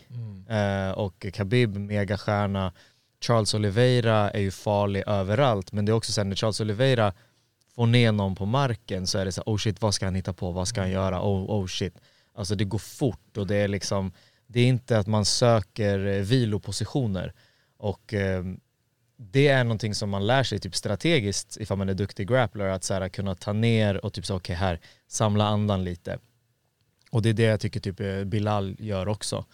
eh, 0.49 0.91
och 0.91 1.27
Khabib, 1.33 1.77
megastjärna. 1.77 2.73
Charles 3.21 3.55
Oliveira 3.55 4.31
är 4.31 4.41
ju 4.41 4.51
farlig 4.51 5.05
överallt 5.07 5.73
men 5.73 5.85
det 5.85 5.93
är 5.93 5.95
också 5.95 6.13
så 6.13 6.21
här 6.21 6.29
när 6.29 6.37
Charles 6.37 6.61
Oliveira 6.61 7.13
får 7.75 7.87
ner 7.87 8.13
någon 8.13 8.35
på 8.35 8.47
marken 8.47 9.07
så 9.07 9.19
är 9.19 9.25
det 9.25 9.33
så 9.33 9.43
här, 9.47 9.53
oh 9.55 9.59
shit 9.59 9.83
vad 9.83 9.95
ska 9.95 10.05
han 10.05 10.15
hitta 10.15 10.33
på, 10.33 10.51
vad 10.51 10.69
ska 10.69 10.81
han 10.81 10.91
göra, 10.91 11.23
oh, 11.23 11.51
oh 11.51 11.67
shit. 11.67 11.95
Alltså 12.35 12.55
det 12.55 12.65
går 12.65 12.79
fort 12.79 13.37
och 13.37 13.47
det 13.47 13.57
är 13.57 13.69
liksom, 13.69 14.13
det 14.47 14.61
är 14.61 14.67
inte 14.67 14.99
att 14.99 15.07
man 15.07 15.25
söker 15.25 16.07
eh, 16.07 16.23
vilopositioner 16.23 17.35
och 17.77 18.15
eh, 18.15 18.45
det 19.17 19.49
är 19.49 19.65
någonting 19.65 19.95
som 19.95 20.11
man 20.11 20.27
lär 20.27 20.43
sig 20.43 20.59
typ 20.59 20.75
strategiskt 20.75 21.57
ifall 21.61 21.79
man 21.79 21.89
är 21.89 21.95
duktig 21.95 22.29
grappler 22.29 22.67
att 22.67 22.85
så 22.85 22.95
här, 22.95 23.09
kunna 23.09 23.35
ta 23.35 23.53
ner 23.53 24.05
och 24.05 24.13
typ 24.13 24.27
så 24.27 24.37
okej 24.37 24.57
här, 24.57 24.81
samla 25.07 25.45
andan 25.45 25.85
lite. 25.85 26.19
Och 27.11 27.23
det 27.23 27.29
är 27.29 27.35
det 27.35 27.43
jag 27.43 27.61
tycker 27.61 27.81
typ 27.81 28.01
eh, 28.01 28.25
Bilal 28.25 28.77
gör 28.79 29.09
också. 29.09 29.45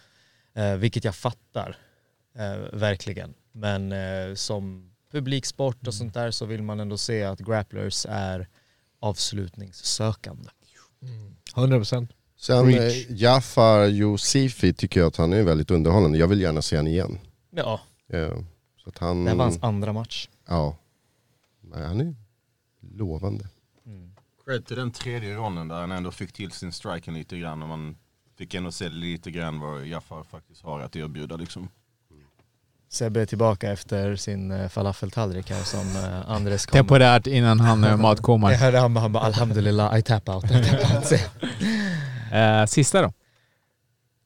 Eh, 0.55 0.77
vilket 0.77 1.05
jag 1.05 1.15
fattar, 1.15 1.77
eh, 2.35 2.57
verkligen. 2.73 3.35
Men 3.53 3.93
eh, 3.93 4.35
som 4.35 4.91
publiksport 5.13 5.87
och 5.87 5.95
sånt 5.95 6.15
där 6.15 6.31
så 6.31 6.47
vill 6.47 6.63
man 6.63 6.81
ändå 6.81 6.99
se 6.99 7.25
att 7.25 7.41
grapplers 7.41 8.07
är 8.09 8.49
avslutningssökande. 9.01 10.51
Mm. 11.03 11.37
100%. 11.55 12.09
Sen 12.41 12.67
Reach. 12.67 13.07
eh, 13.11 13.17
Jafar 13.17 13.87
Yousifi 13.89 14.73
tycker 14.73 15.01
jag 15.01 15.07
att 15.07 15.17
han 15.17 15.33
är 15.33 15.43
väldigt 15.43 15.71
underhållande. 15.71 16.19
Jag 16.19 16.29
vill 16.29 16.41
gärna 16.41 16.63
se 16.63 16.77
han 16.77 16.87
igen. 16.87 17.19
Ja, 17.51 17.81
Eh, 18.13 18.29
Så 18.85 18.89
att 18.89 18.99
han, 18.99 19.25
det 19.25 19.31
här 19.31 19.37
var 19.37 19.45
hans 19.45 19.63
andra 19.63 19.93
match. 19.93 20.29
ja, 20.49 20.77
Men 21.61 21.83
han 21.83 22.01
är 22.01 22.15
lovande. 22.97 23.45
Cred 24.47 24.67
till 24.67 24.77
den 24.77 24.91
tredje 24.91 25.35
ronden 25.35 25.69
där 25.69 25.81
han 25.81 25.93
ändå 25.93 26.11
fick 26.11 26.33
till 26.33 26.51
sin 26.51 26.73
striking 26.73 27.15
lite 27.15 27.39
grann 27.39 27.63
och 27.63 27.69
man 27.69 27.97
fick 28.39 28.55
ändå 28.55 28.73
se 28.73 28.89
lite 28.89 29.31
grann 29.31 29.61
vad 29.61 29.87
Jaffar 29.87 30.23
faktiskt 30.23 30.63
har 30.63 30.81
att 30.81 30.97
erbjuda 30.97 31.37
liksom. 31.37 31.69
Sebbe 32.89 33.21
är 33.23 33.27
tillbaka 33.27 33.71
efter 33.73 34.17
sin 34.17 34.51
eh, 34.51 34.69
falafeltallrik 34.69 35.51
här 35.51 35.63
som 35.65 35.81
Andres 36.35 36.67
kom. 36.67 36.73
Temporärt 36.79 37.27
innan 37.27 37.61
han 37.61 38.01
matkomar. 38.01 38.51
Jag 38.51 38.59
hörde 38.59 38.79
han, 38.79 38.95
bara- 38.95 39.01
han 39.01 39.13
bara 39.13 39.25
alhamdulillah, 39.25 39.99
I 39.99 40.03
tap 40.03 40.29
out. 40.29 40.45
I 40.45 40.49
tap 40.71 41.13
out. 41.13 41.21
Eh, 42.31 42.67
sista 42.67 43.03
då? 43.03 43.13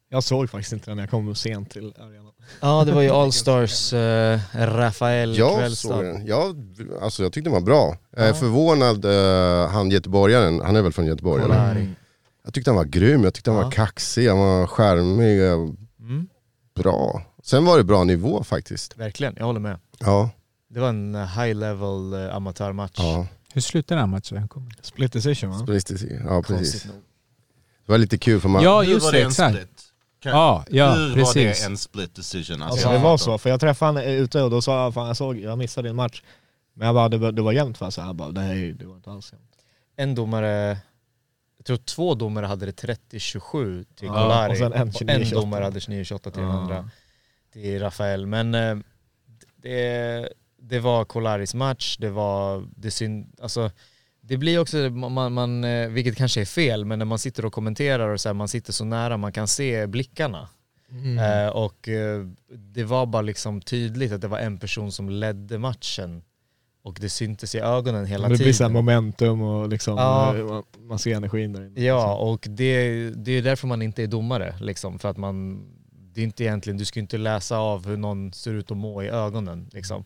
Jag 0.09 0.25
såg 0.25 0.51
faktiskt 0.51 0.73
inte 0.73 0.91
den 0.91 0.97
när 0.97 1.03
jag 1.03 1.11
kom 1.11 1.35
sent 1.35 1.71
till 1.71 1.95
arenan. 1.99 2.33
Ja 2.61 2.85
det 2.85 2.93
var 2.93 3.03
ju 3.03 3.11
Allstars 3.11 3.93
uh, 3.93 4.39
Rafael 4.55 5.39
Jag 5.39 5.59
Kvällstad. 5.59 5.89
såg 5.91 6.05
den. 6.05 6.27
Jag, 6.27 6.57
alltså 7.03 7.23
jag 7.23 7.33
tyckte 7.33 7.51
den 7.51 7.55
var 7.55 7.67
bra. 7.67 7.97
Jag 8.17 8.29
är 8.29 8.33
förvånad, 8.33 9.05
eh, 9.05 9.69
han 9.71 9.91
göteborgaren, 9.91 10.61
han 10.61 10.77
är 10.77 10.83
väl 10.83 10.93
från 10.93 11.07
Göteborg 11.07 11.45
eller? 11.45 11.95
Jag 12.45 12.55
tyckte 12.55 12.71
han 12.71 12.77
var 12.77 12.85
grym, 12.85 13.25
jag 13.25 13.35
tyckte 13.35 13.51
han 13.51 13.59
Ja. 13.59 13.65
var 13.65 13.71
kaxig, 13.71 14.29
han 14.29 14.39
var 14.39 14.67
charmig, 14.67 15.47
eh, 15.47 15.53
Mm, 16.01 16.29
bra. 16.75 17.23
Sen 17.43 17.65
var 17.65 17.79
det 17.79 17.85
bra 17.85 18.05
nivå 18.05 18.45
faktiskt. 18.45 18.97
verkligen, 18.99 19.35
jag 19.39 19.45
håller 19.45 19.61
med. 19.61 19.79
Ja, 19.99 20.31
Det 20.69 20.81
var 20.81 20.89
en 20.89 21.15
eh, 21.15 21.27
high 21.41 21.55
level 21.55 22.15
amatörmatch. 22.31 22.99
ja. 22.99 23.27
Hur 23.55 23.61
slutar 23.61 23.97
den 23.97 24.01
här 24.01 24.07
matchen? 24.17 24.49
Kommer- 24.49 24.73
Split 24.83 25.13
decision 25.13 25.51
va? 25.51 25.67
Precis, 25.67 26.03
ja 26.25 26.43
precis. 26.43 26.73
Konstigt 26.73 26.85
nog. 26.87 27.03
Det 27.87 27.93
var 27.93 27.99
lite 27.99 28.19
kul 28.19 28.41
för 28.41 28.49
man... 28.49 28.63
Ja 28.63 28.85
just 28.85 29.05
var 29.05 29.13
det, 29.13 29.23
en 29.23 29.29
exakt. 29.29 29.91
Ja, 30.25 30.65
ja 30.71 30.93
Hur 30.95 31.09
var 31.09 31.15
precis. 31.15 31.61
det 31.61 31.67
en 31.67 31.79
split 31.79 32.15
decision? 32.15 32.63
Alltså 32.63 32.89
det 32.91 32.99
var 32.99 33.17
så, 33.17 33.39
för 33.39 33.51
jag 33.51 33.61
träffade 33.61 34.01
han 34.01 34.11
ute 34.11 34.43
och 34.43 34.51
då 34.51 34.63
sa 34.63 34.85
jag 34.85 34.95
fan 34.95 35.07
jag 35.07 35.17
såg, 35.17 35.37
jag 35.39 35.59
missade 35.59 35.89
en 35.89 35.97
match. 35.97 36.23
Men 36.75 36.87
jag 36.87 36.95
bara, 36.95 37.09
det 37.09 37.19
var, 37.19 37.33
det 37.33 37.43
var 37.43 37.53
jämnt 37.53 37.79
för 37.79 37.91
så 37.91 38.01
jag 38.01 38.15
bara, 38.15 38.29
nej 38.31 38.73
det 38.73 38.87
var 38.87 38.97
inte 38.97 39.11
alls 39.11 39.33
jämnt. 39.33 39.51
En 39.97 40.15
domare, 40.15 40.79
jag 41.57 41.67
tror 41.67 41.77
två 41.77 42.15
domare 42.15 42.47
hade 42.47 42.67
det 42.67 42.83
30-27 43.13 43.85
till 43.95 44.07
Ja, 44.07 44.15
Kolari. 44.15 44.53
och 44.53 44.57
sen 44.57 44.73
en 44.73 44.91
29-28. 44.91 45.35
domare 45.35 45.65
hade 45.65 45.79
29-28 45.79 46.19
till 46.19 46.43
den 46.43 46.51
andra. 46.51 46.91
till 47.53 47.81
Rafael. 47.81 48.27
Men 48.27 48.55
eh, 48.55 48.77
det, 49.57 50.29
det 50.59 50.79
var 50.79 51.05
Kolaris 51.05 51.55
match, 51.55 51.97
det 52.01 52.11
var, 52.11 52.67
det 52.77 52.91
syn, 52.91 53.33
alltså 53.43 53.71
det 54.27 54.37
blir 54.37 54.59
också, 54.59 54.77
man, 54.77 55.33
man, 55.33 55.65
eh, 55.65 55.89
vilket 55.89 56.17
kanske 56.17 56.41
är 56.41 56.45
fel, 56.45 56.85
men 56.85 56.99
när 56.99 57.07
man 57.07 57.19
sitter 57.19 57.45
och 57.45 57.53
kommenterar 57.53 58.09
och 58.09 58.21
så 58.21 58.29
här, 58.29 58.35
man 58.35 58.49
sitter 58.49 58.73
så 58.73 58.85
nära, 58.85 59.17
man 59.17 59.33
kan 59.33 59.49
se 59.49 59.87
blickarna. 59.87 60.49
Eh, 61.21 61.49
och 61.49 61.89
eh, 61.89 62.27
det 62.53 62.85
var 62.85 63.07
bara 63.07 63.23
liksom 63.23 63.61
tydligt 63.61 64.13
att 64.13 64.21
det 64.21 64.29
var 64.29 64.39
en 64.39 64.59
person 64.59 64.93
som 64.93 65.11
ledde 65.11 65.59
matchen. 65.59 66.23
Och 66.83 66.99
det 67.01 67.09
syntes 67.09 67.55
i 67.55 67.59
ögonen 67.59 68.07
hela 68.07 68.29
det 68.29 68.37
blir 68.37 68.53
så 68.53 68.59
tiden. 68.65 68.73
momentum 68.73 69.43
och 69.43 69.69
liksom, 69.69 69.97
Ja. 69.99 70.37
eh, 70.37 70.45
man, 70.45 70.63
man 70.81 70.99
ser 70.99 71.17
energin 71.17 71.53
där 71.53 71.67
inne. 71.67 71.81
Ja, 71.81 72.15
och 72.17 72.47
det, 72.51 73.11
det 73.11 73.33
är 73.33 73.43
därför 73.43 73.67
man 73.67 73.83
inte 73.83 74.03
är 74.03 74.07
domare. 74.07 74.55
Liksom, 74.61 74.99
för 74.99 75.09
att 75.09 75.17
man, 75.17 75.65
det 76.15 76.21
är 76.21 76.25
inte 76.25 76.45
egentligen, 76.45 76.77
du 76.77 76.85
ska 76.85 77.01
inte 77.01 77.19
läsa 77.19 77.59
av 77.59 77.87
hur 77.87 77.97
någon 77.97 78.33
ser 78.33 78.53
ut 78.53 78.71
att 78.71 78.77
må 78.77 79.03
i 79.03 79.09
ögonen. 79.09 79.69
Liksom. 79.73 80.05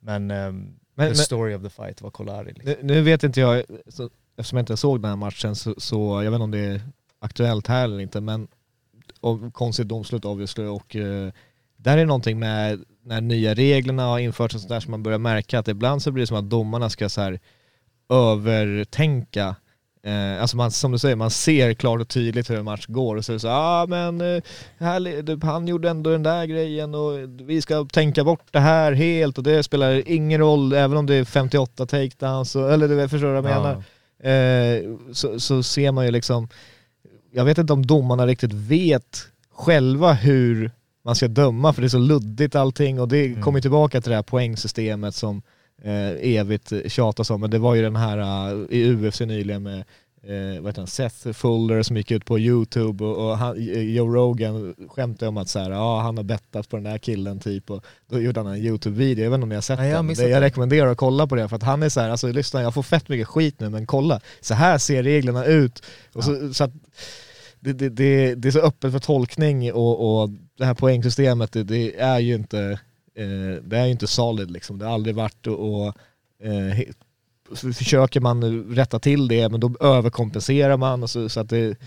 Men, 0.00 0.30
ehm, 0.30 0.74
Men 1.00 1.12
The 1.12 1.18
men 1.18 1.24
story 1.24 1.54
of 1.54 1.62
the 1.62 1.70
fight 1.70 2.02
var 2.02 2.10
Kolari. 2.10 2.52
Liksom. 2.52 2.74
nu, 2.82 2.94
nu 2.94 3.00
vet 3.00 3.24
inte 3.24 3.40
jag, 3.40 3.64
så, 3.88 4.10
eftersom 4.36 4.56
jag 4.56 4.62
inte 4.62 4.76
såg 4.76 5.02
den 5.02 5.08
här 5.08 5.16
matchen 5.16 5.56
så, 5.56 5.74
så 5.78 6.22
jag 6.22 6.30
vet 6.30 6.36
inte 6.36 6.44
om 6.44 6.50
det 6.50 6.58
är 6.58 6.80
aktuellt 7.18 7.66
här 7.66 7.84
eller 7.84 8.00
inte 8.00 8.20
men 8.20 8.48
och, 9.20 9.54
konstigt 9.54 9.88
domslut 9.88 10.24
obviously 10.24 10.64
och 10.64 10.96
eh, 10.96 11.32
där 11.76 11.98
är 11.98 12.06
någonting 12.06 12.38
med 12.38 12.84
när 13.02 13.20
nya 13.20 13.54
reglerna 13.54 14.02
har 14.02 14.18
införts 14.18 14.54
och 14.54 14.60
sådär 14.60 14.80
som 14.80 14.90
man 14.90 15.02
börjar 15.02 15.18
märka 15.18 15.58
att 15.58 15.68
ibland 15.68 16.02
så 16.02 16.10
blir 16.10 16.22
det 16.22 16.26
som 16.26 16.36
att 16.36 16.50
domarna 16.50 16.90
ska 16.90 17.08
så 17.08 17.20
här 17.20 17.40
övertänka 18.08 19.56
Eh, 20.02 20.40
alltså 20.42 20.56
man, 20.56 20.70
som 20.70 20.92
du 20.92 20.98
säger, 20.98 21.16
man 21.16 21.30
ser 21.30 21.74
klart 21.74 22.00
och 22.00 22.08
tydligt 22.08 22.50
hur 22.50 22.58
en 22.58 22.64
match 22.64 22.86
går 22.86 23.16
och 23.16 23.24
så 23.24 23.32
är 23.32 23.34
det 23.34 23.40
så 23.40 23.48
ah, 23.48 23.86
men 23.86 24.20
eh, 24.20 24.42
här, 24.78 25.46
han 25.46 25.68
gjorde 25.68 25.90
ändå 25.90 26.10
den 26.10 26.22
där 26.22 26.44
grejen 26.46 26.94
och 26.94 27.12
vi 27.40 27.62
ska 27.62 27.84
tänka 27.84 28.24
bort 28.24 28.46
det 28.50 28.58
här 28.60 28.92
helt 28.92 29.38
och 29.38 29.44
det 29.44 29.62
spelar 29.62 30.02
ingen 30.08 30.40
roll 30.40 30.72
även 30.72 30.96
om 30.98 31.06
det 31.06 31.14
är 31.14 31.24
58 31.24 31.86
takedowns, 31.86 32.56
och, 32.56 32.72
eller 32.72 32.88
du 32.88 33.08
förstår 33.08 33.28
vad 33.28 33.36
jag 33.36 33.44
menar. 33.44 33.82
Eh, 34.22 34.96
så, 35.12 35.40
så 35.40 35.62
ser 35.62 35.92
man 35.92 36.04
ju 36.04 36.10
liksom, 36.10 36.48
jag 37.32 37.44
vet 37.44 37.58
inte 37.58 37.72
om 37.72 37.86
domarna 37.86 38.26
riktigt 38.26 38.52
vet 38.52 39.18
själva 39.54 40.12
hur 40.12 40.70
man 41.04 41.14
ska 41.14 41.28
döma 41.28 41.72
för 41.72 41.82
det 41.82 41.86
är 41.86 41.88
så 41.88 41.98
luddigt 41.98 42.54
allting 42.54 43.00
och 43.00 43.08
det 43.08 43.26
Mm. 43.26 43.42
kommer 43.42 43.60
tillbaka 43.60 44.00
till 44.00 44.10
det 44.10 44.16
här 44.16 44.22
poängsystemet 44.22 45.14
som 45.14 45.42
eh, 45.84 46.36
evigt 46.36 46.72
tjatas 46.86 47.30
om. 47.30 47.40
Men 47.40 47.50
det 47.50 47.58
var 47.58 47.74
ju 47.74 47.82
den 47.82 47.96
här 47.96 48.18
eh, 48.18 48.78
i 48.78 48.92
UFC 48.92 49.20
nyligen 49.20 49.62
med 49.62 49.84
eh, 50.22 50.60
vad 50.60 50.66
heter 50.66 50.80
han, 50.80 50.86
Seth 50.86 51.32
Fuller 51.32 51.82
som 51.82 51.96
gick 51.96 52.10
ut 52.10 52.24
på 52.24 52.38
YouTube 52.38 53.04
och, 53.04 53.30
och 53.30 53.38
han, 53.38 53.54
Joe 53.94 54.14
Rogan 54.14 54.74
skämtade 54.88 55.28
om 55.28 55.36
att 55.36 55.48
så 55.48 55.58
här, 55.58 55.70
ja, 55.70 56.00
han 56.00 56.16
har 56.16 56.24
bettat 56.24 56.68
på 56.68 56.76
den 56.76 56.84
där 56.84 56.98
killen 56.98 57.40
typ 57.40 57.70
och 57.70 57.84
då 58.10 58.20
gjorde 58.20 58.40
han 58.40 58.52
en 58.52 58.56
YouTube-video, 58.56 59.24
jag 59.24 59.30
vet 59.30 59.36
inte 59.36 59.42
om 59.42 59.48
ni 59.48 59.54
har 59.54 59.62
sett 59.62 59.78
Nej, 59.78 59.90
jag 59.90 60.06
den. 60.06 60.14
Det, 60.14 60.22
jag 60.22 60.30
den. 60.30 60.40
rekommenderar 60.40 60.90
att 60.90 60.98
kolla 60.98 61.26
på 61.26 61.34
det 61.34 61.48
för 61.48 61.56
att 61.56 61.62
han 61.62 61.82
är 61.82 61.88
så 61.88 62.00
här, 62.00 62.10
alltså 62.10 62.32
lyssna 62.32 62.62
jag 62.62 62.74
får 62.74 62.82
fett 62.82 63.08
mycket 63.08 63.28
skit 63.28 63.60
nu 63.60 63.68
men 63.68 63.86
kolla, 63.86 64.20
så 64.40 64.54
här 64.54 64.78
ser 64.78 65.02
reglerna 65.02 65.44
ut. 65.44 65.82
Och 66.12 66.24
så, 66.24 66.54
så 66.54 66.64
att, 66.64 66.72
det, 67.60 67.72
det, 67.72 67.88
det, 67.88 68.34
det 68.34 68.48
är 68.48 68.52
så 68.52 68.60
öppet 68.60 68.92
för 68.92 68.98
tolkning 68.98 69.72
och, 69.72 70.22
och 70.22 70.30
det 70.58 70.64
här 70.64 70.74
poängsystemet 70.74 71.52
det, 71.52 71.64
det 71.64 72.00
är 72.00 72.18
ju 72.18 72.34
inte 72.34 72.80
eh, 73.14 73.62
det 73.62 73.78
är 73.78 73.84
ju 73.84 73.90
inte 73.90 74.06
solid 74.06 74.50
liksom. 74.50 74.78
Det 74.78 74.84
har 74.84 74.94
aldrig 74.94 75.14
varit 75.14 75.46
och, 75.46 75.86
och 75.86 75.94
eh, 76.42 76.78
försöker 77.56 78.20
man 78.20 78.64
rätta 78.74 78.98
till 78.98 79.28
det 79.28 79.48
men 79.48 79.60
då 79.60 79.74
överkompenserar 79.80 80.76
man 80.76 81.02
och 81.02 81.10
så, 81.10 81.28
så 81.28 81.40
att 81.40 81.48
det 81.48 81.78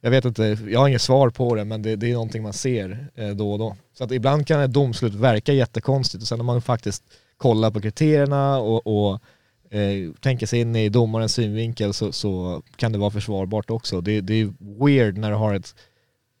jag 0.00 0.10
vet 0.10 0.24
inte, 0.24 0.58
jag 0.68 0.80
har 0.80 0.88
inget 0.88 1.02
svar 1.02 1.30
på 1.30 1.54
det 1.54 1.64
men 1.64 1.82
det, 1.82 1.96
det 1.96 2.10
är 2.10 2.12
någonting 2.12 2.42
man 2.42 2.52
ser 2.52 3.08
eh, 3.14 3.28
då 3.28 3.52
och 3.52 3.58
då. 3.58 3.76
Så 3.92 4.04
att 4.04 4.12
ibland 4.12 4.46
kan 4.46 4.60
ett 4.60 4.72
domslut 4.72 5.14
verka 5.14 5.52
jättekonstigt 5.52 6.22
och 6.22 6.28
sen 6.28 6.38
när 6.38 6.44
man 6.44 6.62
faktiskt 6.62 7.02
kollar 7.36 7.70
på 7.70 7.80
kriterierna 7.80 8.58
och, 8.58 8.86
och 8.86 9.20
eh, 9.70 10.12
tänker 10.20 10.46
sig 10.46 10.60
in 10.60 10.76
i 10.76 10.88
domarens 10.88 11.32
synvinkel 11.32 11.94
så, 11.94 12.12
så 12.12 12.62
kan 12.76 12.92
det 12.92 12.98
vara 12.98 13.10
försvarbart 13.10 13.70
också. 13.70 14.00
Det, 14.00 14.20
det 14.20 14.34
är 14.34 14.52
weird 14.84 15.16
när 15.16 15.30
du 15.30 15.36
har 15.36 15.54
ett, 15.54 15.74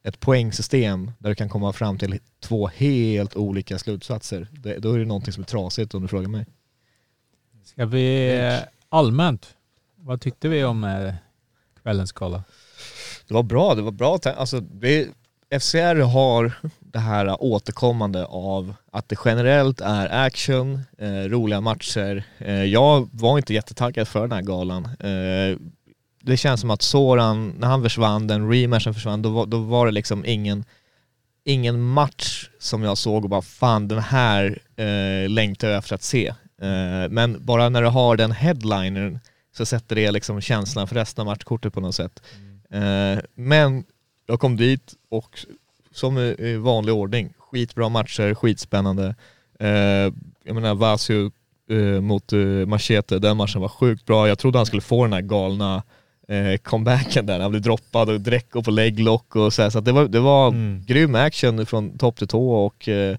ett 0.02 0.20
poängsystem 0.20 1.12
där 1.18 1.28
du 1.28 1.34
kan 1.34 1.48
komma 1.48 1.72
fram 1.72 1.98
till 1.98 2.20
två 2.40 2.66
helt 2.66 3.36
olika 3.36 3.78
slutsatser. 3.78 4.48
Det, 4.50 4.78
då 4.78 4.92
är 4.92 4.98
det 4.98 5.04
någonting 5.04 5.32
som 5.32 5.42
är 5.42 5.46
trasigt 5.46 5.94
om 5.94 6.02
du 6.02 6.08
frågar 6.08 6.28
mig. 6.28 6.46
Ska 7.64 7.86
vi 7.86 8.60
allmänt, 8.88 9.56
vad 9.96 10.20
tyckte 10.20 10.48
vi 10.48 10.64
om 10.64 10.84
eh, 10.84 11.14
kvällens 11.82 12.12
gala? 12.12 12.44
Det 13.28 13.34
var 13.34 13.42
bra, 13.42 13.74
det 13.74 13.82
var 13.82 13.92
bra. 13.92 14.18
Alltså, 14.24 14.60
det, 14.60 15.08
FCR 15.50 16.00
har 16.00 16.52
det 16.80 16.98
här 16.98 17.42
återkommande 17.42 18.26
av 18.26 18.74
att 18.92 19.08
det 19.08 19.16
generellt 19.24 19.80
är 19.80 20.26
action, 20.26 20.80
eh, 20.98 21.08
roliga 21.08 21.60
matcher. 21.60 22.24
Eh, 22.38 22.64
jag 22.64 23.08
var 23.12 23.38
inte 23.38 23.54
jättetaggad 23.54 24.08
för 24.08 24.20
den 24.20 24.32
här 24.32 24.42
galan. 24.42 24.84
Eh, 24.84 25.58
det 26.20 26.36
känns 26.36 26.60
som 26.60 26.70
att 26.70 26.82
Soran, 26.82 27.54
när 27.58 27.68
han 27.68 27.82
försvann, 27.82 28.26
den 28.26 28.50
rematchen 28.50 28.94
försvann, 28.94 29.22
då 29.22 29.44
då 29.44 29.58
var 29.58 29.86
det 29.86 29.92
liksom 29.92 30.24
ingen, 30.26 30.64
ingen 31.44 31.80
match 31.80 32.48
som 32.58 32.82
jag 32.82 32.98
såg 32.98 33.24
och 33.24 33.30
bara 33.30 33.42
fan 33.42 33.88
den 33.88 33.98
här 33.98 34.58
eh, 34.76 35.28
längtar 35.30 35.68
jag 35.68 35.78
efter 35.78 35.94
att 35.94 36.02
se. 36.02 36.26
Eh, 36.62 37.08
men 37.10 37.36
bara 37.44 37.68
när 37.68 37.82
du 37.82 37.88
har 37.88 38.16
den 38.16 38.32
headlinern 38.32 39.18
så 39.56 39.66
sätter 39.66 39.96
det 39.96 40.10
liksom 40.10 40.40
känslan 40.40 40.88
för 40.88 40.94
resten 40.94 41.22
av 41.22 41.26
matchkortet 41.26 41.74
på 41.74 41.80
något 41.80 41.94
sätt. 41.94 42.22
Eh, 42.70 43.18
men 43.34 43.84
jag 44.26 44.40
kom 44.40 44.56
dit 44.56 44.94
och 45.10 45.38
som 45.92 46.18
i 46.18 46.36
i 46.38 46.56
vanlig 46.56 46.94
ordning, 46.94 47.34
skitbra 47.38 47.88
matcher, 47.88 48.34
skitspännande. 48.34 49.14
Eh, 49.60 50.12
jag 50.44 50.54
menar 50.54 50.74
Vasio 50.74 51.30
eh, 51.70 52.00
mot 52.00 52.32
eh, 52.32 52.38
Machete, 52.40 53.18
den 53.18 53.36
matchen 53.36 53.60
var 53.60 53.68
sjukt 53.68 54.06
bra. 54.06 54.28
Jag 54.28 54.38
trodde 54.38 54.58
han 54.58 54.66
skulle 54.66 54.82
få 54.82 55.04
den 55.04 55.12
här 55.12 55.20
galna 55.20 55.82
eh, 56.28 56.56
comebacken 56.56 57.26
där, 57.26 57.40
han 57.40 57.50
blev 57.50 57.62
droppad 57.62 58.08
och 58.10 58.20
Drecko 58.20 58.62
på 58.62 58.70
leglock 58.70 59.36
och 59.36 59.52
så 59.52 59.62
här. 59.62 59.70
Så 59.70 59.80
det 59.80 59.92
var, 59.92 60.04
det 60.08 60.20
var 60.20 60.48
Mm. 60.48 60.82
grym 60.86 61.14
action 61.14 61.66
från 61.66 61.98
topp 61.98 62.16
till 62.16 62.28
tå 62.28 62.52
och 62.52 62.88
eh, 62.88 63.16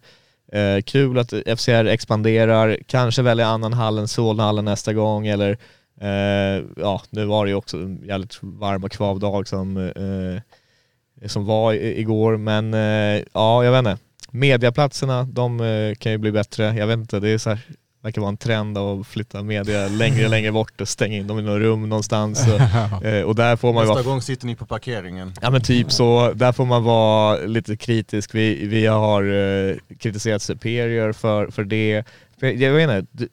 eh, 0.51 0.81
kul 0.81 1.17
att 1.17 1.33
FCR 1.57 1.85
expanderar, 1.85 2.77
kanske 2.87 3.21
väljer 3.21 3.45
annan 3.45 3.73
hall 3.73 3.97
än 3.97 4.07
Solnahallen 4.07 4.65
nästa 4.65 4.93
gång 4.93 5.27
eller 5.27 5.57
eh, 6.01 6.63
ja, 6.77 7.01
nu 7.09 7.25
var 7.25 7.45
det 7.45 7.49
ju 7.49 7.55
också 7.55 7.77
en 7.77 8.03
jävligt 8.07 8.37
varm 8.41 8.83
och 8.83 8.91
kvav 8.91 9.19
dag 9.19 9.47
som, 9.47 9.77
eh, 9.77 11.27
som 11.27 11.45
var 11.45 11.73
i, 11.73 11.99
igår 11.99 12.37
men 12.37 12.73
eh, 12.73 13.23
ja, 13.33 13.63
jag 13.63 13.71
vet 13.71 13.79
inte. 13.79 13.97
Mediaplatserna, 14.31 15.23
de 15.23 15.59
kan 15.99 16.11
ju 16.11 16.17
bli 16.17 16.31
bättre. 16.31 16.63
Jag 16.63 16.87
vet 16.87 16.97
inte, 16.97 17.19
det 17.19 17.29
är 17.29 17.37
så 17.37 17.49
här, 17.49 17.59
verkar 18.01 18.21
vara 18.21 18.29
en 18.29 18.37
trend 18.37 18.77
att 18.77 19.07
flytta 19.07 19.43
media 19.43 19.87
längre 19.87 20.23
och 20.23 20.29
längre 20.29 20.51
bort 20.51 20.81
och 20.81 20.87
stänga 20.87 21.17
in 21.17 21.27
dem 21.27 21.39
i 21.39 21.41
något 21.41 21.59
rum 21.59 21.89
någonstans. 21.89 22.47
Och, 22.93 23.05
eh, 23.05 23.23
och 23.23 23.35
där 23.35 23.55
får 23.55 23.73
man 23.73 23.83
Nästa 23.83 23.93
vara 23.93 24.03
gång 24.03 24.21
sitter 24.21 24.45
ni 24.45 24.55
på 24.55 24.65
parkeringen. 24.65 25.33
Ja 25.41 25.49
men 25.49 25.61
typ 25.61 25.91
så, 25.91 26.33
där 26.35 26.51
får 26.51 26.65
man 26.65 26.83
vara 26.83 27.37
lite 27.37 27.77
kritisk. 27.77 28.35
Vi, 28.35 28.67
vi 28.67 28.85
har 28.85 29.23
eh, 29.23 29.75
kritiserat 29.99 30.41
Superior 30.41 31.13
för, 31.13 31.47
för 31.47 31.63
det. 31.63 32.03
Jag 32.39 32.73
vet 32.73 32.89
inte, 32.89 33.27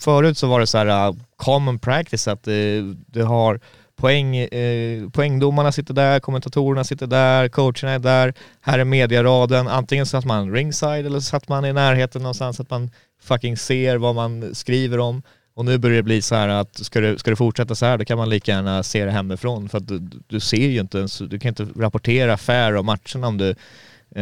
förut 0.00 0.38
så 0.38 0.46
var 0.46 0.60
det 0.60 0.66
så 0.66 0.78
här 0.78 1.08
uh, 1.08 1.16
common 1.36 1.78
practice 1.78 2.28
att 2.28 2.42
det, 2.42 2.94
det 3.06 3.22
har 3.22 3.60
poäng, 3.96 4.36
eh, 4.36 5.08
poängdomarna 5.10 5.72
sitter 5.72 5.94
där, 5.94 6.20
kommentatorerna 6.20 6.84
sitter 6.84 7.06
där, 7.06 7.48
coacherna 7.48 7.92
är 7.92 7.98
där, 7.98 8.34
här 8.60 8.78
är 8.78 8.84
mediaraden. 8.84 9.68
Antingen 9.68 10.06
satt 10.06 10.24
man 10.24 10.52
ringside 10.52 11.06
eller 11.06 11.20
så 11.20 11.24
satt 11.24 11.48
man 11.48 11.64
i 11.64 11.72
närheten 11.72 12.22
någonstans 12.22 12.56
så 12.56 12.62
att 12.62 12.70
man 12.70 12.90
fucking 13.20 13.56
ser 13.56 13.96
vad 13.96 14.14
man 14.14 14.54
skriver 14.54 14.98
om. 14.98 15.22
Och 15.54 15.64
nu 15.64 15.78
börjar 15.78 15.96
det 15.96 16.02
bli 16.02 16.22
så 16.22 16.34
här 16.34 16.48
att 16.48 16.84
ska 16.84 17.00
du, 17.00 17.18
ska 17.18 17.30
du 17.30 17.36
fortsätta 17.36 17.74
så 17.74 17.86
här 17.86 17.98
då 17.98 18.04
kan 18.04 18.18
man 18.18 18.30
lika 18.30 18.52
gärna 18.52 18.82
se 18.82 19.04
det 19.04 19.10
hemifrån 19.10 19.68
för 19.68 19.78
att 19.78 19.88
du, 19.88 19.98
du 20.26 20.40
ser 20.40 20.68
ju 20.68 20.80
inte 20.80 20.98
ens, 20.98 21.18
du 21.18 21.38
kan 21.38 21.48
inte 21.48 21.66
rapportera 21.76 22.36
fair 22.36 22.72
av 22.72 22.84
matcherna 22.84 23.26
om 23.28 23.38
du 23.38 23.50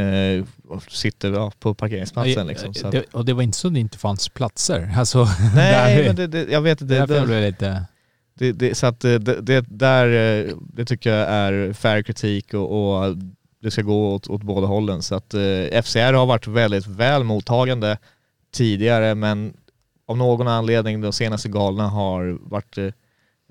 eh, 0.00 0.44
sitter 0.88 1.32
ja, 1.32 1.52
på 1.60 1.74
parkeringsplatsen 1.74 2.46
liksom. 2.46 2.74
Så 2.74 2.90
det, 2.90 3.04
och 3.12 3.24
det 3.24 3.32
var 3.32 3.42
inte 3.42 3.58
så 3.58 3.68
att 3.68 3.74
det 3.74 3.80
inte 3.80 3.98
fanns 3.98 4.28
platser. 4.28 4.94
Alltså, 4.96 5.24
nej 5.54 5.96
där, 5.96 6.04
men 6.06 6.16
det, 6.16 6.26
det, 6.26 6.52
jag 6.52 6.60
vet 6.60 6.80
inte. 6.80 6.94
därför 6.94 7.14
det- 7.14 7.18
jag 7.18 7.26
blev 7.26 7.42
lite... 7.42 7.84
det, 8.34 8.52
det, 8.52 8.74
så 8.74 8.86
att 8.86 9.00
det, 9.00 9.18
det, 9.18 9.40
det, 9.40 9.64
där, 9.68 10.06
eh, 10.46 10.52
det 10.72 10.84
tycker 10.84 11.10
jag 11.14 11.28
är 11.28 11.72
fair 11.72 12.02
kritik 12.02 12.54
och, 12.54 12.96
och 13.06 13.16
det 13.62 13.70
ska 13.70 13.82
gå 13.82 14.14
åt, 14.14 14.28
åt 14.28 14.42
båda 14.42 14.66
hållen. 14.66 15.02
Så 15.02 15.14
att 15.14 15.34
eh, 15.34 15.82
FCR 15.82 16.12
har 16.12 16.26
varit 16.26 16.46
väldigt 16.46 16.86
väl 16.86 17.24
mottagande 17.24 17.98
tidigare 18.56 19.14
men 19.14 19.56
av 20.08 20.16
någon 20.16 20.48
anledning 20.48 21.00
de 21.00 21.12
senaste 21.12 21.48
galorna 21.48 21.88
har 21.88 22.38
varit 22.40 22.78
eh, 22.78 22.84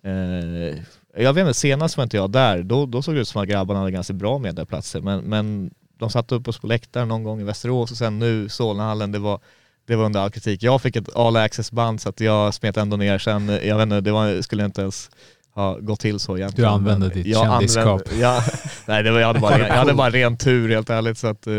eh, 0.03 0.77
jag 1.17 1.33
vet 1.33 1.41
inte, 1.41 1.53
senast 1.53 1.97
var 1.97 2.03
inte 2.03 2.17
jag 2.17 2.31
där, 2.31 2.63
då, 2.63 2.85
då 2.85 3.01
såg 3.01 3.15
det 3.15 3.21
ut 3.21 3.27
som 3.27 3.41
att 3.41 3.47
grabbarna 3.47 3.79
hade 3.79 3.91
ganska 3.91 4.13
bra 4.13 4.37
mediaplatser 4.37 5.01
men, 5.01 5.19
men 5.19 5.71
de 5.97 6.09
satt 6.09 6.31
upp 6.31 6.47
oss 6.47 6.59
på 6.59 6.67
läktaren 6.67 7.07
någon 7.07 7.23
gång 7.23 7.41
i 7.41 7.43
Västerås 7.43 7.91
och 7.91 7.97
sen 7.97 8.19
nu 8.19 8.49
Solnahallen, 8.49 9.11
det 9.11 9.19
var 9.19 9.39
det 9.87 9.95
var 9.95 10.05
under 10.05 10.19
all 10.19 10.29
kritik. 10.31 10.63
Jag 10.63 10.81
fick 10.81 10.95
ett 10.95 11.15
all 11.15 11.35
access 11.35 11.71
band 11.71 12.01
så 12.01 12.09
att 12.09 12.19
jag 12.19 12.53
smet 12.53 12.77
ändå 12.77 12.97
ner 12.97 13.17
sen, 13.17 13.47
jag 13.63 13.77
vet 13.77 13.83
inte, 13.83 14.01
det 14.01 14.11
var, 14.11 14.41
skulle 14.41 14.65
inte 14.65 14.81
ens 14.81 15.09
ha 15.53 15.77
gått 15.79 15.99
till 15.99 16.19
så 16.19 16.37
egentligen. 16.37 16.69
Du 16.69 16.75
använde 16.75 17.09
ditt 17.09 17.25
jag 17.27 17.43
kändisskap. 17.45 17.87
använde- 17.87 18.15
Ja, 18.21 18.43
nej, 18.85 19.03
det 19.03 19.11
var, 19.11 19.19
jag, 19.19 19.27
hade 19.27 19.39
bara, 19.39 19.59
jag 19.59 19.73
hade 19.75 19.93
bara 19.93 20.09
ren 20.19 20.37
tur 20.37 20.69
helt 20.69 20.89
ärligt. 20.89 21.17
Så 21.17 21.27
att, 21.27 21.47
eh, 21.47 21.53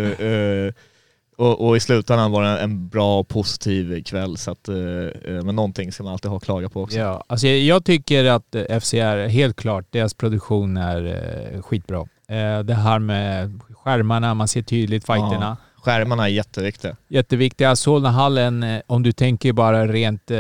och, 1.37 1.69
och 1.69 1.77
i 1.77 1.81
slutändan 1.81 2.33
var 2.33 2.43
det 2.43 2.59
en 2.59 2.89
bra 2.89 3.19
och 3.19 3.29
positiv 3.29 4.03
kväll. 4.03 4.37
Så 4.37 4.51
att, 4.51 4.69
eh, 4.69 4.77
eh, 4.77 5.45
men 5.45 5.57
någonting 5.57 5.93
ska 5.93 6.03
man 6.03 6.13
alltid 6.13 6.31
ha 6.31 6.37
att 6.37 6.45
klaga 6.45 6.69
på 6.69 6.83
också. 6.83 6.99
Ja, 6.99 7.25
alltså 7.27 7.47
jag, 7.47 7.59
jag 7.59 7.85
tycker 7.85 8.25
att 8.25 8.55
eh, 8.55 8.81
FCR, 8.81 9.29
helt 9.29 9.57
klart, 9.57 9.85
deras 9.91 10.15
produktion 10.15 10.77
är 10.77 11.63
skitbra. 11.63 12.07
Det 12.65 12.75
här 12.75 12.99
med 12.99 13.61
skärmarna, 13.85 14.35
man 14.35 14.49
ser 14.49 14.63
tydligt 14.63 15.07
fighterna. 15.07 15.57
skärmarna 15.77 16.25
är 16.25 16.29
jätteviktiga. 16.29 16.97
Jätteviktiga. 17.09 17.77
Solnahallen, 17.77 18.83
om 18.87 19.03
du 19.03 19.13
tänker 19.13 19.53
bara 19.53 19.87
rent 19.87 20.31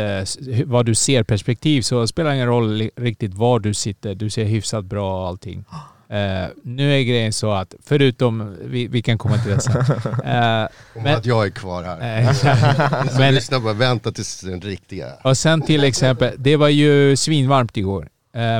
vad 0.64 0.86
du 0.86 0.94
ser 0.94 1.22
perspektiv 1.22 1.82
så 1.82 2.06
spelar 2.06 2.30
det 2.30 2.36
ingen 2.36 2.48
roll 2.48 2.90
riktigt 2.96 3.34
var 3.34 3.60
du 3.60 3.74
sitter. 3.74 4.14
Du 4.14 4.30
ser 4.30 4.44
hyfsat 4.44 4.84
bra 4.84 5.20
och 5.20 5.28
allting. 5.28 5.64
Eh, 6.08 6.48
nu 6.62 6.92
är 6.94 7.02
grejen 7.02 7.32
så 7.32 7.50
att, 7.50 7.74
förutom, 7.84 8.56
vi, 8.60 8.86
vi 8.86 9.02
kan 9.02 9.18
komma 9.18 9.38
till 9.38 9.50
det 9.50 9.60
sen. 9.60 9.76
Om 10.96 11.02
men- 11.02 11.14
att 11.16 11.26
jag 11.26 11.46
är 11.46 11.50
kvar 11.50 11.82
här. 11.82 12.32
Som 13.08 13.18
Men- 13.18 13.34
lyssnar 13.34 13.60
bara 13.60 13.72
vänta 13.72 14.12
tills 14.12 14.40
den 14.40 14.60
riktiga. 14.60 15.12
Och 15.24 15.38
sen 15.38 15.62
till 15.62 15.84
exempel, 15.84 16.34
det 16.38 16.56
var 16.56 16.68
ju 16.68 17.16
svinvarmt 17.16 17.76
igår. 17.76 18.08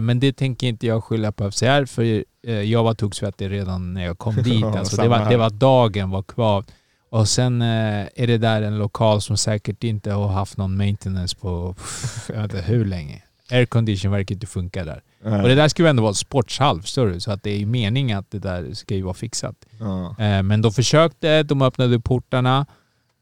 Men 0.02 0.20
det 0.20 0.32
tänker 0.32 0.66
inte 0.66 0.86
jag 0.86 1.04
skylla 1.04 1.32
på 1.32 1.50
FCR 1.50 1.84
för 1.84 2.24
jag 2.52 2.84
var 2.84 2.94
toksvettig 2.94 3.50
redan 3.50 3.94
när 3.94 4.04
jag 4.04 4.18
kom 4.18 4.34
dit. 4.36 4.64
Alltså 4.64 5.02
det, 5.02 5.08
var, 5.08 5.30
det 5.30 5.36
var 5.36 5.50
dagen 5.50 6.10
var 6.10 6.22
kvar. 6.22 6.64
Och 7.10 7.28
sen 7.28 7.62
är 7.62 8.26
det 8.26 8.38
där 8.38 8.62
en 8.62 8.78
lokal 8.78 9.22
som 9.22 9.36
säkert 9.36 9.84
inte 9.84 10.12
har 10.12 10.28
haft 10.28 10.56
någon 10.56 10.76
maintenance 10.76 11.36
på 11.36 11.74
pff, 11.74 12.30
jag 12.34 12.42
vet 12.42 12.54
inte 12.54 12.66
hur 12.66 12.84
länge. 12.84 13.22
Aircondition 13.50 14.10
verkar 14.12 14.34
inte 14.34 14.46
funka 14.46 14.84
där. 14.84 15.02
Och 15.22 15.48
det 15.48 15.54
där 15.54 15.68
ju 15.82 15.88
ändå 15.88 16.02
vara 16.02 16.10
en 16.10 16.14
sportshall, 16.14 16.82
förstår 16.82 17.06
du? 17.06 17.20
Så 17.20 17.30
att 17.32 17.42
det 17.42 17.50
är 17.50 17.56
ju 17.58 17.66
meningen 17.66 18.18
att 18.18 18.30
det 18.30 18.38
där 18.38 18.74
ska 18.74 18.94
ju 18.94 19.02
vara 19.02 19.14
fixat. 19.14 19.54
Ja. 19.80 20.08
Eh, 20.24 20.42
Men 20.42 20.62
de 20.62 20.72
försökte, 20.72 21.42
de 21.42 21.62
öppnade 21.62 22.00
portarna. 22.00 22.66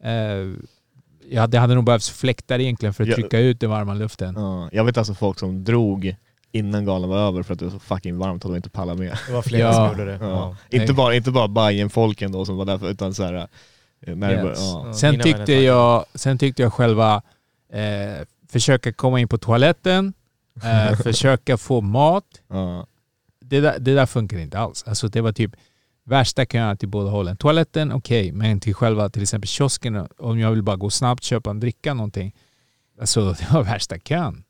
Eh, 0.05 0.13
Ja, 1.31 1.47
det 1.47 1.59
hade 1.59 1.75
nog 1.75 1.85
behövts 1.85 2.11
fläktar 2.11 2.59
egentligen 2.59 2.95
för 2.95 3.05
att 3.05 3.15
trycka 3.15 3.39
ut 3.39 3.61
den 3.61 3.71
varma 3.71 3.95
luften. 3.95 4.35
Ja, 4.39 4.69
jag 4.73 4.85
vet 4.85 4.99
alltså 4.99 5.15
folk 5.15 5.39
som 5.39 5.65
drog 5.65 6.17
innan 6.53 6.85
galan 6.85 7.09
var 7.11 7.19
över 7.19 7.43
för 7.43 7.53
att 7.53 7.59
det 7.59 7.65
var 7.65 7.73
så 7.73 7.79
fucking 7.79 8.19
varmt 8.19 8.45
och 8.45 8.51
de 8.51 8.57
inte 8.57 8.71
pallade 8.71 8.99
med. 8.99 9.19
Det 9.27 9.33
var 9.33 9.43
flera 9.43 9.63
Ja. 9.69 9.73
som 9.75 9.89
gjorde 9.89 10.05
det. 10.05 10.19
Ja. 10.25 10.31
Ja. 10.31 10.57
Inte 10.71 10.87
Nej. 10.87 10.95
bara, 10.95 11.15
inte 11.15 11.31
bara 11.31 11.49
Bajen-folken 11.49 12.33
då 12.33 12.45
som 12.45 12.57
var 12.57 12.65
där, 12.65 12.91
utan 12.91 13.15
så 13.15 13.23
här, 13.25 13.35
eh, 13.35 14.15
Yes. 14.33 14.43
bör, 14.43 14.55
ja. 14.57 14.83
Ja, 14.87 14.93
Sen 14.95 15.21
tyckte, 15.21 15.53
jag, 15.53 16.05
sen 16.15 16.39
tyckte 16.39 16.63
jag 16.63 16.73
själva 16.73 17.23
eh, 17.73 18.25
försöka 18.55 18.93
komma 18.93 19.21
in 19.21 19.29
på 19.29 19.39
toaletten, 19.39 20.13
eh, 20.63 20.97
försöka 21.03 21.57
få 21.57 21.81
mat. 21.81 22.25
Ja. 22.49 22.87
Det 23.41 23.61
där, 23.61 23.79
det 23.79 23.95
där 23.95 24.07
funkar 24.07 24.39
inte 24.39 24.59
alls. 24.59 24.85
Alltså 24.87 25.09
det 25.09 25.21
var 25.21 25.33
typ 25.33 25.53
värsta 26.05 26.47
köerna 26.47 26.77
till 26.77 26.89
båda 26.89 27.11
hållen. 27.11 27.37
Toaletten, 27.37 27.93
okej, 27.93 28.33
men 28.33 28.61
till 28.61 28.75
själva 28.75 29.09
till 29.09 29.23
exempel 29.23 29.49
kiosken, 29.49 30.07
om 30.19 30.39
jag 30.39 30.51
vill 30.51 30.63
bara 30.63 30.77
gå 30.77 30.91
snabbt, 30.91 31.23
köpa 31.23 31.51
en 31.51 31.61
dricka 31.61 31.95
någonting. 31.95 32.33
Alltså 33.01 33.33
det 33.39 33.51
var 33.53 33.63
värsta 33.63 33.99
kön. 33.99 34.45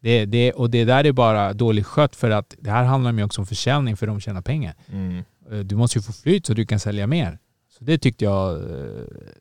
Det, 0.00 0.24
det, 0.24 0.52
och 0.52 0.70
det 0.70 0.84
där 0.84 1.04
är 1.06 1.12
bara 1.12 1.52
dåligt 1.52 1.86
skött 1.86 2.16
för 2.16 2.30
att 2.30 2.54
det 2.58 2.70
här 2.70 2.84
handlar 2.84 3.12
ju 3.12 3.24
också 3.24 3.40
om 3.40 3.46
försäljning 3.46 3.96
för 3.96 4.06
de 4.06 4.20
tjänar 4.20 4.42
pengar. 4.42 4.74
Mm. 4.92 5.24
Eh, 5.50 5.58
Du 5.58 5.76
måste 5.76 5.98
ju 5.98 6.02
få 6.02 6.12
flyt 6.12 6.46
så 6.46 6.54
du 6.54 6.66
kan 6.66 6.80
sälja 6.80 7.06
mer. 7.06 7.38
Det 7.84 7.98
tyckte 7.98 8.24
jag, 8.24 8.52
eh, 8.54 8.60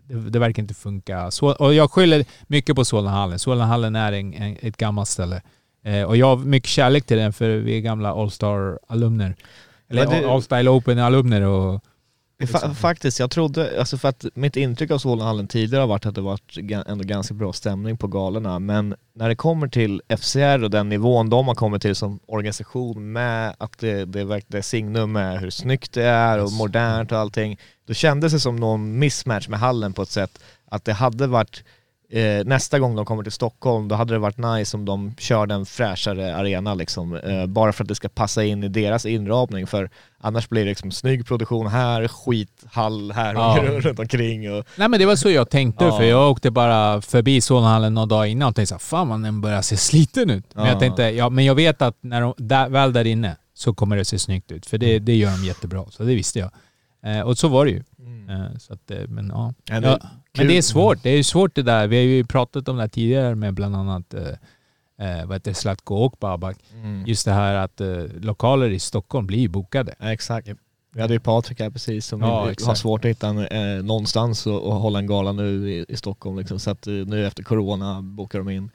det, 0.08 0.30
det 0.30 0.40
verkar 0.40 0.62
inte 0.64 0.74
funka. 0.74 1.32
Så, 1.32 1.52
och 1.54 1.74
jag 1.74 1.92
skyller 1.92 2.26
mycket 2.48 2.76
på 2.76 2.86
Solnahallen. 2.86 3.40
Solnahallen 3.40 3.96
är 3.96 4.12
en, 4.12 4.34
en, 4.34 4.58
ett 4.62 4.78
gammalt 4.78 5.10
ställe. 5.10 5.42
Eh, 5.86 6.04
och 6.04 6.18
jag 6.18 6.26
har 6.28 6.38
mycket 6.38 6.70
kärlek 6.70 7.06
till 7.06 7.18
den 7.18 7.34
för 7.34 7.50
vi 7.50 7.78
är 7.78 7.82
gamla 7.82 8.10
All-Star-alumner. 8.14 9.36
Eller 9.90 10.06
det- 10.06 10.28
All-Style 10.30 10.70
Open-alumner 10.70 11.42
och... 11.42 11.82
Fa- 12.48 12.74
faktiskt, 12.74 13.20
jag 13.20 13.32
trodde, 13.32 13.80
alltså 13.80 13.98
för 13.98 14.10
att 14.10 14.26
mitt 14.34 14.56
intryck 14.56 14.92
av 14.92 14.98
Solnahallen 14.98 15.48
tidigare 15.48 15.82
har 15.82 15.88
varit 15.88 16.06
att 16.06 16.16
det 16.16 16.22
varit 16.22 16.58
ändå 16.88 17.04
ganska 17.04 17.34
bra 17.34 17.54
stämning 17.54 17.98
på 17.98 18.08
galorna, 18.08 18.60
men 18.60 18.96
när 19.16 19.30
det 19.30 19.36
kommer 19.36 19.68
till 19.68 20.02
FCR 20.20 20.64
och 20.64 20.72
den 20.72 20.90
nivån 20.90 21.30
de 21.30 21.48
har 21.48 21.56
kommit 21.56 21.82
till 21.82 21.96
som 21.96 22.20
organisation 22.26 23.12
med 23.12 23.56
att 23.58 23.78
det, 23.80 24.06
det, 24.06 24.42
det 24.48 24.58
är 24.58 24.62
signum 24.62 25.12
med 25.12 25.40
hur 25.40 25.50
snyggt 25.50 25.94
det 25.94 26.04
är 26.04 26.44
och 26.44 26.52
modernt 26.52 27.12
och 27.12 27.18
allting, 27.18 27.60
då 27.88 27.94
kändes 27.94 28.34
det 28.34 28.40
som 28.40 28.56
någon 28.56 29.00
mismatch 29.00 29.48
med 29.48 29.60
hallen 29.60 29.94
på 29.94 30.02
ett 30.02 30.10
sätt 30.10 30.40
att 30.66 30.86
det 30.86 30.94
hade 30.94 31.28
varit 31.28 31.64
Eh, 32.14 32.46
nästa 32.46 32.80
gång 32.80 32.96
de 32.96 33.06
kommer 33.06 33.24
till 33.24 33.32
Stockholm, 33.32 33.88
då 33.88 33.96
hade 33.96 34.14
det 34.14 34.20
varit 34.20 34.38
nice 34.38 34.78
om 34.78 34.86
de 34.86 35.16
körde 35.20 35.54
en 35.54 35.66
fräschare 35.66 36.36
arena 36.36 36.74
liksom. 36.74 37.16
Eh, 37.16 37.46
bara 37.46 37.74
för 37.74 37.84
att 37.84 37.88
det 37.88 37.96
ska 37.96 38.10
passa 38.10 38.44
in 38.44 38.64
i 38.64 38.68
deras 38.68 39.06
inramning. 39.06 39.68
För 39.68 39.90
annars 40.22 40.50
blir 40.50 40.64
det 40.64 40.70
liksom 40.70 40.92
snygg 40.92 41.26
produktion 41.28 41.68
här, 41.68 42.08
skithall 42.08 43.12
här 43.12 43.34
Ja. 43.34 43.58
runt 43.64 44.00
omkring. 44.00 44.52
Och, 44.54 44.66
Nej 44.76 44.88
men 44.90 45.00
det 45.00 45.06
var 45.06 45.16
så 45.16 45.30
jag 45.30 45.50
tänkte 45.50 45.86
Ja. 45.86 45.98
för 45.98 46.04
jag 46.04 46.32
åkte 46.32 46.52
bara 46.52 47.02
förbi 47.02 47.42
Solnahallen 47.42 47.94
några 47.94 48.06
dagar 48.06 48.26
innan 48.26 48.50
och 48.50 48.56
tänkte 48.56 48.74
så 48.76 48.80
fan 48.80 49.08
man 49.08 49.22
den 49.22 49.42
börjar 49.42 49.62
se 49.62 49.78
sliten 49.78 50.30
ut. 50.30 50.46
Men 50.56 50.66
Ja. 50.66 50.72
jag 50.72 50.80
tänkte, 50.80 51.04
ja 51.04 51.30
men 51.30 51.46
jag 51.46 51.56
vet 51.56 51.82
att 51.82 51.98
när 52.02 52.22
de, 52.22 52.34
där, 52.38 52.70
väl 52.70 52.94
där 52.94 53.08
inne 53.08 53.36
så 53.54 53.74
kommer 53.74 53.98
det 53.98 54.06
se 54.06 54.20
snyggt 54.20 54.52
ut. 54.52 54.66
För 54.66 54.78
det, 54.78 55.00
det 55.00 55.16
gör 55.16 55.32
de 55.32 55.46
jättebra. 55.46 55.86
Så 55.90 56.04
det 56.04 56.16
visste 56.16 56.40
jag. 56.40 56.52
Eh, 57.06 57.22
och 57.22 57.38
så 57.38 57.48
var 57.48 57.66
det 57.66 57.72
ju. 57.72 57.84
Eh, 58.30 58.58
så 58.58 58.74
att, 58.74 58.92
eh, 58.92 59.08
men 59.08 59.28
ja. 59.34 59.54
Ja, 59.66 59.80
det- 59.80 59.88
ja. 59.88 60.00
Men 60.38 60.48
det 60.48 60.58
är 60.58 60.62
svårt. 60.62 61.04
Det 61.04 61.10
är 61.10 61.18
ju 61.18 61.24
svårt 61.24 61.56
det 61.56 61.64
där. 61.64 61.88
Vi 61.88 61.96
har 61.98 62.04
ju 62.04 62.24
pratat 62.26 62.68
om 62.68 62.76
det 62.76 62.82
här 62.84 62.88
tidigare 62.90 63.36
med 63.36 63.54
bland 63.54 63.76
annat 63.76 64.14
eh, 64.14 64.28
eh, 65.08 65.26
vad 65.26 65.36
heter 65.36 65.54
Zlatko 65.54 65.96
och 65.96 66.16
Babak. 66.20 66.58
Mm. 66.74 67.06
Just 67.08 67.26
det 67.26 67.32
här 67.32 67.56
att 67.56 67.82
eh, 67.82 68.04
lokaler 68.22 68.70
i 68.70 68.80
Stockholm 68.80 69.28
blir 69.28 69.50
bokade. 69.50 69.96
Ja, 70.00 70.14
exakt. 70.14 70.50
Vi 70.94 71.02
hade 71.02 71.14
ju 71.14 71.20
Patrik 71.20 71.60
här 71.60 71.70
precis 71.70 72.06
som 72.06 72.22
Ja, 72.22 72.28
har 72.68 72.76
svårt 72.76 73.06
att 73.06 73.10
hitta 73.12 73.28
en, 73.28 73.38
eh, 73.78 73.84
någonstans 73.84 74.48
och, 74.48 74.62
och 74.64 74.76
hålla 74.76 75.00
en 75.00 75.08
gala 75.08 75.32
nu 75.32 75.72
i, 75.72 75.86
i 75.90 75.96
Stockholm. 75.98 76.38
Liksom. 76.38 76.60
Så 76.60 76.72
att 76.72 76.88
eh, 76.88 76.94
nu 76.94 77.28
efter 77.28 77.44
corona 77.44 78.02
bokar 78.02 78.40
de 78.40 78.50
in 78.50 78.70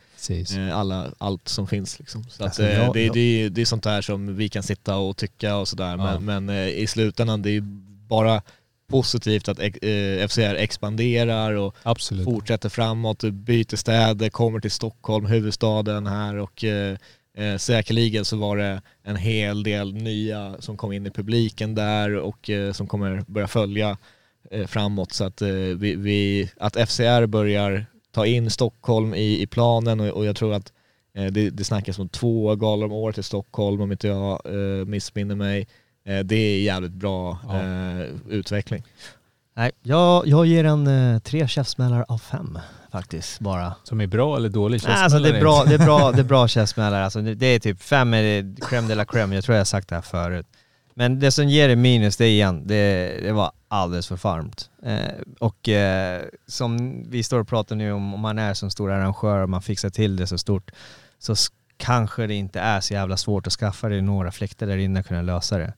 eh, 0.58 0.78
alla, 0.78 1.06
allt 1.18 1.48
som 1.48 1.66
finns. 1.66 1.98
Liksom. 1.98 2.24
Så 2.24 2.42
att, 2.42 2.46
Alltså, 2.46 2.62
eh, 2.62 2.78
jag- 2.78 2.92
det, 2.94 3.04
jag- 3.04 3.14
det, 3.14 3.20
är, 3.20 3.50
det 3.50 3.60
är 3.60 3.64
sånt 3.64 3.82
där 3.82 4.00
som 4.02 4.36
vi 4.36 4.48
kan 4.48 4.62
sitta 4.62 4.96
och 4.96 5.16
tycka 5.16 5.56
och 5.56 5.68
sådär. 5.68 5.96
Ja. 5.96 6.18
Men, 6.20 6.24
men 6.44 6.48
eh, 6.56 6.68
i 6.68 6.86
slutändan 6.86 7.42
det 7.42 7.50
är 7.50 7.60
bara 8.08 8.42
positivt 8.86 9.48
att 9.48 9.58
eh, 9.58 10.28
FCR 10.28 10.54
expanderar 10.54 11.52
och 11.52 11.76
Absolut. 11.82 12.24
fortsätter 12.24 12.68
framåt, 12.68 13.24
byter 13.24 13.76
städer, 13.76 14.28
kommer 14.28 14.60
till 14.60 14.70
Stockholm, 14.70 15.26
huvudstaden 15.26 16.06
här 16.06 16.36
och 16.36 16.64
eh, 16.64 16.96
eh, 17.36 17.56
säkerligen 17.56 18.24
så 18.24 18.36
var 18.36 18.56
det 18.56 18.82
en 19.02 19.16
hel 19.16 19.62
del 19.62 19.94
nya 19.94 20.56
som 20.58 20.76
kom 20.76 20.92
in 20.92 21.06
i 21.06 21.10
publiken 21.10 21.74
där 21.74 22.16
och 22.16 22.50
eh, 22.50 22.72
som 22.72 22.86
kommer 22.86 23.24
börja 23.26 23.48
följa 23.48 23.96
eh, 24.50 24.66
framåt 24.66 25.12
så 25.12 25.24
att, 25.24 25.42
eh, 25.42 25.48
vi, 25.50 25.94
vi, 25.94 26.50
att 26.56 26.88
FCR 26.88 27.26
börjar 27.26 27.86
ta 28.10 28.26
in 28.26 28.50
Stockholm 28.50 29.14
i, 29.14 29.42
i 29.42 29.46
planen 29.46 30.00
och, 30.00 30.08
och 30.08 30.26
jag 30.26 30.36
tror 30.36 30.54
att 30.54 30.72
eh, 31.14 31.26
det, 31.26 31.50
det 31.50 31.64
snackas 31.64 31.98
om 31.98 32.08
två 32.08 32.54
galor 32.54 32.86
om 32.86 32.92
året 32.92 33.18
i 33.18 33.22
Stockholm 33.22 33.80
om 33.80 33.92
inte 33.92 34.08
jag 34.08 34.40
missminner 34.88 35.34
mig. 35.34 35.68
Eh, 36.06 36.18
det 36.18 36.36
är 36.36 36.60
jävligt 36.62 36.92
bra 36.92 37.38
Ja. 37.48 37.62
eh, 37.62 38.06
utveckling. 38.28 38.82
Nej, 39.56 39.70
jag, 39.82 40.26
jag 40.26 40.46
ger 40.46 40.64
en 40.64 40.86
eh, 40.86 41.18
tre 41.18 41.48
käftsmällar 41.48 42.04
av 42.08 42.18
fem 42.18 42.58
faktiskt 42.92 43.40
bara. 43.40 43.74
Som 43.84 44.00
är 44.00 44.06
bra 44.06 44.36
eller 44.36 44.48
dålig? 44.48 44.80
Nej, 44.86 44.96
alltså 45.02 45.18
det 45.18 45.28
är 45.36 45.40
bra, 45.40 45.64
det 45.64 45.74
är 45.74 45.78
bra, 45.78 46.12
det 46.14 46.20
är 46.20 46.24
bra 46.24 46.48
käftsmällar. 46.48 47.02
Alltså 47.02 47.20
det, 47.22 47.34
det 47.34 47.46
är 47.46 47.58
typ 47.58 47.82
fem 47.82 48.14
är 48.14 48.22
det 48.22 48.42
crème 48.42 48.88
de 48.88 48.94
la 48.94 49.04
crème, 49.04 49.34
jag 49.34 49.44
tror 49.44 49.54
jag 49.54 49.60
har 49.60 49.64
sagt 49.64 49.88
det 49.88 49.94
här 49.94 50.02
förut. 50.02 50.46
Men 50.94 51.20
det 51.20 51.30
som 51.30 51.48
ger 51.48 51.68
det 51.68 51.76
minus, 51.76 52.16
det 52.16 52.24
är 52.24 52.28
igen, 52.30 52.62
det, 52.66 53.14
det 53.22 53.32
var 53.32 53.52
alldeles 53.68 54.08
för 54.08 54.16
varmt. 54.16 54.70
Eh, 54.82 54.98
och 55.40 55.68
eh, 55.68 56.22
som 56.46 57.02
vi 57.10 57.22
står 57.22 57.40
och 57.40 57.48
pratar 57.48 57.76
nu 57.76 57.92
om, 57.92 58.14
om 58.14 58.20
man 58.20 58.38
är 58.38 58.54
som 58.54 58.70
stor 58.70 58.90
arrangör 58.92 59.42
och 59.42 59.50
man 59.50 59.62
fixar 59.62 59.90
till 59.90 60.16
det 60.16 60.26
så 60.26 60.38
stort, 60.38 60.70
så 61.18 61.34
kanske 61.76 62.26
det 62.26 62.34
inte 62.34 62.60
är 62.60 62.80
så 62.80 62.94
jävla 62.94 63.16
svårt 63.16 63.46
att 63.46 63.52
skaffa 63.52 63.88
dig 63.88 64.02
några 64.02 64.30
fläktar 64.30 64.66
där 64.66 64.76
inne 64.76 65.00
och 65.00 65.06
kunna 65.06 65.22
lösa 65.22 65.58
det. 65.58 65.72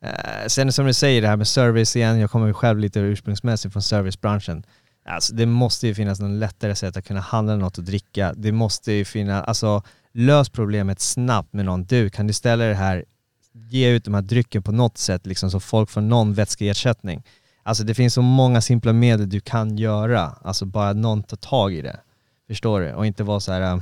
Eh, 0.00 0.46
sen 0.46 0.72
som 0.72 0.86
du 0.86 0.92
säger, 0.92 1.22
det 1.22 1.28
här 1.28 1.36
med 1.36 1.48
service 1.48 1.96
igen, 1.96 2.18
jag 2.18 2.30
kommer 2.30 2.46
ju 2.46 2.52
själv 2.52 2.78
lite 2.78 3.00
ursprungsmässigt 3.00 3.72
från 3.72 3.82
servicebranschen. 3.82 4.62
Alltså 5.04 5.34
det 5.34 5.46
måste 5.46 5.86
ju 5.86 5.94
finnas 5.94 6.20
någon 6.20 6.38
lättare 6.38 6.74
sätt 6.74 6.96
att 6.96 7.06
kunna 7.06 7.20
handla 7.20 7.56
något 7.56 7.78
och 7.78 7.84
dricka. 7.84 8.34
Det 8.36 8.52
måste 8.52 8.92
ju 8.92 9.04
finnas, 9.04 9.44
alltså 9.44 9.82
lös 10.12 10.48
problemet 10.48 11.00
snabbt 11.00 11.52
med 11.52 11.64
någon. 11.64 11.84
Du, 11.84 12.10
kan 12.10 12.26
du 12.26 12.32
ställa 12.32 12.64
det 12.64 12.74
här, 12.74 13.04
ge 13.52 13.90
ut 13.90 14.04
de 14.04 14.14
här 14.14 14.22
drycken 14.22 14.62
på 14.62 14.72
något 14.72 14.98
sätt 14.98 15.26
liksom 15.26 15.50
så 15.50 15.60
folk 15.60 15.90
får 15.90 16.00
någon 16.00 16.34
vätskeersättning. 16.34 17.22
Alltså 17.62 17.84
det 17.84 17.94
finns 17.94 18.14
så 18.14 18.22
många 18.22 18.60
simpla 18.60 18.92
medel 18.92 19.28
du 19.28 19.40
kan 19.40 19.76
göra, 19.78 20.34
alltså 20.42 20.64
bara 20.64 20.92
någon 20.92 21.22
tar 21.22 21.36
tag 21.36 21.74
i 21.74 21.82
det. 21.82 22.00
Förstår 22.48 22.80
du? 22.80 22.92
Och 22.92 23.06
inte 23.06 23.24
vara 23.24 23.40
så 23.40 23.52
här. 23.52 23.60
Eh, 23.60 23.78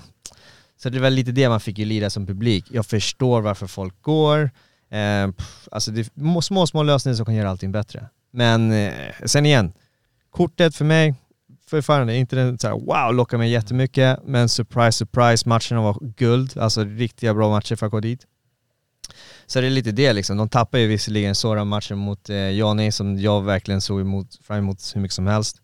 så 0.77 0.89
det 0.89 1.01
var 1.01 1.11
lite 1.11 1.33
det 1.33 1.49
man 1.49 1.61
fick 1.61 1.79
ju 1.79 1.85
lida 1.85 2.11
som 2.11 2.27
publik. 2.27 2.65
Jag 2.71 2.87
förstår 2.87 3.41
varför 3.41 3.67
folk 3.67 4.03
går, 4.03 4.51
eh, 4.91 5.33
pff, 5.33 5.69
alltså 5.71 5.91
det 5.91 6.01
är 6.01 6.41
små, 6.41 6.67
små 6.67 6.83
lösningar 6.83 7.17
som 7.17 7.27
kan 7.27 7.35
göra 7.35 7.51
allting 7.51 7.73
bättre. 7.73 8.09
Men 8.31 8.73
eh, 8.73 8.93
sen 9.25 9.47
igen, 9.47 9.73
kortet 10.31 10.77
för 10.77 10.85
mig, 10.85 11.15
fortfarande 11.71 12.17
inte 12.17 12.37
den 12.37 12.59
så 12.59 12.67
här, 12.69 12.75
wow, 12.75 13.15
lockar 13.15 13.39
mig 13.39 13.51
jättemycket, 13.51 14.19
men 14.25 14.49
surprise, 14.49 14.93
surprise, 14.93 15.49
matcherna 15.49 15.81
var 15.83 15.99
guld, 16.01 16.59
alltså 16.59 16.85
riktiga 16.85 17.35
bra 17.35 17.51
matcher 17.51 17.77
för 17.77 17.87
att 17.87 17.93
gå 17.93 18.01
dit. 18.01 18.27
Så 19.47 19.61
det 19.61 19.67
är 19.67 19.71
lite 19.71 19.93
det 19.93 20.13
liksom, 20.13 20.37
de 20.37 20.49
tappar 20.49 20.79
ju 20.79 20.87
visserligen 20.87 21.35
såra 21.35 21.65
matchen 21.65 21.99
mot 21.99 22.31
eh, 22.31 22.37
Jani 22.37 22.93
som 22.93 23.19
jag 23.19 23.43
verkligen 23.43 23.81
såg 23.81 24.01
emot, 24.01 24.39
fram 24.43 24.59
emot 24.59 24.93
hur 24.95 25.01
mycket 25.01 25.15
som 25.15 25.27
helst. 25.27 25.57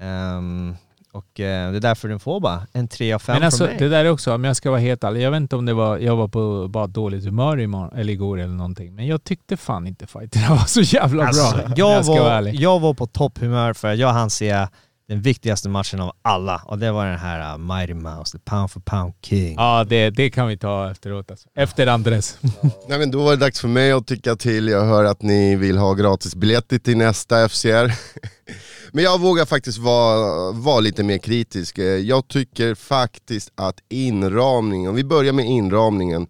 Um, 0.00 0.76
och 1.14 1.40
eh, 1.40 1.70
det 1.70 1.78
är 1.78 1.80
därför 1.80 2.08
den 2.08 2.20
får 2.20 2.40
bara 2.40 2.66
en 2.72 2.88
3 2.88 3.12
av 3.12 3.18
5 3.18 3.34
Men 3.34 3.42
alltså 3.44 3.58
från 3.58 3.66
mig. 3.68 3.78
det 3.78 3.88
där 3.88 4.04
är 4.04 4.10
också, 4.10 4.34
om 4.34 4.44
jag 4.44 4.56
ska 4.56 4.70
vara 4.70 4.80
helt 4.80 5.04
ärlig, 5.04 5.22
jag 5.22 5.30
vet 5.30 5.36
inte 5.36 5.56
om 5.56 5.66
det 5.66 5.74
var, 5.74 5.98
jag 5.98 6.16
var 6.16 6.28
på 6.28 6.68
bara 6.68 6.86
dåligt 6.86 7.24
humör 7.24 7.60
imorgon, 7.60 7.98
eller 7.98 8.12
igår 8.12 8.38
eller 8.40 8.54
någonting, 8.54 8.94
men 8.94 9.06
jag 9.06 9.24
tyckte 9.24 9.56
fan 9.56 9.86
inte 9.86 10.06
fighterna 10.06 10.48
var 10.50 10.64
så 10.64 10.80
jävla 10.80 11.26
Alltså, 11.26 11.56
bra. 11.56 11.72
jag, 11.76 12.04
ska 12.04 12.12
vara 12.14 12.22
var, 12.24 12.30
ärlig. 12.30 12.54
jag 12.54 12.80
var 12.80 12.94
på 12.94 13.06
topphumör 13.06 13.72
för 13.72 13.92
jag 13.94 14.08
hann 14.12 14.30
se 14.30 14.66
den 15.08 15.20
viktigaste 15.22 15.68
matchen 15.68 16.00
av 16.00 16.12
alla 16.22 16.62
och 16.66 16.78
det 16.78 16.92
var 16.92 17.06
den 17.06 17.18
här 17.18 17.52
uh, 17.54 17.58
Mighty 17.58 17.94
Mouse, 17.94 18.38
the 18.38 18.44
pound 18.44 18.70
for 18.70 18.80
pound 18.80 19.12
king. 19.22 19.54
Ja, 19.56 19.84
det, 19.88 20.10
det 20.10 20.30
kan 20.30 20.46
vi 20.48 20.58
ta 20.58 20.90
efteråt 20.90 21.30
alltså. 21.30 21.48
Efter 21.54 21.86
Andres. 21.86 22.38
Nej 22.88 22.98
men 22.98 23.10
då 23.10 23.22
var 23.24 23.30
det 23.30 23.36
dags 23.36 23.60
för 23.60 23.68
mig 23.68 23.92
att 23.92 24.06
tycka 24.06 24.36
till. 24.36 24.68
Jag 24.68 24.84
hör 24.84 25.04
att 25.04 25.22
ni 25.22 25.56
vill 25.56 25.78
ha 25.78 25.94
gratisbiljetter 25.94 26.78
till 26.78 26.96
nästa 26.96 27.48
FCR. 27.48 27.92
men 28.92 29.04
jag 29.04 29.20
vågar 29.20 29.44
faktiskt 29.44 29.78
vara, 29.78 30.52
vara 30.52 30.80
lite 30.80 31.02
mer 31.02 31.18
kritisk. 31.18 31.78
Eh, 31.78 31.84
jag 31.84 32.28
tycker 32.28 32.74
faktiskt 32.74 33.52
att 33.54 33.80
inramningen, 33.88 34.90
om 34.90 34.96
vi 34.96 35.04
börjar 35.04 35.32
med 35.32 35.46
inramningen, 35.46 36.26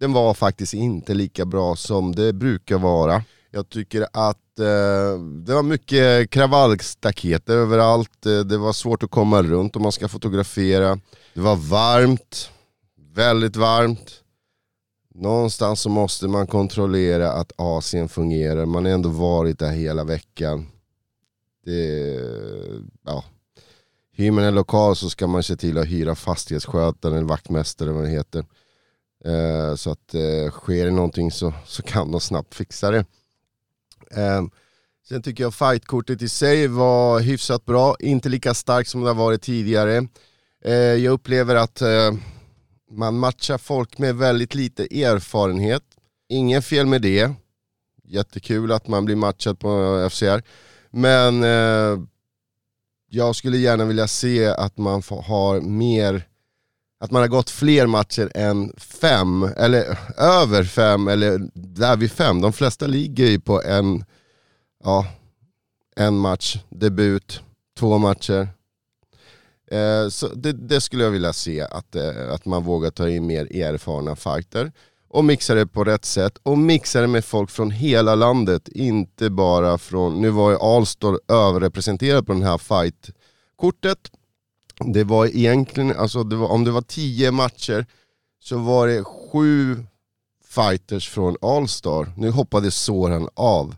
den 0.00 0.12
var 0.12 0.34
faktiskt 0.34 0.74
inte 0.74 1.14
lika 1.14 1.44
bra 1.44 1.76
som 1.76 2.14
det 2.14 2.32
brukar 2.32 2.78
vara. 2.78 3.22
Jag 3.50 3.68
tycker 3.68 4.06
att 4.12 4.58
eh, 4.58 5.20
det 5.46 5.54
var 5.54 5.62
mycket 5.62 6.30
kravallstaket 6.30 7.48
överallt, 7.48 8.26
eh, 8.26 8.38
det 8.38 8.58
var 8.58 8.72
svårt 8.72 9.02
att 9.02 9.10
komma 9.10 9.42
runt 9.42 9.76
om 9.76 9.82
man 9.82 9.92
ska 9.92 10.08
fotografera. 10.08 10.98
Det 11.34 11.40
var 11.40 11.56
varmt, 11.56 12.50
väldigt 13.14 13.56
varmt. 13.56 14.20
Någonstans 15.14 15.80
så 15.80 15.88
måste 15.88 16.28
man 16.28 16.46
kontrollera 16.46 17.32
att 17.32 17.52
Asien 17.56 18.08
fungerar. 18.08 18.66
Man 18.66 18.84
har 18.84 18.92
ändå 18.92 19.08
varit 19.08 19.58
där 19.58 19.72
hela 19.72 20.04
veckan. 20.04 20.66
Det, 21.64 22.20
ja. 23.04 23.24
Hyr 24.12 24.30
man 24.30 24.44
en 24.44 24.54
lokal 24.54 24.96
så 24.96 25.10
ska 25.10 25.26
man 25.26 25.42
se 25.42 25.56
till 25.56 25.78
att 25.78 25.86
hyra 25.86 26.14
fastighetsskötare 26.14 27.16
eller 27.16 27.28
vaktmästare 27.28 27.92
vad 27.92 28.04
det 28.04 28.10
heter. 28.10 28.44
Eh, 29.24 29.74
så 29.74 29.90
att 29.90 30.14
eh, 30.14 30.50
sker 30.50 30.84
det 30.84 30.90
någonting 30.90 31.30
så, 31.30 31.52
så 31.66 31.82
kan 31.82 32.12
de 32.12 32.20
snabbt 32.20 32.54
fixa 32.54 32.90
det. 32.90 33.04
Eh, 34.10 34.42
sen 35.08 35.22
tycker 35.22 35.44
jag 35.44 35.54
fightkortet 35.54 36.22
i 36.22 36.28
sig 36.28 36.68
var 36.68 37.20
hyfsat 37.20 37.64
bra, 37.64 37.96
inte 38.00 38.28
lika 38.28 38.54
starkt 38.54 38.90
som 38.90 39.00
det 39.00 39.06
har 39.10 39.14
varit 39.14 39.42
tidigare. 39.42 40.08
Eh, 40.64 40.74
jag 40.74 41.12
upplever 41.12 41.54
att 41.54 41.82
eh, 41.82 42.12
man 42.90 43.18
matchar 43.18 43.58
folk 43.58 43.98
med 43.98 44.16
väldigt 44.16 44.54
lite 44.54 44.82
erfarenhet. 44.82 45.82
Ingen 46.28 46.62
fel 46.62 46.86
med 46.86 47.02
det. 47.02 47.30
Jättekul 48.04 48.72
att 48.72 48.88
man 48.88 49.04
blir 49.04 49.16
matchad 49.16 49.58
på 49.58 50.08
FCR. 50.10 50.42
Men 50.96 51.42
eh, 51.42 51.98
jag 53.10 53.36
skulle 53.36 53.58
gärna 53.58 53.84
vilja 53.84 54.08
se 54.08 54.46
att 54.46 54.78
man 54.78 55.02
har 55.26 55.60
mer, 55.60 56.28
att 57.00 57.10
man 57.10 57.22
har 57.22 57.28
gått 57.28 57.50
fler 57.50 57.86
matcher 57.86 58.30
än 58.34 58.72
fem, 58.76 59.42
eller 59.56 59.98
över 60.16 60.64
fem, 60.64 61.08
eller 61.08 61.50
där 61.54 61.96
vid 61.96 62.12
fem. 62.12 62.40
De 62.40 62.52
flesta 62.52 62.86
ligger 62.86 63.26
ju 63.26 63.40
på 63.40 63.62
en, 63.62 64.04
ja, 64.84 65.06
en 65.96 66.18
match, 66.18 66.58
debut, 66.68 67.42
två 67.78 67.98
matcher. 67.98 68.48
Eh, 69.70 70.08
så 70.08 70.28
det, 70.28 70.52
det 70.52 70.80
skulle 70.80 71.04
jag 71.04 71.10
vilja 71.10 71.32
se, 71.32 71.60
att, 71.60 71.96
eh, 71.96 72.32
att 72.32 72.44
man 72.44 72.62
vågar 72.62 72.90
ta 72.90 73.08
in 73.08 73.26
mer 73.26 73.56
erfarna 73.56 74.16
fighter 74.16 74.72
och 75.14 75.24
mixa 75.24 75.54
det 75.54 75.66
på 75.66 75.84
rätt 75.84 76.04
sätt 76.04 76.38
och 76.42 76.58
mixa 76.58 77.00
det 77.00 77.06
med 77.06 77.24
folk 77.24 77.50
från 77.50 77.70
hela 77.70 78.14
landet, 78.14 78.68
inte 78.68 79.30
bara 79.30 79.78
från, 79.78 80.20
nu 80.20 80.30
var 80.30 80.50
ju 80.50 80.56
Alstor 80.56 81.20
överrepresenterad 81.28 82.26
på 82.26 82.32
den 82.32 82.42
här 82.42 82.58
fight-kortet. 82.58 83.98
Det 84.84 85.04
var 85.04 85.26
egentligen, 85.26 85.96
alltså 85.96 86.24
det 86.24 86.36
var, 86.36 86.48
om 86.48 86.64
det 86.64 86.70
var 86.70 86.82
tio 86.82 87.30
matcher 87.30 87.86
så 88.42 88.58
var 88.58 88.88
det 88.88 89.04
sju 89.04 89.84
fighters 90.48 91.08
från 91.08 91.36
Allstar. 91.42 92.12
Nu 92.16 92.30
hoppade 92.30 92.70
såren 92.70 93.28
av. 93.34 93.76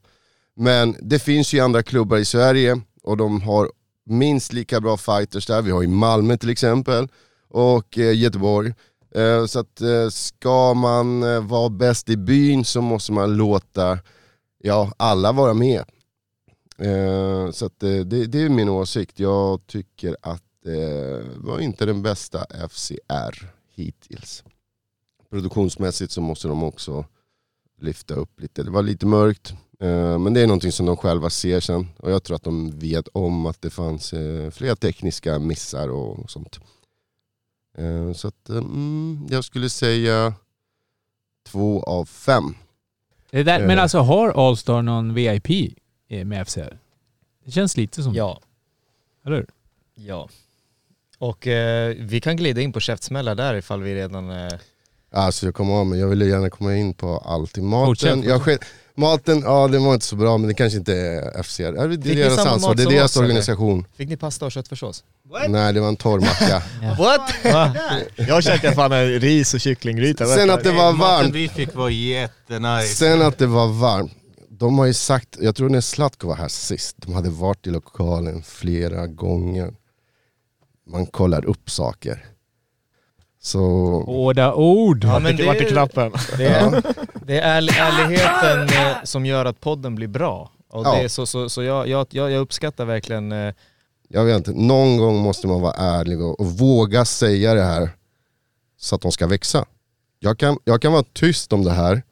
Men 0.54 0.96
det 1.00 1.18
finns 1.18 1.52
ju 1.52 1.60
andra 1.60 1.82
klubbar 1.82 2.16
i 2.16 2.24
Sverige 2.24 2.80
och 3.02 3.16
de 3.16 3.40
har 3.40 3.70
minst 4.06 4.52
lika 4.52 4.80
bra 4.80 4.96
fighters 4.96 5.46
där. 5.46 5.62
Vi 5.62 5.70
har 5.70 5.82
i 5.82 5.86
Malmö 5.86 6.36
till 6.36 6.50
exempel 6.50 7.08
och 7.48 7.98
eh, 7.98 8.18
Göteborg. 8.18 8.74
Eh, 9.16 9.46
så 9.46 9.58
att 9.58 9.80
eh, 9.80 10.08
ska 10.08 10.74
man 10.74 11.22
eh, 11.22 11.40
vara 11.40 11.68
bäst 11.68 12.08
i 12.08 12.16
byn 12.16 12.64
så 12.64 12.80
måste 12.80 13.12
man 13.12 13.36
låta 13.36 13.98
ja, 14.58 14.92
alla 14.96 15.32
vara 15.32 15.54
med. 15.54 15.84
Så 17.52 17.66
att, 17.66 17.80
det, 17.80 18.04
det 18.04 18.42
är 18.42 18.48
min 18.48 18.68
åsikt. 18.68 19.18
Jag 19.18 19.66
tycker 19.66 20.16
att 20.22 20.42
det 20.64 21.22
var 21.36 21.60
inte 21.60 21.86
den 21.86 22.02
bästa 22.02 22.46
FCR 22.68 23.50
hittills. 23.74 24.44
Produktionsmässigt 25.30 26.12
så 26.12 26.20
måste 26.20 26.48
de 26.48 26.62
också 26.62 27.04
lyfta 27.80 28.14
upp 28.14 28.40
lite. 28.40 28.62
Det 28.62 28.70
var 28.70 28.82
lite 28.82 29.06
mörkt, 29.06 29.54
men 30.18 30.34
det 30.34 30.40
är 30.40 30.46
någonting 30.46 30.72
som 30.72 30.86
de 30.86 30.96
själva 30.96 31.30
ser 31.30 31.60
sen. 31.60 31.86
Och 31.98 32.10
jag 32.10 32.22
tror 32.22 32.36
att 32.36 32.44
de 32.44 32.78
vet 32.78 33.08
om 33.08 33.46
att 33.46 33.62
det 33.62 33.70
fanns 33.70 34.14
flera 34.50 34.76
tekniska 34.76 35.38
missar 35.38 35.88
och 35.88 36.30
sånt. 36.30 36.60
Eh, 37.78 38.12
Så 38.12 38.28
att, 38.28 38.48
eh, 38.48 38.56
mm, 38.56 39.26
jag 39.30 39.44
skulle 39.44 39.70
säga 39.70 40.34
två 41.46 41.82
av 41.82 42.04
fem. 42.04 42.54
Det 43.30 43.42
där, 43.42 43.58
men 43.60 43.70
Eh. 43.78 43.82
alltså 43.82 43.98
har 43.98 44.48
Allstar 44.48 44.82
någon 44.82 45.14
VIP 45.14 45.48
med 46.08 46.42
FCR? 46.48 46.78
Det 47.44 47.50
känns 47.50 47.76
lite 47.76 48.02
som 48.02 48.14
Ja. 48.14 48.40
Eller 49.24 49.36
hur? 49.36 49.46
Ja. 49.94 50.28
Och 51.18 51.46
eh, 51.46 51.94
vi 52.00 52.20
kan 52.20 52.36
glida 52.36 52.60
in 52.60 52.72
på 52.72 52.80
käftsmällar 52.80 53.34
där 53.34 53.54
ifall 53.54 53.82
vi 53.82 53.94
redan... 53.94 54.30
Eh, 54.30 54.52
Alltså 55.10 55.46
jag 55.46 55.54
kommer 55.54 55.74
av 55.74 55.86
mig, 55.86 56.00
jag 56.00 56.08
ville 56.08 56.24
gärna 56.26 56.50
komma 56.50 56.76
in 56.76 56.94
på 56.94 57.18
allt. 57.18 57.58
I 57.58 57.62
maten, 57.62 57.86
Fortsätt, 57.86 58.24
jag 58.24 58.40
sker, 58.40 58.58
maten, 58.96 59.40
ja 59.40 59.68
det 59.68 59.78
var 59.78 59.94
inte 59.94 60.06
så 60.06 60.16
bra 60.16 60.38
men 60.38 60.48
det 60.48 60.54
kanske 60.54 60.78
inte 60.78 60.94
är 60.94 61.42
FCR. 61.42 61.72
Det 61.72 61.80
är 61.80 61.88
ni 61.88 61.96
deras 61.96 62.46
ansvar, 62.46 62.74
det 62.74 62.82
är 62.82 62.90
deras 62.90 63.16
organisation. 63.16 63.84
fick 63.96 64.08
ni 64.08 64.16
pasta 64.16 64.46
och 64.46 64.52
köttfärssås? 64.52 65.04
Nej 65.48 65.72
det 65.72 65.80
var 65.80 65.88
en 65.88 65.96
torr 65.96 66.20
macka. 66.20 66.62
What? 66.98 67.34
jag 68.16 68.44
käkade 68.44 68.74
fan 68.74 68.92
en 68.92 69.20
ris 69.20 69.54
och 69.54 69.60
kycklinggryta. 69.60 70.26
Sen 70.26 70.50
att 70.50 70.64
det 70.64 70.72
var 70.72 70.92
Maten 70.92 70.98
varmt, 70.98 71.34
vi 71.34 71.48
fick 71.48 71.74
var 71.74 71.88
jättenice. 71.88 72.94
sen 72.94 73.22
att 73.22 73.38
det 73.38 73.46
var 73.46 73.66
varmt. 73.66 74.12
De 74.48 74.78
har 74.78 74.86
ju 74.86 74.94
sagt, 74.94 75.36
jag 75.40 75.56
tror 75.56 75.68
när 75.68 75.80
Zlatko 75.80 76.28
var 76.28 76.34
här 76.34 76.48
sist, 76.48 76.96
de 76.98 77.14
hade 77.14 77.30
varit 77.30 77.66
i 77.66 77.70
lokalen 77.70 78.42
flera 78.42 79.06
gånger. 79.06 79.74
Man 80.90 81.06
kollar 81.06 81.44
upp 81.44 81.70
saker. 81.70 82.24
Så 83.46 83.60
Hårda 84.06 84.54
ord! 84.54 85.04
Ja, 85.04 85.18
men 85.18 85.36
det- 85.36 85.46
är 85.46 85.68
knappen? 85.68 86.12
Det 86.38 86.46
är, 86.46 86.82
det 87.26 87.40
är 87.40 87.60
ärl- 87.60 87.72
ärligheten 87.78 88.78
eh, 88.86 88.96
som 89.04 89.26
gör 89.26 89.44
att 89.44 89.60
podden 89.60 89.94
blir 89.94 90.08
bra. 90.08 90.50
Och 90.70 90.86
Ja. 90.86 91.02
det 91.02 91.08
så, 91.08 91.26
så, 91.26 91.48
så 91.48 91.62
jag, 91.62 91.88
jag, 91.88 92.06
jag 92.10 92.32
uppskattar 92.40 92.84
verkligen 92.84 93.32
eh, 93.32 93.54
jag 94.08 94.24
vet 94.24 94.36
inte, 94.36 94.52
någon 94.52 94.96
gång 94.96 95.16
måste 95.16 95.46
man 95.46 95.60
vara 95.60 95.72
ärlig 95.72 96.20
och, 96.22 96.40
och 96.40 96.46
våga 96.46 97.04
säga 97.04 97.54
det 97.54 97.62
här 97.62 97.90
så 98.78 98.94
att 98.94 99.00
de 99.00 99.12
ska 99.12 99.26
växa. 99.26 99.64
Jag 100.18 100.38
kan, 100.38 100.58
jag 100.64 100.82
kan 100.82 100.92
vara 100.92 101.04
tyst 101.12 101.52
om 101.52 101.64
det 101.64 101.72
här 101.72 102.02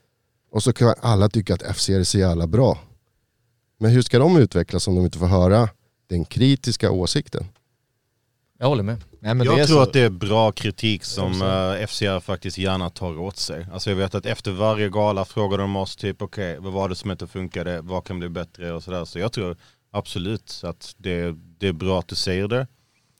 och 0.51 0.63
så 0.63 0.73
kan 0.73 0.95
alla 1.01 1.29
tycka 1.29 1.55
att 1.55 1.77
FCR 1.77 1.93
är 2.01 2.05
så 2.05 2.19
jävla 2.19 2.47
bra. 2.47 2.79
Men 3.79 3.91
hur 3.91 4.03
ska 4.03 4.19
de 4.19 4.37
utvecklas 4.37 4.89
om 4.89 4.95
de 4.95 5.05
inte 5.05 5.19
får 5.19 5.27
höra 5.27 5.69
den 6.09 6.25
kritiska 6.25 6.91
åsikten? 6.91 7.47
Jag 8.59 8.67
håller 8.67 8.83
med. 8.83 8.97
Nej, 9.25 9.35
men 9.35 9.47
jag 9.47 9.67
tror 9.67 9.77
så. 9.77 9.83
att 9.83 9.93
det 9.93 10.01
är 10.01 10.11
bra 10.11 10.53
kritik 10.53 11.05
som 11.05 11.43
uh, 11.43 11.87
FCR 11.87 12.21
faktiskt 12.21 12.59
gärna 12.59 12.91
tar 12.91 13.19
åt 13.19 13.37
sig. 13.37 13.67
Alltså 13.73 13.91
jag 13.91 13.97
vet 13.97 14.15
att 14.15 14.27
efter 14.27 14.53
varje 14.53 14.89
gala 14.89 15.25
frågar 15.25 15.59
de 15.59 15.77
oss 15.77 15.97
typ 15.97 16.23
okej, 16.23 16.59
vad 16.61 16.73
var 16.73 16.89
det 16.89 16.95
som 16.95 17.11
inte 17.11 17.27
funkade, 17.27 17.81
vad 17.81 18.05
kan 18.05 18.19
bli 18.19 18.29
bättre 18.29 18.73
och 18.73 18.83
sådär. 18.83 19.05
Så 19.05 19.19
jag 19.19 19.33
tror 19.33 19.57
absolut 19.93 20.61
att 20.65 20.95
det, 20.99 21.35
det 21.59 21.69
är 21.69 21.73
bra 21.73 21.99
att 21.99 22.09
du 22.09 22.15
säger 22.15 22.49
det. 22.49 22.67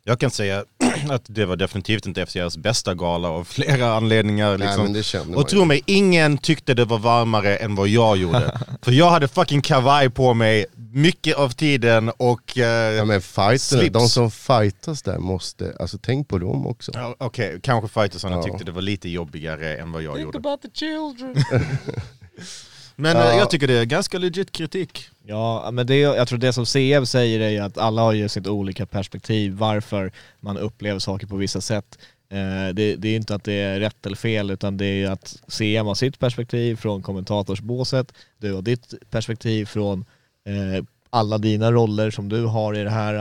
Jag 0.07 0.21
kan 0.21 0.31
säga 0.31 0.65
att 1.11 1.23
det 1.27 1.45
var 1.47 1.57
definitivt 1.57 2.07
inte 2.07 2.27
FCRs 2.27 2.57
bästa 2.57 2.95
gala 2.95 3.29
av 3.29 3.45
flera 3.45 3.93
anledningar. 3.95 4.49
Nej, 4.59 4.67
Liksom. 4.67 4.83
men 4.85 4.93
det 4.93 5.03
känner 5.03 5.27
man 5.27 5.35
Och 5.35 5.49
tro 5.49 5.65
mig, 5.65 5.83
ingen 5.87 6.39
tyckte 6.39 6.75
det 6.75 6.85
var 6.85 6.99
varmare 6.99 7.57
än 7.57 7.75
vad 7.75 7.89
jag 7.89 8.17
gjorde. 8.17 8.61
För 8.83 8.93
jag 8.93 9.11
hade 9.11 9.29
fucking 9.29 9.61
kavaj 9.63 10.11
på 10.11 10.35
mig 10.35 10.67
mycket 10.93 11.37
av 11.37 11.49
tiden 11.51 12.09
och... 12.17 12.59
eh, 12.59 12.65
Ja, 12.95 13.05
men 13.05 13.21
fighterna, 13.23 13.59
Slips. 13.59 13.93
de 13.93 14.09
som 14.09 14.31
fightas 14.31 15.03
där 15.03 15.19
måste, 15.19 15.77
alltså 15.81 15.99
tänk 16.03 16.29
på 16.29 16.39
dem 16.39 16.67
också. 16.67 16.93
Ja, 16.95 17.15
Okej, 17.19 17.59
kanske 17.63 18.01
fightersarna 18.03 18.37
Ja. 18.37 18.43
tyckte 18.43 18.65
det 18.65 18.73
var 18.73 18.83
lite 18.83 19.09
jobbigare 19.09 19.77
än 19.77 19.93
vad 19.93 20.03
jag 20.03 20.21
gjorde. 20.21 20.39
about 20.39 20.63
the 20.63 20.69
children. 20.75 21.35
Men 22.97 23.17
Ja. 23.17 23.33
eh, 23.33 23.39
jag 23.39 23.51
tycker 23.51 23.67
det 23.67 23.75
är 23.75 23.85
ganska 23.85 24.19
legit 24.19 24.53
kritik. 24.53 25.09
Ja, 25.27 25.71
men 25.73 25.87
det, 25.87 25.99
jag 25.99 26.29
tror 26.29 26.39
det 26.39 26.53
som 26.53 26.67
CM 26.67 27.07
säger 27.07 27.41
är 27.41 27.49
ju 27.51 27.59
att 27.59 27.79
alla 27.79 28.03
har 28.03 28.13
ju 28.13 28.29
sitt 28.29 28.47
olika 28.47 28.87
perspektiv 28.87 29.53
varför 29.53 30.13
man 30.41 30.59
upplever 30.59 30.99
saker 30.99 31.27
på 31.27 31.37
vissa 31.37 31.61
sätt. 31.61 31.99
Eh, 32.33 32.75
det, 32.75 32.97
det 32.97 33.09
är 33.09 33.17
inte 33.17 33.35
att 33.35 33.45
det 33.45 33.53
är 33.53 33.81
rätt 33.81 34.07
eller 34.07 34.17
fel 34.17 34.51
utan 34.51 34.77
det 34.77 34.87
är 34.87 35.11
att 35.11 35.37
CM 35.49 35.87
har 35.87 35.95
sitt 35.95 36.19
perspektiv 36.19 36.77
från 36.77 37.03
kommentatorsbåset, 37.03 38.13
du 38.39 38.53
har 38.55 38.63
ditt 38.63 38.95
perspektiv 39.11 39.67
från 39.67 40.05
eh, 40.47 40.85
alla 41.11 41.39
dina 41.39 41.73
roller 41.73 42.11
som 42.11 42.29
du 42.29 42.45
har 42.45 42.75
i 42.77 42.85
det 42.85 42.91
här. 42.91 43.15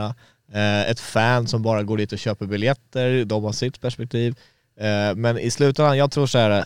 Eh, 0.52 0.90
ett 0.90 1.00
fan 1.00 1.46
som 1.48 1.62
bara 1.62 1.82
går 1.82 1.96
dit 1.96 2.12
och 2.12 2.18
köper 2.18 2.46
biljetter, 2.46 3.24
de 3.24 3.44
har 3.44 3.52
sitt 3.52 3.80
perspektiv. 3.80 4.34
Eh, 4.80 5.14
men 5.16 5.38
i 5.38 5.50
slutändan, 5.50 5.98
jag 5.98 6.10
tror 6.10 6.26
så 6.26 6.38
här. 6.38 6.64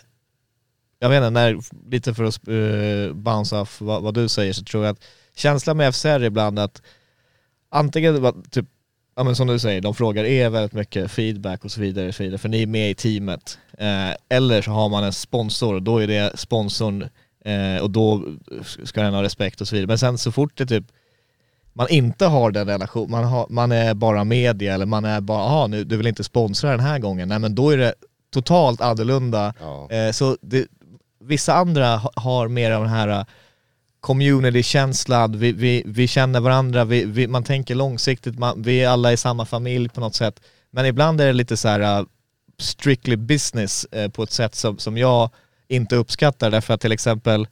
Jag 0.99 1.09
vet 1.09 1.17
inte, 1.17 1.31
när, 1.31 1.59
lite 1.91 2.15
för 2.15 2.25
att 2.25 2.49
uh, 2.49 3.15
bounce 3.15 3.57
off 3.57 3.81
vad, 3.81 4.03
vad 4.03 4.15
du 4.15 4.29
säger 4.29 4.53
så 4.53 4.65
tror 4.65 4.85
jag 4.85 4.93
att 4.93 5.05
känslan 5.37 5.77
med 5.77 5.95
FCR 5.95 6.09
är 6.09 6.25
ibland 6.25 6.59
att 6.59 6.83
antingen, 7.71 8.43
typ, 8.51 8.67
ja 9.17 9.25
men 9.25 9.37
som 9.37 9.47
du 9.47 9.59
säger, 9.59 9.81
de 9.81 9.95
frågar 9.95 10.25
er 10.25 10.51
väldigt 10.51 10.73
mycket 10.73 11.11
feedback 11.11 11.65
och 11.65 11.71
så 11.71 11.81
vidare, 11.81 12.09
och 12.09 12.15
så 12.15 12.23
vidare 12.23 12.39
för 12.39 12.49
ni 12.49 12.63
är 12.63 12.67
med 12.67 12.91
i 12.91 12.95
teamet. 12.95 13.59
Eh, 13.79 14.11
eller 14.29 14.63
så 14.63 14.71
har 14.71 14.89
man 14.89 15.05
en 15.05 15.13
sponsor 15.13 15.75
och 15.75 15.83
då 15.83 15.99
är 15.99 16.07
det 16.07 16.39
sponsorn 16.39 17.09
eh, 17.45 17.83
och 17.83 17.91
då 17.91 18.25
ska 18.85 19.03
den 19.03 19.15
ha 19.15 19.23
respekt 19.23 19.61
och 19.61 19.69
så 19.69 19.75
vidare. 19.75 19.87
Men 19.87 19.99
sen 19.99 20.19
så 20.19 20.33
fort 20.33 20.57
det 20.57 20.67
typ 20.67 20.85
man 21.73 21.89
inte 21.89 22.27
har 22.27 22.51
den 22.51 22.67
relationen, 22.67 23.11
man, 23.11 23.25
har, 23.25 23.47
man 23.51 23.73
är 23.73 23.95
bara 23.95 24.25
media 24.25 24.75
eller 24.75 24.87
man 24.87 25.05
är 25.05 25.21
bara, 25.21 25.43
aha 25.43 25.67
nu, 25.67 25.85
du 25.85 25.97
vill 25.97 26.07
inte 26.07 26.25
sponsra 26.25 26.71
den 26.71 26.81
här 26.81 26.99
gången, 26.99 27.29
nej 27.29 27.39
men 27.39 27.55
då 27.55 27.71
är 27.71 27.77
det 27.77 27.95
totalt 28.33 28.81
annorlunda. 28.81 29.55
Ja. 29.61 29.91
Eh, 29.91 30.13
så 30.13 30.37
det, 30.41 30.67
vissa 31.21 31.55
andra 31.55 32.03
har 32.15 32.49
mer 32.49 32.71
av 32.71 32.83
den 32.83 32.93
här 32.93 33.09
äh, 33.09 33.25
community-känslan, 34.01 35.39
vi, 35.39 35.53
vi, 35.53 35.83
vi 35.87 36.09
känner 36.09 36.41
varandra, 36.41 36.85
vi, 36.85 37.05
vi, 37.05 37.27
man 37.27 37.45
tänker 37.45 37.75
långsiktigt, 37.75 38.39
man, 38.39 38.63
vi 38.63 38.81
är 38.81 38.89
alla 38.89 39.13
i 39.13 39.17
samma 39.17 39.45
familj 39.45 39.89
på 39.89 40.01
något 40.01 40.15
sätt. 40.15 40.41
Men 40.71 40.87
ibland 40.87 41.21
är 41.21 41.27
det 41.27 41.33
lite 41.33 41.57
så 41.57 41.69
här 41.69 42.01
uh, 42.01 42.07
strictly 42.59 43.17
business 43.17 43.85
äh, 43.85 44.11
på 44.11 44.23
ett 44.23 44.33
sätt 44.33 44.55
som, 44.55 44.79
som 44.79 44.99
jag 44.99 45.31
inte 45.69 45.97
uppskattar 45.97 46.51
därför 46.51 46.75
att 46.75 46.81
till 46.81 46.93
exempel 46.93 47.49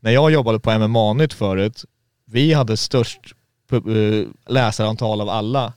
när 0.00 0.10
jag 0.10 0.30
jobbade 0.30 0.60
på 0.60 0.78
MMA-nytt 0.78 1.32
förut, 1.32 1.84
vi 2.26 2.52
hade 2.52 2.76
störst 2.76 3.20
läsarantal 4.48 5.20
av 5.20 5.28
alla. 5.28 5.72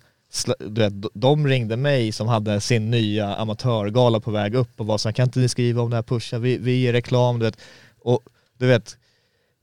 Du 0.59 0.81
vet, 0.81 0.93
de 1.13 1.47
ringde 1.47 1.77
mig 1.77 2.11
som 2.11 2.27
hade 2.27 2.61
sin 2.61 2.91
nya 2.91 3.35
amatörgala 3.35 4.19
på 4.19 4.31
väg 4.31 4.55
upp 4.55 4.79
och 4.79 4.85
var 4.85 4.97
så 4.97 5.09
här, 5.09 5.13
kan 5.13 5.23
inte 5.23 5.39
ni 5.39 5.49
skriva 5.49 5.81
om 5.81 5.89
det 5.89 5.95
här, 5.95 6.03
pusha, 6.03 6.37
vi, 6.37 6.57
vi 6.57 6.71
ger 6.71 6.93
reklam, 6.93 7.39
du 7.39 7.45
vet. 7.45 7.57
Och 7.99 8.21
du 8.57 8.67
vet, 8.67 8.97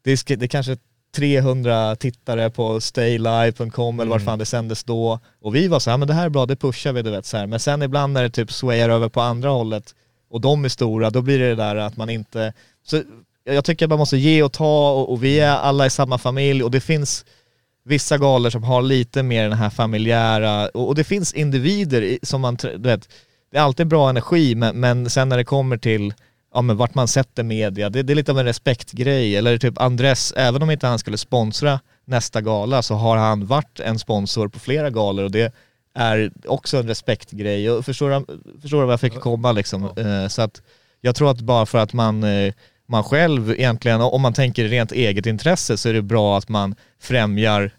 det 0.04 0.10
är, 0.12 0.36
det 0.36 0.44
är 0.44 0.48
kanske 0.48 0.76
300 1.16 1.96
tittare 1.96 2.50
på 2.50 2.80
staylive.com 2.80 4.00
eller 4.00 4.10
vart 4.10 4.24
fan 4.24 4.38
det 4.38 4.46
sändes 4.46 4.84
då. 4.84 5.18
Och 5.40 5.54
vi 5.54 5.68
var 5.68 5.80
så 5.80 5.90
här, 5.90 5.98
men 5.98 6.08
det 6.08 6.14
här 6.14 6.26
är 6.26 6.30
bra, 6.30 6.46
det 6.46 6.56
pushar 6.56 6.92
vi, 6.92 7.02
du 7.02 7.10
vet 7.10 7.26
så 7.26 7.36
här. 7.36 7.46
Men 7.46 7.60
sen 7.60 7.82
ibland 7.82 8.12
när 8.12 8.22
det 8.22 8.30
typ 8.30 8.52
swayar 8.52 8.88
över 8.88 9.08
på 9.08 9.20
andra 9.20 9.48
hållet 9.50 9.94
och 10.30 10.40
de 10.40 10.64
är 10.64 10.68
stora, 10.68 11.10
då 11.10 11.22
blir 11.22 11.38
det 11.38 11.48
det 11.48 11.54
där 11.54 11.76
att 11.76 11.96
man 11.96 12.10
inte... 12.10 12.52
Så 12.86 13.02
jag 13.44 13.54
jag 13.54 13.64
tycker 13.64 13.86
att 13.86 13.90
man 13.90 13.98
måste 13.98 14.16
ge 14.16 14.42
och 14.42 14.52
ta 14.52 14.90
och, 14.90 15.12
och 15.12 15.24
vi 15.24 15.40
är 15.40 15.56
alla 15.56 15.86
i 15.86 15.90
samma 15.90 16.18
familj 16.18 16.62
och 16.62 16.70
det 16.70 16.80
finns 16.80 17.24
vissa 17.84 18.18
galor 18.18 18.50
som 18.50 18.62
har 18.64 18.82
lite 18.82 19.22
mer 19.22 19.42
den 19.48 19.58
här 19.58 19.70
familjära, 19.70 20.68
och, 20.74 20.88
och 20.88 20.94
det 20.94 21.04
finns 21.04 21.32
individer 21.32 22.02
i- 22.02 22.18
som 22.22 22.40
man, 22.40 22.54
du 22.62 22.78
vet, 22.78 23.08
det 23.52 23.58
är 23.58 23.62
alltid 23.62 23.86
bra 23.86 24.10
energi 24.10 24.54
men, 24.54 24.80
men 24.80 25.10
sen 25.10 25.28
när 25.28 25.36
det 25.36 25.44
kommer 25.44 25.76
till 25.76 26.14
ja, 26.54 26.62
men 26.62 26.76
vart 26.76 26.94
man 26.94 27.08
sätter 27.08 27.42
media, 27.42 27.90
det, 27.90 28.02
det 28.02 28.12
är 28.12 28.14
lite 28.14 28.32
av 28.32 28.38
en 28.38 28.44
respektgrej. 28.44 29.36
Eller 29.36 29.58
typ 29.58 29.80
Andres, 29.80 30.32
även 30.36 30.62
om 30.62 30.70
inte 30.70 30.86
han 30.86 30.98
skulle 30.98 31.18
sponsra 31.18 31.80
nästa 32.04 32.40
gala 32.40 32.82
så 32.82 32.94
har 32.94 33.16
han 33.16 33.46
varit 33.46 33.80
en 33.80 33.98
sponsor 33.98 34.48
på 34.48 34.58
flera 34.58 34.90
galor 34.90 35.24
och 35.24 35.30
det 35.30 35.54
är 35.94 36.30
också 36.46 36.76
en 36.78 36.88
respektgrej. 36.88 37.70
Och 37.70 37.84
förstår, 37.84 38.10
du- 38.10 38.60
förstår 38.60 38.78
du 38.80 38.84
vad 38.86 38.92
jag 38.92 39.00
fick 39.00 39.20
komma 39.20 39.52
liksom? 39.52 39.84
Eh, 39.84 40.28
Så 40.28 40.42
att 40.42 40.62
jag 41.00 41.14
tror 41.14 41.30
att 41.30 41.40
bara 41.40 41.66
för 41.66 41.78
att 41.78 41.92
man, 41.92 42.24
eh, 42.24 42.52
man 42.90 43.04
själv 43.04 43.50
egentligen, 43.50 44.00
om 44.00 44.20
man 44.20 44.32
tänker 44.32 44.64
rent 44.64 44.92
eget 44.92 45.26
intresse 45.26 45.76
så 45.76 45.88
är 45.88 45.92
det 45.92 46.02
bra 46.02 46.38
att 46.38 46.48
man 46.48 46.74
främjar 47.00 47.70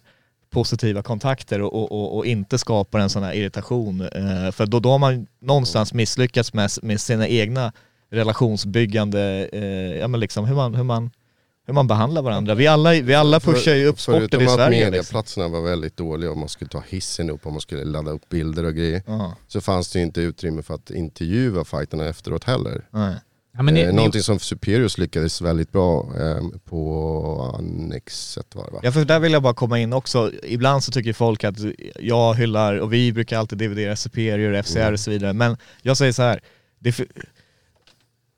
positiva 0.49 1.03
kontakter 1.03 1.61
och, 1.61 1.91
och, 1.91 2.17
och, 2.17 2.25
inte 2.25 2.57
skapar 2.57 2.99
en 2.99 3.09
sån 3.09 3.23
här 3.23 3.33
irritation. 3.33 4.01
Eh, 4.01 4.51
för 4.51 4.65
då, 4.65 4.79
då 4.79 4.91
har 4.91 4.99
man 4.99 5.27
någonstans 5.41 5.93
misslyckats 5.93 6.53
med, 6.53 6.71
med 6.81 7.01
sina 7.01 7.27
egna 7.27 7.73
relationsbyggande, 8.09 9.49
eh, 9.53 9.99
ja 9.99 10.07
men 10.07 10.19
liksom 10.19 10.45
hur 10.45 10.55
man, 10.55 10.75
hur 10.75 10.83
man, 10.83 11.11
hur 11.67 11.73
man 11.73 11.88
behandlar 11.88 12.21
varandra. 12.21 12.55
Vi 12.55 12.67
alla, 12.67 12.91
vi 12.91 13.13
alla 13.13 13.39
pushar 13.39 13.75
ju 13.75 13.85
upp 13.85 13.99
sporten 13.99 14.21
Förutom 14.21 14.41
i 14.41 14.45
att 14.45 14.51
Sverige. 14.51 14.77
Liksom. 14.77 14.91
mediaplatserna 14.91 15.47
var 15.47 15.61
väldigt 15.61 15.97
dåliga 15.97 16.31
och 16.31 16.38
man 16.38 16.49
skulle 16.49 16.69
ta 16.69 16.83
hissen 16.89 17.29
upp 17.29 17.45
och 17.45 17.51
man 17.51 17.61
skulle 17.61 17.83
ladda 17.83 18.11
upp 18.11 18.29
bilder 18.29 18.63
och 18.63 18.75
grejer. 18.75 19.03
Ja. 19.05 19.35
Så 19.47 19.61
fanns 19.61 19.91
det 19.91 19.99
ju 19.99 20.05
inte 20.05 20.21
utrymme 20.21 20.61
för 20.61 20.73
att 20.73 20.91
intervjua 20.91 21.63
fighterna 21.63 22.05
efteråt 22.05 22.43
heller. 22.43 22.88
Nej. 22.91 23.15
Ja, 23.53 23.61
men 23.63 23.73
ni, 23.73 23.79
eh, 23.81 23.87
ni, 23.87 23.93
någonting 23.93 24.21
som 24.21 24.39
Superiors 24.39 24.97
lyckades 24.97 25.41
väldigt 25.41 25.71
bra 25.71 26.09
eh, 26.19 26.59
på 26.65 27.55
Annexet 27.59 28.55
var 28.55 28.65
det 28.65 28.71
va? 28.71 28.79
Ja 28.83 28.91
för 28.91 29.05
där 29.05 29.19
vill 29.19 29.31
jag 29.31 29.43
bara 29.43 29.53
komma 29.53 29.79
in 29.79 29.93
också, 29.93 30.31
ibland 30.43 30.83
så 30.83 30.91
tycker 30.91 31.13
folk 31.13 31.43
att 31.43 31.57
jag 31.99 32.33
hyllar, 32.33 32.79
och 32.79 32.93
vi 32.93 33.13
brukar 33.13 33.37
alltid 33.37 33.57
dividera 33.57 33.95
Superior, 33.95 34.61
FCR 34.61 34.79
Mm. 34.79 34.93
och 34.93 34.99
så 34.99 35.11
vidare, 35.11 35.33
men 35.33 35.57
jag 35.81 35.97
säger 35.97 36.11
så 36.11 36.21
här, 36.21 36.39
för, 36.91 37.05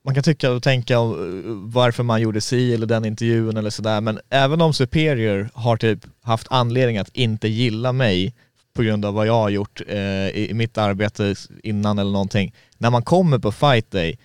man 0.05 0.13
kan 0.13 0.23
tycka 0.23 0.51
och 0.51 0.63
tänka 0.63 0.99
om 0.99 1.11
eh, 1.11 1.51
varför 1.73 2.03
man 2.03 2.21
gjorde 2.21 2.41
si 2.41 2.73
eller 2.73 2.85
den 2.85 3.05
intervjun 3.05 3.57
eller 3.57 3.69
sådär, 3.69 4.01
men 4.01 4.19
även 4.29 4.61
om 4.61 4.73
Superior 4.73 5.49
har 5.53 5.77
typ 5.77 5.99
haft 6.21 6.47
anledning 6.49 6.97
att 6.97 7.09
inte 7.13 7.47
gilla 7.47 7.91
mig 7.91 8.33
på 8.75 8.81
grund 8.83 9.05
av 9.05 9.13
vad 9.13 9.27
jag 9.27 9.33
har 9.33 9.49
gjort 9.49 9.81
eh, 9.87 9.97
i, 10.27 10.47
i 10.49 10.53
mitt 10.53 10.77
arbete 10.77 11.35
innan 11.63 11.99
eller 11.99 12.11
någonting, 12.11 12.53
när 12.77 12.89
man 12.89 13.03
kommer 13.03 13.39
på 13.39 13.51
fight 13.51 13.91
day, 13.91 14.17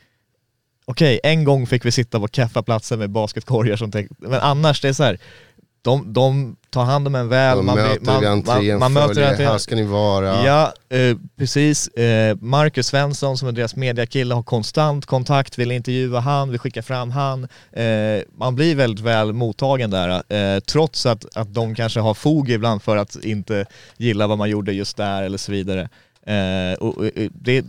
okej, 0.89 1.20
en 1.23 1.44
gång 1.44 1.66
fick 1.66 1.85
vi 1.85 1.93
sitta 1.93 2.20
på 2.20 2.28
kaffaplatsen 2.28 2.98
med 2.98 3.10
basketkorgar 3.10 3.77
som 3.77 3.90
tänkte, 3.90 4.15
men 4.19 4.40
annars 4.40 4.81
det 4.81 4.89
är 4.89 4.93
så 4.93 5.02
här, 5.02 5.19
de, 5.82 6.12
de 6.12 6.56
tar 6.70 6.85
hand 6.85 7.06
om 7.06 7.15
en 7.15 7.28
väl, 7.28 7.56
De 7.56 7.66
man, 7.66 7.77
möter 7.77 8.05
man, 8.05 8.24
entrén, 8.24 8.78
man, 8.78 8.93
man 8.93 9.09
möter 9.09 9.23
entrén. 9.23 9.48
här 9.48 9.59
ska 9.59 9.74
ni 9.77 9.82
vara. 9.82 10.44
Ja, 10.44 10.73
eh, 10.97 11.16
precis. 11.39 11.89
Eh, 11.89 12.36
Marcus 12.40 12.86
Svensson 12.86 13.39
som 13.39 13.48
är 13.48 13.52
deras 13.52 13.77
mediakille 13.77 14.35
har 14.35 14.43
konstant 14.43 15.06
kontakt, 15.06 15.59
vill 15.59 15.73
intervjua 15.73 16.20
han, 16.20 16.51
vill 16.51 16.59
skicka 16.59 16.82
fram 16.82 17.10
han. 17.10 17.48
Eh, 17.73 18.23
man 18.39 18.55
blir 18.55 18.74
väldigt 18.74 19.05
väl 19.05 19.32
mottagen 19.32 19.90
där, 19.90 20.23
eh, 20.28 20.60
trots 20.60 21.06
att, 21.06 21.36
att 21.36 21.55
de 21.55 21.74
kanske 21.74 22.01
har 22.01 22.15
fog 22.15 22.51
ibland 22.51 22.82
för 22.82 22.97
att 22.97 23.24
inte 23.24 23.66
gilla 23.97 24.27
vad 24.27 24.39
man 24.39 24.51
gjorde 24.51 24.73
just 24.73 24.97
där 24.97 25.23
eller 25.23 25.39
så 25.39 25.52
vidare. 25.52 25.89
Eh, 26.27 26.78
och, 26.78 26.98
och, 26.98 27.05
det, 27.32 27.65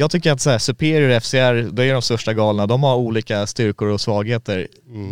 jag 0.00 0.10
tycker 0.10 0.32
att 0.32 0.40
så 0.40 0.50
här, 0.50 0.58
Superior 0.58 1.20
FCR, 1.20 1.70
det 1.72 1.84
är 1.84 1.92
de 1.92 2.02
största 2.02 2.34
galorna, 2.34 2.66
de 2.66 2.82
har 2.82 2.96
olika 2.96 3.46
styrkor 3.46 3.88
och 3.88 4.00
svagheter. 4.00 4.68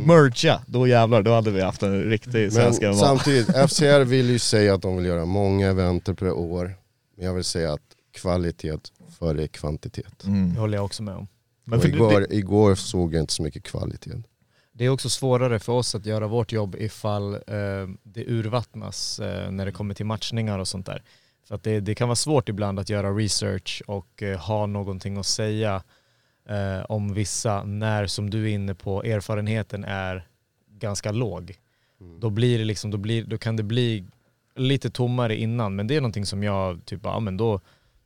Mercha, 0.07 0.61
då 0.67 0.87
jävlar, 0.87 1.23
då 1.23 1.35
hade 1.35 1.51
vi 1.51 1.61
haft 1.61 1.83
en 1.83 2.03
riktig 2.03 2.53
svensk 2.53 2.83
Men 2.83 2.97
samtidigt, 2.97 3.47
FCR 3.71 4.05
vill 4.05 4.31
ju 4.31 4.39
säga 4.39 4.75
att 4.75 4.83
de 4.83 4.97
vill 4.97 5.07
göra 5.07 5.25
många 5.25 5.69
eventer 5.69 6.15
per 6.15 6.31
år. 6.33 6.75
Men 7.17 7.27
jag 7.27 7.35
vill 7.35 7.45
säga 7.45 7.73
att 7.73 7.81
kvalitet 8.15 8.79
före 9.19 9.49
kvantitet. 9.49 10.25
Mm. 10.25 10.55
Det 10.55 10.61
håller 10.61 10.79
jag 10.79 10.85
också 10.85 11.03
med 11.03 11.15
om. 11.15 11.29
Men 11.65 11.81
för 11.81 11.89
det- 11.89 11.95
igår, 11.95 12.27
igår 12.33 12.75
såg 12.75 13.15
jag 13.15 13.21
inte 13.23 13.33
så 13.33 13.43
mycket 13.43 13.63
kvalitet. 13.63 14.11
Det 14.73 14.85
är 14.85 14.89
också 14.89 15.09
svårare 15.09 15.59
för 15.59 15.73
oss 15.73 15.95
att 15.95 16.07
göra 16.07 16.27
vårt 16.27 16.53
jobb 16.53 16.77
ifall 16.79 17.35
eh, 17.35 17.41
det 18.03 18.25
urvattnas 18.27 19.21
eh, 19.21 19.51
när 19.51 19.67
det 19.67 19.73
kommer 19.73 19.95
till 19.95 20.07
matchningar 20.07 20.59
och 20.59 20.69
sånt 20.69 20.87
där. 20.87 21.03
För 21.49 21.55
att 21.55 21.63
det, 21.63 21.81
det 21.81 21.95
kan 21.95 22.09
vara 22.09 22.17
svårt 22.17 22.49
ibland 22.49 22.79
att 22.79 22.89
göra 22.89 23.11
research 23.11 23.83
och 23.87 24.23
eh, 24.23 24.39
ha 24.39 24.67
någonting 24.67 25.17
att 25.17 25.27
säga 25.27 25.83
eh, 26.49 26.85
om 26.89 27.15
vissa 27.15 27.65
när, 27.65 28.07
som 28.07 28.31
du 28.31 28.45
är 28.45 28.55
inne 28.55 28.75
på, 28.75 29.03
erfarenheten 29.05 29.85
är 29.85 30.29
ganska 30.71 31.13
låg. 31.13 31.55
Då, 32.21 32.31
blir 32.31 32.59
det 32.59 32.65
liksom, 32.65 32.91
då, 32.91 32.99
blir, 32.99 33.25
då 33.25 33.39
kan 33.39 33.57
det 33.57 33.63
bli 33.63 34.05
lite 34.57 34.91
tommare 34.91 35.37
innan, 35.37 35.77
men 35.77 35.87
det 35.87 35.97
är 35.97 36.01
någonting 36.01 36.27
som 36.27 36.43
jag 36.43 36.85
typ, 36.85 37.01
ja 37.05 37.21
men 37.21 37.37
då, 37.37 37.61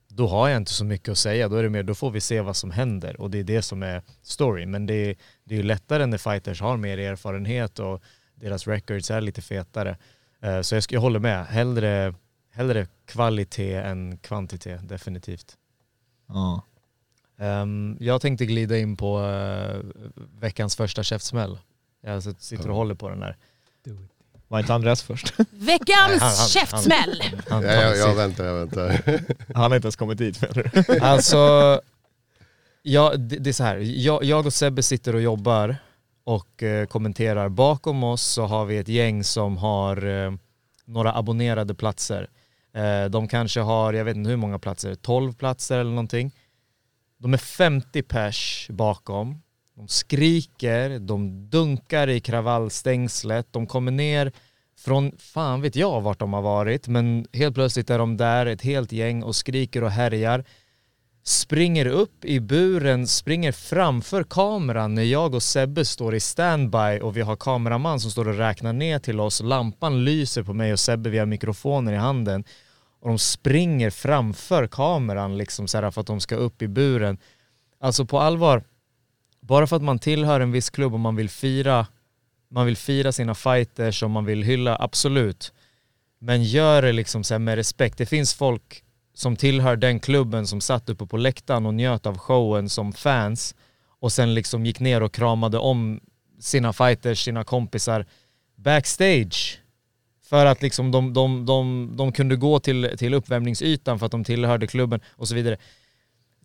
då 0.09 0.27
har 0.27 0.49
jag 0.49 0.57
inte 0.57 0.73
så 0.73 0.85
mycket 0.85 1.09
att 1.09 1.19
säga. 1.19 1.49
Då 1.49 1.57
är 1.57 1.63
det 1.63 1.71
mer, 1.71 1.83
då 1.83 1.95
får 1.95 2.11
vi 2.11 2.21
se 2.21 2.41
vad 2.41 2.57
som 2.57 2.71
händer 2.71 3.21
och 3.21 3.31
det 3.31 3.39
är 3.39 3.45
det 3.45 3.63
som 3.63 3.83
är 3.83 4.03
story. 4.23 4.67
Men 4.67 4.87
det 4.87 4.95
är, 4.95 5.17
det 5.45 5.55
är 5.55 5.57
ju 5.57 5.63
lättare 5.63 6.07
när 6.07 6.19
fighters 6.19 6.61
har 6.61 6.77
mer 6.77 6.99
erfarenhet 6.99 7.79
och 7.79 8.03
deras 8.35 8.67
records 8.67 9.11
är 9.11 9.21
lite 9.21 9.43
fetare. 9.43 9.97
Eh, 10.43 10.61
Så 10.61 10.75
jag, 10.75 10.85
jag 10.91 11.01
håller 11.01 11.21
med, 11.21 11.47
hellre, 11.47 12.15
hellre 12.53 12.87
kvalitet 13.07 13.75
än 13.75 14.19
kvantitet, 14.19 14.89
definitivt. 14.89 15.57
Ja. 16.29 16.63
Ehm, 17.39 17.97
jag 18.01 18.21
tänkte 18.21 18.47
glida 18.47 18.79
in 18.79 18.97
på 18.97 19.21
eh, 19.25 19.81
veckans 20.41 20.77
första 20.77 21.03
käftsmäll. 21.03 21.59
Jag 22.03 22.23
sitter 22.23 22.71
och 22.71 22.77
håller 22.77 22.95
på 22.95 23.09
den 23.09 23.23
här. 23.23 23.37
Var 24.49 24.59
inte 24.61 24.75
Andreas 24.75 25.03
först? 25.03 25.35
Veckans 25.51 26.21
han- 26.23 26.33
han- 26.37 26.49
käftsmäll! 26.49 27.23
Han 27.49 27.63
Ja, 27.63 27.73
jag, 27.73 27.97
jag 27.97 28.15
väntar, 28.15 28.45
jag 28.45 28.55
väntar. 28.55 29.03
Han 29.55 29.71
har 29.71 29.77
inte 29.77 29.87
ens 29.87 29.97
kommit 29.97 30.19
dit 30.19 30.41
menar 30.43 30.55
du? 30.85 30.99
Alltså, 31.01 31.81
ja, 32.83 33.15
det, 33.17 33.37
det 33.37 33.51
är 33.51 33.55
så 33.55 33.65
här. 33.65 33.77
Jag, 33.77 34.25
jag 34.25 34.47
och 34.47 34.53
Sebbe 34.53 34.83
sitter 34.83 35.15
och 35.15 35.21
jobbar 35.21 35.77
och 36.25 36.63
eh, 36.63 36.87
kommenterar. 36.87 37.49
Bakom 37.49 38.05
oss 38.05 38.23
så 38.23 38.47
har 38.47 38.65
vi 38.65 38.79
ett 38.79 38.89
gäng 38.89 39.25
som 39.25 39.57
har 39.57 40.07
eh, 40.07 40.33
några 40.85 41.15
abonnerade 41.17 41.75
platser. 41.75 42.29
Eh, 42.73 43.05
de 43.05 43.29
kanske 43.29 43.61
har, 43.61 43.93
jag 43.93 44.05
vet 44.05 44.17
inte 44.17 44.31
hur 44.31 44.37
många 44.37 44.59
platser, 44.59 44.95
12 44.95 45.33
platser 45.33 45.79
eller 45.79 45.91
någonting. 45.91 46.33
De 47.19 47.35
är 47.35 47.39
50 47.39 48.03
pers 48.03 48.67
bakom. 48.71 49.43
De 49.75 49.89
skriker, 49.89 50.99
de 50.99 51.51
dunkar 51.51 52.09
i 52.09 52.21
kravallstängslet, 52.21 53.47
de 53.51 53.67
kommer 53.67 53.93
ner 53.93 54.33
från 54.81 55.13
fan 55.19 55.61
vet 55.61 55.77
jag 55.77 56.01
vart 56.01 56.19
de 56.19 56.33
har 56.33 56.43
varit, 56.43 56.89
men 56.89 57.27
helt 57.33 57.55
plötsligt 57.55 57.91
är 57.91 57.99
de 57.99 58.17
där, 58.17 58.47
ett 58.47 58.63
helt 58.63 58.93
gäng 58.93 59.23
och 59.23 59.37
skriker 59.37 59.85
och 59.85 59.91
härjar. 59.91 60.45
Springer 61.23 61.87
upp 61.87 62.25
i 62.25 62.41
buren, 62.41 63.07
springer 63.07 63.53
framför 63.53 64.23
kameran 64.23 64.95
när 64.95 65.03
jag 65.03 65.35
och 65.35 65.43
Sebbe 65.43 65.85
står 65.85 66.15
i 66.15 66.21
standby 66.21 67.01
och 67.03 67.17
vi 67.17 67.21
har 67.21 67.37
kameraman 67.37 68.01
som 68.01 68.11
står 68.11 68.29
och 68.29 68.37
räknar 68.37 68.73
ner 68.73 68.99
till 68.99 69.21
oss. 69.21 69.43
Lampan 69.43 70.05
lyser 70.05 70.43
på 70.43 70.53
mig 70.53 70.73
och 70.73 70.81
Sebbe, 70.81 71.11
vi 71.11 71.19
har 71.19 71.27
mikrofoner 71.27 71.93
i 71.93 71.97
handen. 71.97 72.45
Och 73.01 73.09
de 73.09 73.19
springer 73.19 73.91
framför 73.91 74.67
kameran 74.67 75.39
liksom 75.39 75.69
så 75.69 75.79
här 75.79 75.91
för 75.91 76.01
att 76.01 76.07
de 76.07 76.21
ska 76.21 76.37
upp 76.37 76.63
i 76.63 76.69
buren. 76.69 77.19
Alltså 77.81 78.05
på 78.05 78.21
allvar, 78.21 78.63
bara 79.41 79.67
för 79.67 79.77
att 79.77 79.83
man 79.83 79.99
tillhör 79.99 80.41
en 80.41 80.53
viss 80.53 80.71
klubb 80.71 80.95
och 80.95 81.01
man 81.01 81.17
vill 81.17 81.31
fira 81.31 81.87
man 82.51 82.67
vill 82.67 82.77
fira 82.77 83.13
sina 83.13 83.35
fighters 83.35 84.03
och 84.03 84.11
man 84.11 84.25
vill 84.25 84.43
hylla, 84.43 84.77
absolut. 84.81 85.53
Men 86.19 86.45
gör 86.45 86.83
det 86.83 86.93
liksom 86.93 87.25
så 87.25 87.35
här 87.35 87.39
med 87.39 87.55
respekt. 87.55 87.99
Det 87.99 88.07
finns 88.07 88.35
folk 88.35 88.85
som 89.21 89.37
tillhör 89.37 89.77
den 89.77 90.01
klubben 90.01 90.47
som 90.47 90.61
satt 90.61 90.89
uppe 90.91 91.07
på 91.07 91.17
läktaren 91.17 91.67
och 91.67 91.75
njöt 91.75 92.07
av 92.07 92.19
showen 92.19 92.69
som 92.69 92.93
fans 92.93 93.55
och 94.01 94.13
sen 94.13 94.35
liksom 94.35 94.67
gick 94.67 94.81
ner 94.81 95.03
och 95.03 95.13
kramade 95.15 95.59
om 95.59 96.01
sina 96.41 96.73
fighters, 96.73 97.25
sina 97.25 97.45
kompisar 97.45 98.07
backstage. 98.57 99.61
För 100.25 100.47
att 100.47 100.63
liksom 100.63 100.91
de, 100.91 101.13
de, 101.13 101.47
de, 101.47 101.93
de 101.97 102.13
kunde 102.13 102.37
gå 102.37 102.61
till, 102.61 102.91
till 102.99 103.15
uppvärmningsytan 103.15 103.99
för 103.99 104.07
att 104.07 104.13
de 104.13 104.25
tillhörde 104.25 104.67
klubben 104.67 105.01
och 105.11 105.29
så 105.29 105.35
vidare. 105.35 105.57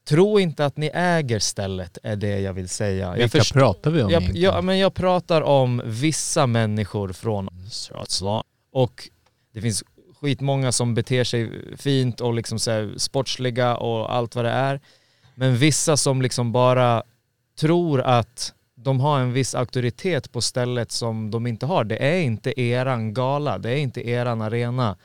Tro 0.08 0.40
inte 0.40 0.66
att 0.66 0.78
ni 0.78 0.92
äger 0.94 1.40
stället 1.40 1.98
är 2.04 2.16
det 2.16 2.40
jag 2.40 2.54
vill 2.54 2.70
säga. 2.70 3.06
Jag 3.08 3.16
Vilka 3.18 3.38
förstår- 3.40 3.60
pratar 3.60 3.92
vi 3.92 4.04
om 4.04 4.10
jag, 4.10 4.22
egentligen? 4.22 4.54
jag, 4.54 4.64
men 4.64 4.78
jag 4.80 4.94
pratar 4.94 5.42
om 5.42 5.82
vissa 5.86 6.48
människor 6.48 7.14
från 7.14 7.50
Södsla. 7.70 8.44
Och 8.72 9.10
det 9.54 9.62
finns 9.62 9.84
skitmånga 10.26 10.72
som 10.72 10.94
beter 10.94 11.24
sig 11.24 11.52
fint 11.78 12.22
och 12.22 12.34
liksom 12.34 12.60
så 12.60 12.72
här 12.72 12.94
sportsliga 12.98 13.78
och 13.78 14.16
allt 14.16 14.36
vad 14.36 14.46
det 14.46 14.52
är. 14.52 14.80
Men 15.36 15.58
vissa 15.58 15.98
som 15.98 16.22
liksom 16.22 16.52
bara 16.52 17.04
tror 17.60 18.02
att 18.02 18.54
de 18.76 19.00
har 19.00 19.20
en 19.20 19.34
viss 19.34 19.56
auktoritet 19.56 20.32
på 20.32 20.42
stället 20.42 20.92
som 20.92 21.32
de 21.32 21.48
inte 21.48 21.66
har. 21.66 21.84
Det 21.84 21.98
är 21.98 22.22
inte 22.22 22.62
eran 22.62 23.14
gala, 23.14 23.58
det 23.58 23.70
är 23.70 23.78
inte 23.78 24.10
eran 24.10 24.42
arena. 24.42 24.98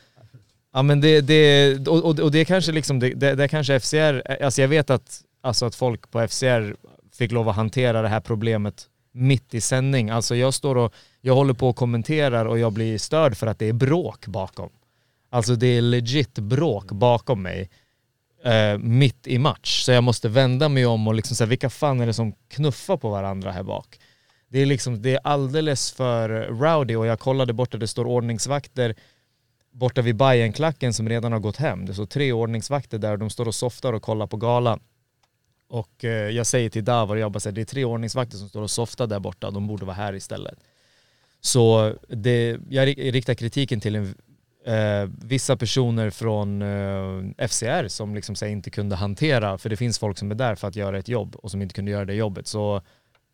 Ja 0.73 0.83
men 0.83 1.01
det, 1.01 1.21
det 1.21 1.89
och, 1.89 2.05
och, 2.05 2.21
och 2.21 2.31
det 2.31 2.45
kanske 2.45 2.73
liksom, 2.73 3.01
det, 3.01 3.15
det, 3.15 3.35
det 3.35 3.49
kanske 3.49 3.81
FCR, 3.81 4.43
alltså 4.43 4.61
jag 4.61 4.69
vet 4.69 4.91
att, 4.91 5.23
alltså 5.43 5.67
att 5.67 5.75
folk 5.75 6.11
på 6.11 6.29
FCR 6.29 6.77
fick 7.19 7.33
lov 7.33 7.49
att 7.49 7.57
hantera 7.57 8.03
det 8.03 8.09
här 8.09 8.21
problemet 8.21 8.87
mitt 9.13 9.55
i 9.55 9.61
sändning. 9.61 10.11
Alltså 10.11 10.37
jag 10.37 10.55
står 10.55 10.77
och, 10.77 10.95
jag 11.21 11.35
håller 11.35 11.55
på 11.55 11.69
och 11.69 11.77
kommenterar 11.77 12.47
och 12.47 12.59
jag 12.59 12.73
blir 12.73 12.99
störd 12.99 13.37
för 13.37 13.47
att 13.47 13.59
det 13.59 13.67
är 13.67 13.73
bråk 13.73 14.27
bakom. 14.27 14.71
Alltså 15.31 15.55
det 15.55 15.67
är 15.67 15.83
legit 15.83 16.39
bråk 16.39 16.93
bakom 16.93 17.43
mig 17.43 17.71
eh, 18.45 18.79
mitt 18.79 19.27
i 19.27 19.39
match. 19.39 19.85
Så 19.85 19.93
jag 19.93 20.05
måste 20.05 20.29
vända 20.29 20.69
mig 20.69 20.87
om 20.87 21.09
och 21.09 21.15
liksom 21.15 21.37
säga 21.37 21.49
vilka 21.49 21.71
fan 21.71 22.01
är 22.01 22.07
det 22.07 22.13
som 22.13 22.33
knuffar 22.49 22.97
på 22.97 23.11
varandra 23.11 23.53
här 23.53 23.63
bak? 23.63 24.01
Det 24.49 24.59
är 24.59 24.67
liksom, 24.67 25.03
det 25.03 25.15
är 25.15 25.21
alldeles 25.25 25.93
för 25.93 26.29
rowdy 26.43 26.97
och 26.97 27.07
jag 27.07 27.19
kollade 27.19 27.53
borta, 27.53 27.79
det 27.79 27.89
står 27.89 28.05
ordningsvakter 28.05 28.95
borta 29.73 30.03
vid 30.03 30.17
Bajenklacken 30.17 30.95
som 30.95 31.09
redan 31.09 31.33
har 31.33 31.39
gått 31.39 31.57
hem. 31.57 31.87
Det 31.87 31.95
står 31.95 32.07
tre 32.07 32.33
ordningsvakter 32.33 32.99
där 32.99 33.13
och 33.13 33.19
de 33.19 33.31
står 33.31 33.49
och 33.49 33.55
softar 33.55 33.93
och 33.93 34.03
kollar 34.03 34.27
på 34.27 34.37
galan. 34.37 34.81
Och 35.69 36.05
eh, 36.05 36.11
jag 36.11 36.47
säger 36.47 36.71
till 36.71 36.85
Davor, 36.85 37.19
jag 37.19 37.33
bara 37.33 37.41
säger, 37.41 37.55
det 37.55 37.61
är 37.61 37.65
tre 37.65 37.85
ordningsvakter 37.85 38.37
som 38.37 38.49
står 38.49 38.63
och 38.63 38.71
softar 38.71 39.07
där 39.07 39.21
borta, 39.21 39.51
de 39.51 39.67
borde 39.67 39.85
vara 39.85 39.97
här 39.97 40.15
istället. 40.15 40.59
Så 41.41 41.95
det, 42.09 42.59
jag 42.69 42.89
riktar 42.89 43.35
kritiken 43.35 43.81
till 43.81 43.97
en, 43.97 44.15
eh, 44.65 45.09
vissa 45.25 45.57
personer 45.57 46.11
från 46.11 46.63
eh, 46.63 47.49
FCR 47.49 47.89
som 47.89 48.15
liksom 48.15 48.35
här, 48.41 48.49
inte 48.49 48.71
kunde 48.71 48.97
hantera, 48.97 49.59
för 49.59 49.69
det 49.69 49.77
finns 49.77 49.99
folk 49.99 50.19
som 50.19 50.31
är 50.31 50.35
där 50.35 50.55
för 50.55 50.69
att 50.69 50.77
göra 50.77 50.99
ett 50.99 51.09
jobb 51.09 51.37
och 51.37 51.51
som 51.51 51.63
inte 51.63 51.75
kunde 51.75 51.91
göra 51.91 52.05
det 52.05 52.15
jobbet. 52.15 52.47
Så 52.47 52.83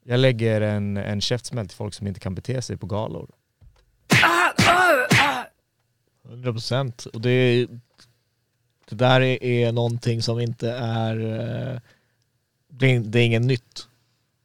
jag 0.05 0.21
lägger 0.21 0.61
en, 0.61 0.97
en 0.97 1.21
käftsmäll 1.21 1.69
till 1.69 1.77
folk 1.77 1.95
som 1.95 2.07
inte 2.07 2.21
kan 2.21 2.35
bete 2.35 2.63
sig 2.63 2.77
på 2.77 2.87
galor. 2.87 3.31
100 6.29 6.53
procent. 6.53 7.05
Och 7.05 7.21
det, 7.21 7.67
det 8.89 8.97
där 8.97 9.21
är, 9.21 9.43
är 9.43 9.73
någonting 9.73 10.23
som 10.23 10.41
inte 10.41 10.71
är, 10.71 11.21
eh, 11.21 11.81
det 12.69 12.87
är, 12.87 13.01
det 13.01 13.19
är 13.21 13.27
inget 13.27 13.43
nytt. 13.43 13.89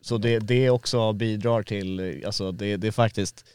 Så 0.01 0.17
det, 0.17 0.39
det 0.39 0.69
också 0.69 1.13
bidrar 1.13 1.63
till, 1.63 2.23
alltså 2.25 2.51
det, 2.51 2.77
det 2.77 2.87
är 2.87 2.91
faktiskt, 2.91 3.45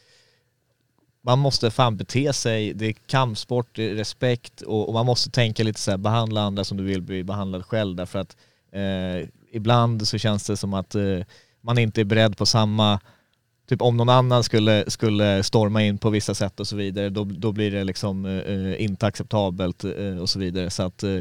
man 1.27 1.39
måste 1.39 1.71
fan 1.71 1.97
bete 1.97 2.33
sig, 2.33 2.75
det 2.75 2.87
är 2.87 2.93
kampsport, 2.93 3.69
det 3.73 3.91
är 3.91 3.95
respekt 3.95 4.61
och, 4.61 4.89
och 4.89 4.95
man 4.95 5.07
måste 5.07 5.31
tänka 5.31 5.65
lite 5.65 5.81
så 5.81 5.91
här, 5.91 5.99
behandla 5.99 6.41
andra 6.41 6.65
som 6.65 6.77
du 6.77 6.85
vill 6.85 7.03
bli 7.03 7.25
behandlad 7.25 7.65
själv 7.65 7.97
därför 7.97 8.19
att 8.19 8.37
eh, 8.73 9.29
ibland 9.53 10.09
så 10.09 10.19
känns 10.19 10.47
det 10.47 10.57
som 10.57 10.75
att 10.75 10.95
eh, 10.95 11.19
man 11.61 11.79
inte 11.79 12.01
är 12.01 12.05
beredd 12.05 12.37
på 12.37 12.47
samma 12.47 13.01
typ 13.69 13.83
om 13.83 13.97
någon 13.97 14.09
annan 14.09 14.45
skulle, 14.45 14.91
skulle 14.91 15.43
storma 15.43 15.83
in 15.83 15.99
på 15.99 16.11
vissa 16.11 16.35
sätt 16.35 16.61
och 16.61 16.67
så 16.67 16.77
vidare, 16.77 17.11
då, 17.11 17.25
då 17.25 17.53
blir 17.53 17.71
det 17.71 17.85
liksom 17.85 18.27
eh, 18.27 18.83
inte 18.83 19.07
acceptabelt 19.07 19.85
eh, 19.85 20.19
och 20.21 20.29
så 20.29 20.39
vidare. 20.39 20.71
Så 20.71 20.83
att 20.83 21.03
eh, 21.03 21.21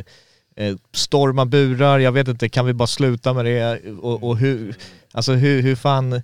eh 0.55 0.75
storma 0.93 1.45
burar, 1.45 1.99
jag 1.99 2.11
vet 2.11 2.27
inte, 2.27 2.49
kan 2.49 2.65
vi 2.65 2.73
bara 2.73 2.87
sluta 2.87 3.33
med 3.33 3.45
det? 3.45 3.91
Och, 3.91 4.23
och 4.23 4.37
hur, 4.37 4.75
alltså 5.11 5.33
hur, 5.33 5.61
hur 5.61 5.75
fan, 5.75 6.21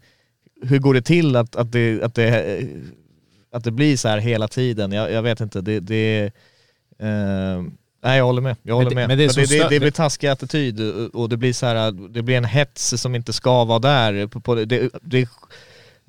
hur 0.62 0.80
går 0.80 0.94
det 0.94 1.02
till 1.02 1.36
att, 1.36 1.56
att, 1.56 1.72
det, 1.72 2.03
att, 2.03 2.16
det, 2.16 2.58
eh, 2.58 2.68
att 3.52 3.64
det 3.64 3.72
blir 3.72 3.98
så 3.98 4.07
här 4.07 4.18
hela 4.18 4.48
tiden? 4.48 4.91
Jag, 4.91 5.11
jag 5.11 5.22
vet 5.22 5.41
inte, 5.41 5.61
det, 5.61 5.80
det 5.80 6.32
eh, 6.99 7.61
Nej 8.03 8.18
jag 8.18 8.26
håller 8.26 8.41
med, 8.41 8.56
jag 8.64 8.76
håller 8.76 8.95
med. 8.95 9.07
men 9.07 9.18
det 9.18 9.30
som 9.30 9.44
det, 9.44 9.57
det, 9.64 9.69
det 9.69 9.80
blir 9.80 9.91
taskig 9.91 10.28
attityd 10.28 10.80
och- 10.82 11.15
och 11.22 11.30
det 11.30 11.38
blir 11.38 11.53
så 11.53 11.65
här, 11.65 11.91
det 12.14 12.22
blir 12.22 12.38
en 12.38 12.45
hets 12.45 13.02
som 13.02 13.15
inte 13.15 13.34
ska 13.34 13.64
vara 13.65 13.80
där. 13.80 14.28
På, 14.28 14.40
på, 14.41 14.56
det, 14.56 14.90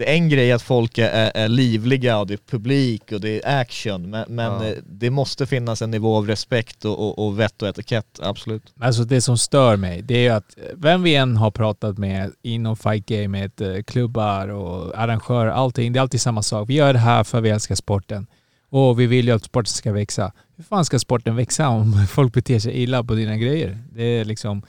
det, 0.03 0.11
är 0.11 0.15
en 0.15 0.29
grej 0.29 0.53
att 0.53 0.63
folk 0.63 0.99
är, 0.99 1.33
är, 1.35 1.49
livliga 1.49 2.19
och 2.19 2.27
det 2.27 2.35
är 2.35 2.39
publik 2.51 3.13
och 3.13 3.21
det 3.21 3.45
är 3.45 3.61
action 3.61 4.11
men, 4.11 4.25
men 4.29 4.67
Ja. 4.67 4.75
det 4.87 5.11
måste 5.11 5.47
finnas 5.47 5.83
en 5.83 5.91
nivå 5.91 6.17
av 6.17 6.27
respekt 6.27 6.85
och, 6.85 6.99
och, 6.99 7.27
och 7.27 7.41
vett 7.41 7.63
och 7.63 7.69
etikett, 7.69 8.21
absolut. 8.23 8.63
Alltså 8.81 9.05
det 9.05 9.21
som 9.21 9.39
stör 9.39 9.77
mig, 9.77 10.03
det 10.03 10.27
är 10.27 10.33
att 10.33 10.57
vem 10.75 11.03
vi 11.03 11.15
än 11.15 11.37
har 11.37 11.51
pratat 11.51 11.99
med 11.99 12.33
inom 12.43 12.77
fight 12.77 13.07
gamet, 13.07 13.61
eh, 13.61 13.83
klubbar 13.87 14.49
och 14.49 14.99
arrangörer, 14.99 15.51
allting, 15.51 15.93
det 15.93 15.99
är 15.99 16.01
alltid 16.01 16.21
samma 16.21 16.43
sak. 16.43 16.69
Vi 16.69 16.75
gör 16.75 16.93
det 16.93 16.99
här 16.99 17.25
för 17.25 17.41
vi 17.41 17.51
älskar 17.51 17.75
sporten. 17.75 18.27
Och 18.71 19.01
vi 19.01 19.07
vill 19.07 19.27
ju 19.27 19.35
att 19.35 19.45
sporten 19.45 19.73
ska 19.73 19.93
växa. 19.93 20.33
Hur 20.57 20.65
fan 20.65 20.85
ska 20.85 20.99
sporten 20.99 21.37
växa 21.37 21.69
om 21.69 22.07
folk 22.09 22.33
beter 22.33 22.59
sig 22.59 22.83
illa 22.83 23.05
på 23.05 23.15
dina 23.15 23.37
grejer? 23.37 23.79
Det 23.93 24.03
är 24.03 24.25
liksom... 24.25 24.63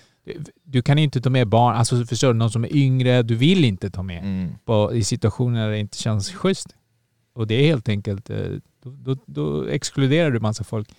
Du 0.64 0.82
kan 0.82 0.98
inte 0.98 1.22
ta 1.22 1.30
med 1.30 1.48
barn, 1.48 1.76
alltså 1.76 2.06
förstår 2.06 2.28
du, 2.28 2.34
någon 2.34 2.52
som 2.52 2.64
är 2.64 2.76
yngre, 2.76 3.24
du 3.24 3.36
vill 3.36 3.66
inte 3.66 3.90
ta 3.92 4.04
med 4.04 4.24
Mm. 4.24 4.52
på, 4.66 4.94
i 4.94 5.04
situationer 5.04 5.64
där 5.64 5.72
det 5.72 5.80
inte 5.80 5.98
känns 5.98 6.32
schysst. 6.32 6.76
Och 7.34 7.48
det 7.48 7.56
är 7.56 7.66
helt 7.66 7.90
enkelt, 7.90 8.30
eh, 8.30 8.38
då, 8.84 8.90
då, 8.92 9.16
då 9.26 9.66
exkluderar 9.68 10.32
du 10.32 10.40
massa 10.40 10.64
folk. 10.64 10.90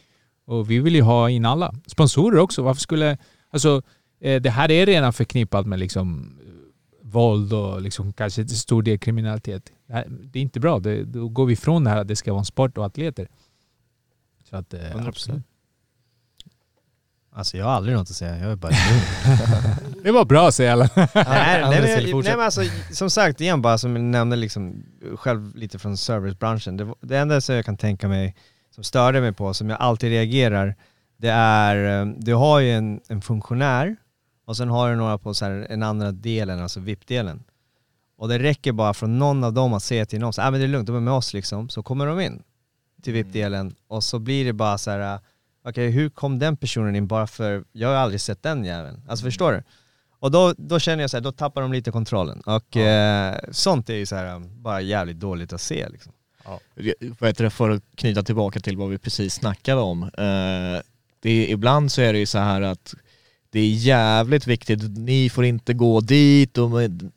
Och 0.46 0.70
vi 0.70 0.78
vill 0.78 0.94
ju 0.94 1.02
ha 1.02 1.30
in 1.30 1.44
alla. 1.44 1.74
Sponsorer 1.86 2.38
också. 2.38 2.62
Varför 2.62 2.80
skulle... 2.80 3.18
Alltså, 3.50 3.82
eh, 4.20 4.42
det 4.42 4.50
här 4.50 4.70
är 4.70 4.86
redan 4.86 5.12
förknippat 5.12 5.66
med 5.66 5.78
liksom 5.78 6.38
eh, 6.46 6.52
våld 7.02 7.52
och 7.52 7.82
liksom 7.82 8.12
kanske 8.12 8.44
till 8.44 8.58
stor 8.58 8.82
del 8.82 8.98
kriminalitet. 8.98 9.72
Det, 9.86 9.92
här, 9.92 10.06
det 10.08 10.38
är 10.38 10.42
inte 10.42 10.60
bra. 10.60 10.78
Det, 10.78 11.04
då 11.04 11.28
går 11.28 11.46
vi 11.46 11.52
ifrån 11.52 11.84
det 11.84 11.90
här 11.90 12.00
att 12.00 12.08
det 12.08 12.16
ska 12.16 12.32
vara 12.32 12.38
en 12.40 12.44
sport 12.44 12.78
och 12.78 12.86
atleter. 12.86 13.28
Så 14.50 14.56
att, 14.56 14.74
eh, 14.74 14.80
100%. 14.80 15.08
absolut. 15.08 15.42
Alltså 17.36 17.56
jag 17.56 17.64
har 17.64 17.72
aldrig 17.72 17.96
något 17.96 18.10
att 18.10 18.16
säga, 18.16 18.38
jag 18.38 18.52
är 18.52 18.56
bara. 18.56 18.72
Det 20.02 20.12
var 20.12 20.24
bra 20.24 20.52
säger 20.52 20.72
alla. 20.72 20.88
nej, 20.96 21.08
nej, 21.14 21.80
men, 21.80 21.90
jag, 21.90 22.24
nej 22.24 22.36
men 22.36 22.40
alltså 22.40 22.62
som 22.90 23.10
sagt 23.10 23.40
igen 23.40 23.62
bara 23.62 23.78
som 23.78 23.96
jag 23.96 24.04
nämnde 24.04 24.36
liksom 24.36 24.84
själv 25.16 25.56
lite 25.56 25.78
från 25.78 25.96
servicebranschen. 25.96 26.76
Det, 26.76 26.94
det 27.00 27.18
enda 27.18 27.40
som 27.40 27.54
jag 27.54 27.64
kan 27.64 27.76
tänka 27.76 28.08
mig 28.08 28.36
som 28.70 28.84
störde 28.84 29.20
mig 29.20 29.32
på, 29.32 29.54
som 29.54 29.70
jag 29.70 29.80
alltid 29.80 30.10
reagerar, 30.10 30.74
det 31.16 31.28
är, 31.30 32.00
eh, 32.00 32.06
du 32.16 32.34
har 32.34 32.60
ju 32.60 32.72
en, 32.72 33.00
en 33.08 33.22
funktionär 33.22 33.96
och 34.46 34.56
sen 34.56 34.68
har 34.68 34.90
du 34.90 34.96
några 34.96 35.18
på 35.18 35.34
så 35.34 35.44
här, 35.44 35.66
en 35.70 35.82
andra 35.82 36.12
delen, 36.12 36.62
alltså 36.62 36.80
VIP-delen. 36.80 37.44
Och 38.18 38.28
det 38.28 38.38
räcker 38.38 38.72
bara 38.72 38.94
från 38.94 39.18
någon 39.18 39.44
av 39.44 39.52
dem 39.52 39.72
att 39.72 39.82
säga 39.82 40.06
till 40.06 40.20
någon, 40.20 40.32
så, 40.32 40.42
ah, 40.42 40.50
men 40.50 40.60
det 40.60 40.66
är 40.66 40.68
lugnt, 40.68 40.86
de 40.86 40.96
är 40.96 41.00
med 41.00 41.14
oss 41.14 41.34
liksom, 41.34 41.68
så 41.68 41.82
kommer 41.82 42.06
de 42.06 42.20
in 42.20 42.42
till 43.02 43.12
VIP-delen 43.12 43.74
och 43.88 44.04
så 44.04 44.18
blir 44.18 44.44
det 44.44 44.52
bara 44.52 44.78
så 44.78 44.90
här. 44.90 45.20
Okej 45.64 45.90
hur 45.90 46.08
kom 46.08 46.38
den 46.38 46.56
personen 46.56 46.96
in 46.96 47.06
bara 47.06 47.26
för, 47.26 47.64
jag 47.72 47.88
har 47.88 47.94
aldrig 47.94 48.20
sett 48.20 48.42
den 48.42 48.64
jäveln. 48.64 49.02
Alltså 49.08 49.24
förstår 49.24 49.52
du? 49.52 49.62
Och 50.18 50.30
då, 50.30 50.54
då 50.56 50.78
känner 50.78 51.02
jag 51.02 51.10
så 51.10 51.16
här, 51.16 51.22
då 51.22 51.32
tappar 51.32 51.62
de 51.62 51.72
lite 51.72 51.90
kontrollen. 51.90 52.40
Och 52.40 52.76
eh, 52.76 53.38
sånt 53.50 53.90
är 53.90 53.94
ju 53.94 54.06
så 54.06 54.16
här, 54.16 54.38
bara 54.38 54.80
jävligt 54.80 55.20
dåligt 55.20 55.52
att 55.52 55.60
se 55.60 55.88
liksom. 55.88 56.12
Det, 56.74 56.94
för 57.50 57.70
att 57.70 57.82
knyta 57.94 58.22
tillbaka 58.22 58.60
till 58.60 58.76
vad 58.76 58.90
vi 58.90 58.98
precis 58.98 59.34
snackade 59.34 59.80
om. 59.80 60.02
Eh, 60.02 60.82
det 61.20 61.30
är, 61.30 61.48
ibland 61.50 61.92
så 61.92 62.02
är 62.02 62.12
det 62.12 62.18
ju 62.18 62.26
så 62.26 62.38
här 62.38 62.60
att 62.62 62.94
det 63.50 63.60
är 63.60 63.68
jävligt 63.68 64.46
viktigt, 64.46 64.98
ni 64.98 65.30
får 65.30 65.44
inte 65.44 65.74
gå 65.74 66.00
dit 66.00 66.58
och 66.58 66.70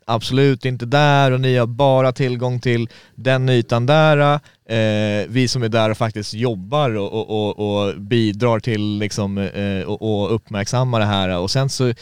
absolut 0.06 0.66
inte 0.66 0.86
där 0.86 1.32
och 1.32 1.42
ni 1.42 1.58
har 1.58 1.68
bara 1.68 2.12
tillgång 2.12 2.60
till 2.60 2.90
den 3.16 3.50
ytan 3.50 3.86
där. 3.86 4.40
Eh, 4.70 5.26
vi 5.30 5.48
som 5.48 5.64
är 5.64 5.70
där 5.70 5.90
och 5.90 5.98
faktiskt 5.98 6.34
jobbar 6.34 6.98
och, 6.98 7.14
och, 7.14 7.30
och, 7.30 7.88
och 7.88 8.02
bidrar 8.02 8.60
till 8.60 8.98
liksom, 8.98 9.38
eh, 9.38 9.82
och, 9.82 10.02
och 10.02 10.36
uppmärksamma 10.36 11.00
det 11.00 11.06
här 11.06 11.38
och 11.40 11.52
sen 11.52 11.70
så 11.70 11.94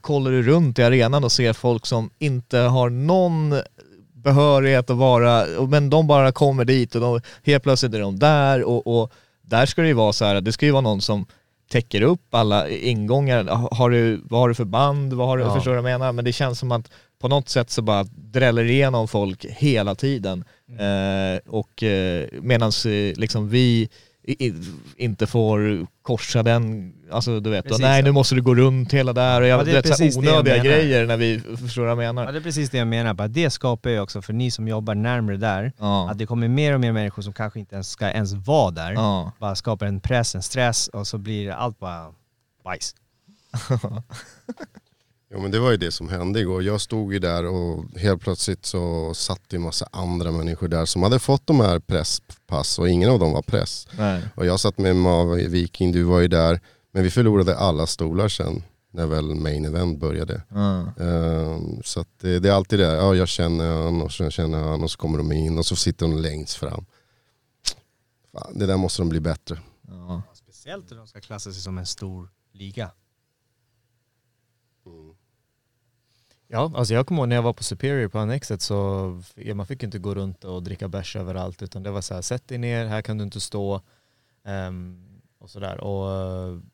kollar 0.00 0.30
du 0.30 0.42
runt 0.42 0.78
i 0.78 0.82
arenan 0.82 1.24
och 1.24 1.32
ser 1.32 1.52
folk 1.52 1.86
som 1.86 2.10
inte 2.18 2.58
har 2.58 2.90
någon 2.90 3.54
behörighet 4.14 4.90
att 4.90 4.96
vara, 4.96 5.44
men 5.68 5.90
de 5.90 6.06
bara 6.06 6.32
kommer 6.32 6.64
dit 6.64 6.94
och 6.94 7.00
de, 7.00 7.20
helt 7.42 7.62
plötsligt 7.62 7.94
är 7.94 8.00
de 8.00 8.18
där 8.18 8.62
och, 8.62 9.00
och 9.00 9.12
där 9.42 9.66
ska 9.66 9.82
det 9.82 9.88
ju 9.88 9.94
vara 9.94 10.12
så 10.12 10.24
här, 10.24 10.40
det 10.40 10.52
ska 10.52 10.66
ju 10.66 10.72
vara 10.72 10.80
någon 10.80 11.00
som 11.00 11.26
täcker 11.70 12.02
upp 12.02 12.34
alla 12.34 12.68
ingångar. 12.68 13.44
Har 13.74 13.90
du, 13.90 14.20
vad 14.24 14.40
har 14.40 14.48
du 14.48 14.54
för 14.54 14.64
band? 14.64 15.12
Vad 15.12 15.26
har 15.26 15.38
du, 15.38 15.44
Ja. 15.44 15.54
Förstår 15.54 15.70
du 15.74 15.80
vad 15.80 15.92
jag 15.92 15.98
menar? 15.98 16.12
Men 16.12 16.24
det 16.24 16.32
känns 16.32 16.58
som 16.58 16.72
att 16.72 16.90
på 17.24 17.28
något 17.28 17.48
sätt 17.48 17.70
så 17.70 17.82
bara 17.82 18.04
dräller 18.04 18.64
igenom 18.64 19.08
folk 19.08 19.44
hela 19.44 19.94
tiden. 19.94 20.44
Eh, 20.78 21.40
och 21.52 21.82
eh, 21.82 22.28
medan 22.42 22.72
eh, 22.86 23.16
liksom 23.18 23.48
vi 23.48 23.88
i, 24.22 24.46
i, 24.46 24.54
inte 24.96 25.26
får 25.26 25.86
korsa 26.02 26.42
den, 26.42 26.92
alltså 27.10 27.40
du 27.40 27.50
vet, 27.50 27.64
Precis, 27.64 27.80
nej 27.80 27.98
ja. 28.00 28.04
nu 28.04 28.12
måste 28.12 28.34
du 28.34 28.42
gå 28.42 28.54
runt 28.54 28.92
hela 28.92 29.12
där 29.12 29.40
och 29.40 29.46
jag, 29.46 29.60
Ja, 29.60 29.64
det 29.64 29.70
är 29.70 29.82
så 29.82 29.88
här 29.88 29.96
precis 29.96 30.16
jag 30.16 30.24
onödiga 30.24 30.64
grejer 30.64 31.06
när 31.06 31.16
vi 31.16 31.40
förstår 31.40 31.82
vad 31.82 31.90
jag 31.90 31.96
menar. 31.96 32.24
Ja, 32.24 32.32
det 32.32 32.38
är 32.38 32.42
precis 32.42 32.70
det 32.70 32.78
jag 32.78 32.86
menar, 32.88 33.14
bara 33.14 33.28
det 33.28 33.50
skapar 33.50 33.90
ju 33.90 34.00
också 34.00 34.22
för 34.22 34.32
ni 34.32 34.50
som 34.50 34.68
jobbar 34.68 34.94
närmare 34.94 35.36
där, 35.36 35.72
Ja. 35.78 36.10
att 36.10 36.18
det 36.18 36.26
kommer 36.26 36.48
mer 36.48 36.74
och 36.74 36.80
mer 36.80 36.92
människor 36.92 37.22
som 37.22 37.32
kanske 37.32 37.58
inte 37.60 37.74
ens 37.74 37.90
ska 37.90 38.10
ens 38.10 38.32
vara 38.32 38.70
där, 38.70 38.92
Ja. 38.92 39.32
bara 39.38 39.54
skapar 39.54 39.86
en 39.86 40.00
press, 40.00 40.34
en 40.34 40.42
stress 40.42 40.88
och 40.88 41.06
så 41.06 41.18
blir 41.18 41.50
allt 41.50 41.78
bara 41.78 42.06
bajs. 42.64 42.94
Ja 45.34 45.40
men 45.40 45.50
det 45.50 45.58
var 45.58 45.70
ju 45.70 45.76
det 45.76 45.90
som 45.90 46.08
hände 46.08 46.40
igår. 46.40 46.62
Jag 46.62 46.80
stod 46.80 47.12
ju 47.12 47.18
där 47.18 47.46
och 47.46 47.84
helt 47.96 48.22
plötsligt 48.22 48.66
så 48.66 49.14
satt 49.14 49.40
det 49.48 49.56
en 49.56 49.62
massa 49.62 49.88
andra 49.92 50.32
människor 50.32 50.68
där 50.68 50.84
som 50.84 51.02
hade 51.02 51.18
fått 51.18 51.46
de 51.46 51.60
här 51.60 51.78
presspass 51.78 52.78
och 52.78 52.88
ingen 52.88 53.10
av 53.10 53.18
dem 53.18 53.32
var 53.32 53.42
press. 53.42 53.88
Nej. 53.98 54.22
Och 54.34 54.46
jag 54.46 54.60
satt 54.60 54.78
med 54.78 54.96
Mav 54.96 55.28
Viking, 55.34 55.92
du 55.92 56.02
var 56.02 56.20
ju 56.20 56.28
där. 56.28 56.60
Men 56.92 57.02
vi 57.02 57.10
förlorade 57.10 57.56
alla 57.56 57.86
stolar 57.86 58.28
sen 58.28 58.62
när 58.92 59.06
väl 59.06 59.34
main 59.34 59.64
event 59.64 59.98
började. 60.00 60.42
Ja. 60.48 60.92
Ehm, 61.00 61.82
så 61.84 62.00
att 62.00 62.08
det, 62.20 62.38
det 62.38 62.48
är 62.48 62.52
alltid 62.52 62.78
det, 62.78 62.84
ja 62.84 63.14
jag 63.14 63.28
känner 63.28 63.82
han 63.82 64.02
och 64.02 64.12
så 64.12 64.30
känner 64.30 64.58
han 64.58 64.82
och 64.82 64.90
så 64.90 64.98
kommer 64.98 65.18
de 65.18 65.32
in 65.32 65.58
och 65.58 65.66
så 65.66 65.76
sitter 65.76 66.06
de 66.06 66.18
längst 66.18 66.54
fram. 66.54 66.84
Fan, 68.32 68.58
det 68.58 68.66
där 68.66 68.76
måste 68.76 69.02
de 69.02 69.08
bli 69.08 69.20
bättre. 69.20 69.58
Ja. 69.88 70.22
Speciellt 70.34 70.90
när 70.90 70.96
de 70.96 71.06
ska 71.06 71.20
klassa 71.20 71.52
sig 71.52 71.62
som 71.62 71.78
en 71.78 71.86
stor 71.86 72.28
liga. 72.52 72.90
Ja, 76.54 76.72
alltså 76.74 76.94
jag 76.94 77.06
kommer 77.06 77.20
ihåg 77.22 77.28
när 77.28 77.36
jag 77.36 77.42
var 77.42 77.52
på 77.52 77.64
Superior 77.64 78.08
på 78.08 78.18
Annexet 78.18 78.62
så 78.62 78.76
ja, 79.34 79.54
man 79.54 79.66
fick 79.66 79.82
inte 79.82 79.98
gå 79.98 80.14
runt 80.14 80.44
och 80.44 80.62
dricka 80.62 80.88
bärs 80.88 81.16
överallt 81.16 81.62
utan 81.62 81.82
det 81.82 81.90
var 81.90 82.00
så 82.00 82.14
här, 82.14 82.22
sätt 82.22 82.48
dig 82.48 82.58
ner, 82.58 82.86
här 82.86 83.02
kan 83.02 83.18
du 83.18 83.24
inte 83.24 83.40
stå 83.40 83.80
ehm, 84.46 85.04
och 85.40 85.50
sådär. 85.50 85.80
Och 85.80 86.08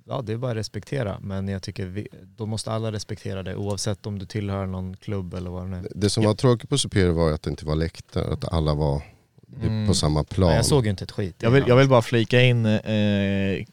ja, 0.04 0.22
det 0.22 0.32
är 0.32 0.36
bara 0.36 0.50
att 0.50 0.56
respektera. 0.56 1.18
Men 1.20 1.48
jag 1.48 1.62
tycker 1.62 1.86
vi, 1.86 2.08
då 2.22 2.46
måste 2.46 2.72
alla 2.72 2.92
respektera 2.92 3.42
det 3.42 3.56
oavsett 3.56 4.06
om 4.06 4.18
du 4.18 4.26
tillhör 4.26 4.66
någon 4.66 4.96
klubb 4.96 5.34
eller 5.34 5.50
vad 5.50 5.70
det 5.70 5.76
är. 5.76 5.86
Det 5.94 6.10
som 6.10 6.24
var 6.24 6.34
tråkigt 6.34 6.70
på 6.70 6.78
Superior 6.78 7.12
var 7.12 7.32
att 7.32 7.42
det 7.42 7.50
inte 7.50 7.66
var 7.66 7.76
läktare, 7.76 8.32
att 8.32 8.52
alla 8.52 8.74
var 8.74 9.02
Mm. 9.62 9.86
på 9.86 9.94
samma 9.94 10.24
plan. 10.24 10.48
Nej, 10.48 10.56
jag 10.56 10.66
såg 10.66 10.84
ju 10.84 10.90
inte 10.90 11.04
ett 11.04 11.10
skit. 11.10 11.36
Jag 11.38 11.50
vill, 11.50 11.64
jag 11.66 11.76
vill 11.76 11.88
bara 11.88 12.02
flika 12.02 12.42
in, 12.42 12.66
eh, 12.66 13.64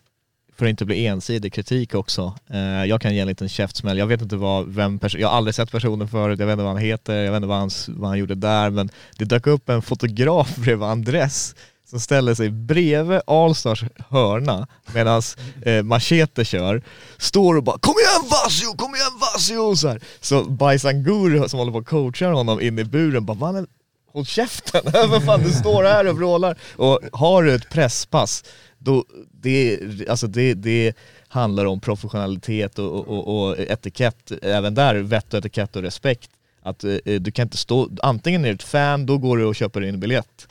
för 0.57 0.65
att 0.65 0.69
inte 0.69 0.85
bli 0.85 1.07
ensidig 1.07 1.53
kritik 1.53 1.95
också. 1.95 2.33
Eh, 2.49 2.85
jag 2.85 3.01
kan 3.01 3.15
ge 3.15 3.19
en 3.19 3.27
liten 3.27 3.49
käftsmäll. 3.49 3.97
Jag 3.97 4.07
vet 4.07 4.21
inte 4.21 4.35
vad, 4.35 4.67
vem 4.67 4.99
perso- 4.99 5.17
jag 5.17 5.27
har 5.27 5.37
aldrig 5.37 5.55
sett 5.55 5.71
personen 5.71 6.07
förut, 6.07 6.39
jag 6.39 6.45
vet 6.45 6.53
inte 6.53 6.63
vad 6.63 6.73
han 6.73 6.81
heter, 6.81 7.15
jag 7.15 7.31
vet 7.31 7.37
inte 7.37 7.47
vad 7.47 7.57
han, 7.57 7.69
vad 7.87 8.09
han 8.09 8.19
gjorde 8.19 8.35
där, 8.35 8.69
men 8.69 8.89
det 9.17 9.25
dök 9.25 9.47
upp 9.47 9.69
en 9.69 9.81
fotograf 9.81 10.55
bredvid 10.57 10.87
Andres 10.87 11.55
som 11.89 11.99
ställer 11.99 12.35
sig 12.35 12.49
bredvid 12.49 13.21
Allstars 13.27 13.83
hörna 14.09 14.67
medan 14.93 15.21
eh, 15.65 15.83
Machete 15.83 16.45
kör, 16.45 16.81
står 17.17 17.57
och 17.57 17.63
bara 17.63 17.77
'Kom 17.79 17.93
igen 17.99 18.29
Vasio, 18.31 18.75
kom 18.77 18.95
igen 18.95 19.19
Vasio!' 19.21 19.75
Så, 19.75 19.87
här. 19.87 20.01
så 20.21 20.43
Bajsangur 20.43 21.47
som 21.47 21.59
håller 21.59 21.71
på 21.71 21.77
och 21.77 21.87
coachar 21.87 22.31
honom 22.31 22.61
in 22.61 22.79
i 22.79 22.83
buren 22.83 23.25
bara 23.25 23.37
'Mannen, 23.37 23.67
håll 24.13 24.25
käften, 24.25 24.81
vad 25.09 25.23
fan 25.25 25.43
du 25.43 25.51
står 25.51 25.83
här 25.83 26.07
och 26.07 26.17
vrålar' 26.17 26.57
Och 26.75 26.99
har 27.11 27.43
du 27.43 27.55
ett 27.55 27.69
presspass, 27.69 28.43
då, 28.87 29.05
det, 29.31 29.79
alltså 30.09 30.27
det, 30.27 30.53
det 30.53 30.93
handlar 31.27 31.65
om 31.65 31.79
professionalitet 31.79 32.79
och, 32.79 32.95
och, 32.95 33.07
och, 33.07 33.49
och 33.49 33.59
etikett, 33.59 34.31
även 34.41 34.73
där 34.73 34.95
vett 34.95 35.33
och 35.33 35.39
etikett 35.39 35.75
och 35.75 35.81
respekt. 35.81 36.29
Att 36.61 36.83
eh, 36.83 36.95
eh 37.05 37.21
du 37.21 37.31
kan 37.31 37.43
inte 37.43 37.57
stå, 37.57 37.89
antingen 38.01 38.45
är 38.45 38.49
du 38.49 38.55
ett 38.55 38.63
fan, 38.63 39.05
då 39.05 39.17
går 39.17 39.37
du 39.37 39.45
och 39.45 39.55
köper 39.55 39.81
in 39.81 39.93
en 39.93 39.99
biljett. 39.99 40.47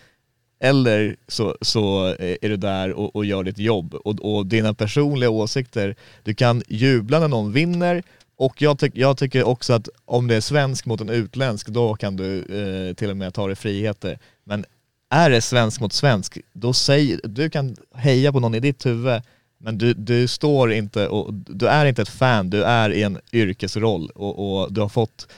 Eller 0.61 1.17
så, 1.29 1.57
så 1.61 2.07
eh, 2.07 2.37
är 2.43 2.49
du 2.49 2.57
där 2.57 2.93
och, 2.93 3.17
och 3.17 3.25
gör 3.25 3.45
ditt 3.45 3.59
jobb. 3.59 3.95
Och, 3.95 4.37
och 4.37 4.47
dina 4.47 4.75
personliga 4.75 5.31
åsikter, 5.31 5.97
du 6.25 6.35
kan 6.35 6.63
jubla 6.69 7.21
när 7.21 7.29
någon 7.29 7.53
vinner 7.53 8.03
och 8.39 8.63
jag, 8.63 8.79
ty 8.79 8.91
jag 8.95 9.19
tycker 9.19 9.45
också 9.45 9.73
att 9.73 9.89
om 10.05 10.29
det 10.29 10.37
är 10.37 10.41
svensk 10.41 10.87
mot 10.87 11.01
en 11.01 11.11
utländsk, 11.11 11.69
då 11.69 11.95
kan 11.95 12.17
du 12.17 12.39
eh, 12.39 12.95
till 12.95 13.11
och 13.11 13.17
med 13.17 13.35
ta 13.35 13.47
dig 13.47 13.57
friheter. 13.57 14.19
Men 14.45 14.65
är 15.11 15.31
det 15.31 15.41
svensk 15.41 15.81
mot 15.81 15.93
svensk, 15.93 16.39
då 16.53 16.73
säger, 16.73 17.21
du 17.25 17.51
kan 17.51 17.77
heja 17.95 18.33
på 18.33 18.41
någon 18.41 18.55
i 18.55 18.61
ditt 18.61 18.87
huvud, 18.87 19.23
men 19.59 19.79
du, 19.79 19.95
du 19.95 20.29
står 20.29 20.73
inte 20.73 21.09
och 21.09 21.35
du 21.35 21.67
är 21.67 21.87
inte 21.87 22.03
ett 22.03 22.09
fan, 22.09 22.51
du 22.51 22.65
är 22.65 22.91
i 22.91 23.03
en 23.03 23.19
yrkesroll 23.33 24.11
och, 24.15 24.61
och 24.61 24.73
du 24.73 24.81
har 24.81 24.89
fått 24.89 25.29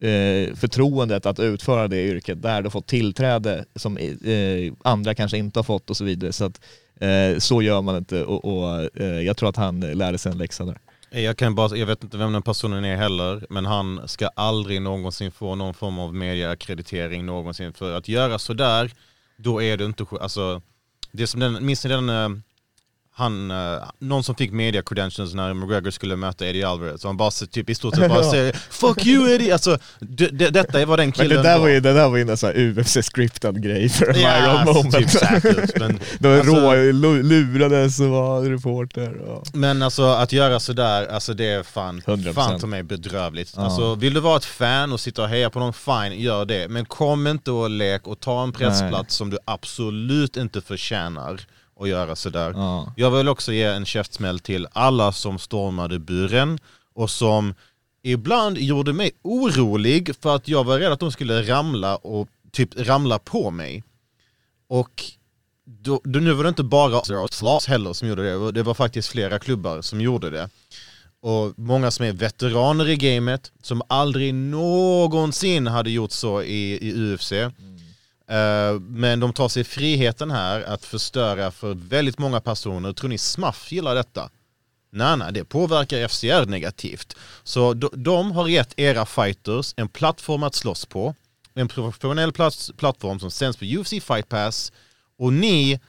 eh, 0.00 0.54
förtroendet 0.54 1.26
att 1.26 1.40
utföra 1.40 1.88
det 1.88 2.02
yrket 2.02 2.42
där, 2.42 2.62
du 2.62 2.66
har 2.66 2.70
fått 2.70 2.86
tillträde 2.86 3.64
som 3.76 3.96
eh, 3.96 4.72
andra 4.82 5.14
kanske 5.14 5.38
inte 5.38 5.58
har 5.58 5.64
fått 5.64 5.90
och 5.90 5.96
så 5.96 6.04
vidare. 6.04 6.32
Så 6.32 6.44
att 6.44 6.60
eh, 7.00 7.38
så 7.38 7.62
gör 7.62 7.82
man 7.82 7.96
inte 7.96 8.24
och, 8.24 8.44
och 8.44 9.00
eh, 9.00 9.20
jag 9.20 9.36
tror 9.36 9.48
att 9.48 9.56
han 9.56 9.80
lärde 9.80 10.18
sig 10.18 10.32
en 10.32 10.38
läxa 10.38 10.64
där. 10.64 10.78
Jag, 11.10 11.36
kan 11.36 11.54
bara, 11.54 11.76
jag 11.76 11.86
vet 11.86 12.04
inte 12.04 12.16
vem 12.16 12.32
den 12.32 12.42
personen 12.42 12.84
är 12.84 12.96
heller, 12.96 13.46
men 13.50 13.66
han 13.66 14.08
ska 14.08 14.28
aldrig 14.28 14.82
någonsin 14.82 15.32
få 15.32 15.54
någon 15.54 15.74
form 15.74 15.98
av 15.98 16.14
mediaackreditering 16.14 17.26
någonsin. 17.26 17.72
För 17.72 17.96
att 17.96 18.08
göra 18.08 18.38
sådär, 18.38 18.92
då 19.42 19.62
är 19.62 19.76
det 19.76 19.84
inte... 19.84 20.06
Alltså, 20.20 20.62
det 21.12 21.26
som 21.26 21.40
den, 21.40 21.66
minns 21.66 21.84
ni 21.84 21.90
den... 21.90 22.08
Eh, 22.08 22.28
han, 23.14 23.50
eh, 23.50 23.56
någon 23.98 24.24
som 24.24 24.34
fick 24.34 24.52
media 24.52 24.82
credentials 24.82 25.34
när 25.34 25.54
McGregor 25.54 25.90
skulle 25.90 26.16
möta 26.16 26.46
Eddie 26.46 26.64
Alvarez. 26.64 27.04
Och 27.04 27.08
han 27.08 27.16
bara 27.16 27.30
så- 27.30 27.46
typ 27.46 27.70
i 27.70 27.74
stort 27.74 27.94
sett 27.96 28.08
bara 28.08 28.30
säger 28.30 28.52
'Fuck 28.70 29.06
you 29.06 29.28
Eddie' 29.28 29.52
Alltså, 29.52 29.78
det, 30.00 30.26
det, 30.28 30.50
detta 30.50 30.86
vad 30.86 30.98
den 30.98 31.06
Men 31.06 31.12
killen 31.12 31.36
det 31.36 31.42
där 31.42 31.58
var 31.58 31.68
ju, 31.68 31.80
det 31.80 31.92
där 31.92 32.08
var 32.08 32.16
ju 32.16 32.30
en 32.30 32.36
sån 32.36 32.50
UFC-scriptad 32.52 33.60
grej 33.60 33.88
för 33.88 34.06
en 34.06 34.14
viral 34.14 34.64
moment. 34.64 34.94
typ 34.94 35.10
säkert, 35.10 35.76
men- 35.80 36.00
De 36.18 36.28
var 36.28 36.36
alltså- 36.38 36.54
rå, 36.54 36.72
lu- 36.92 37.22
lurades 37.22 38.00
och 38.00 38.08
var 38.08 38.42
reporter. 38.42 39.18
Och... 39.18 39.46
Men 39.56 39.82
alltså 39.82 40.02
att 40.04 40.32
göra 40.32 40.60
sådär, 40.60 41.06
alltså 41.06 41.34
det 41.34 41.46
är 41.46 41.62
fan, 41.62 42.00
100%. 42.06 42.32
fan 42.34 42.58
till 42.58 42.68
mig 42.68 42.82
bedrövligt. 42.82 43.52
Ja. 43.56 43.62
Alltså 43.62 43.94
vill 43.94 44.14
du 44.14 44.20
vara 44.20 44.36
ett 44.36 44.44
fan 44.44 44.92
och 44.92 45.00
sitta 45.00 45.22
och 45.22 45.28
heja 45.28 45.50
på 45.50 45.58
någon, 45.58 45.72
fine, 45.72 46.12
gör 46.20 46.44
det. 46.44 46.68
Men 46.68 46.84
kom 46.84 47.26
inte 47.26 47.50
och 47.50 47.70
lek 47.70 48.06
och 48.06 48.20
ta 48.20 48.42
en 48.42 48.52
pressplats 48.52 49.14
som 49.16 49.30
du 49.30 49.38
absolut 49.44 50.36
inte 50.36 50.60
förtjänar 50.60 51.40
och 51.82 51.88
göra 51.88 52.16
sådär. 52.16 52.52
Ja. 52.56 52.92
Jag 52.96 53.10
vill 53.10 53.28
också 53.28 53.52
ge 53.52 53.62
en 53.62 53.84
käftsmäll 53.84 54.38
till 54.38 54.66
alla 54.72 55.12
som 55.12 55.38
stormade 55.38 55.98
buren 55.98 56.58
och 56.94 57.10
som 57.10 57.54
ibland 58.02 58.58
gjorde 58.58 58.92
mig 58.92 59.10
orolig 59.22 60.16
för 60.20 60.36
att 60.36 60.48
jag 60.48 60.64
var 60.64 60.78
rädd 60.78 60.92
att 60.92 61.00
de 61.00 61.12
skulle 61.12 61.42
ramla 61.42 61.96
och 61.96 62.28
typ 62.52 62.70
ramla 62.76 63.18
på 63.18 63.50
mig. 63.50 63.82
Och 64.68 65.04
då, 65.64 66.00
då, 66.04 66.20
nu 66.20 66.32
var 66.32 66.42
det 66.44 66.48
inte 66.48 66.62
bara 66.62 67.28
Slots 67.28 67.66
heller 67.66 67.92
som 67.92 68.08
gjorde 68.08 68.22
det, 68.22 68.52
det 68.52 68.62
var 68.62 68.74
faktiskt 68.74 69.08
flera 69.08 69.38
klubbar 69.38 69.82
som 69.82 70.00
gjorde 70.00 70.30
det. 70.30 70.50
Och 71.20 71.58
många 71.58 71.90
som 71.90 72.06
är 72.06 72.12
veteraner 72.12 72.88
i 72.88 72.96
gamet, 72.96 73.52
som 73.62 73.82
aldrig 73.88 74.34
någonsin 74.34 75.66
hade 75.66 75.90
gjort 75.90 76.12
så 76.12 76.42
i, 76.42 76.88
i 76.88 77.14
UFC. 77.14 77.32
Eh, 77.32 77.50
men 78.80 79.20
de 79.20 79.32
tar 79.32 79.48
sig 79.48 79.64
friheten 79.64 80.30
här 80.30 80.62
att 80.62 80.84
förstöra 80.84 81.50
för 81.50 81.74
väldigt 81.74 82.18
många 82.18 82.40
personer. 82.40 82.92
Tror 82.92 83.08
ni 83.08 83.18
Smuff 83.18 83.72
gillar 83.72 83.94
detta? 83.94 84.30
Nej, 84.90 85.16
nej, 85.16 85.32
det 85.32 85.44
påverkar 85.44 86.08
FCR 86.08 86.46
negativt. 86.46 87.16
Så 87.42 87.74
de, 87.74 88.32
har 88.32 88.48
gett 88.48 88.78
era 88.78 89.06
fighters 89.06 89.74
en 89.76 89.88
plattform 89.88 90.42
att 90.42 90.54
slåss 90.54 90.86
på, 90.86 91.14
en 91.54 91.68
professionell 91.68 92.32
plats, 92.32 92.70
plattform 92.76 93.20
som 93.20 93.30
sänds 93.30 93.58
på 93.58 93.64
UFC 93.64 93.90
Fight 93.90 94.28
Pass 94.28 94.72
och 95.18 95.32
ni 95.32 95.80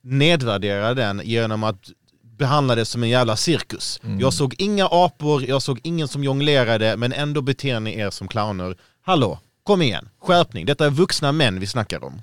nedvärderar 0.00 0.94
den 0.94 1.20
genom 1.24 1.64
att 1.64 1.90
behandla 2.22 2.74
det 2.74 2.84
som 2.84 3.02
en 3.02 3.08
jävla 3.08 3.36
cirkus. 3.36 4.00
Jag 4.20 4.32
såg 4.32 4.54
inga 4.58 4.88
apor, 4.90 5.44
jag 5.44 5.62
såg 5.62 5.80
ingen 5.82 6.08
som 6.08 6.24
jonglerade, 6.24 6.96
men 6.96 7.12
ändå 7.12 7.42
beter 7.42 7.80
ni 7.80 7.98
er 7.98 8.10
som 8.10 8.28
clowner. 8.28 8.76
Hallå, 9.02 9.38
kom 9.64 9.82
igen, 9.82 10.08
skärpning. 10.22 10.66
Detta 10.66 10.86
är 10.86 10.90
vuxna 10.90 11.32
män 11.32 11.60
vi 11.60 11.66
snackar 11.66 12.04
om. 12.04 12.22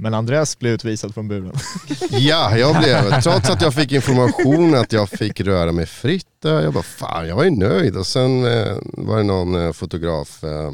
Men 0.00 0.14
Andreas 0.14 0.58
blev 0.58 0.72
utvisad 0.72 1.14
från 1.14 1.28
buren. 1.28 1.52
Ja, 2.10 2.56
jag 2.58 2.76
blev, 2.82 3.20
trots 3.20 3.50
att 3.50 3.62
jag 3.62 3.74
fick 3.74 3.92
information 3.92 4.74
att 4.74 4.92
jag 4.92 5.08
fick 5.08 5.40
röra 5.40 5.72
mig 5.72 5.86
fritt. 5.86 6.44
eh, 6.44 6.50
Jag 6.50 6.72
bara 6.72 6.82
fan, 6.82 7.28
jag 7.28 7.36
var 7.36 7.44
ju 7.44 7.50
nöjd. 7.50 7.96
Och 7.96 8.06
sen 8.06 8.44
eh, 8.44 8.76
var 8.82 9.16
det 9.16 9.22
någon 9.22 9.66
eh, 9.66 9.72
fotograf, 9.72 10.44
eh, 10.44 10.70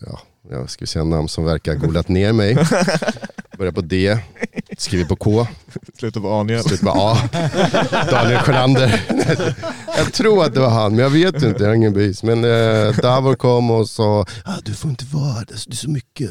ja, 0.00 0.20
jag 0.50 0.70
ska 0.70 0.86
säga 0.86 1.04
namn 1.04 1.28
som 1.28 1.44
verkar 1.44 1.74
ha 1.76 1.86
golat 1.86 2.08
ner 2.08 2.32
mig. 2.32 2.58
Börjar 3.58 3.72
på 3.72 3.80
D, 3.80 4.18
skriver 4.78 5.04
på 5.04 5.16
K, 5.16 5.46
Slutar 5.98 6.20
på 6.20 6.28
A 6.28 6.62
slut 6.62 6.80
på 6.80 6.90
A. 6.90 7.16
Daniel 8.10 8.38
Sjölander. 8.38 9.04
jag 9.96 10.12
tror 10.12 10.44
att 10.44 10.54
det 10.54 10.60
var 10.60 10.70
han, 10.70 10.94
men 10.94 11.02
jag 11.02 11.10
vet 11.10 11.34
inte, 11.34 11.62
jag 11.62 11.68
har 11.68 11.74
ingen 11.74 11.92
bevis. 11.92 12.22
Men 12.22 12.44
eh, 12.44 12.96
Davor 13.02 13.34
kom 13.34 13.70
och 13.70 13.88
sa, 13.88 14.26
ah, 14.44 14.56
du 14.64 14.74
får 14.74 14.90
inte 14.90 15.04
vara 15.04 15.34
det, 15.34 15.54
det 15.66 15.72
är 15.72 15.76
så 15.76 15.90
mycket. 15.90 16.30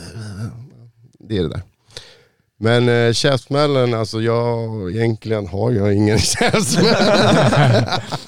Det 1.20 1.38
är 1.38 1.44
det 1.44 1.50
där. 1.50 1.62
Men 2.60 2.90
eh, 2.90 3.14
käftsmällen, 3.14 3.94
alltså 3.94 4.22
jag, 4.22 4.92
egentligen 4.92 5.48
har 5.48 5.72
jag 5.72 5.94
ingen 5.94 6.20
käftsmäll. 6.36 6.86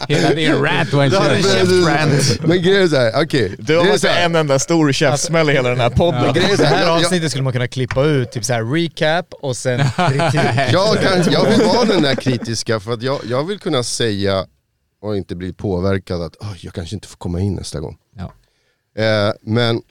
Hela 0.08 0.30
din 0.34 0.62
rant 0.64 0.94
var 0.94 1.04
en 1.04 1.12
käftrant. 1.44 2.48
Men 2.48 2.62
grejen 2.64 2.84
är 2.84 2.88
såhär, 2.88 3.24
okej. 3.24 3.56
Du 3.60 3.78
har 3.78 4.08
här- 4.08 4.26
en 4.26 4.36
enda 4.36 4.60
stor 4.60 4.92
käftsmäll 4.92 5.50
i 5.50 5.54
hela 5.54 5.70
den 5.70 5.80
här 5.80 5.90
podden. 5.90 6.22
Men 6.24 6.34
grejen 6.34 6.52
är 6.52 6.56
så 6.56 6.62
Det 6.62 6.68
här, 6.68 6.88
avsnittet 6.98 7.30
skulle 7.32 7.44
man 7.44 7.54
kunna 7.54 7.68
klippa 7.68 8.06
ut, 8.06 8.32
typ 8.32 8.46
så 8.46 8.54
här 8.54 8.64
recap 8.74 9.34
och 9.42 9.58
sen 9.58 9.80
kritik. 10.10 10.42
jag, 10.72 10.98
kan, 11.02 11.32
jag 11.34 11.46
vill 11.50 11.62
vara 11.68 11.86
den 11.86 12.02
där 12.02 12.16
kritiska 12.16 12.80
för 12.80 12.94
att 12.94 13.02
jag, 13.04 13.20
jag 13.30 13.44
vill 13.48 13.60
kunna 13.60 13.84
säga 13.84 14.46
och 15.02 15.18
inte 15.18 15.36
bli 15.36 15.54
påverkad 15.54 16.22
att 16.22 16.36
"Oj, 16.40 16.60
jag 16.62 16.74
kanske 16.74 16.96
inte 16.96 17.08
får 17.08 17.18
komma 17.18 17.40
in 17.40 17.54
nästa 17.56 17.80
gång. 17.80 17.98
Ja. 18.18 18.34
Eh, 19.04 19.34
men 19.42 19.82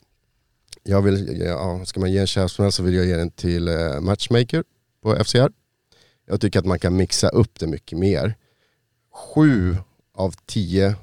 jag 0.83 1.01
vill, 1.01 1.41
ja, 1.41 1.85
ska 1.85 1.99
man 1.99 2.11
ge 2.11 2.17
en 2.19 2.27
käftsmäll 2.27 2.71
så 2.71 2.83
vill 2.83 2.93
jag 2.93 3.05
ge 3.05 3.15
den 3.15 3.31
till 3.31 3.67
eh, 3.67 3.99
Matchmaker 4.01 4.63
på 5.03 5.23
FCR. 5.23 5.51
Jag 6.27 6.41
tycker 6.41 6.59
att 6.59 6.65
man 6.65 6.79
kan 6.79 6.95
mixa 6.95 7.29
upp 7.29 7.59
det 7.59 7.67
mycket 7.67 7.97
mer. 7.97 8.35
Sju 9.13 9.77
av 10.13 10.35
tio, 10.45 10.95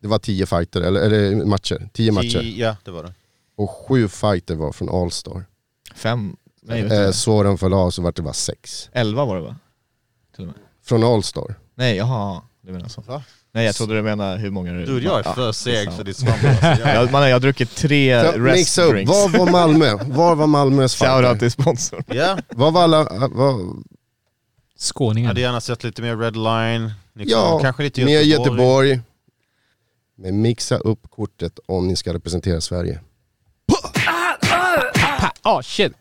det 0.00 0.08
var 0.08 0.18
tio 0.18 0.46
fighter, 0.46 0.80
eller, 0.80 1.00
eller 1.00 1.44
matcher, 1.44 1.88
tio 1.92 2.12
matcher. 2.12 2.42
Ja, 2.56 2.76
det 2.84 2.90
var 2.90 3.02
det. 3.02 3.14
Och 3.56 3.70
sju 3.70 4.08
fighter 4.08 4.54
var 4.54 4.72
från 4.72 4.88
Allstar. 4.88 5.44
Fem, 5.94 6.36
nej, 6.62 6.80
Eh, 6.82 6.92
eh, 7.00 7.10
Soran 7.10 7.58
Falah 7.58 7.88
så 7.90 8.02
vart 8.02 8.16
det 8.16 8.22
bara 8.22 8.34
sex. 8.34 8.90
elva 8.92 9.24
var 9.24 9.36
det 9.36 9.42
va? 9.42 9.56
Till 10.34 10.40
och 10.44 10.46
med. 10.46 10.56
Från 10.82 11.02
Allstar. 11.04 11.54
Nej, 11.74 11.96
jaha. 11.96 12.42
Du 12.60 12.72
menar 12.72 12.88
så. 12.88 13.00
Va? 13.00 13.24
Nej 13.54 13.66
jag 13.66 13.74
trodde 13.74 13.94
du 13.94 14.02
menade 14.02 14.38
hur 14.38 14.50
många 14.50 14.72
det 14.72 14.84
Du, 14.86 15.02
jag 15.02 15.18
är 15.18 15.22
för 15.34 15.52
seg 15.52 15.74
detsamma. 15.74 15.96
för 15.96 16.04
ditt 16.04 16.16
svampel. 16.16 16.48
Alltså. 16.48 16.66
Jag- 16.66 16.94
Jag, 17.02 17.12
man, 17.12 17.28
jag 17.28 17.34
har 17.34 17.40
druckit 17.40 17.76
tre 17.76 18.20
Så, 18.32 18.38
rest 18.38 18.58
mixa 18.58 18.82
upp, 18.82 18.92
drinks. 18.92 19.10
var 19.12 19.28
var 19.38 19.50
Malmö? 19.50 19.94
Var 20.04 20.34
var 20.34 20.46
Malmös 20.46 20.94
Shoutout 20.94 21.16
fighter? 21.20 21.38
till 21.38 21.50
sponsorn. 21.50 22.04
Ja, 22.06 22.38
Var 22.48 22.70
var 22.70 22.82
alla, 22.82 23.04
var, 23.28 23.50
jag 23.50 23.84
Skåningen. 24.78 25.28
hade 25.28 25.40
gärna 25.40 25.60
sett 25.60 25.84
lite 25.84 26.02
mer 26.02 26.16
Red 26.16 26.36
Line. 26.36 26.92
Liksom, 27.14 27.40
ja, 27.40 27.58
kanske 27.62 27.82
lite 27.82 28.04
mer 28.04 28.20
Göteborg. 28.20 28.50
Göteborg. 28.88 29.00
Men 30.18 30.40
mixa 30.42 30.76
upp 30.76 31.10
kortet 31.10 31.58
om 31.66 31.88
ni 31.88 31.96
ska 31.96 32.14
representera 32.14 32.60
Sverige. 32.60 33.00
Oh 35.44 35.60
shit. 35.62 35.92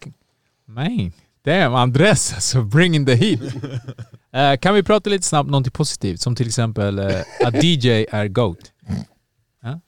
Man. 0.67 1.11
Damn, 1.45 1.73
Andres 1.75 2.33
alltså. 2.33 2.61
Bringing 2.61 3.05
the 3.05 3.15
heat. 3.15 3.39
Eh, 4.33 4.57
kan 4.57 4.73
vi 4.75 4.83
prata 4.83 5.09
lite 5.09 5.25
snabbt 5.27 5.49
någonting 5.49 5.71
positivt? 5.71 6.21
Som 6.21 6.35
till 6.35 6.47
exempel 6.47 6.99
uh, 6.99 7.05
att 7.45 7.63
DJ 7.63 8.05
är 8.11 8.27
GOAT. 8.27 8.57
Ja? 9.63 9.79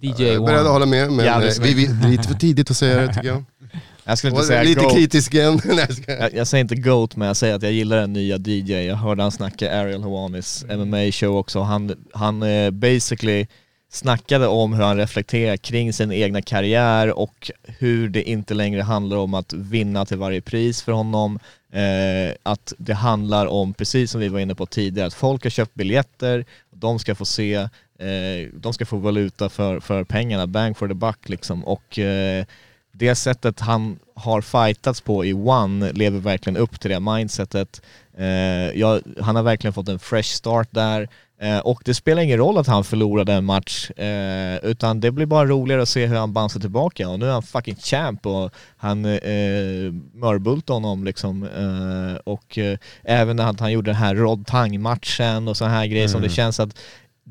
DJ 0.00 0.22
Jag 0.24 0.34
är 0.34 0.40
beredd 0.40 0.60
att 0.60 0.66
hålla 0.72 0.86
med, 0.86 1.12
men 1.12 1.24
Jävligt 1.26 1.58
eh, 1.58 1.64
vi, 1.64 1.74
vi, 1.74 1.86
det 1.86 2.06
är 2.06 2.10
lite 2.10 2.28
för 2.28 2.34
tidigt 2.34 2.70
att 2.70 2.76
säga 2.76 3.00
det 3.00 3.08
tycker 3.14 3.28
jag. 3.28 3.44
Jag 4.04 4.18
skulle 4.18 4.30
inte 4.32 4.46
säga 4.46 4.62
lite 4.62 4.80
goat. 4.80 4.94
kritisk 4.94 5.34
igen. 5.34 5.60
Nej, 5.64 5.76
jag 5.78 5.94
ska- 5.96 6.12
Jag, 6.12 6.34
jag 6.34 6.46
säger 6.46 6.60
inte 6.64 6.74
GOAT 6.74 7.16
men 7.16 7.28
jag 7.28 7.36
säger 7.36 7.54
att 7.54 7.62
jag 7.62 7.72
gillar 7.72 7.96
den 7.96 8.12
nya 8.12 8.36
DJ. 8.38 8.72
Jag 8.72 8.96
hörde 8.96 9.22
han 9.22 9.32
snacka 9.32 9.80
Ariel 9.80 10.02
Hawanis 10.02 10.64
MMA-show 10.68 11.36
också. 11.36 11.60
Han, 11.60 11.94
han 12.12 12.42
eh, 12.42 12.70
basically 12.70 13.46
snackade 13.90 14.46
om 14.46 14.72
hur 14.72 14.82
han 14.82 14.96
reflekterar 14.96 15.56
kring 15.56 15.92
sin 15.92 16.12
egna 16.12 16.42
karriär 16.42 17.18
och 17.18 17.50
hur 17.64 18.08
det 18.08 18.22
inte 18.22 18.54
längre 18.54 18.82
handlar 18.82 19.16
om 19.16 19.34
att 19.34 19.52
vinna 19.52 20.04
till 20.06 20.16
varje 20.18 20.40
pris 20.40 20.82
för 20.82 20.92
honom. 20.92 21.38
Eh, 21.72 22.34
att 22.42 22.72
det 22.78 22.94
handlar 22.94 23.46
om, 23.46 23.74
precis 23.74 24.10
som 24.10 24.20
vi 24.20 24.28
var 24.28 24.40
inne 24.40 24.54
på 24.54 24.66
tidigare, 24.66 25.06
att 25.06 25.14
folk 25.14 25.42
har 25.42 25.50
köpt 25.50 25.74
biljetter, 25.74 26.44
de 26.70 26.98
ska 26.98 27.14
få 27.14 27.24
se, 27.24 27.54
eh, 27.98 28.48
de 28.52 28.72
ska 28.72 28.86
få 28.86 28.96
valuta 28.96 29.48
för, 29.48 29.80
för 29.80 30.04
pengarna, 30.04 30.46
bang 30.46 30.76
for 30.76 30.88
the 30.88 30.94
buck 30.94 31.28
liksom. 31.28 31.64
Och 31.64 31.98
eh, 31.98 32.44
det 32.92 33.14
sättet 33.14 33.60
han 33.60 33.98
har 34.14 34.40
fightats 34.40 35.00
på 35.00 35.24
i 35.24 35.32
One 35.32 35.92
lever 35.92 36.18
verkligen 36.18 36.56
upp 36.56 36.80
till 36.80 36.90
det 36.90 37.00
mindsetet. 37.00 37.82
Eh, 38.16 39.00
han 39.20 39.36
har 39.36 39.42
verkligen 39.42 39.74
fått 39.74 39.88
en 39.88 39.98
fresh 39.98 40.28
start 40.28 40.68
där. 40.70 41.08
Eh, 41.40 41.58
och 41.58 41.82
det 41.84 41.94
spelar 41.94 42.22
ingen 42.22 42.38
roll 42.38 42.58
att 42.58 42.66
han 42.66 42.84
förlorade 42.84 43.32
en 43.32 43.44
match, 43.44 43.90
eh, 43.90 44.56
utan 44.62 45.00
det 45.00 45.10
blir 45.10 45.26
bara 45.26 45.46
roligare 45.46 45.82
att 45.82 45.88
se 45.88 46.06
hur 46.06 46.16
han 46.16 46.32
bouncear 46.32 46.60
tillbaka. 46.60 47.08
Och 47.08 47.18
nu 47.18 47.26
är 47.26 47.32
han 47.32 47.42
fucking 47.42 47.76
champ 47.76 48.26
och 48.26 48.50
han 48.76 49.04
eh, 49.04 49.92
mörbultade 50.12 50.76
honom 50.76 51.04
liksom. 51.04 51.42
Eh, 51.42 52.20
och 52.24 52.58
eh, 52.58 52.78
även 53.04 53.36
när 53.36 53.44
han, 53.44 53.56
han 53.60 53.72
gjorde 53.72 53.90
den 53.90 53.96
här 53.96 54.14
Rod 54.14 54.46
Tang-matchen 54.46 55.48
och 55.48 55.56
sådana 55.56 55.74
här 55.74 55.86
grejer 55.86 56.08
som 56.08 56.22
det 56.22 56.28
känns 56.28 56.60
att 56.60 56.78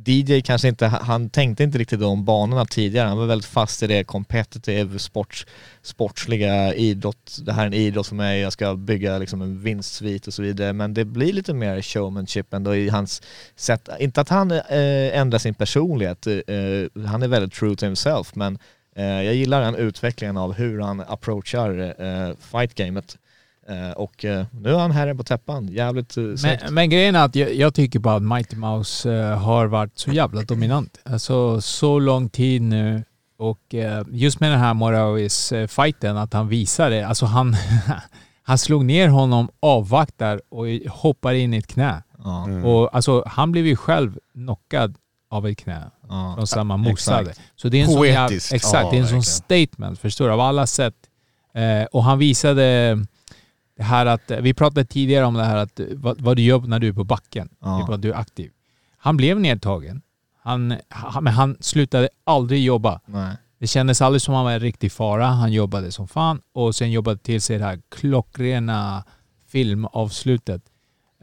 DJ 0.05 0.41
kanske 0.41 0.67
inte, 0.67 0.85
han 0.85 1.29
tänkte 1.29 1.63
inte 1.63 1.77
riktigt 1.77 1.99
de 1.99 2.25
banorna 2.25 2.65
tidigare, 2.65 3.07
han 3.07 3.17
var 3.17 3.25
väldigt 3.25 3.49
fast 3.49 3.83
i 3.83 3.87
det 3.87 4.03
competitive, 4.03 4.99
sports, 4.99 5.45
sportsliga, 5.81 6.73
idrott, 6.73 7.37
det 7.41 7.53
här 7.53 7.61
är 7.61 7.67
en 7.67 7.73
idrott 7.73 8.07
för 8.07 8.15
mig, 8.15 8.39
jag 8.39 8.53
ska 8.53 8.75
bygga 8.75 9.17
liksom 9.17 9.41
en 9.41 9.61
vinstsvit 9.61 10.27
och 10.27 10.33
så 10.33 10.41
vidare, 10.41 10.73
men 10.73 10.93
det 10.93 11.05
blir 11.05 11.33
lite 11.33 11.53
mer 11.53 11.81
showmanship 11.81 12.53
ändå 12.53 12.75
i 12.75 12.89
hans 12.89 13.21
sätt, 13.55 13.89
inte 13.99 14.21
att 14.21 14.29
han 14.29 14.51
eh, 14.51 15.19
ändrar 15.19 15.39
sin 15.39 15.53
personlighet, 15.53 16.27
eh, 16.27 17.05
han 17.05 17.23
är 17.23 17.27
väldigt 17.27 17.53
true 17.53 17.75
to 17.75 17.85
himself, 17.85 18.35
men 18.35 18.59
eh, 18.95 19.05
jag 19.05 19.35
gillar 19.35 19.61
den 19.61 19.75
utvecklingen 19.75 20.37
av 20.37 20.53
hur 20.53 20.79
han 20.79 20.99
approachar 20.99 21.79
eh, 21.79 22.35
fight-gamet. 22.51 23.13
Eh, 23.13 23.26
och 23.95 24.25
eh, 24.25 24.45
nu 24.51 24.69
är 24.73 24.77
han 24.77 24.91
herre 24.91 25.15
på 25.15 25.23
täppan, 25.23 25.67
jävligt 25.67 26.17
eh, 26.17 26.23
snyggt. 26.35 26.63
Men, 26.63 26.73
men 26.73 26.89
grejen 26.89 27.15
är 27.15 27.25
att 27.25 27.35
jag, 27.35 27.53
jag 27.55 27.73
tycker 27.73 27.99
bara 27.99 28.15
att 28.15 28.23
Mighty 28.23 28.55
Mouse 28.55 29.13
eh, 29.13 29.37
har 29.37 29.65
varit 29.65 29.99
så 29.99 30.11
jävla 30.11 30.41
dominant. 30.41 30.99
Alltså 31.03 31.61
så 31.61 31.99
lång 31.99 32.29
tid 32.29 32.61
nu. 32.61 33.03
Och 33.37 33.75
eh, 33.75 34.03
just 34.11 34.39
med 34.39 34.51
den 34.51 34.59
här 34.59 34.73
Moravis-fighten, 34.73 36.17
att 36.17 36.33
han 36.33 36.47
visar 36.47 36.89
det. 36.89 37.03
Alltså 37.07 37.25
han, 37.25 37.55
han 38.43 38.57
slog 38.57 38.85
ner 38.85 39.07
honom, 39.07 39.49
avvaktar 39.59 40.41
och 40.49 40.65
hoppar 40.91 41.33
in 41.33 41.53
i 41.53 41.57
ett 41.57 41.67
knä. 41.67 42.03
Mm. 42.45 42.65
Och 42.65 42.95
alltså 42.95 43.23
han 43.27 43.51
blev 43.51 43.65
ju 43.67 43.75
själv 43.75 44.17
knockad 44.33 44.95
av 45.29 45.47
ett 45.47 45.57
knä 45.57 45.91
Ja. 46.09 46.33
från 46.35 46.47
samma 46.47 46.77
motståndare. 46.77 47.29
exakt. 47.29 47.41
Så 47.55 47.69
det 47.69 47.77
är 47.77 47.81
en 47.81 47.87
sån 47.87 47.97
Poetiskt. 47.97 48.53
exakt, 48.53 48.83
Ja, 48.83 48.89
det 48.91 48.97
är 48.97 49.01
en 49.01 49.07
sån 49.07 49.23
statement, 49.23 49.99
förstår 49.99 50.25
du? 50.27 50.31
Av 50.33 50.39
alla 50.39 50.67
sätt. 50.67 50.93
Eh, 51.53 51.83
och 51.91 52.03
han 52.03 52.19
visade 52.19 52.97
det 53.77 53.83
här 53.83 54.05
att, 54.05 54.31
vi 54.41 54.53
pratade 54.53 54.85
tidigare 54.85 55.25
om 55.25 55.33
det 55.33 55.43
här 55.43 55.57
att 55.57 55.79
vad, 55.95 56.21
vad 56.21 56.35
du 56.37 56.41
gör 56.41 56.59
när 56.59 56.79
du 56.79 56.87
är 56.87 56.93
på 56.93 57.03
backen, 57.03 57.49
Ja. 57.61 57.79
typ 57.81 57.89
att 57.89 58.01
du 58.01 58.11
är 58.11 58.15
aktiv. 58.15 58.51
Han 58.97 59.17
blev 59.17 59.39
nedtagen, 59.39 60.01
han, 60.43 60.75
han, 60.89 61.23
men 61.23 61.33
han 61.33 61.57
slutade 61.59 62.09
aldrig 62.23 62.63
jobba. 62.63 62.99
Nej. 63.05 63.35
Det 63.59 63.67
kändes 63.67 64.01
aldrig 64.01 64.21
som 64.21 64.33
han 64.33 64.43
var 64.45 64.51
en 64.51 64.59
riktig 64.59 64.91
fara. 64.91 65.25
Han 65.25 65.51
jobbade 65.51 65.91
som 65.91 66.07
fan 66.07 66.41
och 66.53 66.75
sen 66.75 66.91
jobbade 66.91 67.17
till 67.17 67.41
sig 67.41 67.57
det 67.57 67.65
här 67.65 67.79
klockrena 67.89 69.03
filmavslutet. 69.47 70.61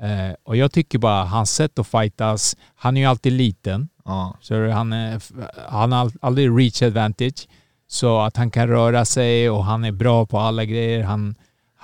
Eh, 0.01 0.35
och 0.45 0.57
jag 0.57 0.73
tycker 0.73 0.99
bara 0.99 1.25
hans 1.25 1.51
sätt 1.55 1.79
att 1.79 1.87
fightas, 1.87 2.57
han 2.75 2.97
är 2.97 3.01
ju 3.01 3.07
alltid 3.07 3.33
liten. 3.33 3.89
Ja. 4.05 4.37
Så 4.41 4.71
han, 4.71 4.93
är, 4.93 5.23
han 5.71 5.93
har 5.93 6.13
aldrig 6.21 6.59
reach 6.59 6.83
advantage. 6.83 7.49
Så 7.87 8.21
att 8.21 8.37
han 8.37 8.51
kan 8.51 8.69
röra 8.69 9.05
sig 9.05 9.51
och 9.51 9.65
han 9.65 9.85
är 9.85 9.93
bra 9.93 10.27
på 10.27 10.39
alla 10.39 10.65
grejer. 10.65 11.03
Han, 11.05 11.35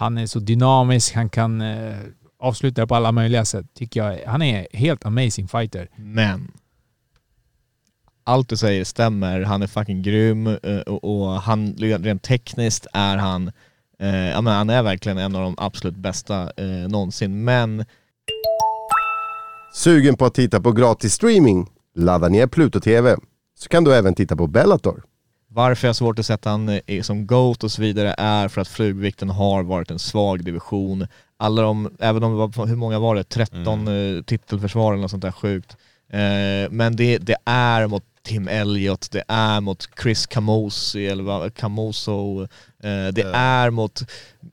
han 0.01 0.19
är 0.19 0.27
så 0.27 0.39
dynamisk, 0.39 1.15
han 1.15 1.29
kan 1.29 1.61
eh, 1.61 1.97
avsluta 2.39 2.87
på 2.87 2.95
alla 2.95 3.13
möjliga 3.13 3.45
sätt. 3.45 3.67
Tycker 3.75 4.05
jag. 4.05 4.19
Han 4.27 4.43
är 4.43 4.67
helt 4.73 5.07
amazing 5.07 5.49
fighter. 5.49 5.89
Men 5.97 6.53
allt 8.25 8.49
du 8.49 8.57
säger 8.57 8.85
stämmer, 8.85 9.41
han 9.41 9.63
är 9.63 9.67
fucking 9.67 10.03
grym 10.03 10.47
eh, 10.47 10.81
och, 10.87 11.05
och 11.05 11.43
han, 11.43 11.75
rent 11.79 12.23
tekniskt 12.23 12.87
är 12.93 13.17
han, 13.17 13.53
eh, 13.99 14.29
ja 14.29 14.41
men 14.41 14.55
han 14.55 14.71
är 14.71 14.83
verkligen 14.83 15.19
en 15.19 15.37
av 15.37 15.43
de 15.43 15.55
absolut 15.59 15.97
bästa 15.97 16.53
eh, 16.57 16.89
någonsin. 16.89 17.45
Men 17.45 17.85
Sugen 19.75 20.17
på 20.17 20.25
att 20.25 20.35
titta 20.35 20.61
på 20.61 20.73
gratis 20.73 21.13
streaming? 21.13 21.71
Ladda 21.95 22.29
ner 22.29 22.47
Pluto 22.47 22.81
TV. 22.81 23.17
Så 23.59 23.69
kan 23.69 23.85
du 23.85 23.95
även 23.95 24.15
titta 24.15 24.37
på 24.37 24.47
Bellator. 24.47 25.03
Varför 25.53 25.87
jag 25.87 25.89
har 25.89 25.95
svårt 25.95 26.19
att 26.19 26.27
sätta 26.27 26.51
han 26.51 26.81
eh, 26.87 27.03
som 27.03 27.27
GOAT 27.27 27.65
och 27.65 27.73
så 27.73 27.83
vidare 27.83 28.15
är 28.19 28.49
för 28.49 28.61
att 28.61 28.69
flugvikten 28.69 29.31
har 29.31 29.63
varit 29.63 29.91
en 29.91 29.99
svag 29.99 30.45
division. 30.45 31.07
Alla 31.37 31.63
de, 31.63 31.91
även 32.01 32.23
om 32.25 32.33
det 32.33 32.59
var, 32.59 32.67
hur 32.67 32.77
många 32.77 32.99
var 32.99 33.15
det? 33.15 33.25
13 33.25 33.89
eh, 33.89 34.23
titelförsvar 34.23 34.93
eller 34.93 35.03
något 35.03 35.11
sånt 35.11 35.23
där 35.23 35.33
sjukt. 35.33 35.77
Eh, 36.13 36.71
men 36.71 36.97
det, 36.97 37.19
det 37.19 37.37
är 37.45 37.87
mot 37.87 38.05
Tim 38.23 38.49
Elliott, 38.49 39.11
det 39.11 39.25
är 39.29 39.61
mot 39.61 39.89
Chris 40.03 40.27
Camosi 40.27 41.07
eller 41.07 41.23
vad, 41.23 41.55
Camoso, 41.55 42.43
eh, 42.83 43.09
det 43.13 43.31
är 43.35 43.71
mot 43.71 44.03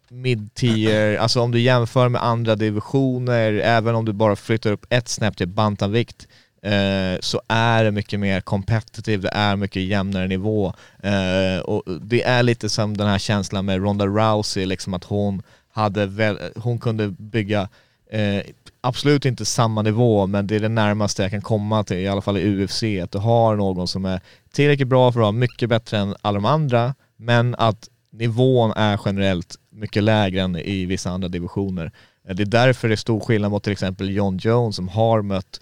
mid-tier, 0.09 1.17
alltså 1.17 1.41
om 1.41 1.51
du 1.51 1.59
jämför 1.59 2.09
med 2.09 2.23
andra 2.23 2.55
divisioner, 2.55 3.53
även 3.53 3.95
om 3.95 4.05
du 4.05 4.13
bara 4.13 4.35
flyttar 4.35 4.71
upp 4.71 4.85
ett 4.89 5.07
snäpp 5.07 5.37
till 5.37 5.47
bantamvikt, 5.47 6.27
eh, 6.73 7.19
så 7.19 7.41
är 7.47 7.83
det 7.83 7.91
mycket 7.91 8.19
mer 8.19 8.41
competitive, 8.41 9.21
det 9.21 9.33
är 9.33 9.55
mycket 9.55 9.81
jämnare 9.81 10.27
nivå. 10.27 10.73
Eh, 11.03 11.59
och 11.59 11.83
det 12.01 12.23
är 12.23 12.43
lite 12.43 12.69
som 12.69 12.97
den 12.97 13.07
här 13.07 13.19
känslan 13.19 13.65
med 13.65 13.81
Ronda 13.81 14.05
Rousey, 14.05 14.65
liksom 14.65 14.93
att 14.93 15.03
hon 15.03 15.41
hade 15.73 16.05
väl, 16.05 16.39
hon 16.55 16.79
kunde 16.79 17.07
bygga 17.07 17.69
Eh, 18.09 18.41
absolut 18.81 19.25
inte 19.25 19.45
samma 19.45 19.81
nivå, 19.81 20.27
men 20.27 20.47
det 20.47 20.55
är 20.55 20.59
det 20.59 20.69
närmaste 20.69 21.21
jag 21.21 21.31
kan 21.31 21.41
komma 21.41 21.83
till, 21.83 21.97
i 21.97 22.07
alla 22.07 22.21
fall 22.21 22.37
i 22.37 22.63
UFC, 22.63 22.83
att 23.03 23.11
du 23.11 23.17
har 23.17 23.55
någon 23.55 23.87
som 23.87 24.05
är 24.05 24.21
tillräckligt 24.51 24.87
bra 24.87 25.11
för 25.11 25.19
att 25.19 25.23
vara 25.23 25.31
mycket 25.31 25.69
bättre 25.69 25.97
än 25.97 26.15
alla 26.21 26.35
de 26.35 26.45
andra, 26.45 26.95
men 27.17 27.55
att 27.55 27.89
nivån 28.11 28.73
är 28.75 28.99
generellt 29.05 29.55
mycket 29.69 30.03
lägre 30.03 30.41
än 30.41 30.55
i 30.55 30.85
vissa 30.85 31.09
andra 31.09 31.27
divisioner. 31.27 31.91
Eh, 32.27 32.35
det 32.35 32.43
är 32.43 32.47
därför 32.47 32.87
det 32.87 32.93
är 32.93 32.95
stor 32.95 33.19
skillnad 33.19 33.51
mot 33.51 33.63
till 33.63 33.73
exempel 33.73 34.09
John 34.09 34.37
Jones 34.37 34.75
som 34.75 34.87
har 34.87 35.21
mött 35.21 35.61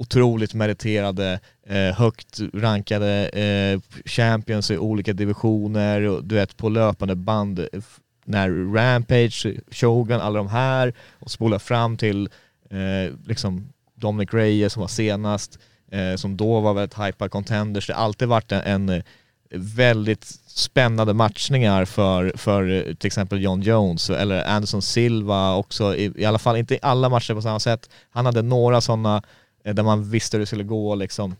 otroligt 0.00 0.54
meriterade, 0.54 1.40
eh, 1.66 1.94
högt 1.94 2.40
rankade 2.54 3.28
eh, 3.28 3.80
champions 4.04 4.70
i 4.70 4.78
olika 4.78 5.12
divisioner, 5.12 6.02
och 6.02 6.24
du 6.24 6.34
vet 6.34 6.56
på 6.56 6.68
löpande 6.68 7.14
band 7.14 7.58
eh, 7.58 7.80
när 8.24 8.74
Rampage, 8.74 9.46
Shogun, 9.70 10.20
alla 10.20 10.38
de 10.38 10.48
här 10.48 10.92
och 11.18 11.30
spola 11.30 11.58
fram 11.58 11.96
till 11.96 12.28
eh, 12.70 13.14
liksom 13.26 13.68
Dominic 13.94 14.34
Reyes 14.34 14.72
som 14.72 14.80
var 14.80 14.88
senast, 14.88 15.58
eh, 15.92 16.16
som 16.16 16.36
då 16.36 16.60
var 16.60 16.74
väldigt 16.74 16.98
hypad 16.98 17.30
contenders. 17.30 17.86
Det 17.86 17.94
har 17.94 18.04
alltid 18.04 18.28
varit 18.28 18.52
en, 18.52 18.60
en 18.60 18.88
eh, 18.88 19.02
väldigt 19.54 20.24
spännande 20.46 21.14
matchningar 21.14 21.84
för, 21.84 22.32
för 22.36 22.70
eh, 22.70 22.94
till 22.94 23.06
exempel 23.06 23.42
John 23.42 23.62
Jones 23.62 24.10
eller 24.10 24.44
Anderson 24.44 24.82
Silva 24.82 25.54
också, 25.54 25.96
i, 25.96 26.12
i 26.16 26.24
alla 26.24 26.38
fall 26.38 26.56
inte 26.56 26.74
i 26.74 26.78
alla 26.82 27.08
matcher 27.08 27.34
på 27.34 27.42
samma 27.42 27.60
sätt. 27.60 27.90
Han 28.10 28.26
hade 28.26 28.42
några 28.42 28.80
sådana 28.80 29.22
där 29.64 29.82
man 29.82 30.10
visste 30.10 30.36
hur 30.36 30.40
det 30.40 30.46
skulle 30.46 30.64
gå 30.64 30.94
liksom. 30.94 31.36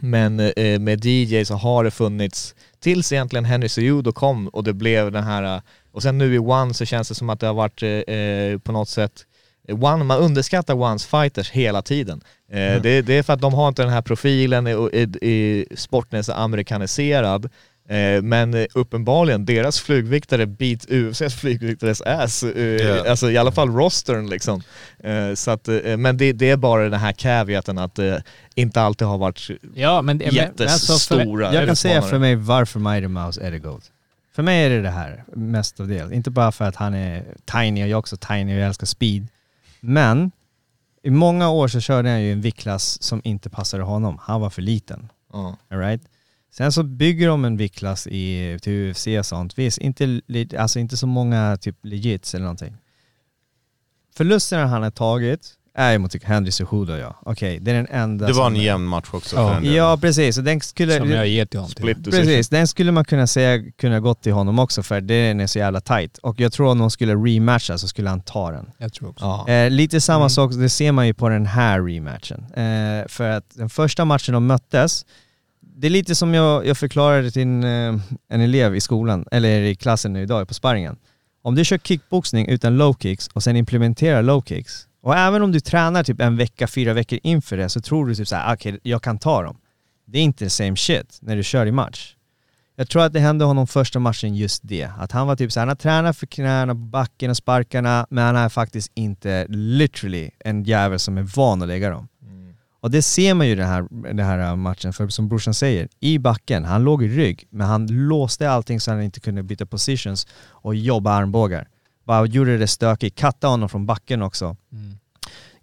Men 0.00 0.40
eh, 0.40 0.78
med 0.80 1.04
DJ 1.04 1.44
så 1.44 1.54
har 1.54 1.84
det 1.84 1.90
funnits, 1.90 2.54
tills 2.80 3.12
egentligen 3.12 3.44
Henry 3.44 3.68
Cejudo 3.68 4.12
kom 4.12 4.48
och 4.48 4.64
det 4.64 4.72
blev 4.72 5.12
den 5.12 5.24
här, 5.24 5.56
eh, 5.56 5.62
och 5.92 6.02
sen 6.02 6.18
nu 6.18 6.34
i 6.34 6.38
One 6.38 6.74
så 6.74 6.84
känns 6.84 7.08
det 7.08 7.14
som 7.14 7.30
att 7.30 7.40
det 7.40 7.46
har 7.46 7.54
varit 7.54 7.82
eh, 7.82 7.88
eh, 7.90 8.58
på 8.58 8.72
något 8.72 8.88
sätt 8.88 9.26
One, 9.68 10.04
man 10.04 10.18
underskattar 10.18 10.74
Ones 10.74 11.06
fighters 11.06 11.50
hela 11.50 11.82
tiden. 11.82 12.20
Eh, 12.52 12.60
Mm. 12.60 12.82
det, 12.82 13.02
det 13.02 13.14
är 13.14 13.22
för 13.22 13.32
att 13.32 13.40
de 13.40 13.54
har 13.54 13.68
inte 13.68 13.82
den 13.82 13.92
här 13.92 14.02
profilen, 14.02 14.66
i, 14.66 14.70
i, 14.92 15.28
i 15.30 15.66
sporten 15.76 16.18
är 16.18 16.22
så 16.22 16.32
amerikaniserad. 16.32 17.48
Eh, 17.90 18.22
men 18.22 18.54
eh, 18.54 18.66
uppenbarligen, 18.74 19.44
deras 19.44 19.80
flygviktare 19.80 20.46
beat 20.46 20.86
UFCs 20.88 21.34
flygviktares 21.34 22.00
ass. 22.00 22.42
Eh, 22.42 22.70
Ja. 22.80 23.10
Alltså 23.10 23.30
i 23.30 23.36
alla 23.36 23.52
fall 23.52 23.68
rostern 23.68 24.30
liksom. 24.30 24.62
Så 25.34 25.50
att, 25.50 25.68
men 25.98 26.16
det, 26.16 26.32
det 26.32 26.50
är 26.50 26.56
bara 26.56 26.82
den 26.88 27.00
här 27.00 27.12
caveaten 27.12 27.78
att 27.78 27.94
det 27.94 28.22
inte 28.54 28.80
alltid 28.80 29.06
har 29.06 29.18
varit 29.18 29.50
Ja, 29.74 30.02
men, 30.02 30.16
men 30.16 30.34
jättestora 30.34 31.46
alltså, 31.46 31.58
Jag 31.60 31.66
kan 31.66 31.76
säga 31.76 32.02
för 32.02 32.18
mig 32.18 32.36
varför 32.36 32.80
Mighty 32.80 33.08
Mouse 33.08 33.40
är 33.40 33.50
the 33.50 33.58
GOAT. 33.58 33.82
För 34.34 34.42
mig 34.42 34.64
är 34.64 34.70
det 34.70 34.82
det 34.82 34.90
här, 34.90 35.24
mest 35.34 35.80
av 35.80 35.88
det. 35.88 36.14
Inte 36.14 36.30
bara 36.30 36.52
för 36.52 36.64
att 36.64 36.76
han 36.76 36.94
är 36.94 37.24
tiny 37.44 37.82
och 37.82 37.88
jag 37.88 37.90
är 37.90 37.98
också 37.98 38.16
tiny 38.16 38.54
och 38.54 38.58
jag 38.60 38.66
älskar 38.66 38.86
speed. 38.86 39.26
Men 39.80 40.30
i 41.02 41.10
många 41.10 41.50
år 41.50 41.68
så 41.68 41.80
körde 41.80 42.08
han 42.08 42.22
ju 42.22 42.32
en 42.32 42.40
viktklass 42.40 43.02
som 43.02 43.20
inte 43.24 43.50
passade 43.50 43.82
honom. 43.82 44.18
Han 44.22 44.40
var 44.40 44.50
för 44.50 44.62
liten. 44.62 45.08
Ja. 45.32 45.56
All 45.70 45.78
right? 45.78 46.02
Sen 46.52 46.72
så 46.72 46.82
bygger 46.82 47.28
de 47.28 47.44
en 47.44 47.56
viktklass 47.56 48.06
i, 48.06 48.58
till 48.62 48.72
UFC 48.90 49.06
och 49.18 49.26
sånt. 49.26 49.58
Visst, 49.58 49.78
inte, 49.78 50.20
alltså 50.58 50.78
inte 50.78 50.96
så 50.96 51.06
många 51.06 51.56
typ 51.60 51.76
legits 51.82 52.34
eller 52.34 52.42
någonting. 52.44 52.76
Förlusterna 54.16 54.66
han 54.66 54.82
har 54.82 54.90
tagit 54.90 55.54
är 55.74 55.98
mot 55.98 56.22
Henry 56.22 56.50
Cejudo 56.50 56.92
ja. 56.96 57.16
Okej, 57.22 57.58
det 57.60 57.70
är 57.70 57.74
den 57.74 57.86
enda 57.90 58.26
Det 58.26 58.32
var 58.32 58.46
en 58.46 58.56
jämn 58.56 58.84
match 58.84 59.08
också 59.12 59.36
Ja. 59.36 59.54
för. 59.60 59.66
Ja 59.66 59.98
precis, 60.00 60.38
och 60.38 60.44
den 60.44 60.60
skulle... 60.60 60.96
Som 60.98 61.10
jag 61.10 61.28
ger 61.28 61.46
till 61.46 61.58
honom. 61.60 61.70
Till. 61.74 61.82
Split. 61.94 62.04
Precis, 62.04 62.48
den 62.48 62.68
skulle 62.68 62.92
man 62.92 63.04
kunna 63.04 63.26
säga 63.26 63.70
kunde 63.78 64.00
gått 64.00 64.22
till 64.22 64.32
honom 64.32 64.58
också 64.58 64.82
för 64.82 65.00
den 65.00 65.40
är 65.40 65.46
så 65.46 65.58
jävla 65.58 65.80
tight. 65.80 66.18
Och 66.18 66.40
jag 66.40 66.52
tror 66.52 66.68
om 66.70 66.78
de 66.78 66.90
skulle 66.90 67.14
rematcha 67.14 67.78
så 67.78 67.88
skulle 67.88 68.08
han 68.10 68.20
ta 68.20 68.50
den. 68.50 68.70
Jag 68.78 68.92
tror 68.92 69.08
också. 69.08 69.24
Ja. 69.24 69.48
Eh, 69.48 69.70
lite 69.70 70.00
samma 70.00 70.18
Mm. 70.24 70.30
sak, 70.30 70.52
det 70.52 70.68
ser 70.68 70.92
man 70.92 71.06
ju 71.06 71.14
på 71.14 71.28
den 71.28 71.46
här 71.46 71.82
rematchen. 71.82 72.44
Eh, 72.54 73.08
för 73.08 73.30
att 73.30 73.44
den 73.54 73.70
första 73.70 74.04
matchen 74.04 74.34
de 74.34 74.46
möttes, 74.46 75.06
det 75.80 75.88
är 75.88 75.90
lite 75.90 76.14
som 76.14 76.34
jag, 76.34 76.66
jag 76.66 76.76
förklarade 76.76 77.30
till 77.30 77.42
en, 77.42 77.64
eh, 77.64 78.00
en 78.28 78.40
elev 78.40 78.76
i 78.76 78.80
skolan, 78.80 79.24
eller 79.30 79.60
i 79.60 79.74
klassen 79.74 80.12
nu 80.12 80.22
idag 80.22 80.48
på 80.48 80.54
sparringen. 80.54 80.96
Om 81.42 81.54
du 81.54 81.64
kör 81.64 81.78
kickboxning 81.78 82.48
utan 82.48 82.76
low 82.76 82.96
kicks 83.00 83.28
och 83.28 83.42
sen 83.42 83.56
implementerar 83.56 84.22
low 84.22 84.42
kicks, 84.46 84.86
och 85.02 85.16
även 85.16 85.42
om 85.42 85.52
du 85.52 85.60
tränar 85.60 86.04
typ 86.04 86.20
en 86.20 86.36
vecka, 86.36 86.66
fyra 86.66 86.92
veckor 86.92 87.18
inför 87.22 87.56
det 87.56 87.68
så 87.68 87.80
tror 87.80 88.06
du 88.06 88.14
typ 88.14 88.28
såhär, 88.28 88.50
ah, 88.50 88.54
okej 88.54 88.78
jag 88.82 89.02
kan 89.02 89.18
ta 89.18 89.42
dem. 89.42 89.56
Det 90.06 90.18
är 90.18 90.22
inte 90.22 90.50
same 90.50 90.76
shit 90.76 91.18
när 91.22 91.36
du 91.36 91.42
kör 91.42 91.66
i 91.66 91.72
match. 91.72 92.14
Jag 92.76 92.88
tror 92.88 93.02
att 93.02 93.12
det 93.12 93.20
hände 93.20 93.44
honom 93.44 93.66
första 93.66 93.98
matchen 93.98 94.34
just 94.34 94.60
det. 94.64 94.90
Att 94.98 95.12
han 95.12 95.26
var 95.26 95.36
typ 95.36 95.52
såhär, 95.52 95.66
han 95.66 95.68
har 95.68 95.76
tränat 95.76 96.16
för 96.16 96.26
knäna 96.26 96.74
backen 96.74 97.30
och 97.30 97.36
sparkarna, 97.36 98.06
men 98.10 98.24
han 98.24 98.36
är 98.36 98.48
faktiskt 98.48 98.92
inte 98.94 99.46
literally 99.48 100.30
en 100.38 100.64
jävel 100.64 100.98
som 100.98 101.18
är 101.18 101.22
van 101.22 101.62
att 101.62 101.68
lägga 101.68 101.90
dem. 101.90 102.08
Och 102.80 102.90
det 102.90 103.02
ser 103.02 103.34
man 103.34 103.46
ju 103.46 103.52
i 103.52 103.56
den 103.56 103.68
här, 103.68 103.86
den 103.90 104.26
här 104.26 104.56
matchen, 104.56 104.92
för 104.92 105.08
som 105.08 105.28
brorsan 105.28 105.54
säger, 105.54 105.88
i 106.00 106.18
backen, 106.18 106.64
han 106.64 106.84
låg 106.84 107.02
i 107.02 107.08
rygg, 107.08 107.46
men 107.50 107.66
han 107.66 107.86
låste 107.86 108.50
allting 108.50 108.80
så 108.80 108.90
han 108.90 109.02
inte 109.02 109.20
kunde 109.20 109.42
byta 109.42 109.66
positions 109.66 110.26
och 110.42 110.74
jobba 110.74 111.12
armbågar. 111.12 111.68
Bara 112.04 112.26
gjorde 112.26 112.58
det 112.58 112.66
stökigt, 112.66 113.18
kattade 113.18 113.50
honom 113.50 113.68
från 113.68 113.86
backen 113.86 114.22
också. 114.22 114.56
Mm. 114.72 114.98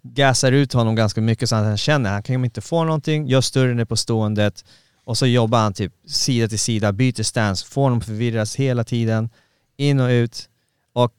Gasar 0.02 0.52
ut 0.52 0.72
honom 0.72 0.94
ganska 0.94 1.20
mycket 1.20 1.48
så 1.48 1.56
att 1.56 1.64
han 1.64 1.76
känner 1.76 2.10
han 2.10 2.22
kan 2.22 2.44
inte 2.44 2.60
få 2.60 2.84
någonting, 2.84 3.26
gör 3.26 3.40
större 3.40 3.74
ner 3.74 3.84
på 3.84 3.96
ståendet 3.96 4.64
och 5.04 5.18
så 5.18 5.26
jobbar 5.26 5.58
han 5.58 5.72
typ 5.72 5.92
sida 6.06 6.48
till 6.48 6.58
sida, 6.58 6.92
byter 6.92 7.22
stance, 7.22 7.66
får 7.66 7.82
honom 7.82 8.00
förvirras 8.00 8.56
hela 8.56 8.84
tiden, 8.84 9.30
in 9.76 10.00
och 10.00 10.08
ut. 10.08 10.48
Och 10.92 11.14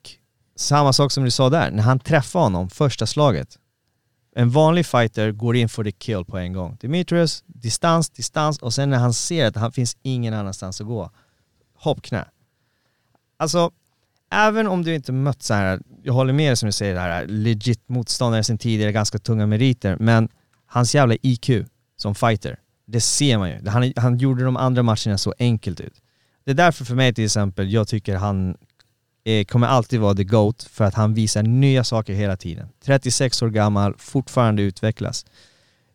samma 0.56 0.94
sak 0.94 1.12
som 1.12 1.24
du 1.24 1.32
sa 1.32 1.50
där, 1.50 1.72
när 1.72 1.84
han 1.84 2.00
träffar 2.00 2.40
honom 2.40 2.70
första 2.70 3.06
slaget, 3.06 3.58
en 4.40 4.50
vanlig 4.50 4.86
fighter 4.86 5.32
går 5.32 5.56
in 5.56 5.70
för 5.70 5.84
the 5.84 5.92
kill 5.92 6.26
på 6.26 6.38
en 6.38 6.54
gång. 6.54 6.78
Demetrius, 6.82 7.44
distans, 7.48 8.10
distans 8.10 8.60
och 8.60 8.74
sen 8.74 8.90
när 8.90 8.98
han 8.98 9.14
ser 9.14 9.46
att 9.46 9.56
han 9.56 9.72
finns 9.72 9.98
ingen 10.02 10.34
annanstans 10.34 10.82
att 10.82 10.88
gå, 10.88 11.12
hoppknä. 11.76 12.26
Alltså, 13.38 13.72
även 14.32 14.68
om 14.68 14.84
du 14.84 14.96
inte 14.96 15.12
mött 15.12 15.44
så 15.44 15.54
här, 15.54 15.82
jag 16.04 16.14
håller 16.14 16.34
med 16.34 16.50
dig 16.50 16.56
som 16.56 16.68
du 16.68 16.74
säger, 16.74 16.94
det 16.94 17.00
här 17.00 17.26
legit 17.28 17.90
motståndare 17.90 18.44
sen 18.44 18.58
tidigare, 18.58 18.92
ganska 18.92 19.20
tunga 19.20 19.46
meriter, 19.46 19.98
men 20.00 20.30
hans 20.66 20.96
jävla 20.96 21.16
IQ 21.22 21.50
som 21.98 22.16
fighter, 22.16 22.60
det 22.86 23.02
ser 23.02 23.38
man 23.38 23.50
ju. 23.50 23.68
Han, 23.68 23.94
han 23.96 24.18
gjorde 24.18 24.44
de 24.44 24.58
andra 24.58 24.84
matcherna 24.84 25.18
så 25.18 25.34
enkelt 25.40 25.80
ut. 25.80 26.02
Det 26.46 26.52
är 26.52 26.56
därför 26.56 26.86
för 26.86 26.96
mig 26.96 27.14
till 27.14 27.26
exempel, 27.26 27.74
jag 27.74 27.88
tycker 27.88 28.16
han 28.16 28.58
kommer 29.48 29.68
alltid 29.68 30.00
vara 30.00 30.16
the 30.16 30.24
GOAT 30.24 30.64
för 30.72 30.86
att 30.86 30.94
han 30.94 31.14
visar 31.14 31.44
nya 31.44 31.84
saker 31.84 32.14
hela 32.14 32.38
tiden. 32.38 32.70
36 32.84 33.42
år 33.42 33.50
gammal, 33.50 33.96
fortfarande 33.98 34.62
utvecklas. 34.62 35.26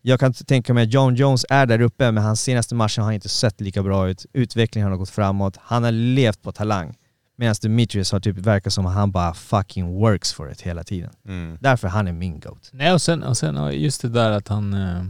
Jag 0.02 0.20
kan 0.20 0.34
tänka 0.34 0.74
mig 0.74 0.84
att 0.84 0.92
John 0.92 1.14
Jones 1.14 1.46
är 1.48 1.66
där 1.66 1.80
uppe, 1.80 2.12
men 2.12 2.24
hans 2.24 2.40
senaste 2.42 2.74
matcher 2.74 3.02
har 3.02 3.12
inte 3.12 3.28
sett 3.28 3.60
lika 3.60 3.82
bra 3.82 4.08
ut. 4.08 4.26
Utvecklingen 4.32 4.90
har 4.90 4.96
gått 4.96 5.10
framåt. 5.10 5.56
Han 5.60 5.84
har 5.84 5.92
levt 5.92 6.42
på 6.42 6.52
talang. 6.52 6.94
Medan 7.36 7.54
Demetrius 7.62 8.12
har 8.12 8.20
typ 8.20 8.36
verkar 8.36 8.70
som 8.70 8.86
att 8.86 8.94
han 8.94 9.12
bara 9.12 9.34
fucking 9.34 9.94
works 9.94 10.32
for 10.32 10.52
it 10.52 10.60
hela 10.60 10.84
tiden. 10.84 11.10
Mm. 11.28 11.58
Därför 11.60 11.88
han 11.88 12.08
är 12.08 12.12
min 12.12 12.40
GOAT. 12.40 12.70
Nej, 12.72 12.92
och 12.92 13.02
sen, 13.02 13.22
och 13.22 13.36
sen 13.36 13.80
just 13.80 14.02
det 14.02 14.08
där 14.08 14.30
att 14.30 14.48
han... 14.48 14.74
Eh, 14.74 15.04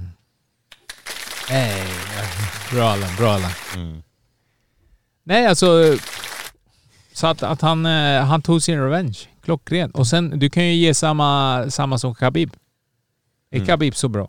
nej, 1.50 1.82
bra 2.72 2.88
Allan, 2.88 3.10
bra 3.18 3.32
Allan. 3.32 3.50
Mm. 3.76 4.02
Nej, 5.24 5.46
alltså... 5.46 5.96
Så 7.14 7.26
att, 7.26 7.42
att 7.42 7.60
han, 7.60 7.86
eh, 7.86 8.24
han 8.24 8.42
tog 8.42 8.62
sin 8.62 8.80
revenge. 8.80 9.18
Klockren. 9.42 9.90
Och 9.90 10.06
sen, 10.06 10.38
du 10.38 10.50
kan 10.50 10.64
ju 10.64 10.74
ge 10.74 10.94
samma, 10.94 11.64
samma 11.70 11.98
som 11.98 12.14
Khabib. 12.14 12.52
Är 13.50 13.56
Mm. 13.56 13.66
Khabib 13.66 13.94
så 13.94 14.08
bra? 14.08 14.28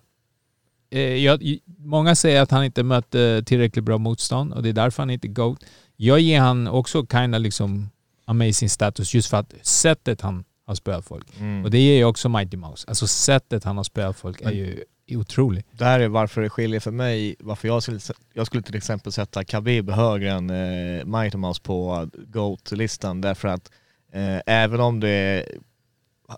Eh, 0.90 1.00
jag, 1.02 1.58
många 1.78 2.16
säger 2.16 2.42
att 2.42 2.52
han 2.52 2.64
inte 2.64 2.84
mötte 2.84 3.44
tillräckligt 3.46 3.86
bra 3.86 3.98
motstånd 3.98 4.54
och 4.54 4.64
det 4.64 4.70
är 4.70 4.74
därför 4.74 5.04
han 5.04 5.10
inte 5.10 5.28
GOAT. 5.28 5.64
Jag 5.96 6.20
ger 6.20 6.40
han 6.40 6.68
också 6.68 7.06
kinda 7.06 7.38
liksom 7.38 7.90
amazing 8.26 8.70
status 8.70 9.14
just 9.14 9.30
för 9.30 9.38
att 9.38 9.54
sättet 9.62 10.22
han 10.22 10.44
har 10.68 10.76
spöat 10.76 11.06
folk. 11.06 11.28
Mm. 11.40 11.64
Och 11.64 11.72
det 11.72 11.80
ger 11.80 11.98
ju 11.98 12.06
också 12.06 12.30
Mighty 12.30 12.58
Mouse. 12.58 12.86
Alltså 12.88 13.08
sättet 13.08 13.64
han 13.64 13.78
har 13.78 13.84
spöat 13.84 14.18
folk 14.18 14.42
är 14.42 14.52
ju 14.52 14.84
Otrolig. 15.12 15.66
Det 15.72 15.86
här 15.86 16.00
är 16.00 16.08
varför 16.08 16.42
det 16.42 16.50
skiljer 16.50 16.80
för 16.80 16.92
mig, 16.92 17.36
varför 17.40 17.68
jag 17.68 17.84
skulle, 17.84 18.00
jag 18.34 18.48
skulle 18.48 18.64
till 18.64 18.76
exempel 18.76 19.12
sätta 19.12 19.44
Khabib 19.44 19.90
högre 19.90 20.32
än 20.32 20.50
eh, 20.50 21.06
Mighty 21.06 21.38
Mouse 21.38 21.62
på 21.62 22.10
GOAT-listan 22.14 23.22
därför 23.22 23.48
att 23.48 23.72
eh, 24.14 24.40
även 24.46 24.80
om 24.80 25.00
det 25.00 25.46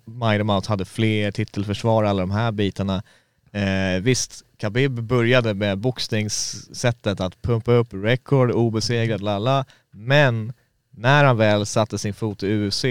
Mighty 0.05 0.43
Mouse 0.43 0.69
hade 0.69 0.85
fler 0.85 1.31
titelförsvar 1.31 2.03
alla 2.03 2.21
de 2.21 2.31
här 2.31 2.51
bitarna 2.51 3.03
Eh, 3.51 4.01
visst, 4.01 4.43
Khabib 4.57 5.03
började 5.03 5.53
med 5.53 5.77
boxningssättet 5.77 7.19
att 7.19 7.41
pumpa 7.41 7.71
upp 7.71 7.87
rekord, 7.91 8.51
obesegrad, 8.51 9.21
lalla. 9.21 9.65
Men 9.91 10.53
när 10.91 11.23
han 11.23 11.37
väl 11.37 11.65
satte 11.65 11.97
sin 11.97 12.13
fot 12.13 12.43
i 12.43 12.67
UFC 12.67 12.85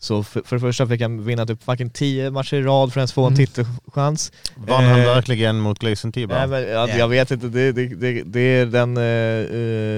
så 0.00 0.22
för, 0.22 0.42
för 0.44 0.56
det 0.56 0.60
första 0.60 0.86
fick 0.86 1.00
han 1.02 1.24
vinna 1.24 1.46
typ 1.46 1.62
fucking 1.62 1.90
10 1.90 2.30
matcher 2.30 2.54
i 2.56 2.62
rad 2.62 2.92
för 2.92 3.00
att 3.00 3.02
ens 3.02 3.12
få 3.12 3.26
en 3.26 3.32
Mm. 3.34 3.46
titelchans. 3.46 4.32
Vann 4.56 4.84
han 4.84 5.00
Eh, 5.00 5.06
verkligen 5.06 5.58
mot 5.60 5.78
Gleison 5.78 6.12
Tibau? 6.12 6.36
Nej, 6.38 6.46
men, 6.46 6.62
ja, 6.68 6.88
Jag 6.88 7.08
vet 7.08 7.30
inte, 7.30 7.48
det, 7.48 7.72
det, 7.72 7.86
det, 7.86 8.22
det 8.22 8.40
är 8.40 8.66
den 8.66 8.96
eh, 8.96 9.02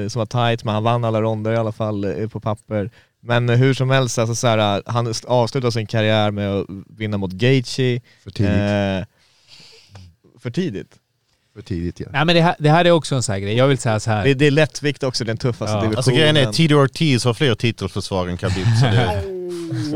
eh, 0.05 0.09
som 0.09 0.19
var 0.19 0.27
tight, 0.27 0.65
men 0.65 0.75
han 0.75 0.83
vann 0.83 1.05
alla 1.05 1.23
ronder 1.23 1.53
i 1.53 1.57
alla 1.57 1.73
fall 1.73 2.05
eh, 2.23 2.29
på 2.29 2.41
papper. 2.41 2.91
Men 3.23 3.49
eh, 3.49 3.57
hur 3.57 3.75
som 3.75 3.91
helst, 3.91 4.19
alltså, 4.19 4.35
så 4.35 4.47
här, 4.47 4.83
han 4.87 5.07
st- 5.07 5.29
avslutade 5.29 5.73
sin 5.73 5.87
karriär 5.87 6.31
med 6.31 6.51
att 6.51 6.67
vinna 6.97 7.19
mot 7.19 7.33
Gaethje. 7.33 8.01
För 8.25 8.31
tidigt. 8.31 8.51
Eh, 8.53 9.05
för 10.43 10.51
tidigt? 10.51 10.95
För 11.55 11.63
tidigt 11.63 12.01
ja. 12.01 12.07
Nej 12.13 12.25
men 12.25 12.35
det 12.35 12.43
här, 12.43 12.57
det 12.59 12.71
här 12.71 12.85
är 12.85 12.91
också 12.91 13.15
en 13.15 13.23
sån 13.23 13.33
här 13.33 13.41
grej. 13.41 13.57
Jag 13.57 13.67
vill 13.67 13.79
säga 13.79 14.01
så 14.01 14.11
här. 14.11 14.25
Det, 14.25 14.35
det 14.35 14.47
är 14.47 14.51
lättvikt 14.51 15.03
också, 15.03 15.25
den 15.25 15.37
tuffaste 15.37 15.73
Ja. 15.77 15.81
divisionen. 15.81 15.97
Alltså 15.97 16.11
grejen 16.11 16.37
är, 16.37 16.53
Tito 16.53 16.75
Ortiz 16.75 17.25
har 17.25 17.35
fler 17.35 17.55
titelförsvar 17.55 18.29
än 18.29 18.37
Khabib. 18.37 18.67
Så 18.81 18.87
det, 18.87 19.23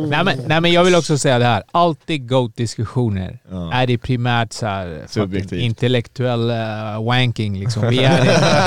nej, 0.09 0.25
men, 0.25 0.39
nej 0.47 0.61
men 0.61 0.73
jag 0.73 0.85
vill 0.85 0.95
också 0.95 1.19
säga 1.19 1.39
det 1.39 1.45
här. 1.45 1.63
Alltid 1.73 2.29
GOAT-diskussioner 2.29 3.39
Ja. 3.51 3.73
är 3.73 3.87
det 3.87 3.99
primärt 3.99 4.53
så 4.53 4.67
här 4.67 5.07
intellektuell 5.55 6.51
uh, 6.51 7.05
wanking 7.05 7.59
liksom. 7.59 7.83
Vi 7.89 7.99
är 8.05 8.19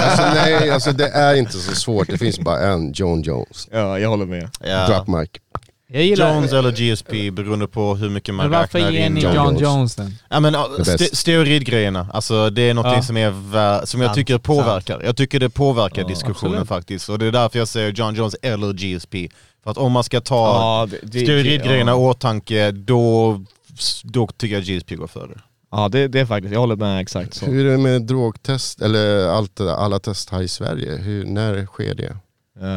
Alltså, 0.07 0.23
nej, 0.35 0.69
alltså 0.71 0.91
det 0.91 1.07
är 1.07 1.35
inte 1.35 1.51
så 1.57 1.75
svårt. 1.75 2.07
Det 2.09 2.17
finns 2.17 2.39
bara 2.39 2.59
en, 2.59 2.91
John 2.93 3.21
Jones. 3.21 3.67
Ja, 3.71 3.99
jag 3.99 4.09
håller 4.09 4.25
med. 4.25 4.49
ja. 4.63 4.87
Drop 4.87 5.07
mic. 5.07 5.29
Jag 5.89 6.03
gillar... 6.03 6.35
Jones 6.35 6.53
eller 6.53 6.71
GSP 6.71 7.31
beroende 7.31 7.67
på 7.67 7.95
hur 7.95 8.09
mycket 8.09 8.35
man 8.35 8.49
men 8.49 8.59
varför 8.59 8.79
räknar 8.79 8.91
ger 8.91 9.05
in. 9.05 9.13
ni 9.13 9.21
John 9.21 9.35
John 9.35 9.57
Jones? 9.57 9.95
Den? 9.95 10.15
Ja 10.29 10.39
men 10.39 10.55
ste 10.83 11.15
steroidgrejerna, 11.15 12.07
alltså 12.13 12.49
det 12.49 12.61
är 12.61 12.73
något 12.73 12.85
Ja. 12.85 13.01
som, 13.01 13.17
är, 13.17 13.85
som 13.85 14.01
jag 14.01 14.13
tycker 14.13 14.37
påverkar. 14.37 15.01
Jag 15.05 15.17
tycker 15.17 15.39
det 15.39 15.49
påverkar 15.49 16.01
Ja, 16.01 16.07
diskussionen 16.07 16.53
absolut. 16.53 16.67
faktiskt. 16.67 17.09
Och 17.09 17.19
det 17.19 17.25
är 17.25 17.31
därför 17.31 17.59
jag 17.59 17.67
säger 17.67 17.91
John 17.91 18.15
Jones 18.15 18.35
eller 18.41 18.73
GSP. 18.73 19.15
För 19.67 19.71
att 19.71 19.77
om 19.77 19.91
man 19.91 20.03
ska 20.03 20.21
ta 20.21 20.35
Ja, 20.35 20.97
steroidgrejerna 21.07 21.91
i 21.91 21.93
ja. 21.93 22.09
åtanke, 22.09 22.71
då, 22.71 23.41
då 24.03 24.27
tycker 24.27 24.55
jag 24.55 24.63
GSP 24.63 24.95
går 24.95 25.07
före. 25.07 25.41
ja 25.71 25.89
det, 25.89 26.07
det 26.07 26.19
är 26.19 26.25
faktiskt, 26.25 26.53
jag 26.53 26.59
håller 26.59 26.75
med 26.75 27.01
exakt 27.01 27.33
så. 27.33 27.45
Hur 27.45 27.65
är 27.65 27.71
det 27.71 27.77
med 27.77 28.01
drogtest, 28.01 28.81
eller 28.81 29.27
allt, 29.27 29.55
det 29.55 29.63
där, 29.65 29.73
alla 29.75 29.99
test 29.99 30.29
här 30.29 30.41
i 30.41 30.47
Sverige? 30.47 30.95
Hur, 30.95 31.25
när 31.25 31.65
sker 31.65 31.95
det? 31.95 32.17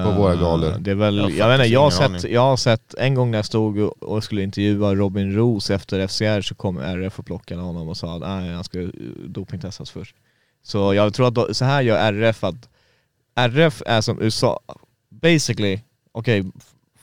på 0.05 0.11
våra 0.11 0.35
galor? 0.37 0.69
Eh, 0.71 0.77
Det 0.79 0.91
är 0.91 0.95
väl, 0.95 1.17
Jag 1.17 1.25
har 1.25 1.31
jag, 1.31 1.49
vet 1.49 1.61
inte, 1.67 1.73
jag, 1.73 1.81
har 1.81 1.91
sett, 1.91 2.31
jag 2.31 2.41
har 2.41 2.57
sett, 2.57 2.95
en 2.95 3.15
gång 3.15 3.31
när 3.31 3.39
jag 3.39 3.45
stod 3.47 3.79
och- 3.79 4.03
och 4.03 4.25
skulle 4.25 4.43
intervjua 4.43 4.95
Robin 4.95 5.35
Roos 5.35 5.71
efter 5.71 6.01
FCR 6.01 6.41
så 6.43 6.55
kom 6.55 6.79
RF 6.79 7.19
och 7.19 7.27
plockade 7.27 7.61
honom 7.61 7.89
och 7.89 7.97
sa 7.97 8.15
att 8.15 8.21
nej, 8.21 8.55
han 8.55 8.65
ska 8.65 8.81
eh, 8.81 8.89
dopingtestas 9.27 9.91
först. 9.91 10.15
Så 10.63 10.95
jag 10.95 11.15
tror 11.15 11.29
att 11.29 11.35
då, 11.35 11.55
så 11.55 11.65
här 11.65 11.83
gör 11.83 11.99
RF 12.13 12.45
att 12.45 12.69
RF 13.35 13.83
är 13.87 14.01
som 14.01 14.23
USA, 14.23 14.61
basically, 15.11 15.81
okej, 16.13 16.45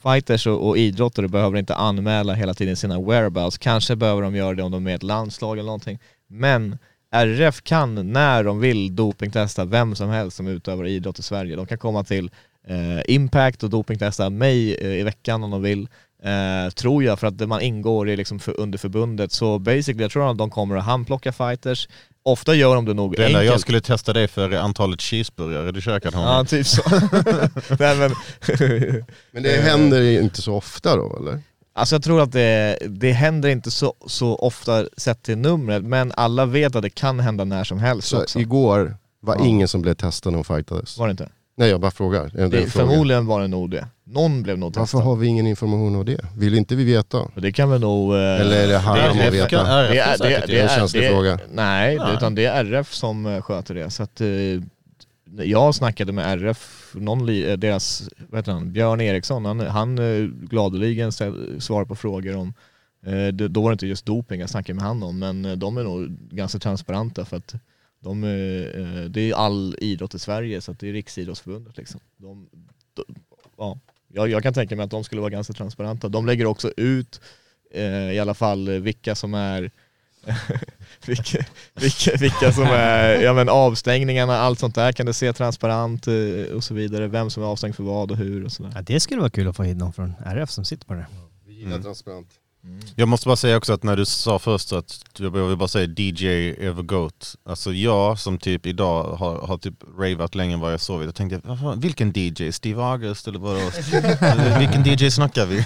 fighters 0.03 0.48
och, 0.48 0.68
och 0.68 0.78
idrottare 0.78 1.28
behöver 1.28 1.57
inte 1.57 1.76
anmäla 1.76 2.34
hela 2.34 2.53
tiden 2.53 2.76
sina 2.76 3.02
whereabouts, 3.02 3.57
kanske 3.57 3.95
behöver 3.95 4.22
de 4.22 4.36
göra 4.36 4.56
det 4.56 4.64
om 4.64 4.72
de 4.72 4.78
är 4.78 4.84
med 4.84 4.91
i 4.91 4.95
ett 4.95 5.03
landslag 5.03 5.53
eller 5.53 5.65
någonting. 5.65 5.99
Men 6.28 6.78
RF 7.11 7.61
kan 7.61 8.11
när 8.14 8.44
de 8.44 8.60
vill 8.60 8.95
dopingtesta 8.95 9.65
vem 9.65 9.95
som 9.95 10.10
helst 10.10 10.38
som 10.38 10.48
utövar 10.48 10.86
idrott 10.86 11.19
i 11.19 11.24
Sverige. 11.24 11.56
De 11.56 11.65
kan 11.65 11.78
komma 11.78 12.03
till 12.03 12.32
eh, 12.68 13.14
Impact 13.15 13.64
och 13.64 13.69
dopingtesta 13.69 14.30
mig 14.30 14.76
eh, 14.76 14.99
i 14.99 15.03
veckan 15.03 15.44
om 15.44 15.52
de 15.52 15.61
vill. 15.61 15.88
Eh, 16.24 16.69
tror 16.69 17.03
jag, 17.03 17.19
för 17.19 17.28
att 17.28 17.48
man 17.48 17.61
ingår 17.61 18.10
i 18.10 18.18
liksom 18.18 18.40
för, 18.40 18.60
under 18.60 18.78
förbundet. 18.78 19.32
Så 19.32 19.60
basically, 19.60 20.03
jag 20.03 20.11
tror 20.11 20.32
att 20.32 20.38
de 20.38 20.49
kommer 20.49 20.76
att 20.76 20.84
handplocka 20.84 21.32
fighters. 21.32 21.88
Ofta 22.28 22.56
gör 22.56 22.76
de 22.76 22.86
det 22.86 22.94
nog 22.94 23.16
Det 23.16 23.26
enkelt. 23.26 23.45
jag 23.45 23.60
skulle 23.60 23.82
testa 23.82 24.14
dig 24.14 24.28
för 24.28 24.52
antalet 24.52 25.02
cheeseburgare 25.02 25.72
du 25.72 25.82
käkat 25.82 26.14
Ja, 26.14 26.20
honom. 26.20 26.45
typ 26.45 26.68
så. 26.68 26.82
Nej, 27.80 27.98
men 27.98 28.12
Men 29.32 29.44
det 29.44 29.62
händer 29.62 30.02
inte 30.02 30.41
så 30.41 30.54
ofta 30.56 30.95
då 30.95 31.18
eller? 31.20 31.40
Alltså 31.76 31.95
jag 31.95 32.04
tror 32.04 32.22
att 32.22 32.32
det, 32.32 32.78
det 32.88 33.12
händer 33.12 33.49
inte 33.49 33.72
så, 33.72 33.94
så 34.08 34.36
ofta 34.36 34.86
sett 34.98 35.24
till 35.24 35.38
numret, 35.38 35.84
men 35.84 36.12
alla 36.16 36.45
vet 36.45 36.76
att 36.76 36.82
det 36.82 36.90
kan 36.90 37.20
hända 37.20 37.44
när 37.44 37.64
som 37.64 37.80
helst 37.80 38.08
Så 38.08 38.22
också. 38.22 38.40
igår 38.40 38.98
var 39.20 39.36
Ja. 39.36 39.45
ingen 39.45 39.68
som 39.68 39.82
blev 39.82 39.94
testad 39.94 40.34
när 40.34 40.38
de 40.38 40.44
fightades. 40.56 40.98
Var 40.98 41.08
det 41.08 41.12
inte? 41.12 41.30
Nej 41.58 41.70
jag 41.70 41.82
bara 41.82 41.91
frågar. 41.91 42.32
Det 42.34 42.48
Det, 42.48 42.68
förmodligen 42.72 43.26
var 43.26 43.41
det 43.41 43.48
nog 43.48 43.70
det. 43.72 43.88
Någon 44.10 44.44
blev 44.44 44.58
nog 44.58 44.76
Varför 44.76 44.82
testad. 44.86 45.02
har 45.04 45.16
vi 45.16 45.28
ingen 45.28 45.48
information 45.48 45.96
om 45.96 46.06
det? 46.06 46.26
Vill 46.38 46.54
inte 46.56 46.76
vi 46.76 46.84
veta? 46.84 47.18
Och 47.20 47.42
det 47.42 47.52
kan 47.52 47.70
väl 47.70 47.82
nog... 47.82 48.14
eh, 48.14 48.20
Eller 48.20 48.64
är 48.64 48.68
det 48.68 48.78
haram 48.78 49.18
Det 49.18 49.24
är 49.24 49.28
att 49.28 49.34
veta? 49.34 49.84
RF 49.84 49.92
det 49.92 50.00
är, 50.00 50.12
det, 50.12 50.18
säkert 50.18 50.48
det, 50.48 50.54
göra. 50.54 50.64
en 50.64 50.70
är, 50.70 50.76
känslig 50.80 51.04
det, 51.04 51.10
fråga. 51.10 51.40
Nej, 51.52 51.98
Nej. 51.98 52.14
utan 52.14 52.36
det 52.36 52.46
är 52.46 52.66
RF 52.66 52.94
som 52.94 53.26
eh, 53.26 53.42
sköter 53.42 53.76
det. 53.76 53.90
Så 53.90 54.04
att, 54.04 54.22
eh, 54.22 54.28
jag 55.46 55.76
snackade 55.76 56.12
med 56.14 56.26
RF, 56.34 56.92
någon, 56.96 57.26
deras, 57.60 58.10
vad 58.30 58.40
heter 58.40 58.52
han, 58.52 58.72
Björn 58.72 59.02
Eriksson, 59.02 59.46
han, 59.46 59.60
han 59.60 59.96
gladeligen 60.50 61.12
svarar 61.12 61.86
på 61.86 61.96
frågor 61.96 62.36
om 62.36 62.54
eh, 63.06 63.28
det, 63.28 63.48
då 63.48 63.62
var 63.62 63.70
det 63.70 63.74
inte 63.74 63.88
just 63.88 64.06
doping 64.06 64.40
jag 64.42 64.50
snackade 64.50 64.74
med 64.76 64.84
han 64.86 65.04
om, 65.04 65.20
men 65.20 65.60
de 65.60 65.78
är 65.78 65.84
nog 65.84 66.08
ganska 66.32 66.60
transparenta 66.60 67.26
för 67.26 67.38
att 67.38 67.56
de, 68.04 68.22
det 69.10 69.22
är 69.30 69.34
all 69.36 69.76
idrott 69.82 70.16
i 70.16 70.20
Sverige 70.20 70.62
så 70.62 70.72
att 70.72 70.80
det 70.80 70.90
är 70.90 70.94
Riksidrottsförbundet 70.94 71.78
liksom. 71.78 72.00
De, 72.18 72.48
de, 72.94 73.04
ja, 73.58 73.78
jag, 74.08 74.30
jag 74.30 74.44
kan 74.44 74.54
tänka 74.54 74.76
mig 74.76 74.84
att 74.84 74.92
de 74.92 75.04
skulle 75.04 75.22
vara 75.22 75.32
ganska 75.32 75.54
transparenta. 75.54 76.10
De 76.10 76.26
lägger 76.26 76.46
också 76.46 76.72
ut 76.78 77.22
eh, 77.74 78.12
i 78.12 78.20
alla 78.20 78.34
fall 78.34 78.68
eh, 78.68 78.74
vilka 78.74 79.16
som 79.16 79.34
är 79.34 79.72
vilka, 81.06 81.46
vilka, 81.74 82.18
vilka 82.20 82.52
som 82.52 82.64
är, 82.64 83.22
ja 83.22 83.34
men 83.34 83.50
avstängningarna, 83.50 84.38
allt 84.38 84.60
sånt 84.60 84.76
där 84.76 84.92
kan 84.92 85.06
du 85.06 85.14
se 85.14 85.34
transparent 85.34 86.08
eh, 86.08 86.56
och 86.56 86.64
så 86.64 86.74
vidare. 86.74 87.08
Vem 87.08 87.30
som 87.30 87.44
är 87.44 87.48
avstängd 87.48 87.76
för 87.76 87.84
vad 87.84 88.12
och 88.12 88.18
hur 88.18 88.46
och 88.46 88.52
sådär. 88.52 88.72
Ja, 88.76 88.82
det 88.82 89.00
skulle 89.00 89.20
vara 89.20 89.30
kul 89.30 89.48
att 89.48 89.56
få 89.56 89.64
hit 89.64 89.78
någon 89.78 89.94
från 89.94 90.14
RF 90.26 90.50
som 90.50 90.66
sitter 90.66 90.86
på 90.86 90.94
det. 90.94 91.08
Vi 91.46 91.54
gillar 91.54 91.80
transparent. 91.80 92.28
Jag 92.96 93.08
måste 93.08 93.28
bara 93.28 93.36
säga 93.36 93.58
också 93.58 93.74
att 93.74 93.84
när 93.84 93.96
du 93.96 94.06
sa 94.06 94.40
först 94.40 94.74
att, 94.74 95.00
jag 95.18 95.30
vill 95.30 95.58
bara 95.58 95.68
säga 95.68 95.94
DJ 95.98 96.28
över 96.58 96.84
GOAT. 96.84 97.36
Alltså 97.46 97.74
jag 97.74 98.20
som 98.20 98.38
typ 98.38 98.66
idag 98.66 99.04
har, 99.04 99.40
har 99.40 99.58
typ 99.58 99.74
ravat 100.00 100.36
längre 100.36 100.54
än 100.54 100.60
vad 100.60 100.74
jag 100.74 100.82
sovit. 100.82 101.06
Jag 101.06 101.16
tänkte, 101.16 101.42
fan, 101.42 101.80
vilken 101.80 102.12
DJ? 102.16 102.52
Steve 102.52 102.84
August 102.84 103.28
eller 103.28 103.40
vadå? 103.40 103.60
Vilken 104.60 104.84
DJ 104.84 105.12
snackar 105.12 105.46
vi? 105.46 105.56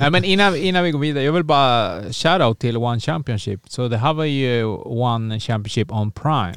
Nej 0.00 0.10
men 0.10 0.24
innan, 0.24 0.56
innan 0.56 0.84
vi 0.84 0.90
går 0.90 0.98
vidare, 0.98 1.24
jag 1.24 1.32
vill 1.32 1.44
bara 1.44 2.02
shoutout 2.12 2.58
till 2.58 2.76
One 2.76 3.00
Championship. 3.00 3.60
Så 3.68 3.88
det 3.88 3.98
här 3.98 4.12
var 4.12 4.24
ju 4.24 4.64
One 4.84 5.40
Championship 5.40 5.92
on 5.92 6.12
Prime. 6.12 6.56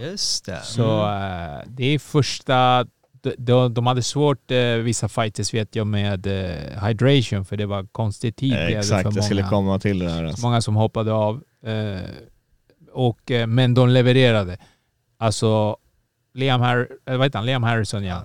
Just 0.00 0.44
det. 0.44 0.60
Så 0.64 1.00
eh, 1.00 1.58
det 1.66 1.84
är 1.84 1.98
första... 1.98 2.86
De, 3.22 3.34
de, 3.38 3.74
de 3.74 3.86
hade 3.86 4.02
svårt, 4.02 4.50
eh, 4.50 4.58
vissa 4.74 5.08
fighters 5.08 5.54
vet 5.54 5.76
jag, 5.76 5.86
med 5.86 6.26
eh, 6.26 6.84
hydration 6.86 7.44
för 7.44 7.56
det 7.56 7.66
var 7.66 7.86
konstig 7.92 8.36
tid 8.36 8.52
det 8.52 8.74
Exakt, 8.78 9.14
jag 9.16 9.24
skulle 9.24 9.40
många. 9.42 9.50
komma 9.50 9.78
till 9.78 9.98
det 9.98 10.10
här. 10.10 10.24
Alltså. 10.24 10.46
Många 10.46 10.60
som 10.60 10.76
hoppade 10.76 11.12
av. 11.12 11.42
Eh, 11.64 12.00
och, 12.92 13.30
eh, 13.30 13.46
men 13.46 13.74
de 13.74 13.88
levererade. 13.88 14.58
Alltså, 15.18 15.76
Liam, 16.34 16.60
Har- 16.60 16.88
eh, 17.10 17.16
vad 17.16 17.26
heter 17.26 17.38
han? 17.38 17.46
Liam 17.46 17.62
Harrison 17.62 18.04
ja. 18.04 18.22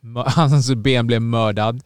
Mö- 0.00 0.28
Hans 0.36 0.74
ben 0.74 1.06
blev 1.06 1.22
mördad. 1.22 1.80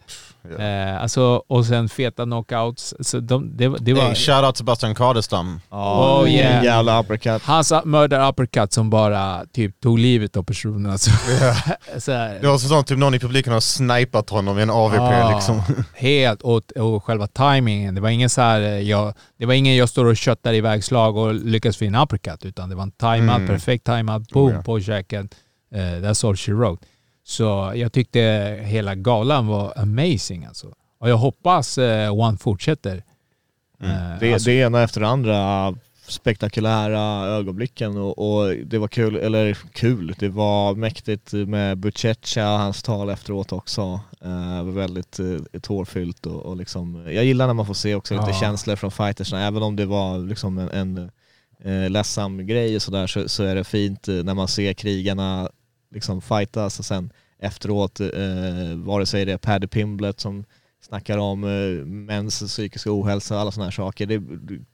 Ja. 0.57 0.63
Eh, 0.65 1.01
alltså, 1.01 1.43
och 1.47 1.65
sen 1.65 1.89
feta 1.89 2.23
knockouts. 2.23 2.93
Så 2.99 3.19
de, 3.19 3.57
det, 3.57 3.67
var- 3.67 3.77
det 3.79 3.93
var... 3.93 4.01
Hey, 4.03 4.15
shoutout 4.15 4.57
Sebastian 4.57 4.95
Kardestam. 4.95 5.61
Ja, 5.69 6.21
Oh, 6.21 6.29
yeah. 6.29 6.65
jävla 6.65 6.99
uppercut. 7.01 7.41
Hans 7.43 7.73
mördar 7.85 8.29
uppercut 8.29 8.73
som 8.73 8.89
bara 8.89 9.45
typ 9.53 9.79
tog 9.79 9.99
livet 9.99 10.37
av 10.37 10.43
personen. 10.43 10.91
Alltså. 10.91 11.11
så 11.99 12.11
här, 12.11 12.37
Det 12.41 12.47
var 12.47 12.57
sånt 12.57 12.87
typ 12.87 12.97
någon 12.97 13.13
i 13.13 13.19
publiken 13.19 13.53
har 13.53 13.59
snipat 13.59 14.29
honom 14.29 14.59
i 14.59 14.61
en 14.61 14.69
AVP 14.69 14.99
Ah, 14.99 15.35
liksom. 15.35 15.61
Helt, 15.95 16.41
och, 16.41 16.71
och 16.77 17.03
själva 17.03 17.27
timingen. 17.27 17.95
Det 17.95 18.01
var 18.01 18.09
ingen 18.09 18.29
så 18.29 18.41
här, 18.41 18.61
eh, 18.61 18.79
jag, 18.79 19.13
det 19.39 19.45
var 19.45 19.53
ingen 19.53 19.75
jag 19.75 19.89
står 19.89 20.05
och 20.05 20.17
köttar 20.17 20.53
iväg 20.53 20.83
slag 20.83 21.17
och 21.17 21.33
lyckas 21.33 21.77
få 21.77 21.85
en 21.85 21.95
uppercut, 21.95 22.45
utan 22.45 22.69
det 22.69 22.75
var 22.75 22.83
en 22.83 22.91
timad, 22.91 23.35
Mm. 23.35 23.47
perfekt 23.47 23.85
timad, 23.85 24.27
boom 24.33 24.47
Oh, 24.49 24.53
ja. 24.53 24.61
på 24.61 24.79
käken. 24.79 25.29
Uh, 25.75 25.79
that's 25.79 26.27
all 26.27 26.35
she 26.35 26.51
wrote. 26.53 26.85
Så 27.23 27.71
jag 27.75 27.93
tyckte 27.93 28.19
hela 28.63 28.95
galan 28.95 29.47
var 29.47 29.73
amazing 29.75 30.45
alltså. 30.45 30.73
Och 30.99 31.09
jag 31.09 31.17
hoppas 31.17 31.77
eh, 31.77 32.13
One 32.19 32.37
fortsätter. 32.37 33.03
Mm. 33.81 33.95
Eh, 34.13 34.19
Det, 34.19 34.33
alltså, 34.33 34.49
det 34.49 34.55
ena 34.55 34.81
efter 34.83 35.01
det 35.01 35.07
andra 35.07 35.73
spektakulära 36.07 37.25
ögonblicken 37.27 37.97
och, 37.97 38.19
och 38.41 38.55
det 38.65 38.77
var 38.77 38.87
kul, 38.87 39.15
eller 39.15 39.57
kul, 39.73 40.15
det 40.19 40.29
var 40.29 40.75
mäktigt 40.75 41.33
med 41.33 41.77
Buchecha, 41.77 42.41
hans 42.57 42.83
tal 42.83 43.09
efteråt 43.09 43.51
också. 43.51 43.99
Eh, 44.21 44.63
var 44.63 44.71
väldigt 44.71 45.19
eh, 45.19 45.59
tårfyllt 45.61 46.25
och, 46.25 46.45
och 46.45 46.57
liksom, 46.57 47.03
jag 47.05 47.25
gillar 47.25 47.47
när 47.47 47.53
man 47.53 47.65
får 47.65 47.73
se 47.73 47.95
också 47.95 48.13
lite 48.13 48.29
Ja. 48.29 48.39
känslor 48.39 48.75
från 48.75 48.91
fightersna, 48.91 49.47
även 49.47 49.63
om 49.63 49.75
det 49.75 49.85
var 49.85 50.17
liksom 50.17 50.57
en, 50.57 50.69
en 50.69 51.11
eh, 51.63 51.89
ledsam 51.89 52.47
grej 52.47 52.75
och 52.75 52.81
sådär 52.81 53.07
så, 53.07 53.29
så 53.29 53.43
är 53.43 53.55
det 53.55 53.63
fint 53.63 54.07
eh, 54.07 54.15
när 54.15 54.33
man 54.33 54.47
ser 54.47 54.73
krigarna 54.73 55.49
liksom 55.91 56.21
fightas 56.21 56.79
och 56.79 56.85
sen 56.85 57.13
efteråt, 57.39 57.99
eh, 57.99 58.75
vare 58.75 59.05
sig 59.05 59.25
det 59.25 59.31
är 59.31 59.37
Paddy 59.37 59.67
Pimblet 59.67 60.19
som 60.19 60.45
snackar 60.81 61.17
om 61.17 61.43
eh, 61.43 61.85
mäns 61.85 62.39
psykiska 62.39 62.89
ohälsa 62.91 63.35
och 63.35 63.41
alla 63.41 63.51
sådana 63.51 63.65
här 63.65 63.71
saker. 63.71 64.05
Det 64.05 64.13
är 64.15 64.21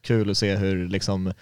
kul 0.01 0.29
att 0.29 0.37
se 0.37 0.55
hur 0.55 0.87
liksom 0.87 1.33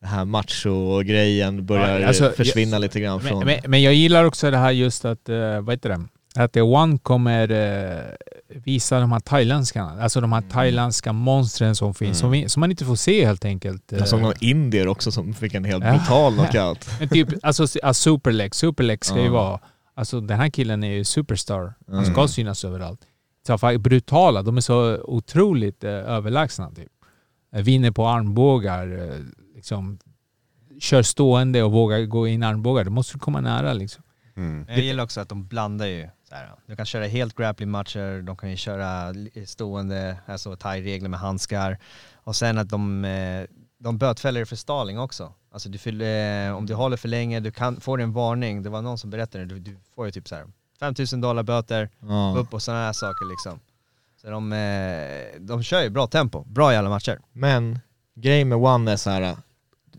det 0.00 0.06
här 0.06 0.24
macho-grejen 0.24 1.66
börjar 1.66 2.00
Ja, 2.00 2.08
alltså, 2.08 2.30
försvinna 2.30 2.72
jag- 2.72 2.80
lite 2.80 3.00
grann 3.00 3.20
från... 3.20 3.44
Men, 3.44 3.58
men, 3.66 3.82
jag 3.82 3.94
gillar 3.94 4.24
också 4.24 4.50
det 4.50 4.56
här 4.56 4.70
just 4.70 5.04
att, 5.04 5.28
uh, 5.28 5.60
vad 5.60 5.74
heter 5.74 5.88
det? 5.88 6.04
Att 6.34 6.52
The 6.52 6.60
One 6.60 6.98
kommer 6.98 7.50
eh, 7.50 8.04
visa 8.48 9.00
de 9.00 9.12
här 9.12 9.20
thailändskarna, 9.20 10.02
alltså 10.02 10.20
de 10.20 10.32
här 10.32 10.40
thailändska 10.50 11.12
monstren 11.12 11.76
som 11.76 11.94
finns, 11.94 12.18
som, 12.18 12.30
vi, 12.30 12.48
som 12.48 12.60
man 12.60 12.70
inte 12.70 12.84
får 12.84 12.94
se 12.94 13.26
helt 13.26 13.44
enkelt. 13.44 13.92
Jag 13.92 14.08
såg 14.08 14.18
Eh, 14.18 14.22
någon 14.24 14.34
indier 14.40 14.88
också 14.88 15.12
som 15.12 15.34
fick 15.34 15.54
en 15.54 15.64
helt 15.64 15.84
brutal 15.84 16.34
knockout. 16.38 16.88
Men 16.98 17.08
typ, 17.08 17.28
alltså 17.42 17.62
uh, 17.86 17.92
Superlex, 17.92 18.58
Superlex 18.58 19.06
ska 19.08 19.18
ju 19.18 19.24
Ja. 19.26 19.32
vara, 19.32 19.60
alltså 19.94 20.20
den 20.20 20.38
här 20.40 20.48
killen 20.48 20.84
är 20.84 20.92
ju 20.92 21.04
superstar. 21.04 21.74
Han 21.86 21.98
Mm. 21.98 22.12
ska 22.12 22.28
synas 22.28 22.64
överallt. 22.64 23.00
Så 23.46 23.78
brutala, 23.78 24.42
de 24.42 24.56
är 24.56 24.60
så 24.60 24.98
otroligt 25.04 25.84
eh, 25.84 25.90
överlägsna 25.90 26.70
typ. 26.70 26.88
Eh, 27.54 27.62
Vinner 27.62 27.90
på 27.90 28.08
armbågar, 28.08 29.08
eh, 29.08 29.18
liksom 29.54 29.98
kör 30.80 31.02
stående 31.02 31.62
och 31.62 31.72
vågar 31.72 32.00
gå 32.04 32.28
in 32.28 32.42
armbågar. 32.42 32.84
Då 32.84 32.90
måste 32.90 33.14
du 33.14 33.18
komma 33.18 33.40
nära 33.40 33.72
liksom. 33.72 34.02
Mm. 34.36 34.66
Jag 34.68 34.78
gillar 34.78 35.04
också 35.04 35.20
att 35.20 35.28
de 35.28 35.46
blandar 35.46 35.86
ju. 35.86 36.08
Här, 36.30 36.52
de 36.66 36.76
kan 36.76 36.86
köra 36.86 37.06
helt 37.06 37.34
grappling-matcher, 37.36 38.22
de 38.22 38.36
kan 38.36 38.50
ju 38.50 38.56
köra 38.56 39.14
stående, 39.46 40.16
alltså 40.26 40.56
thai-regler 40.56 41.08
med 41.08 41.20
handskar. 41.20 41.78
Och 42.14 42.36
sen 42.36 42.58
att 42.58 42.68
de, 42.68 43.04
eh, 43.04 43.44
de 43.78 43.98
bötfäller 43.98 44.44
för 44.44 44.56
stalling 44.56 44.98
också. 44.98 45.32
Alltså 45.52 45.68
du 45.68 45.78
fyller, 45.78 46.46
eh, 46.48 46.56
om 46.56 46.66
du 46.66 46.74
håller 46.74 46.96
för 46.96 47.08
länge, 47.08 47.40
du 47.40 47.50
kan, 47.50 47.80
får 47.80 48.00
en 48.00 48.12
varning. 48.12 48.62
Det 48.62 48.70
var 48.70 48.82
någon 48.82 48.98
som 48.98 49.10
berättade 49.10 49.44
det, 49.44 49.54
du, 49.54 49.58
du 49.60 49.76
får 49.94 50.06
ju 50.06 50.12
typ 50.12 50.28
så 50.28 50.34
här 50.34 50.46
5000 50.80 51.20
dollar 51.20 51.42
böter, 51.42 51.88
Ja. 52.00 52.34
upp 52.38 52.54
och 52.54 52.62
sådana 52.62 52.84
här 52.84 52.92
saker 52.92 53.24
liksom. 53.30 53.60
Så 54.20 54.30
de, 54.30 54.52
eh, 54.52 55.40
de 55.40 55.62
kör 55.62 55.82
ju 55.82 55.90
bra 55.90 56.06
tempo, 56.06 56.44
bra 56.44 56.72
jävla 56.72 56.90
matcher. 56.90 57.18
Men 57.32 57.78
grejen 58.14 58.48
med 58.48 58.58
One 58.58 58.92
är 58.92 58.96
så 58.96 59.10
här. 59.10 59.36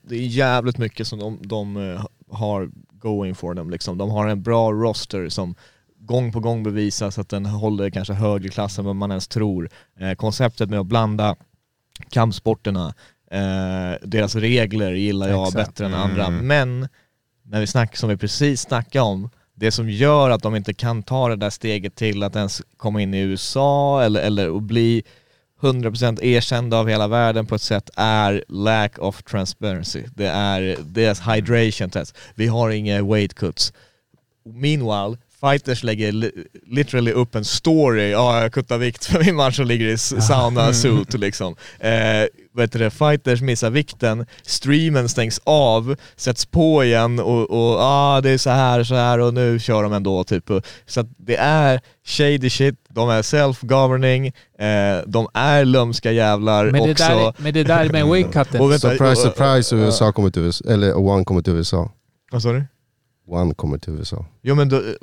det 0.01 0.15
är 0.15 0.19
jävligt 0.27 0.77
mycket 0.77 1.07
som 1.07 1.19
de, 1.19 1.39
de 1.41 1.97
har 2.31 2.69
going 2.91 3.35
for 3.35 3.55
them 3.55 3.69
liksom. 3.69 3.97
De 3.97 4.09
har 4.09 4.27
en 4.27 4.43
bra 4.43 4.71
roster 4.71 5.29
som 5.29 5.55
gång 6.05 6.31
på 6.31 6.39
gång 6.39 6.63
bevisas 6.63 7.19
att 7.19 7.29
den 7.29 7.45
håller 7.45 7.89
kanske 7.89 8.13
högre 8.13 8.49
klass 8.49 8.79
än 8.79 8.85
vad 8.85 8.95
man 8.95 9.11
ens 9.11 9.27
tror. 9.27 9.69
Eh, 9.99 10.13
konceptet 10.13 10.69
med 10.69 10.79
att 10.79 10.85
blanda 10.85 11.35
kampsporterna, 12.09 12.93
eh, 13.31 14.07
deras 14.07 14.35
regler 14.35 14.91
gillar 14.91 15.29
jag 15.29 15.47
Exakt. 15.47 15.67
bättre 15.67 15.85
än 15.85 15.93
Mm. 15.93 16.09
andra. 16.09 16.29
Men 16.29 16.87
när 17.43 17.59
vi 17.59 17.67
snackar, 17.67 17.95
som 17.97 18.09
vi 18.09 18.17
precis 18.17 18.61
snackade 18.61 19.03
om, 19.03 19.29
det 19.55 19.71
som 19.71 19.89
gör 19.89 20.29
att 20.29 20.43
de 20.43 20.55
inte 20.55 20.73
kan 20.73 21.03
ta 21.03 21.29
det 21.29 21.35
där 21.35 21.49
steget 21.49 21.95
till 21.95 22.23
att 22.23 22.35
ens 22.35 22.61
komma 22.77 23.01
in 23.01 23.13
i 23.13 23.19
USA 23.19 24.03
eller, 24.03 24.21
eller 24.21 24.57
att 24.57 24.63
bli 24.63 25.03
100% 25.61 26.21
erkända 26.23 26.77
av 26.77 26.87
hela 26.89 27.07
världen 27.07 27.45
på 27.45 27.55
ett 27.55 27.61
sätt 27.61 27.89
är 27.95 28.43
lack 28.47 28.99
of 28.99 29.23
transparency. 29.23 30.03
Det 30.15 30.27
är 30.27 30.77
deras 30.83 31.21
hydration 31.27 31.89
test. 31.89 32.17
Vi 32.35 32.47
har 32.47 32.69
inga 32.69 33.03
weight 33.03 33.33
cuts. 33.33 33.73
Meanwhile, 34.45 35.17
fighters 35.41 35.83
lägger 35.83 36.11
li- 36.11 36.45
literally 36.65 37.11
upp 37.11 37.35
en 37.35 37.45
story, 37.45 38.11
ja 38.11 38.41
jag 38.41 38.53
kuttar 38.53 38.77
vikt 38.77 39.05
för 39.05 39.19
min 39.23 39.35
match 39.35 39.59
och 39.59 39.65
ligger 39.65 39.87
i 39.87 39.97
sauna 39.97 40.73
suit 40.73 41.13
liksom. 41.13 41.55
Eh, 41.79 42.25
vet 42.55 42.71
du 42.71 42.89
fighters 42.89 43.41
missar 43.41 43.69
vikten, 43.69 44.25
streamen 44.43 45.09
stängs 45.09 45.41
av, 45.43 45.95
sätts 46.15 46.45
på 46.45 46.83
igen 46.83 47.19
och, 47.19 47.49
och 47.49 47.77
ah, 47.79 48.21
det 48.21 48.29
är 48.29 48.37
så 48.37 48.49
här 48.49 48.83
så 48.83 48.95
här 48.95 49.19
och 49.19 49.33
nu 49.33 49.59
kör 49.59 49.83
de 49.83 49.93
ändå 49.93 50.23
typ. 50.23 50.49
Så 50.85 50.99
att 50.99 51.07
det 51.17 51.37
är 51.37 51.81
shady 52.05 52.49
shit, 52.49 52.75
de 52.89 53.09
är 53.09 53.21
self-governing, 53.21 54.27
eh, 54.59 55.03
de 55.07 55.27
är 55.33 55.65
lömska 55.65 56.11
jävlar 56.11 56.65
Men 56.65 56.83
det, 56.83 56.91
också. 56.91 57.03
där, 57.03 57.33
men 57.37 57.53
det 57.53 57.63
där 57.63 57.89
med 57.89 58.05
vänta, 58.69 58.89
Surprise, 58.89 59.21
surprise, 59.21 59.75
USA 59.75 60.11
kommer 60.11 60.29
till 60.29 60.41
USA, 60.41 60.65
eller 60.69 60.97
One 60.97 61.23
kommer 61.23 61.41
till 61.41 61.53
USA. 61.53 61.91
Vad 62.31 62.41
sa 62.41 62.51
du? 62.51 62.63
One 63.27 63.53
kommer 63.53 63.77
till 63.77 63.93
USA. 63.93 64.25
Jo 64.41 64.55
men 64.55 64.69
de, 64.69 64.95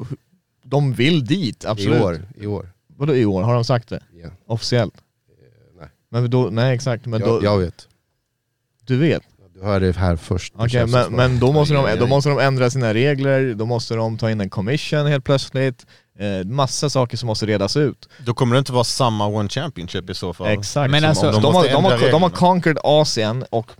de 0.68 0.92
vill 0.92 1.24
dit, 1.24 1.64
absolut. 1.64 2.00
I 2.00 2.02
år, 2.02 2.20
i 2.40 2.46
år. 2.46 2.72
Vadå 2.96 3.14
i 3.14 3.24
år? 3.24 3.42
Har 3.42 3.54
de 3.54 3.64
sagt 3.64 3.88
det? 3.88 4.02
Ja. 4.22 4.28
Officiellt? 4.46 4.94
nej. 5.80 5.88
Men 6.10 6.30
då, 6.30 6.48
nej 6.52 6.74
exakt, 6.74 7.06
men 7.06 7.20
jag, 7.20 7.28
då, 7.28 7.44
jag 7.44 7.58
vet. 7.58 7.88
du 8.84 8.96
vet? 8.96 9.22
Du 9.54 9.64
hör 9.64 9.80
det 9.80 9.96
här 9.96 10.16
först. 10.16 10.52
Okej, 10.56 10.68
känns 10.70 10.92
men, 10.92 11.12
men 11.12 11.38
då, 11.38 11.52
måste 11.52 11.74
de, 11.74 11.98
då 11.98 12.06
måste 12.06 12.30
de 12.30 12.38
ändra 12.38 12.70
sina 12.70 12.94
regler, 12.94 13.54
då 13.54 13.66
måste 13.66 13.94
de 13.94 14.18
ta 14.18 14.30
in 14.30 14.40
en 14.40 14.50
commission 14.50 15.06
helt 15.06 15.24
plötsligt. 15.24 15.86
Eh, 16.18 16.46
massa 16.46 16.90
saker 16.90 17.16
som 17.16 17.26
måste 17.26 17.46
redas 17.46 17.76
ut. 17.76 18.08
Då 18.24 18.34
kommer 18.34 18.54
det 18.54 18.58
inte 18.58 18.72
vara 18.72 18.84
samma 18.84 19.26
One 19.26 19.48
Championship 19.48 20.10
i 20.10 20.14
så 20.14 20.32
fall. 20.32 20.46
Exakt. 20.46 20.90
Men 20.90 21.04
alltså- 21.04 21.30
de, 21.30 21.42
De 21.42 21.54
har, 21.54 21.68
de, 21.68 21.84
har, 21.84 22.10
de 22.10 22.22
har 22.22 22.30
conquered 22.30 22.78
Asien 22.84 23.44
och 23.50 23.70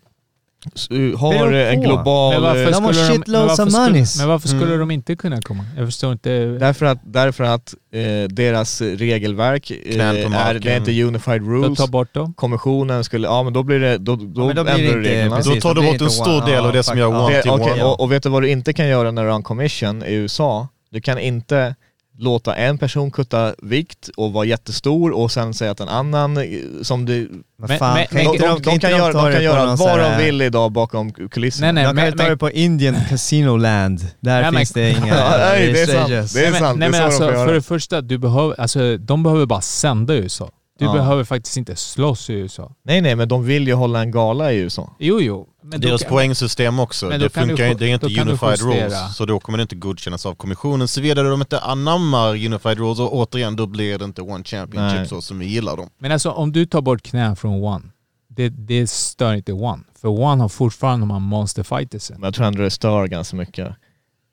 har 1.19 1.33
Beror 1.39 1.55
en 1.55 1.81
global... 1.81 2.33
Men 2.35 2.43
varför 2.43 2.73
De 2.73 2.85
har 2.85 2.93
skulle 2.93 3.09
shitloads 3.19 3.29
men 3.29 3.49
varför 3.49 3.63
of 3.67 3.71
skulle- 3.73 3.87
monies. 3.89 4.19
Men 4.19 4.29
varför 4.29 4.49
skulle 4.49 4.65
Mm. 4.67 4.79
de 4.79 4.91
inte 4.91 5.17
kunna 5.17 5.41
komma? 5.43 5.65
Jag 5.77 5.87
förstår 5.87 6.13
inte. 6.13 6.31
Därför 6.47 6.87
att, 6.87 6.99
därför 7.05 7.45
att 7.45 7.75
eh, 7.93 8.01
deras 8.29 8.81
regelverk 8.81 9.71
eh, 9.71 9.77
är, 10.07 10.59
det 10.59 10.73
är 10.73 10.77
inte 10.77 11.03
unified 11.03 11.43
Då 11.43 11.47
rules. 11.51 11.79
ta 11.79 11.87
bort 11.87 12.15
dem. 12.15 12.35
Kommissionen 12.35 13.05
skulle, 13.05 13.27
ja 13.27 13.43
men 13.43 13.53
då 13.53 13.63
blir 13.63 13.81
det, 13.81 13.99
då, 13.99 14.17
då, 14.17 14.47
men 14.47 14.57
då 14.57 14.61
ändrar 14.61 14.65
det 14.65 14.83
du 14.83 14.87
inte 14.89 14.99
reglerna. 15.11 15.37
precis. 15.37 15.55
Då 15.55 15.61
tar 15.61 15.75
du 15.75 15.83
bort 15.93 16.01
en 16.01 16.11
stor 16.11 16.41
one- 16.41 16.47
del 16.47 16.65
av 16.65 16.73
det 16.73 16.79
ja, 16.79 16.83
som 16.83 16.99
gör 16.99 17.07
one 17.07 17.43
till 17.43 17.51
okej, 17.51 17.73
one. 17.73 17.83
och, 17.85 18.01
och 18.01 18.13
vet 18.13 18.23
du 18.23 18.29
vad 18.29 18.43
du 18.43 18.49
inte 18.51 18.73
kan 18.73 18.89
göra 18.89 19.11
när 19.11 19.23
du 19.23 19.29
har 19.29 19.37
en 19.37 19.43
commission 19.43 20.03
i 20.03 20.15
USA? 20.15 20.69
Du 20.91 21.01
kan 21.01 21.19
inte 21.19 21.75
låta 22.19 22.55
en 22.55 22.79
person 22.79 23.11
kutta 23.11 23.55
vikt 23.63 24.09
och 24.17 24.33
vara 24.33 24.45
jättestor 24.45 25.11
och 25.17 25.33
sen 25.33 25.55
säga 25.55 25.71
att 25.71 25.81
en 25.81 25.89
annan 25.89 26.37
eh, 26.37 26.45
som 26.83 27.05
du... 27.05 27.29
Men 27.61 27.69
Men- 27.69 27.79
fan, 27.79 27.95
men- 28.13 28.25
De, 28.25 28.39
kan 28.39 28.49
de, 28.55 28.63
de, 28.63 28.71
inte 28.71 28.79
kan 28.89 28.91
göra, 28.99 29.13
de 29.13 29.27
det 29.27 29.33
kan 29.33 29.45
göra 29.45 29.77
vad 29.77 29.99
de 29.99 30.25
vill 30.25 30.43
idag 30.43 30.73
bakom 30.73 31.13
kulisserna. 31.13 31.73
Nej, 31.73 31.85
nej, 31.85 31.85
De 31.95 31.97
kan 31.97 32.05
ju 32.05 32.11
men- 32.11 32.19
ta 32.19 32.25
men- 32.25 32.31
det 32.33 32.37
på 32.37 32.51
Indian 32.51 32.97
Casino 33.09 33.57
Land. 33.57 33.99
Där 34.21 34.43
Nej, 34.43 34.43
men- 34.43 34.55
finns 34.59 34.71
det 34.73 34.91
inga 34.91 35.05
nej, 35.39 35.73
det 35.73 35.81
är 35.83 35.87
sant. 35.87 36.09
Det 36.09 36.47
är 36.47 36.51
nej, 36.51 36.61
sant, 36.61 36.79
men, 36.79 36.91
nej, 36.91 36.91
det 36.91 36.97
är 36.99 37.03
men 37.03 37.13
så 37.13 37.19
de 37.23 37.27
alltså, 37.29 37.39
får 37.41 37.47
för 37.47 37.55
det 37.55 37.63
första, 37.63 38.01
du 38.01 38.19
behöver, 38.19 38.61
alltså, 38.61 38.97
de 38.97 39.23
behöver 39.23 39.47
bara 39.47 39.61
sända 39.61 40.15
i 40.15 40.19
USA. 40.19 40.51
Du 40.79 40.85
Ja. 40.85 40.93
behöver 40.93 41.25
faktiskt 41.25 41.57
inte 41.57 41.77
slåss 41.77 42.31
i 42.31 42.33
USA. 42.33 42.73
Nej 42.85 43.01
nej, 43.01 43.15
men 43.17 43.29
de 43.29 43.45
vill 43.45 43.67
ju 43.69 43.75
hålla 43.75 44.01
en 44.01 44.11
gala 44.11 44.53
i 44.53 44.57
USA. 44.57 44.97
Jo, 44.99 45.21
jo. 45.21 45.47
Men 45.71 45.81
Deras 45.81 46.03
kan- 46.03 46.11
poängsystem 46.11 46.79
också, 46.79 47.09
det 47.09 47.19
du 47.19 47.29
funkar 47.29 47.65
ju- 47.65 47.71
ju, 47.71 47.75
det 47.79 47.85
är 47.87 47.95
inte 47.95 48.07
du 48.09 48.21
unified 48.21 48.61
rules, 48.61 49.17
så 49.17 49.25
då 49.25 49.41
kommer 49.41 49.59
det 49.59 49.63
inte 49.63 49.77
godkännas 49.77 50.27
av 50.27 50.35
kommissionen. 50.35 50.89
Såvida 50.89 51.23
de 51.23 51.41
inte 51.41 51.61
anammar 51.61 52.29
unified 52.31 52.79
rules, 52.79 52.99
och 53.01 53.15
återigen, 53.17 53.57
då 53.57 53.67
blir 53.67 53.99
det 53.99 54.05
inte 54.05 54.23
one 54.23 54.45
championship 54.45 54.99
Nej. 54.99 55.09
så 55.09 55.23
som 55.23 55.39
vi 55.39 55.47
gillar 55.47 55.77
dem. 55.77 55.91
Men 55.99 56.13
alltså 56.13 56.31
om 56.31 56.53
du 56.53 56.67
tar 56.67 56.81
bort 56.81 57.03
knän 57.03 57.37
från 57.37 57.65
One, 57.65 57.85
det, 58.29 58.49
det 58.49 58.91
stör 58.91 59.35
inte 59.35 59.53
One. 59.53 59.83
För 60.01 60.09
One 60.09 60.43
har 60.43 60.49
fortfarande 60.49 61.03
de 61.03 61.11
här 61.11 61.19
monster 61.19 61.63
fightersen. 61.63 62.17
Men 62.21 62.25
jag 62.27 62.35
tror 62.35 62.47
ändå 62.47 62.63
det 62.63 62.71
stör 62.71 63.07
ganska 63.07 63.37
mycket. 63.37 63.69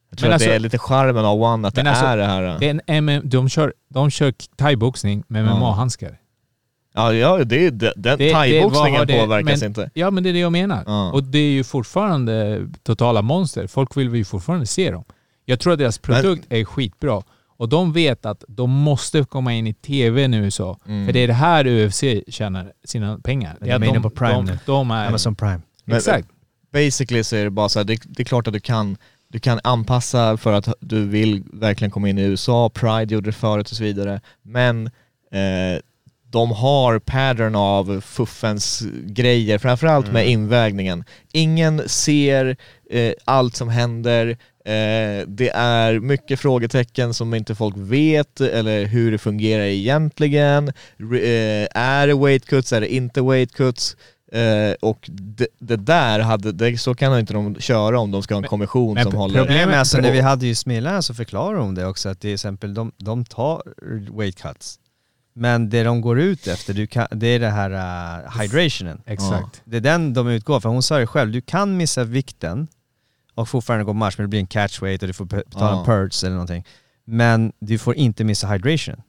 Jag 0.10 0.18
tror 0.20 0.30
Men 0.30 0.36
att 0.36 0.40
det 0.40 0.46
alltså- 0.46 0.56
är 0.56 0.60
lite 0.60 0.78
charmen 0.78 1.26
av 1.26 1.42
One, 1.44 1.68
att 1.68 1.76
det 1.76 1.82
alltså, 1.90 2.06
är 2.06 2.18
det 2.18 2.26
här. 2.26 2.58
Det 2.60 2.66
är 2.66 2.70
en 2.70 2.82
MM, 2.88 3.22
de 3.30 3.50
kör, 3.50 3.74
de 3.90 4.10
kör 4.12 4.34
thaiboxning 4.58 5.24
med 5.28 5.46
Ja. 5.46 5.56
MMA-handskar. 5.56 6.18
Ja, 6.96 7.14
ja 7.14 7.38
det, 7.44 7.70
det, 7.70 7.94
den 7.96 8.18
Det- 8.18 8.32
thaiboxningen 8.34 9.08
det- 9.08 9.20
påverkas 9.20 9.62
men- 9.62 9.70
inte. 9.70 9.90
Ja 9.94 10.12
men 10.12 10.24
det 10.24 10.30
är 10.30 10.34
det 10.34 10.40
jag 10.40 10.52
menar. 10.52 10.84
Ja. 10.88 11.12
Och 11.12 11.24
det 11.24 11.38
är 11.40 11.52
ju 11.52 11.64
fortfarande 11.64 12.68
totala 12.84 13.22
monster. 13.22 13.68
Folk 13.68 13.98
vill 13.98 14.16
ju 14.16 14.26
fortfarande 14.26 14.66
se 14.66 14.92
dem. 14.92 15.04
Jag 15.46 15.60
tror 15.60 15.74
att 15.74 15.80
deras 15.80 15.98
produkt 15.98 16.46
är 16.50 16.66
skitbra. 16.66 17.24
Och 17.58 17.70
de 17.70 17.94
vet 17.94 18.26
att 18.26 18.44
de 18.48 18.70
måste 18.72 19.24
komma 19.24 19.54
in 19.54 19.68
i 19.68 19.74
TV 19.74 20.28
nu 20.28 20.52
så. 20.52 20.78
Mm. 20.88 21.06
För 21.06 21.14
det 21.14 21.20
är 21.20 21.28
det 21.28 21.34
här 21.34 21.68
UFC 21.68 22.04
tjänar 22.28 22.72
sina 22.86 23.20
pengar. 23.20 23.56
Men 23.60 23.70
Det 23.70 23.76
är 23.76 23.80
de 23.80 23.86
inne 23.88 24.02
på 24.02 24.10
Prime 24.10 24.34
de, 24.34 24.46
nu. 24.46 24.60
de 24.66 24.92
är... 24.92 25.08
Amazon 25.08 25.36
Prime. 25.36 25.62
Men- 25.86 25.98
Exakt. 25.98 26.28
Basically 26.74 27.24
så 27.24 27.36
är 27.36 27.44
det 27.44 27.50
bara 27.50 27.70
så 27.70 27.80
här, 27.80 27.84
det, 27.84 28.00
det 28.06 28.24
är 28.24 28.26
klart 28.26 28.48
att 28.48 28.54
du 28.54 28.60
kan, 28.60 28.98
du 29.28 29.40
kan 29.40 29.60
anpassa 29.64 30.38
för 30.38 30.54
att 30.54 30.68
du 30.80 31.06
vill 31.08 31.44
verkligen 31.54 31.92
komma 31.92 32.10
in 32.10 32.18
i 32.18 32.22
USA, 32.22 32.70
Pride 32.70 33.14
gjorde 33.16 33.28
det 33.28 33.34
förut 33.34 33.72
och 33.72 33.78
så 33.78 33.84
vidare. 33.84 34.22
Men 34.44 34.86
eh, 35.32 35.80
de 36.36 36.52
har 36.52 37.00
pattern 37.00 37.56
av 37.56 38.02
fuffens 38.02 38.84
grejer, 39.06 39.58
framförallt 39.58 40.12
med 40.12 40.28
invägningen. 40.30 41.04
Ingen 41.32 41.90
ser 41.90 42.56
eh, 42.92 43.14
allt 43.26 43.56
som 43.56 43.70
händer, 43.70 44.28
eh, 44.66 45.28
det 45.28 45.50
är 45.54 46.00
mycket 46.00 46.40
frågetecken 46.40 47.14
som 47.14 47.34
inte 47.34 47.56
folk 47.56 47.76
vet 47.78 48.42
eller 48.42 48.86
hur 48.86 49.12
det 49.12 49.18
fungerar 49.18 49.64
egentligen. 49.64 50.72
Re- 50.98 51.24
eh, 51.64 51.82
är 51.82 52.08
det 52.08 52.14
weight 52.14 52.46
cuts, 52.46 52.74
är 52.74 52.82
det 52.82 52.94
inte 52.94 53.22
weight 53.22 53.52
cuts? 53.54 53.96
Eh, 54.32 54.74
och 54.82 55.10
det, 55.12 55.48
det 55.60 55.76
där 55.76 56.20
hade, 56.20 56.52
det, 56.52 56.78
så 56.78 56.96
kan 56.96 57.20
inte 57.20 57.34
de 57.34 57.56
köra 57.60 58.00
om 58.00 58.12
de 58.12 58.24
ska 58.24 58.34
ha 58.34 58.38
en 58.38 58.42
Men- 58.42 58.50
kommission 58.50 58.94
men 58.94 59.04
som 59.04 59.14
håller... 59.14 59.40
problemet- 59.40 59.68
men 59.70 59.80
alltså, 59.80 59.98
när 59.98 60.12
vi 60.12 60.22
hade 60.22 60.46
ju 60.48 60.56
Smilla 60.56 61.02
så 61.02 61.14
förklarade 61.14 61.58
de 61.60 61.76
det 61.76 61.86
också 61.86 62.10
att 62.10 62.20
till 62.20 62.34
exempel 62.34 62.74
de, 62.74 62.92
de 62.98 63.26
tar 63.26 63.62
weight 64.18 64.42
cuts. 64.42 64.80
Men 65.38 65.70
det 65.70 65.84
de 65.84 66.02
går 66.02 66.20
ut 66.20 66.48
efter, 66.48 66.74
du 66.74 66.88
kan, 66.88 67.08
det 67.12 67.28
är 67.28 67.40
det 67.40 67.50
här 67.50 67.72
uh, 68.26 68.42
hydrationen. 68.42 69.02
Exakt. 69.06 69.62
Det 69.66 69.78
är 69.78 69.82
den 69.82 70.14
de 70.14 70.28
utgår 70.28 70.60
för. 70.60 70.70
Hon 70.70 70.84
sa 70.84 70.98
det 70.98 71.08
själv, 71.08 71.32
du 71.32 71.42
kan 71.42 71.78
missa 71.78 72.04
vikten 72.04 72.68
och 73.34 73.50
fortfarande 73.50 73.86
gå 73.86 73.94
match 73.94 74.16
men 74.18 74.24
det 74.24 74.28
blir 74.30 74.40
en 74.40 74.48
catchweight 74.48 75.02
och 75.02 75.08
du 75.08 75.14
får 75.14 75.26
be- 75.26 75.44
betala 75.46 75.80
en 75.80 75.86
purge 75.86 76.24
eller 76.24 76.32
någonting. 76.36 76.66
Men 77.06 77.52
du 77.60 77.78
får 77.78 77.96
inte 77.96 78.24
missa 78.24 78.48
hydration. 78.48 79.02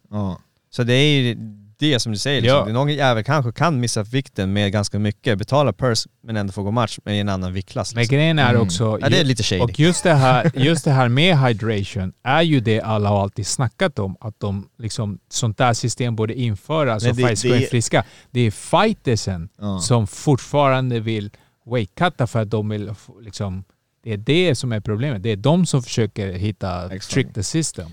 Så 0.70 0.82
det 0.82 0.92
är 0.94 1.36
det 1.78 2.00
som 2.00 2.12
du 2.12 2.18
säger. 2.18 2.40
Liksom. 2.42 2.58
Ja. 2.58 2.64
Det 2.64 2.70
är 2.70 2.74
Någon 2.74 2.88
jävel 2.94 3.24
kanske 3.24 3.52
kan 3.52 3.80
missa 3.80 4.02
vikten 4.02 4.52
med 4.52 4.72
ganska 4.72 4.98
mycket, 4.98 5.38
betala 5.38 5.72
pers 5.72 6.06
men 6.22 6.36
ändå 6.36 6.52
få 6.52 6.62
gå 6.62 6.70
match 6.70 6.98
med 7.04 7.20
en 7.20 7.28
annan 7.28 7.52
viktklass. 7.52 7.94
Men 7.94 8.00
Liksom. 8.02 8.16
grejen 8.16 8.38
är 8.38 8.56
också... 8.56 8.98
Ja, 9.00 9.08
det 9.08 9.20
är 9.20 9.24
lite 9.24 9.42
shady. 9.42 9.62
Och 9.62 9.80
just 9.80 10.02
det, 10.02 10.14
här, 10.14 10.50
just 10.54 10.84
det 10.84 10.90
här 10.90 11.08
med 11.08 11.38
hydration 11.38 12.12
är 12.22 12.42
ju 12.42 12.60
det 12.60 12.80
alla 12.80 13.08
har 13.08 13.22
alltid 13.22 13.46
snackat 13.46 13.98
om. 13.98 14.16
Att 14.20 14.40
de 14.40 14.68
liksom, 14.78 15.18
sånt 15.30 15.58
där 15.58 15.72
system 15.72 16.16
borde 16.16 16.34
införas 16.34 17.02
Men 17.02 17.10
och 17.10 17.16
det 17.16 17.22
går 17.22 17.56
är- 17.56 17.66
friska. 17.70 18.04
Det 18.30 18.40
är 18.40 18.50
fightersen 18.50 19.48
Ja. 19.58 19.78
som 19.80 20.06
fortfarande 20.06 21.00
vill 21.00 21.30
weightcutta 21.70 22.26
för 22.26 22.42
att 22.42 22.50
de 22.50 22.68
vill 22.68 22.90
liksom... 23.22 23.64
Det 24.02 24.12
är 24.12 24.16
det 24.16 24.54
som 24.54 24.72
är 24.72 24.80
problemet. 24.80 25.22
Det 25.22 25.30
är 25.30 25.36
de 25.36 25.66
som 25.66 25.82
försöker 25.82 26.32
hitta 26.32 26.84
Exakt. 26.94 27.10
trick 27.14 27.34
the 27.34 27.42
system. 27.42 27.86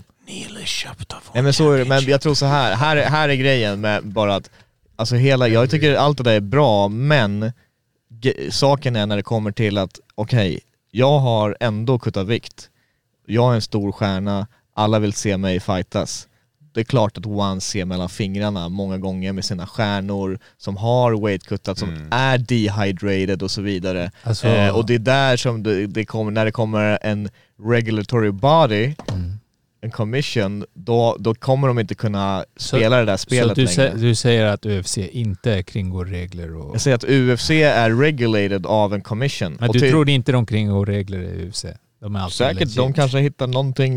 Nej 1.34 1.42
men 1.42 1.52
så 1.52 1.72
är 1.72 1.78
det, 1.78 1.84
men 1.84 2.04
jag 2.04 2.20
tror 2.20 2.34
så 2.34 2.46
här, 2.46 2.74
här, 2.74 2.96
är- 2.96 3.04
här 3.08 3.28
är 3.28 3.34
grejen 3.34 3.80
med 3.80 4.06
bara 4.06 4.34
att, 4.34 4.50
alltså 4.96 5.14
hela, 5.16 5.48
jag 5.48 5.70
tycker 5.70 5.94
allt 5.94 6.18
det 6.18 6.24
där 6.24 6.32
är 6.36 6.40
bra, 6.40 6.88
men 6.88 7.52
ge- 8.22 8.50
saken 8.52 8.96
är 8.96 9.06
när 9.06 9.16
det 9.16 9.22
kommer 9.22 9.52
till 9.52 9.78
att, 9.78 10.00
okej, 10.14 10.60
jag 10.90 11.18
har 11.18 11.56
ändå 11.60 11.98
kuttat 11.98 12.26
vikt, 12.26 12.68
jag 13.26 13.50
är 13.50 13.54
en 13.54 13.62
stor 13.62 13.92
stjärna, 13.92 14.46
alla 14.74 14.98
vill 14.98 15.12
se 15.12 15.36
mig 15.36 15.60
fightas. 15.60 16.28
Det 16.74 16.80
är 16.80 16.84
klart 16.84 17.18
att 17.18 17.26
One 17.26 17.60
ser 17.60 17.84
mellan 17.84 18.08
fingrarna 18.08 18.68
många 18.68 18.98
gånger 18.98 19.32
med 19.32 19.44
sina 19.44 19.66
stjärnor 19.66 20.38
som 20.58 20.76
har 20.76 21.24
weightcuttat, 21.26 21.78
som 21.78 21.88
är 22.10 22.38
dehydrated 22.38 23.42
och 23.42 23.50
så 23.50 23.62
vidare. 23.62 24.10
Alltså- 24.22 24.46
eh, 24.48 24.76
och 24.76 24.86
det 24.86 24.94
är 24.94 24.98
där 24.98 25.36
som 25.36 25.62
det, 25.62 25.86
det 25.86 26.04
kommer, 26.04 26.30
när 26.30 26.44
det 26.44 26.52
kommer 26.52 26.98
en 27.02 27.28
regulatory 27.68 28.30
body, 28.30 28.94
en 29.84 29.90
commission, 29.90 30.64
då, 30.74 31.16
då 31.18 31.34
kommer 31.34 31.68
de 31.68 31.78
inte 31.78 31.94
kunna 31.94 32.44
spela 32.56 32.96
det 32.98 33.04
där 33.04 33.16
spelet 33.16 33.48
så 33.48 33.54
du, 33.54 33.60
längre. 33.66 33.90
sä, 33.90 33.92
du 33.96 34.14
säger 34.14 34.44
att 34.46 34.66
UFC 34.66 34.98
inte 34.98 35.62
kringgår 35.62 36.04
regler 36.04 36.56
och... 36.56 36.74
Jag 36.74 36.80
säger 36.80 36.94
att 36.94 37.04
UFC 37.04 37.50
är 37.50 37.90
regulated 37.90 38.66
av 38.66 38.94
en 38.94 39.00
commission. 39.02 39.56
Men 39.60 39.68
Och 39.68 39.74
du 39.74 39.80
till- 39.80 39.90
tror 39.90 40.08
inte 40.08 40.32
de 40.32 40.46
kringgår 40.46 40.86
regler 40.86 41.18
i 41.22 41.48
UFC? 41.48 41.64
De 42.00 42.30
Säkert, 42.30 42.60
legit. 42.60 42.76
de 42.76 42.92
kanske 42.92 43.18
hittar 43.18 43.46
någonting, 43.46 43.94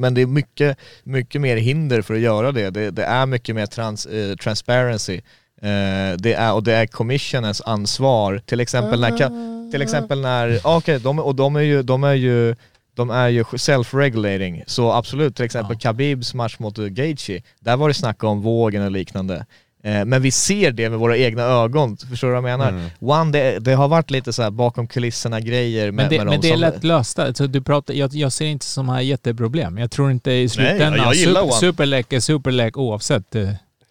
men 0.00 0.14
det 0.14 0.22
är 0.22 0.26
mycket, 0.26 0.78
mycket 1.04 1.40
mer 1.40 1.56
hinder 1.56 2.02
för 2.02 2.14
att 2.14 2.20
göra 2.20 2.52
det. 2.52 2.70
Det, 2.70 2.90
det 2.90 3.04
är 3.04 3.26
mycket 3.26 3.54
mer 3.54 3.66
trans, 3.66 4.06
eh, 4.06 4.36
transparency. 4.36 5.14
Eh, 5.62 6.16
det 6.18 6.34
är, 6.34 6.52
och 6.52 6.62
det 6.62 6.72
är 6.72 6.86
commissionens 6.86 7.60
ansvar, 7.60 8.38
till 8.46 8.60
exempel 8.60 9.00
när, 9.00 9.70
till 9.70 9.82
exempel 9.82 10.20
när, 10.20 10.60
ah, 10.64 10.76
okej, 10.76 11.00
de, 11.00 11.18
och 11.18 11.34
de 11.34 11.56
är 11.56 11.60
ju, 11.60 11.82
de 11.82 12.04
är 12.04 12.14
ju 12.14 12.54
de 12.96 13.10
är 13.10 13.28
ju 13.28 13.42
self-regulating, 13.42 14.62
så 14.66 14.92
absolut, 14.92 15.36
till 15.36 15.44
exempel 15.44 15.78
Khabibs 15.78 16.34
match 16.34 16.58
mot 16.58 16.76
Gaethje, 16.76 17.42
där 17.60 17.76
var 17.76 17.88
det 17.88 17.94
snack 17.94 18.24
om 18.24 18.42
vågen 18.42 18.82
och 18.82 18.90
liknande. 18.90 19.46
Eh, 19.84 20.04
Men 20.04 20.22
vi 20.22 20.30
ser 20.30 20.70
det 20.72 20.90
med 20.90 20.98
våra 20.98 21.16
egna 21.16 21.42
ögon, 21.42 21.96
förstår 21.96 22.28
du 22.28 22.40
vad 22.40 22.50
jag 22.50 22.58
menar? 22.58 22.68
Mm. 22.68 22.90
One, 23.00 23.32
det, 23.32 23.58
det 23.58 23.74
har 23.74 23.88
varit 23.88 24.10
lite 24.10 24.32
så 24.32 24.42
här 24.42 24.50
bakom 24.50 24.86
kulisserna 24.86 25.40
grejer 25.40 25.84
med, 25.84 25.94
Men 25.94 26.10
det, 26.10 26.18
med 26.18 26.26
men 26.26 26.40
det 26.40 26.50
är 26.50 26.56
lätt 26.56 26.84
lösta. 26.84 27.26
Alltså 27.26 27.46
du 27.46 27.60
pratar, 27.62 27.94
jag, 27.94 28.14
jag 28.14 28.32
ser 28.32 28.46
inte 28.46 28.66
som 28.66 28.88
här 28.88 29.00
jätteproblem. 29.00 29.78
Jag 29.78 29.90
tror 29.90 30.10
inte 30.10 30.32
i 30.32 30.48
slutändan... 30.48 30.96
jag 30.96 31.14
gillar 31.14 31.40
super, 31.40 31.52
One. 31.52 31.60
superlek 31.60 32.12
är 32.12 32.20
superlek 32.20 32.76
oavsett. 32.76 33.36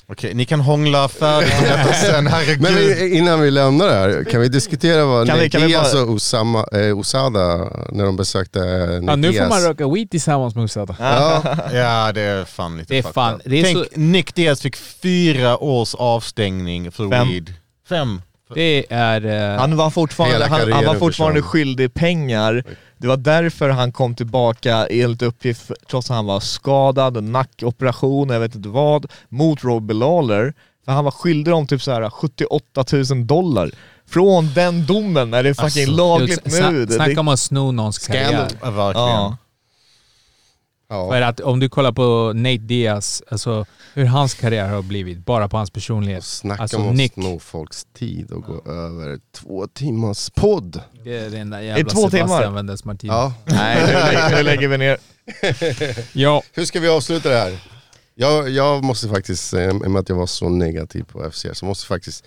Okej, 0.07 0.33
ni 0.33 0.45
kan 0.45 0.59
hångla 0.59 1.07
färdigt 1.07 1.53
om 1.59 1.63
detta 1.63 1.93
sen, 1.93 2.27
herregud. 2.27 2.61
Men 2.61 3.13
innan 3.13 3.41
vi 3.41 3.51
lämnar 3.51 3.87
det 3.87 3.93
här, 3.93 4.23
kan 4.23 4.41
vi 4.41 4.47
diskutera 4.49 5.05
vad 5.05 5.27
Kan 5.27 5.39
vi 5.39 5.47
Diaz 5.47 5.93
bara- 5.93 6.03
och 6.03 6.09
Osama, 6.09 6.65
eh, 6.71 6.97
Osada, 6.99 7.57
när 7.91 8.05
de 8.05 8.15
besökte 8.15 8.59
eh, 8.59 8.65
Ja, 9.07 9.15
nu 9.15 9.33
får 9.33 9.49
man 9.49 9.61
röka 9.61 9.87
weed 9.87 10.09
tillsammans 10.11 10.55
med 10.55 10.63
Usada. 10.65 10.95
Ja, 10.99 11.41
Ja, 11.73 12.11
det 12.11 12.21
är 12.21 12.45
fan 12.45 12.77
lite 12.77 12.93
Det 12.93 12.97
är 12.97 13.03
fan- 13.03 13.41
det 13.45 13.59
är 13.59 13.63
Tänk, 13.63 13.77
så- 13.77 13.85
Nick 13.99 14.35
Diaz 14.35 14.61
fick 14.61 14.75
fyra 14.75 15.57
års 15.57 15.95
avstängning 15.95 16.91
för 16.91 17.09
Fem. 17.09 17.27
weed. 17.27 17.53
Fem. 17.89 18.21
Det 18.53 18.85
är... 18.89 19.53
eh, 19.53 19.59
Han 19.59 19.75
var 19.77 19.89
fortfarande, 19.89 20.45
han, 20.45 20.71
han 20.73 20.85
var 20.85 20.95
fortfarande 20.95 21.41
skyldig 21.41 21.93
pengar. 21.93 22.63
Det 22.97 23.07
var 23.07 23.17
därför 23.17 23.69
han 23.69 23.91
kom 23.91 24.15
tillbaka 24.15 24.87
enligt 24.87 25.21
uppgift, 25.21 25.71
trots 25.89 26.11
att 26.11 26.15
han 26.15 26.25
var 26.25 26.39
skadad, 26.39 27.23
nackoperation, 27.23 28.29
jag 28.29 28.39
vet 28.39 28.55
inte 28.55 28.69
vad, 28.69 29.05
mot 29.29 29.63
Robbie 29.63 29.93
Lawler. 29.93 30.53
För 30.85 30.91
han 30.91 31.03
var 31.03 31.11
skyldig 31.11 31.53
dem 31.53 31.67
typ 31.67 31.81
så 31.81 31.91
här 31.91 32.09
78 32.09 32.85
000 32.91 33.27
dollar. 33.27 33.71
Från 34.07 34.53
den 34.53 34.85
domen 34.85 35.33
är 35.33 35.43
det 35.43 35.53
fucking 35.53 35.83
Alltså, 35.83 35.97
lagligt 35.97 36.45
nu. 36.45 36.87
Snacka 36.87 37.19
om 37.19 37.27
att 37.27 37.39
sno 37.39 37.71
någons 37.71 37.97
karriär. 37.97 38.47
Ja. 38.61 39.37
Ja. 40.95 41.09
För 41.11 41.21
att 41.21 41.39
om 41.39 41.59
du 41.59 41.69
kollar 41.69 41.91
på 41.91 42.31
Nate 42.35 42.57
Diaz, 42.57 43.23
alltså 43.31 43.65
hur 43.93 44.05
hans 44.05 44.33
karriär 44.33 44.67
har 44.69 44.81
blivit, 44.81 45.17
bara 45.25 45.49
på 45.49 45.57
hans 45.57 45.71
personlighet. 45.71 46.23
Snacka 46.23 46.61
Alltså 46.61 46.77
om 46.77 46.89
att 47.05 47.13
sno 47.13 47.39
folks 47.39 47.85
tid 47.97 48.31
och 48.31 48.43
gå 48.43 48.71
över 48.71 49.19
två 49.35 49.67
timmars 49.67 50.29
podd. 50.29 50.81
det 51.03 51.17
är 51.17 51.29
den 51.29 51.49
där 51.49 51.59
jävla 51.61 51.83
två 51.89 52.09
Sebastian 52.09 52.27
timmar. 52.39 52.51
Mendes 52.51 52.85
Martinez. 52.85 53.13
Ja. 53.15 53.33
Nej, 53.45 53.83
nu, 53.87 53.93
lägger- 53.93 54.35
nu 54.37 54.43
lägger 54.43 54.67
vi 54.67 54.77
ner. 54.77 54.97
ja. 56.13 56.43
Hur 56.53 56.65
ska 56.65 56.79
vi 56.79 56.87
avsluta 56.87 57.29
det 57.29 57.37
här? 57.37 57.59
Jag, 58.17 58.49
jag 58.49 58.83
måste 58.83 59.07
faktiskt, 59.09 59.53
eh, 59.53 59.63
i 59.65 59.69
och 59.69 59.91
med 59.91 59.99
att 59.99 60.09
jag 60.09 60.15
var 60.15 60.25
så 60.27 60.49
negativ 60.49 61.03
på 61.03 61.31
FCR, 61.31 61.53
så 61.53 61.65
måste 61.65 61.83
jag 61.83 61.97
faktiskt 61.97 62.25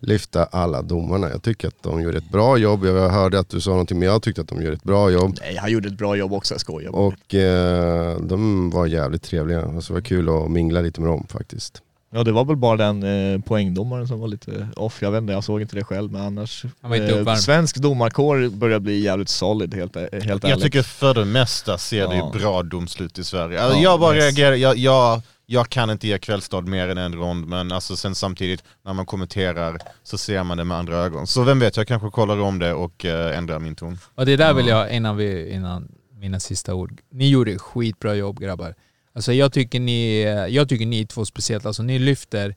lyfta 0.00 0.44
alla 0.44 0.82
domarna. 0.82 1.30
Jag 1.30 1.42
tycker 1.42 1.68
att 1.68 1.82
de 1.82 2.00
gör 2.02 2.12
ett 2.14 2.30
bra 2.30 2.58
jobb. 2.58 2.84
Jag 2.86 3.08
hörde 3.08 3.38
att 3.38 3.48
du 3.48 3.60
sa 3.60 3.70
någonting, 3.70 3.98
men 3.98 4.08
jag 4.08 4.22
tyckte 4.22 4.40
att 4.40 4.48
de 4.48 4.62
gör 4.62 4.72
ett 4.72 4.82
bra 4.84 5.10
jobb. 5.10 5.36
Nej, 5.40 5.56
han 5.56 5.70
gjorde 5.72 5.88
ett 5.88 5.98
bra 5.98 6.16
jobb 6.16 6.32
också, 6.32 6.54
jag 6.54 6.60
skojar 6.60 6.90
bara. 6.92 7.02
Och 7.02 7.34
eh, 7.34 8.16
de 8.20 8.70
var 8.70 8.86
jävligt 8.86 9.22
trevliga. 9.22 9.62
Alltså, 9.62 9.92
det 9.92 9.94
var 9.96 10.00
kul 10.04 10.28
att 10.28 10.50
mingla 10.50 10.80
lite 10.80 11.00
med 11.00 11.10
dem 11.10 11.26
faktiskt. 11.30 11.82
Ja 12.12 12.24
det 12.24 12.32
var 12.32 12.44
väl 12.44 12.56
bara 12.56 12.76
den 12.76 13.02
eh, 13.34 13.40
poängdomaren 13.40 14.08
som 14.08 14.20
var 14.20 14.28
lite 14.28 14.68
off, 14.76 15.02
jag 15.02 15.10
vet 15.10 15.20
inte, 15.20 15.32
jag 15.32 15.44
såg 15.44 15.60
inte 15.60 15.76
det 15.76 15.84
själv 15.84 16.12
men 16.12 16.20
annars... 16.20 16.64
Han 16.80 16.90
var 16.90 16.96
inte 16.96 17.30
eh, 17.30 17.34
svensk 17.34 17.76
domarkår 17.76 18.48
börjar 18.48 18.78
bli 18.78 19.00
jävligt 19.00 19.28
solid 19.28 19.74
helt, 19.74 19.96
helt 19.96 20.12
Jag 20.12 20.44
ärligt. 20.44 20.62
tycker 20.64 20.82
för 20.82 21.14
det 21.14 21.24
mesta 21.24 21.78
ser 21.78 22.08
det 22.08 22.16
Ja. 22.16 22.32
ju 22.34 22.40
bra 22.40 22.62
domslut 22.62 23.18
i 23.18 23.24
Sverige. 23.24 23.62
Alltså, 23.62 23.76
Ja, 23.78 23.82
jag 23.82 24.00
bara 24.00 24.16
yes. 24.16 24.24
reagerar, 24.24 24.54
jag, 24.54 24.76
jag, 24.76 25.22
jag 25.52 25.68
kan 25.68 25.90
inte 25.90 26.08
ge 26.08 26.18
Kvällstad 26.18 26.68
mer 26.68 26.88
än 26.88 26.98
en 26.98 27.14
rond, 27.14 27.46
men 27.46 27.72
alltså 27.72 27.96
sen 27.96 28.14
samtidigt 28.14 28.64
när 28.82 28.92
man 28.92 29.06
kommenterar 29.06 29.78
så 30.02 30.18
ser 30.18 30.44
man 30.44 30.56
det 30.56 30.64
med 30.64 30.76
andra 30.76 30.96
ögon. 30.96 31.26
Så 31.26 31.44
vem 31.44 31.58
vet, 31.58 31.76
jag 31.76 31.88
kanske 31.88 32.10
kollar 32.10 32.40
om 32.40 32.58
det 32.58 32.74
och 32.74 33.04
eh, 33.04 33.38
ändrar 33.38 33.58
min 33.58 33.74
ton. 33.74 33.98
Och 34.14 34.26
det 34.26 34.36
där 34.36 34.54
vill 34.54 34.66
jag, 34.66 34.92
innan, 34.92 35.16
vi, 35.16 35.50
innan 35.50 35.88
mina 36.12 36.40
sista 36.40 36.74
ord. 36.74 37.00
Ni 37.10 37.28
gjorde 37.28 37.58
skitbra 37.58 38.14
jobb 38.14 38.40
grabbar. 38.40 38.74
Alltså 39.12 39.32
jag 39.32 39.52
tycker 39.52 39.80
ni, 39.80 40.22
jag 40.48 40.68
tycker 40.68 40.86
ni 40.86 41.00
är 41.00 41.06
två 41.06 41.24
speciellt, 41.24 41.66
alltså 41.66 41.82
ni 41.82 41.98
lyfter. 41.98 42.54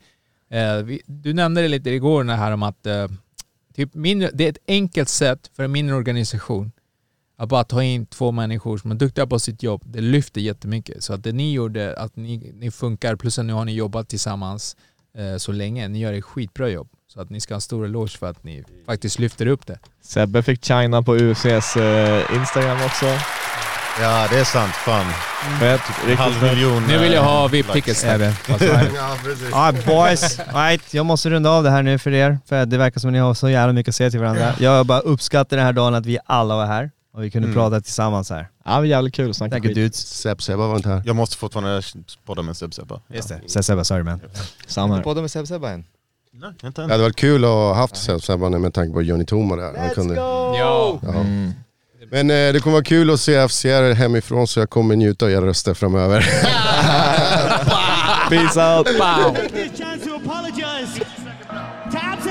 Eh, 0.52 0.78
vi, 0.78 1.02
du 1.06 1.34
nämnde 1.34 1.62
det 1.62 1.68
lite 1.68 1.90
igår 1.90 2.24
det 2.24 2.34
här 2.34 2.52
om 2.52 2.64
att 2.64 2.86
eh, 2.86 3.08
typ 3.76 3.94
mindre, 3.94 4.30
det 4.34 4.46
är 4.46 4.50
ett 4.50 4.64
enkelt 4.68 5.10
sätt 5.10 5.52
för 5.56 5.64
en 5.64 5.72
mindre 5.72 5.96
organisation 5.96 6.72
att 7.44 7.50
bara 7.50 7.64
ta 7.64 7.84
in 7.84 8.06
två 8.06 8.32
människor 8.32 8.78
som 8.78 8.92
är 8.92 8.96
duktiga 8.96 9.28
på 9.28 9.40
sitt 9.40 9.64
jobb. 9.64 9.82
Det 9.86 10.02
lyfter 10.02 10.42
jättemycket. 10.42 11.04
Så 11.04 11.14
att 11.14 11.24
det 11.24 11.32
ni 11.32 11.54
gjorde, 11.54 11.96
att 11.98 12.16
ni, 12.16 12.54
ni 12.56 12.72
funkar, 12.72 13.16
plus 13.16 13.40
att 13.40 13.46
nu 13.46 13.54
har 13.54 13.66
ni 13.66 13.74
jobbat 13.74 14.10
tillsammans 14.10 14.76
eh, 15.18 15.38
så 15.38 15.52
länge. 15.52 15.88
Ni 15.88 16.00
gör 16.00 16.14
ett 16.14 16.24
skitbra 16.24 16.70
jobb. 16.70 16.88
Så 17.14 17.22
att 17.22 17.30
ni 17.30 17.40
ska 17.40 17.54
ha 17.54 17.58
en 17.58 17.62
stor 17.62 17.86
eloge 17.86 18.18
för 18.18 18.30
att 18.30 18.44
ni 18.44 18.64
faktiskt 18.86 19.20
lyfter 19.20 19.48
upp 19.48 19.68
det. 19.68 19.80
Sebbe 20.02 20.44
fick 20.44 20.66
China 20.66 21.04
på 21.04 21.16
UFCs 21.16 21.78
eh, 21.78 22.36
Instagram 22.36 22.78
också. 22.86 23.06
Ja 24.02 24.28
det 24.32 24.40
är 24.40 24.44
sant, 24.44 24.74
fan. 24.74 25.06
Fett, 25.60 25.82
riktigt 26.00 26.20
Halv 26.20 26.44
miljon. 26.44 26.84
Nu 26.88 26.98
vill 26.98 27.14
jag 27.14 27.24
ha 27.24 27.46
eh, 27.46 27.52
VIP-tickets. 27.52 28.04
Ebbe. 28.04 28.34
Ja, 28.48 29.18
precis. 29.24 29.50
Ja 29.52 29.74
boys, 29.86 30.40
right. 30.54 30.94
jag 30.94 31.06
måste 31.06 31.30
runda 31.30 31.50
av 31.50 31.64
det 31.64 31.70
här 31.70 31.84
nu 31.84 31.98
för 31.98 32.14
er, 32.14 32.40
för 32.46 32.66
det 32.66 32.78
verkar 32.78 33.00
som 33.00 33.10
att 33.10 33.14
ni 33.14 33.20
har 33.20 33.34
så 33.34 33.50
jävla 33.50 33.74
mycket 33.74 33.90
att 33.90 33.96
säga 33.96 34.12
till 34.12 34.20
varandra. 34.20 34.54
Jag 34.60 34.86
bara 34.86 35.00
uppskattar 35.00 35.58
den 35.58 35.66
här 35.66 35.74
dagen 35.74 35.96
att 35.96 36.06
vi 36.06 36.18
alla 36.26 36.56
var 36.56 36.66
här 36.66 36.92
och 37.14 37.24
vi 37.24 37.32
kunde 37.32 37.46
Mm. 37.48 37.56
prata 37.56 37.82
tillsammans 37.82 38.30
här. 38.30 38.48
Ja, 38.66 38.72
det 38.72 38.78
var 38.78 38.86
jävligt 38.86 39.14
kul 39.14 39.30
att 39.30 39.36
snacka 39.36 39.56
you 39.58 39.68
skit. 39.68 39.76
dudes. 39.76 39.96
Sepp 40.08 40.42
Sebba 40.42 40.68
var 40.68 40.76
inte 40.76 40.90
här. 40.90 41.02
Jag 41.06 41.16
måste 41.16 41.38
fortfarande 41.38 41.82
podda 42.26 42.42
med 42.42 42.58
Seb 42.58 42.74
Sebba. 42.74 43.02
Just 43.08 43.30
det. 43.30 43.42
Säg 43.48 43.64
Sebba, 43.64 43.84
sorry 43.84 44.04
man. 44.04 44.20
Samma 44.68 44.96
här. 44.96 45.04
Podda 45.04 45.22
med 45.22 45.32
Seb 45.32 45.48
Sebba 45.48 45.70
än. 45.70 45.86
Nej, 46.36 46.50
inte 46.64 46.82
Det 46.82 46.84
än. 46.86 46.90
hade 46.92 47.04
varit 47.04 47.16
kul 47.16 47.44
att 47.44 47.50
ha 47.50 47.74
haft 47.74 47.98
Sepp 47.98 48.24
Sebba 48.24 48.50
nu 48.50 48.58
med 48.58 48.74
tanke 48.74 48.94
på 48.94 49.02
Johnny 49.02 49.26
Toma 49.26 49.56
där. 49.56 49.74
Han 49.78 49.90
kunde, 49.90 50.16
ja. 50.16 51.00
Mm. 51.04 51.52
Men 52.12 52.30
eh, 52.32 52.54
det 52.54 52.60
kommer 52.64 52.74
vara 52.74 52.84
kul 52.84 53.10
att 53.10 53.20
se 53.20 53.48
FCR 53.48 53.94
hemifrån 53.94 54.48
så 54.48 54.60
jag 54.60 54.70
kommer 54.70 54.96
njuta 54.96 55.26
av 55.26 55.32
era 55.32 55.46
röster 55.46 55.74
framöver. 55.74 56.22
Peace 58.30 58.60
out! 58.60 58.88
Take 61.92 62.22